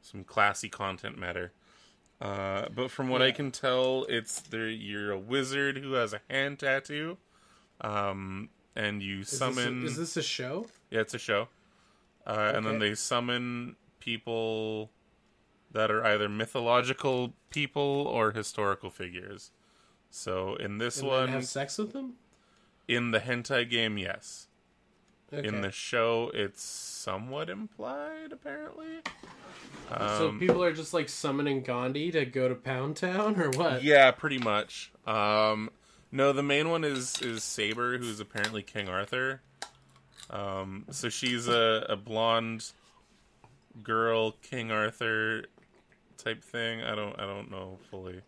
some 0.00 0.24
classy 0.24 0.68
content 0.68 1.18
matter. 1.18 1.52
Uh, 2.20 2.66
but 2.74 2.90
from 2.90 3.08
what 3.08 3.20
yeah. 3.20 3.28
I 3.28 3.30
can 3.32 3.50
tell, 3.50 4.04
it's 4.08 4.40
there. 4.40 4.68
You're 4.68 5.12
a 5.12 5.18
wizard 5.18 5.78
who 5.78 5.92
has 5.92 6.12
a 6.12 6.20
hand 6.28 6.58
tattoo, 6.58 7.16
um, 7.80 8.50
and 8.76 9.02
you 9.02 9.20
is 9.20 9.28
summon. 9.28 9.82
This 9.82 9.96
a, 9.96 10.02
is 10.02 10.14
this 10.14 10.16
a 10.16 10.22
show? 10.22 10.66
Yeah, 10.90 11.00
it's 11.00 11.14
a 11.14 11.18
show. 11.18 11.48
Uh, 12.26 12.32
okay. 12.32 12.56
And 12.58 12.66
then 12.66 12.78
they 12.78 12.94
summon 12.94 13.76
people 14.00 14.90
that 15.72 15.90
are 15.90 16.04
either 16.04 16.28
mythological 16.28 17.34
people 17.50 17.82
or 17.82 18.32
historical 18.32 18.90
figures. 18.90 19.50
So 20.10 20.56
in 20.56 20.78
this 20.78 20.98
and 20.98 21.08
one, 21.08 21.28
have 21.28 21.46
sex 21.46 21.78
with 21.78 21.92
them. 21.92 22.14
In 22.86 23.10
the 23.10 23.20
hentai 23.20 23.68
game, 23.68 23.98
yes. 23.98 24.46
Okay. 25.32 25.46
In 25.46 25.60
the 25.60 25.70
show, 25.70 26.30
it's 26.32 26.62
somewhat 26.62 27.50
implied, 27.50 28.32
apparently. 28.32 29.02
Um, 29.90 30.08
so 30.18 30.32
people 30.32 30.64
are 30.64 30.72
just 30.72 30.94
like 30.94 31.08
summoning 31.08 31.62
Gandhi 31.62 32.10
to 32.12 32.24
go 32.24 32.48
to 32.48 32.54
Pound 32.54 32.96
Town, 32.96 33.38
or 33.40 33.50
what? 33.50 33.82
Yeah, 33.82 34.10
pretty 34.10 34.38
much. 34.38 34.90
Um, 35.06 35.70
no, 36.10 36.32
the 36.32 36.42
main 36.42 36.70
one 36.70 36.84
is 36.84 37.20
is 37.20 37.44
Saber, 37.44 37.98
who's 37.98 38.20
apparently 38.20 38.62
King 38.62 38.88
Arthur. 38.88 39.42
Um, 40.30 40.86
so 40.90 41.08
she's 41.08 41.48
a, 41.48 41.86
a 41.88 41.96
blonde 41.96 42.72
girl, 43.82 44.32
King 44.32 44.70
Arthur 44.70 45.44
type 46.16 46.42
thing. 46.42 46.82
I 46.82 46.94
don't 46.94 47.18
I 47.18 47.26
don't 47.26 47.50
know 47.50 47.78
fully. 47.90 48.22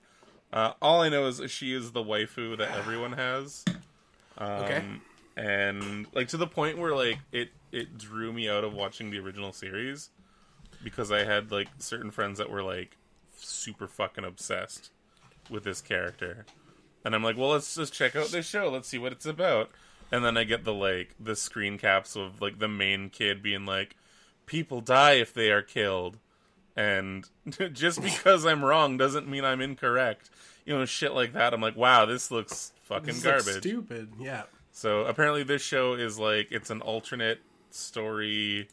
Uh, 0.53 0.73
all 0.83 1.01
I 1.01 1.09
know 1.09 1.27
is 1.27 1.43
she 1.51 1.73
is 1.73 1.93
the 1.93 2.03
waifu 2.03 2.59
that 2.59 2.71
everyone 2.77 3.13
has. 3.13 3.65
Um, 4.39 4.49
okay 4.49 4.85
and 5.37 6.07
like 6.13 6.29
to 6.29 6.37
the 6.37 6.47
point 6.47 6.77
where 6.77 6.95
like 6.95 7.19
it 7.33 7.51
it 7.73 7.97
drew 7.97 8.33
me 8.33 8.49
out 8.49 8.65
of 8.65 8.75
watching 8.75 9.11
the 9.11 9.19
original 9.19 9.53
series 9.53 10.11
because 10.83 11.11
I 11.11 11.25
had 11.25 11.51
like 11.51 11.69
certain 11.79 12.11
friends 12.11 12.39
that 12.39 12.51
were 12.51 12.63
like 12.63 12.97
super 13.37 13.87
fucking 13.87 14.25
obsessed 14.25 14.91
with 15.49 15.65
this 15.65 15.81
character. 15.81 16.47
And 17.05 17.15
I'm 17.15 17.25
like, 17.25 17.37
well, 17.37 17.51
let's 17.51 17.75
just 17.75 17.95
check 17.95 18.15
out 18.15 18.29
this 18.29 18.47
show. 18.47 18.69
Let's 18.69 18.89
see 18.89 18.99
what 18.99 19.13
it's 19.13 19.27
about. 19.27 19.71
And 20.13 20.25
then 20.25 20.37
I 20.37 20.45
get 20.45 20.65
the 20.65 20.75
like 20.75 21.15
the 21.19 21.37
screen 21.37 21.79
caps 21.79 22.17
of 22.17 22.41
like 22.43 22.59
the 22.59 22.69
main 22.69 23.09
kid 23.09 23.43
being 23.43 23.65
like, 23.65 23.97
people 24.47 24.81
die 24.81 25.13
if 25.13 25.33
they 25.33 25.51
are 25.51 25.63
killed. 25.63 26.19
And 26.77 27.29
just 27.73 28.03
because 28.03 28.47
I'm 28.47 28.65
wrong 28.65 28.97
doesn't 28.97 29.29
mean 29.29 29.45
I'm 29.45 29.61
incorrect. 29.61 30.31
You 30.65 30.79
know, 30.79 30.85
shit 30.85 31.15
like 31.15 31.33
that. 31.33 31.55
I'm 31.55 31.61
like, 31.61 31.77
wow, 31.77 32.07
this 32.07 32.31
looks 32.31 32.73
fucking 32.83 33.15
this 33.15 33.23
garbage. 33.23 33.59
stupid. 33.59 34.13
Yeah. 34.21 34.43
So 34.73 35.05
apparently, 35.05 35.43
this 35.43 35.63
show 35.63 35.95
is 35.95 36.19
like 36.19 36.53
it's 36.53 36.71
an 36.71 36.81
alternate 36.81 37.41
story, 37.71 38.69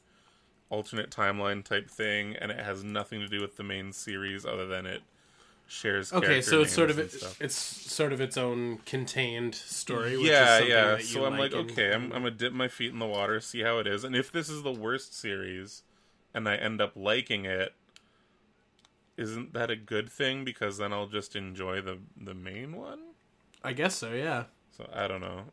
alternate 0.70 1.10
timeline 1.10 1.64
type 1.64 1.89
thing, 1.89 2.36
and 2.36 2.52
it 2.52 2.60
has 2.60 2.84
nothing 2.84 3.20
to 3.22 3.28
do 3.28 3.41
with 3.41 3.58
the 3.58 3.64
main 3.64 3.93
series 3.93 4.45
other 4.45 4.68
than 4.68 4.86
it 4.86 5.02
shares. 5.68 6.14
Okay, 6.14 6.41
so 6.41 6.62
it's 6.62 6.74
sort 6.74 6.89
of 6.89 7.00
it, 7.00 7.14
it's 7.39 7.56
sort 7.56 8.14
of 8.14 8.22
its 8.22 8.38
own 8.38 8.78
contained 8.86 9.56
story. 9.56 10.18
yeah, 10.22 10.60
yeah. 10.60 10.98
So 11.00 11.26
I'm 11.26 11.38
like, 11.38 11.54
like 11.54 11.72
okay, 11.72 11.93
I'm 11.93 12.06
I'm 12.06 12.24
gonna 12.24 12.32
dip 12.32 12.54
my 12.54 12.68
feet 12.68 12.91
in 12.91 13.00
the 13.00 13.06
water, 13.06 13.39
see 13.39 13.62
how 13.62 13.80
it 13.80 13.88
is, 13.88 14.04
and 14.04 14.16
if 14.16 14.32
this 14.32 14.50
is 14.50 14.64
the 14.64 14.72
worst 14.72 15.18
series, 15.18 15.84
and 16.34 16.48
I 16.48 16.56
end 16.56 16.82
up 16.82 16.93
liking 16.95 17.45
it, 17.45 17.74
isn't 19.18 19.53
that 19.53 19.72
a 19.72 19.76
good 19.76 20.09
thing? 20.09 20.45
Because 20.45 20.78
then 20.78 20.93
I'll 20.93 21.07
just 21.07 21.36
enjoy 21.36 21.82
the 21.82 21.97
the 22.15 22.34
main 22.34 22.76
one. 22.76 22.99
I 23.63 23.74
guess 23.74 23.95
so. 23.95 24.13
Yeah. 24.13 24.45
So 24.76 24.88
I 24.93 25.07
don't 25.07 25.22
know. 25.22 25.45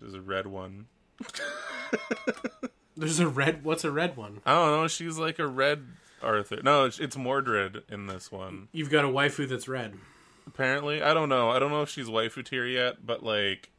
There's 0.00 0.14
a 0.14 0.20
red 0.20 0.46
one. 0.46 0.86
There's 2.96 3.20
a 3.20 3.28
red. 3.28 3.64
What's 3.64 3.84
a 3.84 3.90
red 3.90 4.16
one? 4.16 4.40
I 4.44 4.54
don't 4.54 4.70
know. 4.72 4.88
She's 4.88 5.18
like 5.18 5.38
a 5.38 5.46
red 5.46 5.86
Arthur. 6.22 6.60
No, 6.62 6.84
it's, 6.84 7.16
Mordred 7.16 7.82
in 7.88 8.06
this 8.06 8.30
one. 8.30 8.68
You've 8.72 8.90
got 8.90 9.04
a 9.04 9.08
waifu 9.08 9.48
that's 9.48 9.68
red. 9.68 9.94
Apparently, 10.46 11.02
I 11.02 11.14
don't 11.14 11.28
know. 11.28 11.50
I 11.50 11.58
don't 11.58 11.70
know 11.70 11.82
if 11.82 11.88
she's 11.88 12.08
waifu 12.08 12.44
tier 12.44 12.66
yet, 12.66 13.06
but 13.06 13.22
like, 13.22 13.70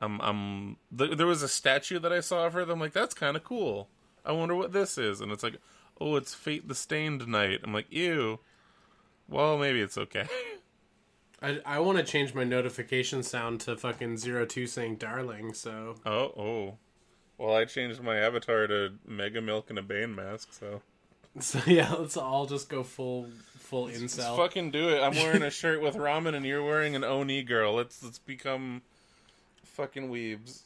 I'm 0.00 0.20
I'm. 0.20 0.76
Th- 0.96 1.16
there 1.16 1.26
was 1.26 1.42
a 1.42 1.48
statue 1.48 1.98
that 1.98 2.12
I 2.12 2.20
saw 2.20 2.46
of 2.46 2.54
her. 2.54 2.64
That 2.64 2.72
I'm 2.72 2.80
like, 2.80 2.92
that's 2.92 3.14
kind 3.14 3.36
of 3.36 3.44
cool. 3.44 3.88
I 4.24 4.32
wonder 4.32 4.54
what 4.54 4.72
this 4.72 4.98
is. 4.98 5.20
And 5.20 5.32
it's 5.32 5.42
like, 5.42 5.56
oh, 6.00 6.16
it's 6.16 6.34
Fate 6.34 6.68
the 6.68 6.74
Stained 6.74 7.26
Knight. 7.26 7.60
I'm 7.62 7.72
like, 7.72 7.90
ew. 7.90 8.40
Well, 9.28 9.58
maybe 9.58 9.80
it's 9.80 9.96
okay. 9.96 10.26
I, 11.42 11.60
I 11.66 11.78
want 11.80 11.98
to 11.98 12.04
change 12.04 12.34
my 12.34 12.44
notification 12.44 13.22
sound 13.22 13.60
to 13.62 13.76
fucking 13.76 14.16
zero 14.16 14.46
two 14.46 14.66
saying 14.66 14.96
darling. 14.96 15.52
So 15.54 15.96
oh 16.06 16.32
oh, 16.36 16.78
well 17.36 17.56
I 17.56 17.64
changed 17.64 18.00
my 18.00 18.16
avatar 18.16 18.68
to 18.68 18.92
Mega 19.06 19.40
Milk 19.40 19.68
and 19.68 19.78
a 19.78 19.82
Bane 19.82 20.14
mask. 20.14 20.52
So 20.52 20.82
so 21.40 21.60
yeah, 21.66 21.92
let's 21.94 22.16
all 22.16 22.46
just 22.46 22.68
go 22.68 22.84
full 22.84 23.26
full 23.58 23.84
let's, 23.86 23.98
incel. 23.98 24.18
Let's 24.18 24.36
fucking 24.36 24.70
do 24.70 24.90
it. 24.90 25.02
I'm 25.02 25.16
wearing 25.16 25.42
a 25.42 25.50
shirt 25.50 25.82
with 25.82 25.96
ramen 25.96 26.34
and 26.34 26.46
you're 26.46 26.64
wearing 26.64 26.94
an 26.94 27.02
Oni 27.02 27.42
girl. 27.42 27.74
Let's 27.74 28.02
let's 28.02 28.18
become 28.18 28.82
fucking 29.64 30.10
weebs. 30.10 30.62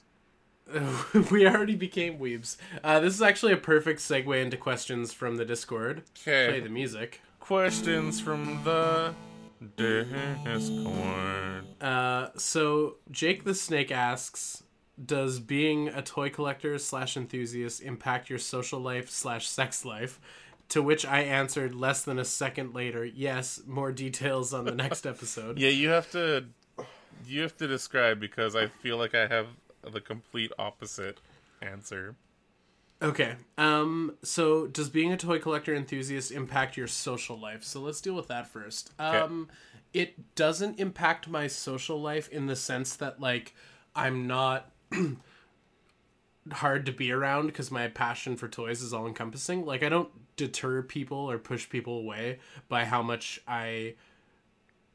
we 1.30 1.46
already 1.46 1.76
became 1.76 2.18
weebs. 2.18 2.56
Uh, 2.82 3.00
this 3.00 3.14
is 3.14 3.22
actually 3.22 3.52
a 3.52 3.56
perfect 3.56 4.00
segue 4.00 4.42
into 4.42 4.56
questions 4.56 5.12
from 5.12 5.36
the 5.36 5.44
Discord. 5.44 6.02
Okay. 6.20 6.48
Play 6.48 6.60
the 6.60 6.68
music. 6.68 7.20
Questions 7.38 8.20
from 8.20 8.62
the 8.64 9.14
Discord. 9.76 11.64
Uh, 11.80 12.28
so 12.36 12.96
Jake 13.10 13.44
the 13.44 13.54
Snake 13.54 13.90
asks, 13.92 14.64
"Does 15.02 15.38
being 15.38 15.88
a 15.88 16.02
toy 16.02 16.30
collector 16.30 16.78
slash 16.78 17.16
enthusiast 17.16 17.80
impact 17.82 18.28
your 18.28 18.38
social 18.38 18.80
life 18.80 19.08
slash 19.10 19.48
sex 19.48 19.84
life?" 19.84 20.20
To 20.70 20.82
which 20.82 21.06
I 21.06 21.20
answered 21.20 21.74
less 21.76 22.02
than 22.02 22.18
a 22.18 22.24
second 22.24 22.74
later, 22.74 23.04
"Yes." 23.04 23.60
More 23.66 23.92
details 23.92 24.52
on 24.52 24.64
the 24.64 24.74
next 24.74 25.06
episode. 25.12 25.58
yeah, 25.58 25.68
you 25.68 25.90
have 25.90 26.10
to, 26.10 26.46
you 27.24 27.42
have 27.42 27.56
to 27.58 27.68
describe 27.68 28.18
because 28.18 28.56
I 28.56 28.66
feel 28.66 28.96
like 28.96 29.14
I 29.14 29.28
have 29.28 29.46
the 29.93 30.01
complete 30.01 30.53
opposite 30.59 31.20
answer. 31.62 32.16
Okay. 33.03 33.34
Um 33.59 34.16
so 34.22 34.66
does 34.66 34.89
being 34.89 35.12
a 35.12 35.16
toy 35.16 35.39
collector 35.39 35.74
enthusiast 35.74 36.30
impact 36.30 36.76
your 36.76 36.87
social 36.87 37.39
life? 37.39 37.62
So 37.62 37.80
let's 37.80 38.01
deal 38.01 38.14
with 38.14 38.28
that 38.28 38.47
first. 38.47 38.93
Okay. 38.99 39.18
Um 39.18 39.49
it 39.93 40.34
doesn't 40.34 40.78
impact 40.78 41.28
my 41.28 41.47
social 41.47 42.01
life 42.01 42.28
in 42.28 42.47
the 42.47 42.57
sense 42.57 42.97
that 42.97 43.20
like 43.20 43.55
I'm 43.95 44.26
not 44.26 44.72
hard 46.53 46.87
to 46.87 46.93
be 46.93 47.11
around 47.12 47.47
because 47.47 47.70
my 47.70 47.89
passion 47.89 48.37
for 48.37 48.49
toys 48.49 48.82
is 48.82 48.93
all 48.93 49.07
encompassing. 49.07 49.64
Like 49.64 49.82
I 49.82 49.89
don't 49.89 50.11
deter 50.37 50.82
people 50.82 51.30
or 51.30 51.39
push 51.39 51.68
people 51.68 51.99
away 51.99 52.39
by 52.68 52.84
how 52.84 53.03
much 53.03 53.41
I 53.47 53.95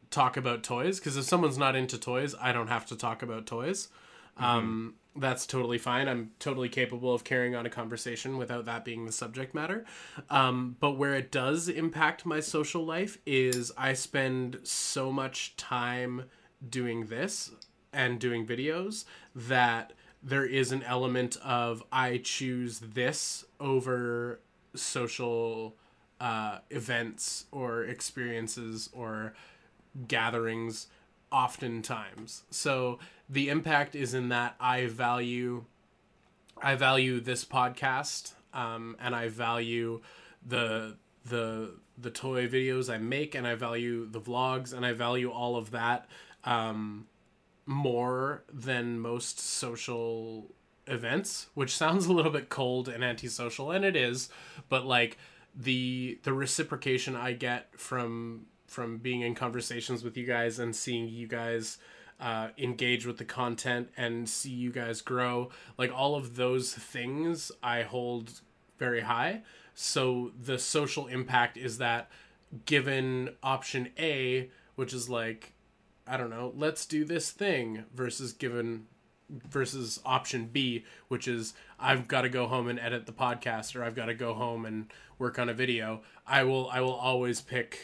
talk 0.09 0.37
about 0.37 0.63
toys 0.63 0.99
because 0.99 1.17
if 1.17 1.25
someone's 1.25 1.57
not 1.57 1.75
into 1.75 1.97
toys, 1.97 2.35
I 2.39 2.51
don't 2.51 2.67
have 2.67 2.85
to 2.87 2.95
talk 2.95 3.21
about 3.21 3.45
toys. 3.45 3.89
Mm-hmm. 4.37 4.43
Um 4.43 4.93
that's 5.15 5.45
totally 5.45 5.77
fine. 5.77 6.07
I'm 6.07 6.31
totally 6.39 6.69
capable 6.69 7.13
of 7.13 7.23
carrying 7.23 7.55
on 7.55 7.65
a 7.65 7.69
conversation 7.69 8.37
without 8.37 8.65
that 8.65 8.85
being 8.85 9.05
the 9.05 9.11
subject 9.11 9.53
matter. 9.53 9.83
Um, 10.29 10.77
but 10.79 10.91
where 10.91 11.15
it 11.15 11.31
does 11.31 11.67
impact 11.67 12.25
my 12.25 12.39
social 12.39 12.85
life 12.85 13.17
is 13.25 13.71
I 13.77 13.93
spend 13.93 14.59
so 14.63 15.11
much 15.11 15.55
time 15.57 16.25
doing 16.67 17.07
this 17.07 17.51
and 17.91 18.19
doing 18.19 18.45
videos 18.47 19.03
that 19.35 19.91
there 20.23 20.45
is 20.45 20.71
an 20.71 20.83
element 20.83 21.35
of 21.43 21.83
I 21.91 22.21
choose 22.23 22.79
this 22.79 23.43
over 23.59 24.39
social 24.75 25.75
uh, 26.21 26.59
events 26.69 27.45
or 27.51 27.83
experiences 27.83 28.89
or 28.93 29.33
gatherings 30.07 30.87
oftentimes. 31.31 32.43
So 32.49 32.99
the 33.29 33.49
impact 33.49 33.95
is 33.95 34.13
in 34.13 34.29
that 34.29 34.55
I 34.59 34.87
value 34.87 35.65
I 36.61 36.75
value 36.75 37.19
this 37.19 37.43
podcast 37.43 38.33
um, 38.53 38.95
and 38.99 39.15
I 39.15 39.29
value 39.29 40.01
the 40.45 40.97
the 41.25 41.75
the 41.97 42.09
toy 42.11 42.47
videos 42.47 42.91
I 42.91 42.97
make 42.97 43.35
and 43.35 43.47
I 43.47 43.55
value 43.55 44.07
the 44.09 44.21
vlogs 44.21 44.73
and 44.73 44.85
I 44.85 44.93
value 44.93 45.31
all 45.31 45.55
of 45.55 45.71
that 45.71 46.07
um, 46.43 47.07
more 47.65 48.43
than 48.51 48.99
most 48.99 49.39
social 49.39 50.47
events, 50.87 51.47
which 51.53 51.75
sounds 51.75 52.05
a 52.07 52.13
little 52.13 52.31
bit 52.31 52.49
cold 52.49 52.89
and 52.89 53.03
antisocial 53.03 53.71
and 53.71 53.85
it 53.85 53.95
is, 53.95 54.29
but 54.69 54.85
like 54.85 55.17
the 55.55 56.19
the 56.23 56.33
reciprocation 56.33 57.15
I 57.15 57.33
get 57.33 57.67
from 57.77 58.45
from 58.71 58.97
being 58.97 59.19
in 59.19 59.35
conversations 59.35 60.01
with 60.01 60.15
you 60.15 60.25
guys 60.25 60.57
and 60.57 60.73
seeing 60.73 61.09
you 61.09 61.27
guys 61.27 61.77
uh, 62.21 62.47
engage 62.57 63.05
with 63.05 63.17
the 63.17 63.25
content 63.25 63.89
and 63.97 64.29
see 64.29 64.49
you 64.49 64.71
guys 64.71 65.01
grow. 65.01 65.49
Like 65.77 65.91
all 65.93 66.15
of 66.15 66.37
those 66.37 66.73
things 66.73 67.51
I 67.61 67.81
hold 67.81 68.39
very 68.79 69.01
high. 69.01 69.41
So 69.75 70.31
the 70.41 70.57
social 70.57 71.07
impact 71.07 71.57
is 71.57 71.79
that 71.79 72.09
given 72.65 73.31
option 73.43 73.89
A, 73.99 74.49
which 74.75 74.93
is 74.93 75.09
like, 75.09 75.51
I 76.07 76.15
don't 76.15 76.29
know, 76.29 76.53
let's 76.55 76.85
do 76.85 77.03
this 77.03 77.29
thing, 77.29 77.83
versus 77.93 78.31
given 78.31 78.87
versus 79.49 79.99
option 80.05 80.49
B, 80.51 80.85
which 81.09 81.27
is 81.27 81.53
I've 81.77 82.07
got 82.07 82.21
to 82.21 82.29
go 82.29 82.47
home 82.47 82.69
and 82.69 82.79
edit 82.79 83.05
the 83.05 83.11
podcast 83.11 83.75
or 83.75 83.83
I've 83.83 83.95
got 83.95 84.05
to 84.05 84.13
go 84.13 84.33
home 84.33 84.65
and 84.65 84.91
work 85.19 85.39
on 85.39 85.49
a 85.49 85.53
video. 85.53 86.01
I 86.25 86.43
will 86.43 86.69
I 86.69 86.79
will 86.79 86.93
always 86.93 87.41
pick 87.41 87.79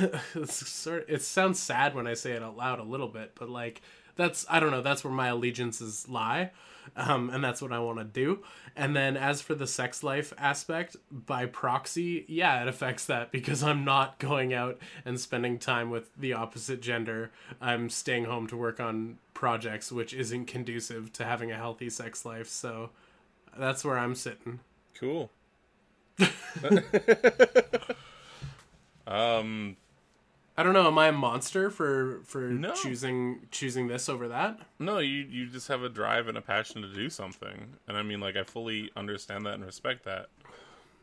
sort 0.44 1.06
it 1.08 1.22
sounds 1.22 1.58
sad 1.58 1.94
when 1.94 2.06
I 2.06 2.14
say 2.14 2.32
it 2.32 2.42
out 2.42 2.56
loud 2.56 2.78
a 2.78 2.84
little 2.84 3.08
bit, 3.08 3.32
but 3.34 3.48
like 3.48 3.82
that's 4.16 4.44
I 4.48 4.60
don't 4.60 4.70
know, 4.70 4.82
that's 4.82 5.04
where 5.04 5.12
my 5.12 5.28
allegiances 5.28 6.08
lie. 6.08 6.50
Um, 6.96 7.30
and 7.30 7.44
that's 7.44 7.62
what 7.62 7.72
I 7.72 7.78
want 7.78 7.98
to 7.98 8.04
do. 8.04 8.42
And 8.74 8.96
then 8.96 9.16
as 9.16 9.40
for 9.40 9.54
the 9.54 9.68
sex 9.68 10.02
life 10.02 10.32
aspect, 10.36 10.96
by 11.12 11.46
proxy, 11.46 12.24
yeah, 12.26 12.60
it 12.60 12.66
affects 12.68 13.06
that 13.06 13.30
because 13.30 13.62
I'm 13.62 13.84
not 13.84 14.18
going 14.18 14.52
out 14.52 14.80
and 15.04 15.20
spending 15.20 15.60
time 15.60 15.90
with 15.90 16.10
the 16.16 16.32
opposite 16.32 16.82
gender. 16.82 17.30
I'm 17.60 17.88
staying 17.88 18.24
home 18.24 18.48
to 18.48 18.56
work 18.56 18.80
on 18.80 19.18
projects, 19.32 19.92
which 19.92 20.12
isn't 20.12 20.46
conducive 20.46 21.12
to 21.14 21.24
having 21.24 21.52
a 21.52 21.56
healthy 21.56 21.88
sex 21.88 22.24
life. 22.24 22.48
So 22.48 22.90
that's 23.56 23.84
where 23.84 23.98
I'm 23.98 24.16
sitting. 24.16 24.58
Cool. 24.98 25.30
um, 29.06 29.76
I 30.56 30.62
don't 30.62 30.74
know. 30.74 30.86
Am 30.86 30.98
I 30.98 31.08
a 31.08 31.12
monster 31.12 31.70
for 31.70 32.20
for 32.24 32.40
No. 32.50 32.74
choosing 32.74 33.46
choosing 33.50 33.88
this 33.88 34.08
over 34.08 34.28
that? 34.28 34.60
no, 34.78 34.98
you 34.98 35.26
you 35.28 35.46
just 35.46 35.68
have 35.68 35.82
a 35.82 35.88
drive 35.88 36.28
and 36.28 36.36
a 36.36 36.42
passion 36.42 36.82
to 36.82 36.88
do 36.92 37.08
something, 37.08 37.74
and 37.88 37.96
I 37.96 38.02
mean, 38.02 38.20
like, 38.20 38.36
I 38.36 38.42
fully 38.44 38.90
understand 38.96 39.46
that 39.46 39.54
and 39.54 39.64
respect 39.64 40.04
that. 40.04 40.28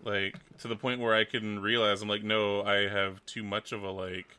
Like 0.04 0.36
to 0.60 0.68
the 0.68 0.76
point 0.78 1.02
where 1.02 1.14
I 1.14 1.26
can 1.26 1.60
realize 1.60 2.02
I'm 2.02 2.08
like, 2.08 2.24
no, 2.24 2.64
I 2.64 2.88
have 2.88 3.26
too 3.26 3.44
much 3.44 3.72
of 3.72 3.84
a 3.84 3.92
like. 3.92 4.38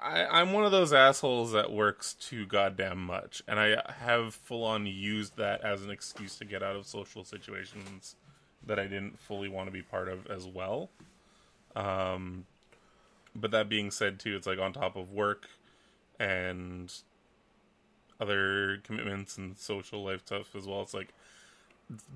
I, 0.00 0.26
I'm 0.26 0.52
one 0.52 0.64
of 0.64 0.70
those 0.70 0.92
assholes 0.92 1.52
that 1.52 1.72
works 1.72 2.14
too 2.14 2.46
goddamn 2.46 2.98
much, 3.04 3.42
and 3.48 3.58
I 3.58 3.82
have 4.00 4.34
full 4.34 4.62
on 4.64 4.86
used 4.86 5.36
that 5.38 5.62
as 5.62 5.82
an 5.82 5.90
excuse 5.90 6.36
to 6.38 6.44
get 6.44 6.62
out 6.62 6.76
of 6.76 6.86
social 6.86 7.24
situations 7.24 8.14
that 8.64 8.78
I 8.78 8.84
didn't 8.84 9.18
fully 9.18 9.48
want 9.48 9.66
to 9.66 9.72
be 9.72 9.82
part 9.82 10.08
of 10.08 10.26
as 10.28 10.46
well. 10.46 10.90
Um, 11.78 12.46
but 13.34 13.52
that 13.52 13.68
being 13.68 13.90
said, 13.90 14.18
too, 14.18 14.34
it's 14.36 14.46
like 14.46 14.58
on 14.58 14.72
top 14.72 14.96
of 14.96 15.12
work 15.12 15.46
and 16.18 16.92
other 18.20 18.78
commitments 18.82 19.38
and 19.38 19.56
social 19.56 20.04
life 20.04 20.26
stuff 20.26 20.56
as 20.56 20.66
well. 20.66 20.82
It's 20.82 20.94
like 20.94 21.14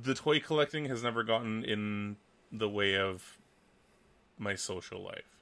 the 0.02 0.14
toy 0.14 0.40
collecting 0.40 0.86
has 0.86 1.02
never 1.02 1.22
gotten 1.22 1.64
in 1.64 2.16
the 2.50 2.68
way 2.68 2.96
of 2.96 3.38
my 4.36 4.56
social 4.56 5.00
life. 5.00 5.38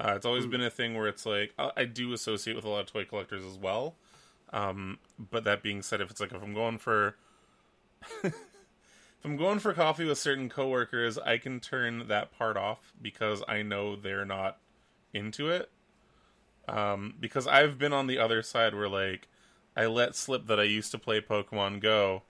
Uh, 0.00 0.14
it's 0.16 0.26
always 0.26 0.46
been 0.46 0.60
a 0.60 0.70
thing 0.70 0.94
where 0.94 1.06
it's 1.06 1.24
like 1.24 1.54
I, 1.56 1.70
I 1.76 1.84
do 1.84 2.12
associate 2.12 2.56
with 2.56 2.64
a 2.64 2.68
lot 2.68 2.80
of 2.80 2.86
toy 2.86 3.04
collectors 3.04 3.44
as 3.44 3.56
well. 3.56 3.94
Um, 4.52 4.98
but 5.30 5.44
that 5.44 5.62
being 5.62 5.82
said, 5.82 6.00
if 6.00 6.10
it's 6.10 6.20
like 6.20 6.32
if 6.32 6.42
I'm 6.42 6.54
going 6.54 6.78
for 6.78 7.14
if 9.24 9.30
I'm 9.30 9.38
going 9.38 9.58
for 9.58 9.72
coffee 9.72 10.04
with 10.04 10.18
certain 10.18 10.50
coworkers, 10.50 11.16
I 11.16 11.38
can 11.38 11.58
turn 11.58 12.08
that 12.08 12.36
part 12.36 12.58
off 12.58 12.92
because 13.00 13.42
I 13.48 13.62
know 13.62 13.96
they're 13.96 14.26
not 14.26 14.58
into 15.14 15.48
it. 15.48 15.70
Um, 16.68 17.14
because 17.18 17.46
I've 17.46 17.78
been 17.78 17.94
on 17.94 18.06
the 18.06 18.18
other 18.18 18.42
side 18.42 18.74
where 18.74 18.88
like 18.88 19.28
I 19.74 19.86
let 19.86 20.14
slip 20.14 20.46
that 20.48 20.60
I 20.60 20.64
used 20.64 20.90
to 20.90 20.98
play 20.98 21.22
Pokemon 21.22 21.80
Go, 21.80 22.22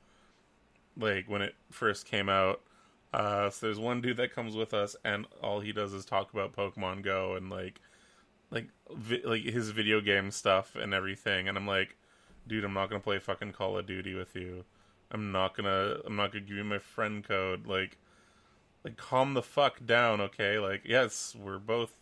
like 0.97 1.29
when 1.29 1.43
it 1.43 1.57
first 1.69 2.07
came 2.07 2.29
out. 2.29 2.61
Uh, 3.13 3.51
so 3.51 3.67
there's 3.67 3.79
one 3.79 4.01
dude 4.01 4.17
that 4.19 4.33
comes 4.33 4.55
with 4.55 4.73
us, 4.73 4.95
and 5.05 5.27
all 5.43 5.59
he 5.59 5.73
does 5.73 5.93
is 5.93 6.05
talk 6.05 6.33
about 6.33 6.53
Pokemon 6.53 7.03
Go 7.03 7.35
and 7.35 7.51
like, 7.51 7.81
like, 8.53 8.69
vi- 8.93 9.23
like 9.25 9.43
his 9.43 9.71
video 9.71 10.01
game 10.01 10.31
stuff 10.31 10.77
and 10.77 10.95
everything. 10.95 11.49
And 11.49 11.59
I'm 11.59 11.67
like, 11.67 11.97
dude, 12.47 12.65
I'm 12.65 12.75
not 12.75 12.89
gonna 12.89 13.01
play 13.01 13.19
fucking 13.19 13.53
Call 13.53 13.79
of 13.79 13.87
Duty 13.87 14.15
with 14.15 14.37
you. 14.37 14.65
I'm 15.15 15.33
not 15.33 15.57
gonna. 15.57 15.99
I'm 16.05 16.17
not 16.17 16.33
gonna 16.33 16.45
give 16.45 16.57
you 16.57 16.65
my 16.65 16.79
friend 16.79 17.23
code. 17.27 17.67
Like, 17.67 17.97
like 18.85 18.97
calm 18.97 19.33
the 19.35 19.43
fuck 19.43 19.87
down, 19.87 20.21
okay? 20.21 20.59
Like, 20.59 20.83
yes, 20.85 21.35
we're 21.39 21.59
both 21.59 21.93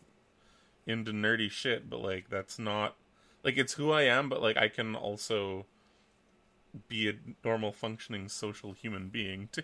into 0.87 1.13
nerdy 1.13 1.51
shit, 1.51 1.89
but 1.89 2.01
like 2.01 2.29
that's 2.31 2.59
not 2.59 2.97
like 3.45 3.57
it's 3.59 3.75
who 3.75 3.93
I 3.93 4.03
am, 4.03 4.29
but 4.29 4.41
like 4.43 4.57
I 4.57 4.69
can 4.69 4.97
also 4.97 5.67
be 6.89 7.09
a 7.09 7.13
normal 7.45 7.71
functioning 7.71 8.29
social 8.29 8.73
human 8.73 9.09
being 9.09 9.49
too. 9.53 9.63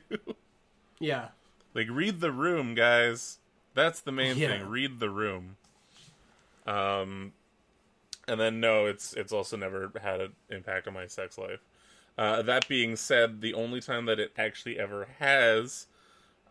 Yeah. 1.01 1.29
like 1.75 1.89
read 1.91 2.21
the 2.21 2.31
room, 2.33 2.75
guys. 2.75 3.39
That's 3.75 4.01
the 4.01 4.13
main 4.13 4.37
Yeah. 4.37 4.49
thing. 4.59 4.69
Read 4.69 5.01
the 5.01 5.09
room. 5.11 5.57
Um 6.67 7.33
and 8.29 8.39
then 8.39 8.61
no, 8.61 8.85
it's 8.87 9.15
it's 9.15 9.33
also 9.33 9.57
never 9.57 9.91
had 10.03 10.21
an 10.21 10.33
impact 10.51 10.87
on 10.87 10.93
my 10.95 11.07
sex 11.07 11.39
life. 11.39 11.61
Uh, 12.19 12.43
that 12.43 12.67
being 12.67 12.97
said, 12.97 13.41
the 13.41 13.55
only 13.55 13.81
time 13.81 14.07
that 14.07 14.19
it 14.19 14.33
actually 14.37 14.77
ever 14.77 15.07
has, 15.21 15.87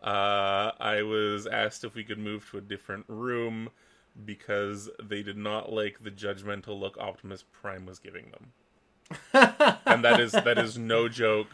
uh, 0.02 0.72
I 0.80 1.02
was 1.02 1.46
asked 1.46 1.84
if 1.84 1.94
we 1.94 2.04
could 2.04 2.18
move 2.18 2.48
to 2.50 2.56
a 2.58 2.62
different 2.62 3.04
room 3.06 3.68
because 4.24 4.88
they 5.02 5.22
did 5.22 5.36
not 5.36 5.70
like 5.70 6.02
the 6.02 6.10
judgmental 6.10 6.80
look 6.80 6.96
Optimus 6.96 7.44
Prime 7.52 7.84
was 7.84 7.98
giving 7.98 8.30
them, 8.30 8.52
and 9.84 10.02
that 10.02 10.18
is 10.18 10.32
that 10.32 10.56
is 10.56 10.78
no 10.78 11.06
joke. 11.06 11.48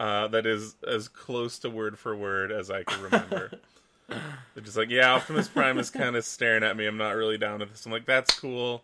Uh, 0.00 0.26
that 0.26 0.44
is 0.44 0.74
as 0.86 1.06
close 1.06 1.60
to 1.60 1.70
word 1.70 1.96
for 1.96 2.16
word 2.16 2.50
as 2.50 2.70
I 2.70 2.82
can 2.82 3.02
remember. 3.02 3.52
They're 4.08 4.64
just 4.64 4.76
like, 4.76 4.90
yeah, 4.90 5.12
Optimus 5.12 5.46
Prime 5.46 5.78
is 5.78 5.90
kind 5.90 6.16
of 6.16 6.24
staring 6.24 6.64
at 6.64 6.76
me. 6.76 6.86
I'm 6.86 6.96
not 6.96 7.14
really 7.14 7.38
down 7.38 7.60
with 7.60 7.70
this. 7.70 7.86
I'm 7.86 7.92
like, 7.92 8.04
that's 8.04 8.38
cool. 8.38 8.82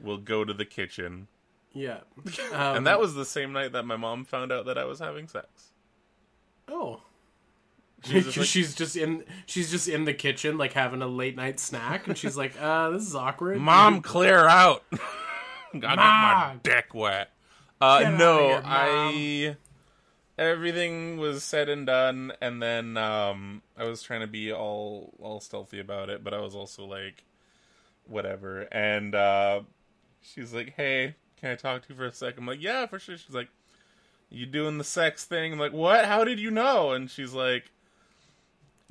We'll 0.00 0.18
go 0.18 0.44
to 0.44 0.54
the 0.54 0.64
kitchen. 0.64 1.26
Yeah. 1.74 1.98
Um, 2.52 2.76
and 2.76 2.86
that 2.86 3.00
was 3.00 3.14
the 3.14 3.24
same 3.24 3.52
night 3.52 3.72
that 3.72 3.84
my 3.84 3.96
mom 3.96 4.24
found 4.24 4.52
out 4.52 4.66
that 4.66 4.78
I 4.78 4.84
was 4.84 5.00
having 5.00 5.28
sex. 5.28 5.72
oh. 6.68 7.00
She 8.04 8.20
just 8.20 8.36
like, 8.36 8.46
she's 8.46 8.74
just 8.74 8.96
in 8.96 9.24
she's 9.46 9.70
just 9.70 9.88
in 9.88 10.04
the 10.04 10.12
kitchen 10.12 10.58
like 10.58 10.74
having 10.74 11.00
a 11.00 11.06
late 11.06 11.36
night 11.36 11.58
snack 11.58 12.06
and 12.06 12.18
she's 12.18 12.36
like 12.36 12.52
uh 12.60 12.90
this 12.90 13.02
is 13.02 13.14
awkward 13.14 13.58
Mom, 13.58 14.02
clear 14.02 14.46
out. 14.46 14.84
Got 15.78 15.96
my 15.96 16.56
dick 16.62 16.94
wet. 16.94 17.30
Uh, 17.80 18.14
no, 18.16 18.48
here, 18.48 18.62
I. 18.64 19.56
Everything 20.38 21.18
was 21.18 21.44
said 21.44 21.68
and 21.68 21.86
done, 21.86 22.32
and 22.40 22.62
then 22.62 22.96
um, 22.96 23.62
I 23.76 23.84
was 23.84 24.02
trying 24.02 24.20
to 24.20 24.26
be 24.26 24.52
all 24.52 25.12
all 25.20 25.40
stealthy 25.40 25.80
about 25.80 26.10
it, 26.10 26.24
but 26.24 26.32
I 26.32 26.40
was 26.40 26.54
also 26.54 26.84
like, 26.84 27.24
whatever. 28.06 28.62
And 28.72 29.14
uh, 29.14 29.60
she's 30.22 30.54
like, 30.54 30.74
"Hey, 30.76 31.16
can 31.44 31.52
I 31.52 31.56
talk 31.56 31.82
to 31.82 31.88
you 31.90 31.94
for 31.94 32.06
a 32.06 32.12
second? 32.12 32.38
I'm 32.40 32.46
like, 32.46 32.62
"Yeah, 32.62 32.86
for 32.86 32.98
sure." 32.98 33.18
She's 33.18 33.34
like, 33.34 33.48
"You 34.30 34.46
doing 34.46 34.78
the 34.78 34.84
sex 34.84 35.26
thing?" 35.26 35.52
I'm 35.52 35.58
like, 35.58 35.74
"What? 35.74 36.06
How 36.06 36.24
did 36.24 36.40
you 36.40 36.50
know?" 36.50 36.92
And 36.92 37.10
she's 37.10 37.34
like, 37.34 37.70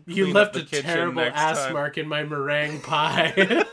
you 0.05 0.31
left 0.31 0.55
a 0.55 0.63
terrible 0.63 1.21
ass 1.21 1.57
time. 1.57 1.73
mark 1.73 1.97
in 1.97 2.07
my 2.07 2.23
meringue 2.23 2.81
pie 2.81 3.33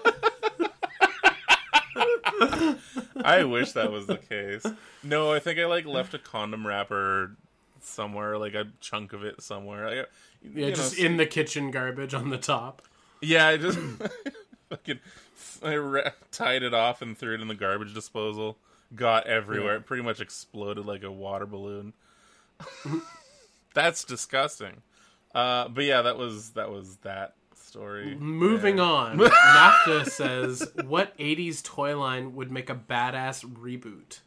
I 3.23 3.45
wish 3.45 3.73
that 3.73 3.91
was 3.91 4.07
the 4.07 4.17
case. 4.17 4.65
No, 5.03 5.31
I 5.33 5.41
think 5.41 5.59
I 5.59 5.67
like 5.67 5.85
left 5.85 6.15
a 6.15 6.19
condom 6.19 6.67
wrapper 6.67 7.37
somewhere, 7.83 8.39
like 8.39 8.55
a 8.55 8.69
chunk 8.81 9.13
of 9.13 9.25
it 9.25 9.43
somewhere. 9.43 9.87
I, 9.87 9.95
yeah 10.55 10.69
know, 10.69 10.75
just 10.75 10.99
in 10.99 11.19
the 11.19 11.27
kitchen 11.27 11.71
garbage 11.71 12.15
on 12.15 12.31
the 12.31 12.39
top 12.39 12.81
Yeah, 13.21 13.47
I 13.47 13.59
just 13.59 13.79
fucking 14.71 15.01
I 15.63 15.77
ra- 15.77 16.13
tied 16.33 16.63
it 16.63 16.73
off 16.73 17.03
and 17.03 17.19
threw 17.19 17.35
it 17.35 17.43
in 17.43 17.49
the 17.49 17.55
garbage 17.55 17.93
disposal. 17.93 18.57
Got 18.95 19.27
everywhere. 19.27 19.73
Yeah. 19.75 19.79
It 19.81 19.87
pretty 19.87 20.03
much 20.03 20.21
exploded 20.21 20.87
like 20.87 21.03
a 21.03 21.11
water 21.13 21.47
balloon. 21.47 21.93
That's 23.75 24.05
disgusting. 24.05 24.83
Uh, 25.35 25.69
but 25.69 25.85
yeah, 25.85 26.03
that 26.03 26.19
was 26.19 26.51
that 26.51 26.71
was 26.71 26.97
that 26.99 27.35
story. 27.55 28.17
Moving 28.17 28.77
there. 28.77 28.85
on, 28.85 29.19
NAFTA 29.19 30.09
says 30.09 30.69
what 30.85 31.17
'80s 31.19 31.63
toy 31.63 31.97
line 31.99 32.35
would 32.35 32.51
make 32.51 32.69
a 32.69 32.75
badass 32.75 33.45
reboot? 33.45 34.21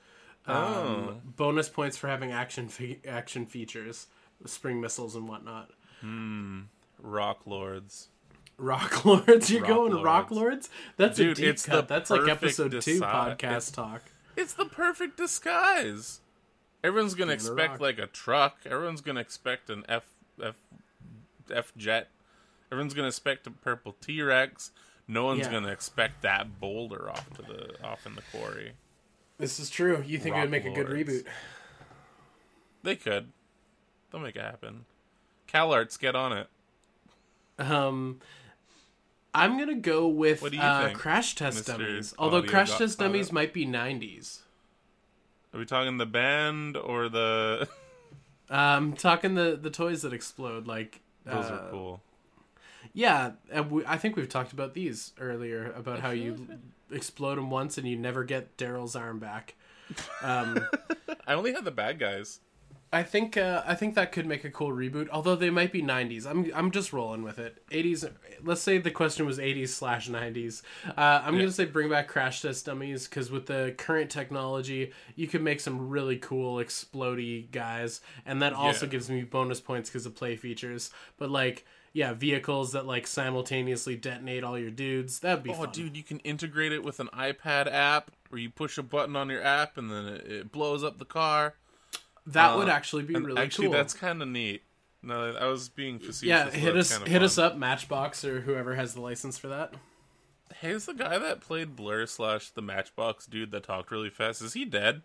Um, 0.46 0.56
Oh. 0.56 1.16
Bonus 1.26 1.70
points 1.70 1.98
for 1.98 2.08
having 2.08 2.32
action 2.32 2.70
fe- 2.70 3.00
action 3.08 3.46
features, 3.46 4.08
spring 4.46 4.80
missiles 4.82 5.16
and 5.16 5.28
whatnot. 5.28 5.72
Rock 7.02 7.42
Lords. 7.46 8.08
Rock 8.58 9.04
Lords, 9.04 9.50
you're 9.52 9.62
Rock 9.62 9.70
going 9.70 9.94
Rock 10.04 10.32
Lords. 10.32 10.32
Lords. 10.32 10.70
That's 10.98 11.18
Dude, 11.18 11.32
a 11.38 11.42
deep 11.42 11.46
it's 11.50 11.66
cut. 11.66 11.88
That's 11.90 12.10
like 12.10 12.30
episode 12.30 12.72
two 12.82 13.02
podcast 13.02 13.74
talk. 13.74 14.04
It's 14.36 14.54
the 14.54 14.66
perfect 14.66 15.18
disguise. 15.18 16.22
Everyone's 16.84 17.16
gonna 17.16 17.34
Give 17.38 17.46
expect 17.46 17.80
like 17.82 17.98
a 18.00 18.08
truck. 18.08 18.58
Everyone's 18.66 19.02
gonna 19.02 19.22
expect 19.22 19.70
an 19.70 19.86
F 19.88 20.04
F 20.42 20.56
F 21.52 21.72
jet. 21.78 22.10
Everyone's 22.72 22.94
gonna 22.94 23.08
expect 23.08 23.48
a 23.48 23.52
purple 23.52 23.96
T 24.02 24.22
Rex. 24.22 24.72
No 25.08 25.26
one's 25.26 25.42
Yeah. 25.42 25.52
gonna 25.52 25.72
expect 25.72 26.22
that 26.24 26.60
boulder 26.60 27.10
off 27.10 27.30
to 27.36 27.42
the 27.42 27.82
off 27.84 28.06
in 28.06 28.16
the 28.16 28.22
quarry. 28.32 28.74
This 29.38 29.60
is 29.60 29.70
true. 29.70 30.04
You 30.06 30.20
think 30.20 30.36
it 30.36 30.40
would 30.42 30.52
make 30.52 30.66
a 30.66 30.72
good 30.72 30.88
reboot? 30.88 31.26
They 32.84 32.96
could. 32.96 33.32
They'll 34.12 34.22
make 34.22 34.36
it 34.36 34.42
happen. 34.42 34.86
CalArts, 35.48 35.98
get 36.00 36.16
on 36.16 36.34
it. 36.34 36.48
Um, 37.60 38.20
I'm 39.34 39.58
gonna 39.58 39.76
go 39.76 40.08
with 40.08 40.42
What 40.42 40.52
do 40.52 40.58
you 40.58 40.64
uh, 40.64 40.86
think, 40.86 40.98
Crash 40.98 41.36
Test 41.36 41.64
Mr. 41.64 41.78
Dummies. 41.78 42.14
Although 42.18 42.38
Audio 42.38 42.50
Crash 42.50 42.70
Godfather? 42.70 42.86
Test 42.86 43.00
Dummies 43.00 43.32
might 43.32 43.54
be 43.54 43.66
'90s. 43.66 44.40
Are 45.54 45.60
we 45.60 45.66
talking 45.66 45.98
the 45.98 46.06
band 46.06 46.78
or 46.78 47.10
the? 47.10 47.68
Um, 48.50 48.94
talking 48.94 49.34
the 49.34 49.58
the 49.60 49.72
toys 49.72 50.04
that 50.04 50.14
explode, 50.14 50.68
like 50.68 51.00
Those 51.26 51.46
uh, 51.46 51.54
are 51.54 51.72
cool. 51.72 52.02
Yeah, 52.94 53.32
and 53.52 53.72
we, 53.72 53.86
I 53.86 53.98
think 53.98 54.16
we've 54.16 54.30
talked 54.30 54.54
about 54.54 54.74
these 54.74 55.14
earlier 55.20 55.72
about 55.72 56.00
how 56.00 56.12
you 56.12 56.48
explode 56.92 57.36
them 57.36 57.50
once 57.50 57.78
and 57.78 57.88
you 57.88 57.98
never 57.98 58.24
get 58.24 58.56
Daryl's 58.58 58.96
arm 58.96 59.20
back. 59.20 59.56
Um, 60.22 60.66
I 61.28 61.34
only 61.34 61.54
had 61.54 61.66
the 61.66 61.72
bad 61.72 62.00
guys. 62.00 62.40
I 62.94 63.04
think 63.04 63.36
uh, 63.38 63.64
I 63.66 63.76
think 63.76 63.96
that 63.96 64.12
could 64.12 64.26
make 64.26 64.44
a 64.44 64.50
cool 64.52 64.70
reboot. 64.72 65.10
Although 65.12 65.36
they 65.36 65.50
might 65.50 65.72
be 65.72 65.82
'90s. 65.82 66.26
I'm 66.26 66.50
I'm 66.56 66.72
just 66.72 66.94
rolling 66.94 67.24
with 67.24 67.40
it. 67.40 67.64
'80s. 67.72 68.10
Let's 68.44 68.62
say 68.62 68.78
the 68.78 68.92
question 68.92 69.26
was 69.26 69.40
'80s 69.40 69.70
slash 69.70 70.08
'90s. 70.10 70.62
Uh, 70.88 71.22
I'm 71.26 71.34
Yeah. 71.36 71.42
gonna 71.42 71.52
say 71.52 71.66
bring 71.66 71.90
back 71.90 72.08
Crash 72.08 72.42
Test 72.42 72.66
Dummies 72.68 73.08
because 73.08 73.32
with 73.32 73.48
the 73.48 73.74
current 73.78 74.10
technology, 74.12 74.92
you 75.16 75.28
could 75.28 75.42
make 75.42 75.60
some 75.60 75.90
really 75.90 76.18
cool 76.18 76.58
explodey 76.64 77.50
guys, 77.52 78.00
and 78.26 78.42
that 78.42 78.54
also 78.54 78.86
Yeah. 78.86 78.92
gives 78.92 79.10
me 79.10 79.24
bonus 79.24 79.60
points 79.60 79.90
because 79.90 80.06
of 80.06 80.16
play 80.16 80.36
features. 80.36 80.92
But 81.18 81.30
like. 81.30 81.66
Yeah, 81.96 82.14
vehicles 82.14 82.72
that 82.72 82.88
like 82.88 83.06
simultaneously 83.06 83.96
detonate 83.96 84.44
all 84.44 84.58
your 84.58 84.72
dudes. 84.72 85.20
That'd 85.20 85.44
be 85.44 85.52
Oh, 85.52 85.54
fun. 85.54 85.70
dude, 85.74 85.96
you 85.96 86.02
can 86.02 86.18
integrate 86.22 86.72
it 86.72 86.84
with 86.84 87.00
an 87.00 87.08
iPad 87.14 87.72
app 87.72 88.10
where 88.30 88.42
you 88.42 88.50
push 88.50 88.80
a 88.80 88.82
button 88.82 89.16
on 89.16 89.30
your 89.30 89.44
app 89.44 89.78
and 89.78 89.92
then 89.92 90.08
it, 90.08 90.26
it 90.26 90.52
blows 90.52 90.84
up 90.84 90.98
the 90.98 91.06
car. 91.06 91.54
That 92.28 92.52
Uh, 92.54 92.58
would 92.58 92.70
actually 92.70 93.04
be 93.04 93.16
really 93.16 93.42
actually, 93.42 93.68
cool. 93.68 93.74
that's 93.74 93.94
kind 93.94 94.22
of 94.22 94.28
neat. 94.28 94.64
No, 95.02 95.34
I 95.36 95.46
was 95.48 95.68
being 95.68 96.00
facetious. 96.00 96.24
yeah, 96.24 96.50
hit 96.50 96.78
us 96.78 96.96
hit 97.00 97.22
us 97.22 97.38
up, 97.38 97.58
Matchbox 97.58 98.24
or 98.24 98.42
whoever 98.42 98.76
has 98.76 98.94
the 98.94 99.02
license 99.02 99.38
for 99.38 99.50
that. 99.50 99.74
Hey, 100.62 100.70
is 100.70 100.86
the 100.86 100.94
guy 100.94 101.18
that 101.18 101.42
played 101.42 101.76
Blurr 101.76 102.08
slash 102.08 102.50
the 102.52 102.62
Matchbox 102.62 103.26
dude 103.26 103.52
that 103.52 103.64
talked 103.64 103.92
really 103.92 104.10
fast? 104.10 104.42
Is 104.42 104.54
he 104.54 104.64
dead? 104.64 105.02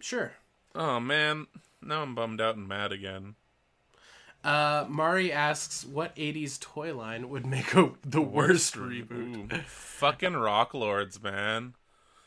Sure. 0.00 0.32
Oh 0.74 0.98
man, 1.00 1.46
now 1.82 2.00
I'm 2.02 2.14
bummed 2.14 2.40
out 2.40 2.56
and 2.56 2.66
mad 2.66 2.90
again. 2.92 3.34
Uh, 4.42 4.84
Mari 4.88 5.30
asks, 5.32 5.84
"What 5.84 6.14
'80s 6.16 6.58
toy 6.58 6.94
line 6.94 7.28
would 7.28 7.44
make 7.46 7.74
a, 7.74 7.90
the 8.02 8.22
worst 8.22 8.76
reboot?" 8.76 9.52
Ooh, 9.52 9.58
fucking 9.66 10.34
Rock 10.34 10.72
Lords, 10.74 11.22
man. 11.22 11.74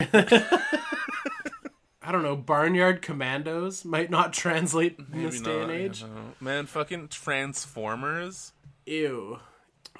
I 2.48 2.54
don't 2.54 2.72
know. 2.72 2.78
Barnyard 2.78 3.02
Commandos 3.02 3.84
might 3.84 4.10
not 4.10 4.32
translate 4.32 4.98
in 4.98 5.22
this 5.22 5.40
day 5.40 5.62
and 5.62 5.70
age. 5.70 6.04
Man, 6.40 6.66
fucking 6.66 7.08
Transformers. 7.08 8.52
Ew. 8.86 9.38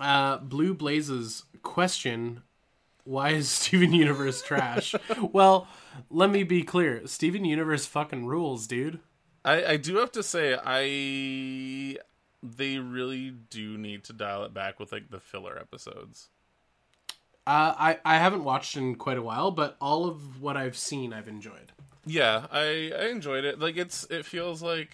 Uh, 0.00 0.38
Blue 0.38 0.74
Blazes 0.74 1.44
question: 1.62 2.42
Why 3.04 3.30
is 3.30 3.48
Steven 3.50 3.92
Universe 3.92 4.42
trash? 4.42 4.94
well, 5.32 5.68
let 6.10 6.30
me 6.30 6.42
be 6.42 6.62
clear. 6.62 7.06
Steven 7.06 7.44
Universe 7.44 7.86
fucking 7.86 8.26
rules, 8.26 8.66
dude. 8.66 9.00
I, 9.44 9.64
I 9.64 9.76
do 9.76 9.96
have 9.96 10.12
to 10.12 10.22
say, 10.22 10.56
I 10.62 11.98
they 12.42 12.78
really 12.78 13.30
do 13.30 13.76
need 13.76 14.04
to 14.04 14.12
dial 14.12 14.44
it 14.44 14.54
back 14.54 14.78
with 14.78 14.92
like 14.92 15.10
the 15.10 15.20
filler 15.20 15.58
episodes. 15.58 16.28
Uh, 17.46 17.74
I 17.78 17.98
I 18.04 18.18
haven't 18.18 18.44
watched 18.44 18.76
in 18.76 18.94
quite 18.94 19.16
a 19.16 19.22
while, 19.22 19.50
but 19.50 19.76
all 19.80 20.06
of 20.06 20.40
what 20.40 20.56
I've 20.56 20.76
seen, 20.76 21.12
I've 21.12 21.28
enjoyed. 21.28 21.72
Yeah, 22.08 22.46
I 22.50 22.92
I 22.98 23.06
enjoyed 23.08 23.44
it. 23.44 23.58
Like 23.58 23.76
it's 23.76 24.04
it 24.10 24.24
feels 24.24 24.62
like 24.62 24.90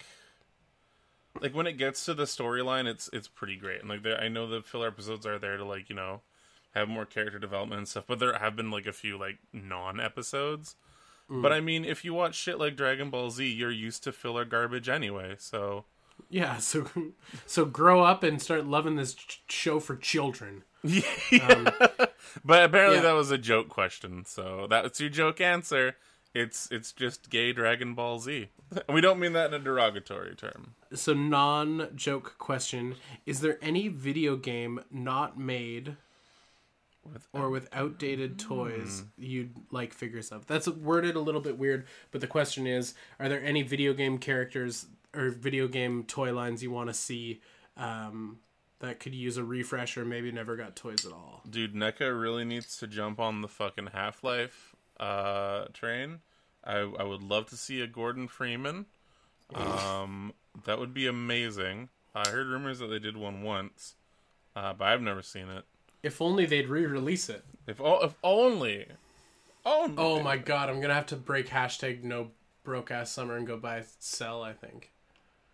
like 1.41 1.53
when 1.53 1.67
it 1.67 1.73
gets 1.77 2.05
to 2.05 2.13
the 2.13 2.23
storyline, 2.23 2.85
it's 2.87 3.09
it's 3.13 3.27
pretty 3.27 3.55
great. 3.55 3.81
And 3.81 3.89
like 3.89 4.03
there, 4.03 4.19
I 4.19 4.27
know 4.27 4.47
the 4.47 4.61
filler 4.61 4.87
episodes 4.87 5.25
are 5.25 5.39
there 5.39 5.57
to 5.57 5.65
like 5.65 5.89
you 5.89 5.95
know 5.95 6.21
have 6.73 6.87
more 6.89 7.05
character 7.05 7.39
development 7.39 7.79
and 7.79 7.87
stuff. 7.87 8.05
But 8.07 8.19
there 8.19 8.37
have 8.37 8.55
been 8.55 8.71
like 8.71 8.85
a 8.85 8.93
few 8.93 9.17
like 9.17 9.37
non 9.53 9.99
episodes. 9.99 10.75
Mm. 11.29 11.41
But 11.41 11.53
I 11.53 11.61
mean, 11.61 11.85
if 11.85 12.05
you 12.05 12.13
watch 12.13 12.35
shit 12.35 12.59
like 12.59 12.75
Dragon 12.75 13.09
Ball 13.09 13.29
Z, 13.31 13.45
you're 13.47 13.71
used 13.71 14.03
to 14.03 14.11
filler 14.11 14.45
garbage 14.45 14.87
anyway. 14.89 15.35
So 15.39 15.85
Yeah, 16.29 16.57
so 16.59 16.85
so 17.45 17.65
grow 17.65 18.03
up 18.03 18.23
and 18.23 18.41
start 18.41 18.65
loving 18.65 18.95
this 18.95 19.13
ch- 19.15 19.41
show 19.49 19.79
for 19.79 19.95
children. 19.95 20.63
Yeah. 21.31 21.47
Um, 21.49 21.69
but 22.45 22.63
apparently 22.63 22.97
Yeah. 22.97 23.03
that 23.03 23.13
was 23.13 23.31
a 23.31 23.39
joke 23.39 23.69
question, 23.69 24.23
so 24.25 24.67
that's 24.69 24.99
your 25.01 25.09
joke 25.09 25.41
answer. 25.41 25.95
It's 26.35 26.69
it's 26.69 26.91
just 26.91 27.29
gay 27.29 27.53
Dragon 27.53 27.93
Ball 27.93 28.19
Z. 28.19 28.49
we 28.89 28.99
don't 28.99 29.19
mean 29.19 29.31
that 29.33 29.53
in 29.53 29.53
a 29.53 29.63
derogatory 29.63 30.35
term. 30.35 30.75
So 30.93 31.13
non-joke 31.13 32.37
question: 32.37 32.95
Is 33.25 33.39
there 33.39 33.57
any 33.61 33.87
video 33.87 34.35
game 34.35 34.81
not 34.91 35.39
made 35.39 35.95
With- 37.05 37.29
or 37.31 37.49
with 37.49 37.69
outdated 37.71 38.37
toys 38.37 39.03
you'd 39.17 39.55
like 39.71 39.93
figures 39.93 40.29
of? 40.29 40.45
That's 40.45 40.67
worded 40.67 41.15
a 41.15 41.21
little 41.21 41.39
bit 41.39 41.57
weird, 41.57 41.87
but 42.11 42.19
the 42.19 42.27
question 42.27 42.67
is: 42.67 42.95
Are 43.17 43.29
there 43.29 43.41
any 43.41 43.61
video 43.61 43.93
game 43.93 44.17
characters 44.17 44.87
or 45.15 45.29
video 45.29 45.69
game 45.69 46.03
toy 46.03 46.33
lines 46.33 46.61
you 46.61 46.69
want 46.69 46.89
to 46.89 46.93
see 46.93 47.39
um, 47.77 48.39
that 48.79 48.99
could 48.99 49.15
use 49.15 49.37
a 49.37 49.43
refresh 49.45 49.95
or 49.95 50.03
maybe 50.03 50.33
never 50.33 50.57
got 50.57 50.75
toys 50.75 51.05
at 51.05 51.13
all? 51.13 51.43
Dude, 51.49 51.73
NECA 51.73 52.19
really 52.19 52.43
needs 52.43 52.75
to 52.79 52.87
jump 52.87 53.21
on 53.21 53.41
the 53.41 53.47
fucking 53.47 53.87
Half 53.93 54.21
Life 54.21 54.74
uh, 54.99 55.65
train. 55.73 56.19
I 56.63 56.77
I 56.79 57.03
would 57.03 57.21
love 57.23 57.47
to 57.49 57.57
see 57.57 57.81
a 57.81 57.87
Gordon 57.87 58.27
Freeman. 58.27 58.85
Um, 59.53 60.33
that 60.65 60.79
would 60.79 60.93
be 60.93 61.07
amazing. 61.07 61.89
I 62.15 62.29
heard 62.29 62.47
rumors 62.47 62.79
that 62.79 62.87
they 62.87 62.99
did 62.99 63.17
one 63.17 63.43
once, 63.43 63.95
uh, 64.55 64.73
but 64.73 64.85
I've 64.87 65.01
never 65.01 65.21
seen 65.21 65.49
it. 65.49 65.65
If 66.01 66.21
only 66.21 66.45
they'd 66.45 66.67
re-release 66.67 67.29
it. 67.29 67.43
If 67.67 67.81
o- 67.81 68.03
if 68.03 68.15
only, 68.23 68.85
only. 69.65 69.95
Oh 69.97 70.21
my 70.23 70.37
god, 70.37 70.69
I'm 70.69 70.79
gonna 70.81 70.93
have 70.93 71.07
to 71.07 71.15
break 71.15 71.49
hashtag 71.49 72.03
no 72.03 72.31
broke 72.63 72.89
ass 72.91 73.11
summer 73.11 73.35
and 73.37 73.45
go 73.45 73.57
buy 73.57 73.83
sell. 73.99 74.41
I 74.41 74.53
think. 74.53 74.91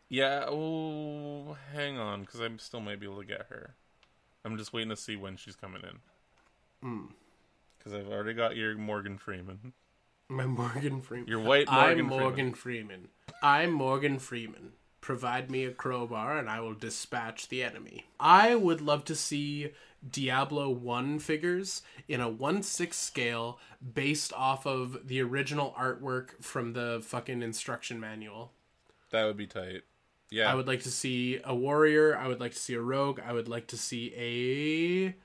Yeah, 0.07 0.45
oh, 0.47 1.55
hang 1.73 1.97
on, 1.97 2.21
because 2.21 2.41
I 2.41 2.49
still 2.57 2.81
might 2.81 2.99
be 2.99 3.05
able 3.05 3.21
to 3.21 3.25
get 3.25 3.45
her. 3.49 3.75
I'm 4.43 4.57
just 4.57 4.73
waiting 4.73 4.89
to 4.89 4.97
see 4.97 5.15
when 5.15 5.37
she's 5.37 5.55
coming 5.55 5.83
in. 6.83 7.07
Because 7.83 7.99
I've 7.99 8.11
already 8.11 8.33
got 8.33 8.55
your 8.55 8.77
Morgan 8.77 9.17
Freeman. 9.17 9.73
My 10.29 10.45
Morgan 10.45 11.01
Freeman. 11.01 11.27
Your 11.27 11.39
white 11.39 11.67
Morgan 11.69 11.99
I'm 11.99 12.05
Morgan 12.05 12.53
Freeman. 12.53 12.87
Freeman. 12.87 13.07
I'm 13.41 13.71
Morgan 13.71 14.19
Freeman. 14.19 14.73
Provide 15.01 15.49
me 15.49 15.65
a 15.65 15.71
crowbar 15.71 16.37
and 16.37 16.47
I 16.47 16.59
will 16.59 16.75
dispatch 16.75 17.49
the 17.49 17.63
enemy. 17.63 18.05
I 18.19 18.53
would 18.53 18.81
love 18.81 19.03
to 19.05 19.15
see 19.15 19.71
Diablo 20.07 20.69
1 20.69 21.17
figures 21.19 21.81
in 22.07 22.21
a 22.21 22.29
1 22.29 22.61
6 22.61 22.95
scale 22.95 23.59
based 23.93 24.31
off 24.33 24.67
of 24.67 25.07
the 25.07 25.19
original 25.21 25.75
artwork 25.77 26.43
from 26.43 26.73
the 26.73 27.01
fucking 27.03 27.41
instruction 27.41 27.99
manual. 27.99 28.51
That 29.09 29.25
would 29.25 29.37
be 29.37 29.47
tight. 29.47 29.81
Yeah. 30.29 30.51
I 30.51 30.55
would 30.55 30.67
like 30.67 30.83
to 30.83 30.91
see 30.91 31.41
a 31.43 31.55
warrior. 31.55 32.15
I 32.15 32.27
would 32.27 32.39
like 32.39 32.53
to 32.53 32.59
see 32.59 32.75
a 32.75 32.81
rogue. 32.81 33.19
I 33.19 33.33
would 33.33 33.49
like 33.49 33.67
to 33.67 33.77
see 33.77 34.13
a 34.15 35.15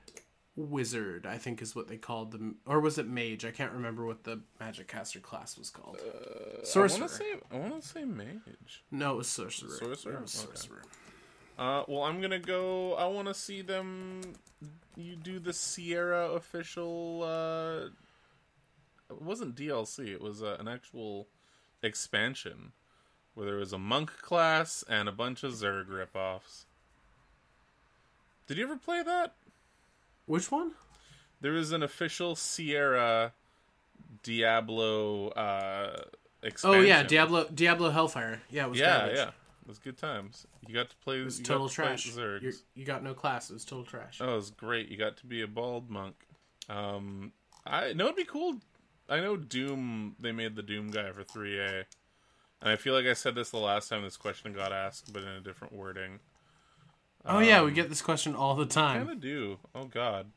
wizard. 0.57 1.25
I 1.25 1.37
think 1.37 1.61
is 1.61 1.75
what 1.75 1.87
they 1.87 1.95
called 1.97 2.31
them, 2.31 2.57
or 2.65 2.81
was 2.81 2.97
it 2.97 3.07
mage? 3.07 3.45
I 3.45 3.51
can't 3.51 3.71
remember 3.71 4.05
what 4.05 4.25
the 4.25 4.41
magic 4.59 4.87
caster 4.89 5.19
class 5.19 5.57
was 5.57 5.69
called. 5.69 5.99
I 6.01 6.63
sorcerer. 6.65 7.07
say 7.07 7.25
I 7.51 7.55
want 7.57 7.81
to 7.81 7.87
say 7.87 8.03
mage. 8.03 8.83
No, 8.91 9.13
it 9.13 9.17
was 9.17 9.27
sorcerer. 9.29 9.69
Sorcerer? 9.69 10.19
Was 10.21 10.43
Okay. 10.43 10.55
sorcerer. 10.57 10.81
Uh, 11.57 11.83
well, 11.87 12.03
I'm 12.03 12.19
gonna 12.19 12.39
go. 12.39 12.95
I 12.95 13.05
want 13.07 13.27
to 13.27 13.33
see 13.33 13.61
them. 13.61 14.21
You 14.95 15.15
do 15.15 15.39
the 15.39 15.53
Sierra 15.53 16.31
official 16.31 17.23
uh, 17.23 17.89
it 19.09 19.21
wasn't 19.21 19.55
DLC. 19.55 20.07
It 20.07 20.21
was 20.21 20.41
uh, 20.43 20.57
an 20.59 20.67
actual 20.67 21.27
expansion 21.83 22.71
where 23.35 23.45
there 23.45 23.55
was 23.57 23.71
a 23.73 23.77
monk 23.77 24.11
class 24.21 24.83
and 24.89 25.07
a 25.07 25.11
bunch 25.11 25.43
of 25.43 25.53
Zerg 25.53 25.85
ripoffs. 25.87 26.65
Did 28.47 28.57
you 28.57 28.63
ever 28.63 28.77
play 28.77 29.03
that? 29.03 29.33
Which 30.27 30.51
one? 30.51 30.73
There 31.41 31.53
was 31.53 31.71
an 31.71 31.81
official 31.81 32.35
Sierra 32.35 33.33
Diablo 34.23 35.29
uh, 35.29 36.01
expansion. 36.43 36.81
Oh 36.81 36.83
yeah, 36.83 37.03
Diablo 37.03 37.45
Diablo 37.53 37.89
Hellfire. 37.89 38.41
Yeah, 38.49 38.65
it 38.65 38.69
was 38.69 38.79
Yeah, 38.79 38.97
garbage. 38.99 39.17
yeah. 39.17 39.27
It 39.29 39.67
was 39.67 39.79
good 39.79 39.97
times. 39.97 40.47
You 40.65 40.73
got 40.73 40.89
to 40.89 40.95
play. 40.97 41.19
It 41.19 41.25
was 41.25 41.39
total 41.39 41.67
to 41.67 41.75
trash. 41.75 42.05
You 42.75 42.85
got 42.85 43.03
no 43.03 43.13
class. 43.13 43.49
It 43.49 43.53
was 43.53 43.65
total 43.65 43.83
trash. 43.83 44.19
Oh, 44.21 44.33
it 44.33 44.35
was 44.35 44.49
great. 44.51 44.87
You 44.89 44.97
got 44.97 45.17
to 45.17 45.25
be 45.25 45.41
a 45.41 45.47
bald 45.47 45.89
monk. 45.89 46.15
Um, 46.69 47.33
I 47.65 47.91
know 47.93 48.05
it'd 48.05 48.15
be 48.15 48.23
cool. 48.23 48.57
I 49.09 49.19
know 49.19 49.35
Doom. 49.35 50.15
They 50.19 50.31
made 50.31 50.55
the 50.55 50.63
Doom 50.63 50.89
guy 50.89 51.11
for 51.11 51.23
3A, 51.23 51.83
and 52.61 52.69
I 52.71 52.75
feel 52.77 52.93
like 52.93 53.05
I 53.05 53.13
said 53.13 53.35
this 53.35 53.49
the 53.49 53.57
last 53.57 53.89
time 53.89 54.03
this 54.03 54.17
question 54.17 54.53
got 54.53 54.71
asked, 54.71 55.11
but 55.11 55.23
in 55.23 55.29
a 55.29 55.41
different 55.41 55.73
wording. 55.73 56.19
Oh 57.27 57.39
yeah, 57.39 57.61
we 57.61 57.69
Um, 57.69 57.73
get 57.73 57.89
this 57.89 58.01
question 58.01 58.35
all 58.35 58.55
the 58.55 58.65
time. 58.65 59.05
Kind 59.05 59.11
of 59.17 59.21
do. 59.21 59.57
Oh 59.75 59.85
God. 59.85 60.27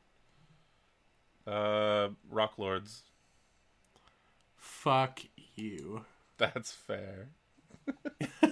Uh, 1.47 2.09
Rock 2.31 2.59
Lords. 2.59 3.03
Fuck 4.57 5.21
you. 5.57 6.05
That's 6.39 6.73
fair. 6.73 7.29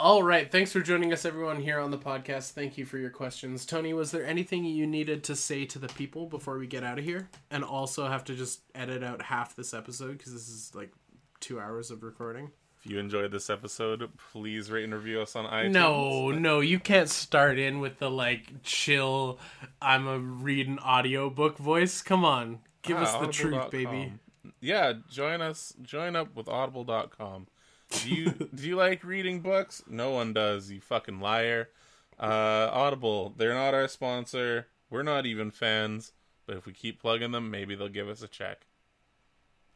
All 0.00 0.22
right, 0.22 0.50
thanks 0.50 0.70
for 0.70 0.78
joining 0.80 1.12
us, 1.12 1.24
everyone, 1.24 1.60
here 1.60 1.80
on 1.80 1.90
the 1.90 1.98
podcast. 1.98 2.52
Thank 2.52 2.78
you 2.78 2.86
for 2.86 2.98
your 2.98 3.10
questions, 3.10 3.66
Tony. 3.66 3.92
Was 3.92 4.12
there 4.12 4.24
anything 4.24 4.64
you 4.64 4.86
needed 4.86 5.24
to 5.24 5.34
say 5.34 5.64
to 5.66 5.78
the 5.80 5.88
people 5.88 6.26
before 6.26 6.56
we 6.56 6.68
get 6.68 6.84
out 6.84 7.00
of 7.00 7.04
here, 7.04 7.28
and 7.50 7.64
also 7.64 8.06
have 8.06 8.22
to 8.26 8.36
just 8.36 8.60
edit 8.76 9.02
out 9.02 9.22
half 9.22 9.56
this 9.56 9.74
episode 9.74 10.16
because 10.16 10.32
this 10.32 10.48
is 10.48 10.70
like 10.72 10.92
two 11.40 11.58
hours 11.58 11.90
of 11.90 12.04
recording? 12.04 12.52
If 12.80 12.90
you 12.90 12.98
enjoyed 12.98 13.32
this 13.32 13.50
episode, 13.50 14.08
please 14.32 14.70
rate 14.70 14.84
and 14.84 14.94
review 14.94 15.20
us 15.20 15.34
on 15.34 15.46
iTunes. 15.46 15.72
No, 15.72 16.30
no, 16.30 16.60
you 16.60 16.78
can't 16.78 17.08
start 17.08 17.58
in 17.58 17.80
with 17.80 17.98
the 17.98 18.08
like 18.10 18.62
chill. 18.62 19.38
I'm 19.82 20.06
a 20.06 20.18
read 20.18 20.68
an 20.68 20.78
audiobook 20.78 21.58
voice. 21.58 22.02
Come 22.02 22.24
on, 22.24 22.60
give 22.82 22.96
Ah, 22.98 23.02
us 23.02 23.12
the 23.14 23.32
truth, 23.32 23.54
audible.com. 23.54 23.70
baby. 23.92 24.12
Yeah, 24.60 24.92
join 25.10 25.40
us. 25.40 25.74
Join 25.82 26.14
up 26.14 26.34
with 26.36 26.48
audible.com. 26.48 27.48
Do 27.90 28.10
you 28.10 28.30
do 28.54 28.68
you 28.68 28.76
like 28.76 29.02
reading 29.02 29.40
books? 29.40 29.82
No 29.88 30.10
one 30.10 30.32
does, 30.32 30.70
you 30.70 30.80
fucking 30.80 31.18
liar. 31.20 31.70
Uh 32.18 32.68
Audible, 32.72 33.34
they're 33.36 33.54
not 33.54 33.74
our 33.74 33.88
sponsor. 33.88 34.68
We're 34.90 35.02
not 35.02 35.26
even 35.26 35.50
fans, 35.50 36.12
but 36.46 36.56
if 36.56 36.64
we 36.66 36.72
keep 36.72 37.00
plugging 37.00 37.32
them, 37.32 37.50
maybe 37.50 37.74
they'll 37.74 37.88
give 37.88 38.08
us 38.08 38.22
a 38.22 38.28
check. 38.28 38.66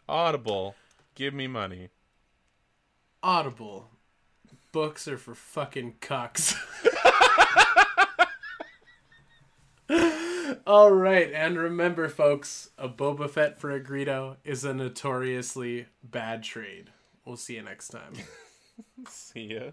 Audible, 0.09 0.75
give 1.15 1.35
me 1.35 1.47
money. 1.47 1.89
Audible. 3.23 3.89
Books 4.73 5.07
are 5.07 5.19
for 5.19 5.35
fucking 5.35 5.97
cucks. 6.01 6.57
All 10.67 10.91
right, 10.91 11.31
and 11.33 11.59
remember, 11.59 12.09
folks, 12.09 12.71
a 12.79 12.89
Boba 12.89 13.29
Fett 13.29 13.59
for 13.59 13.71
a 13.71 13.81
Greedo 13.81 14.37
is 14.45 14.65
a 14.65 14.73
notoriously 14.73 15.87
bad 16.03 16.43
trade. 16.43 16.91
We'll 17.25 17.37
see 17.37 17.57
you 17.57 17.63
next 17.63 17.89
time. 17.89 18.15
See 19.09 19.55
ya. 19.55 19.71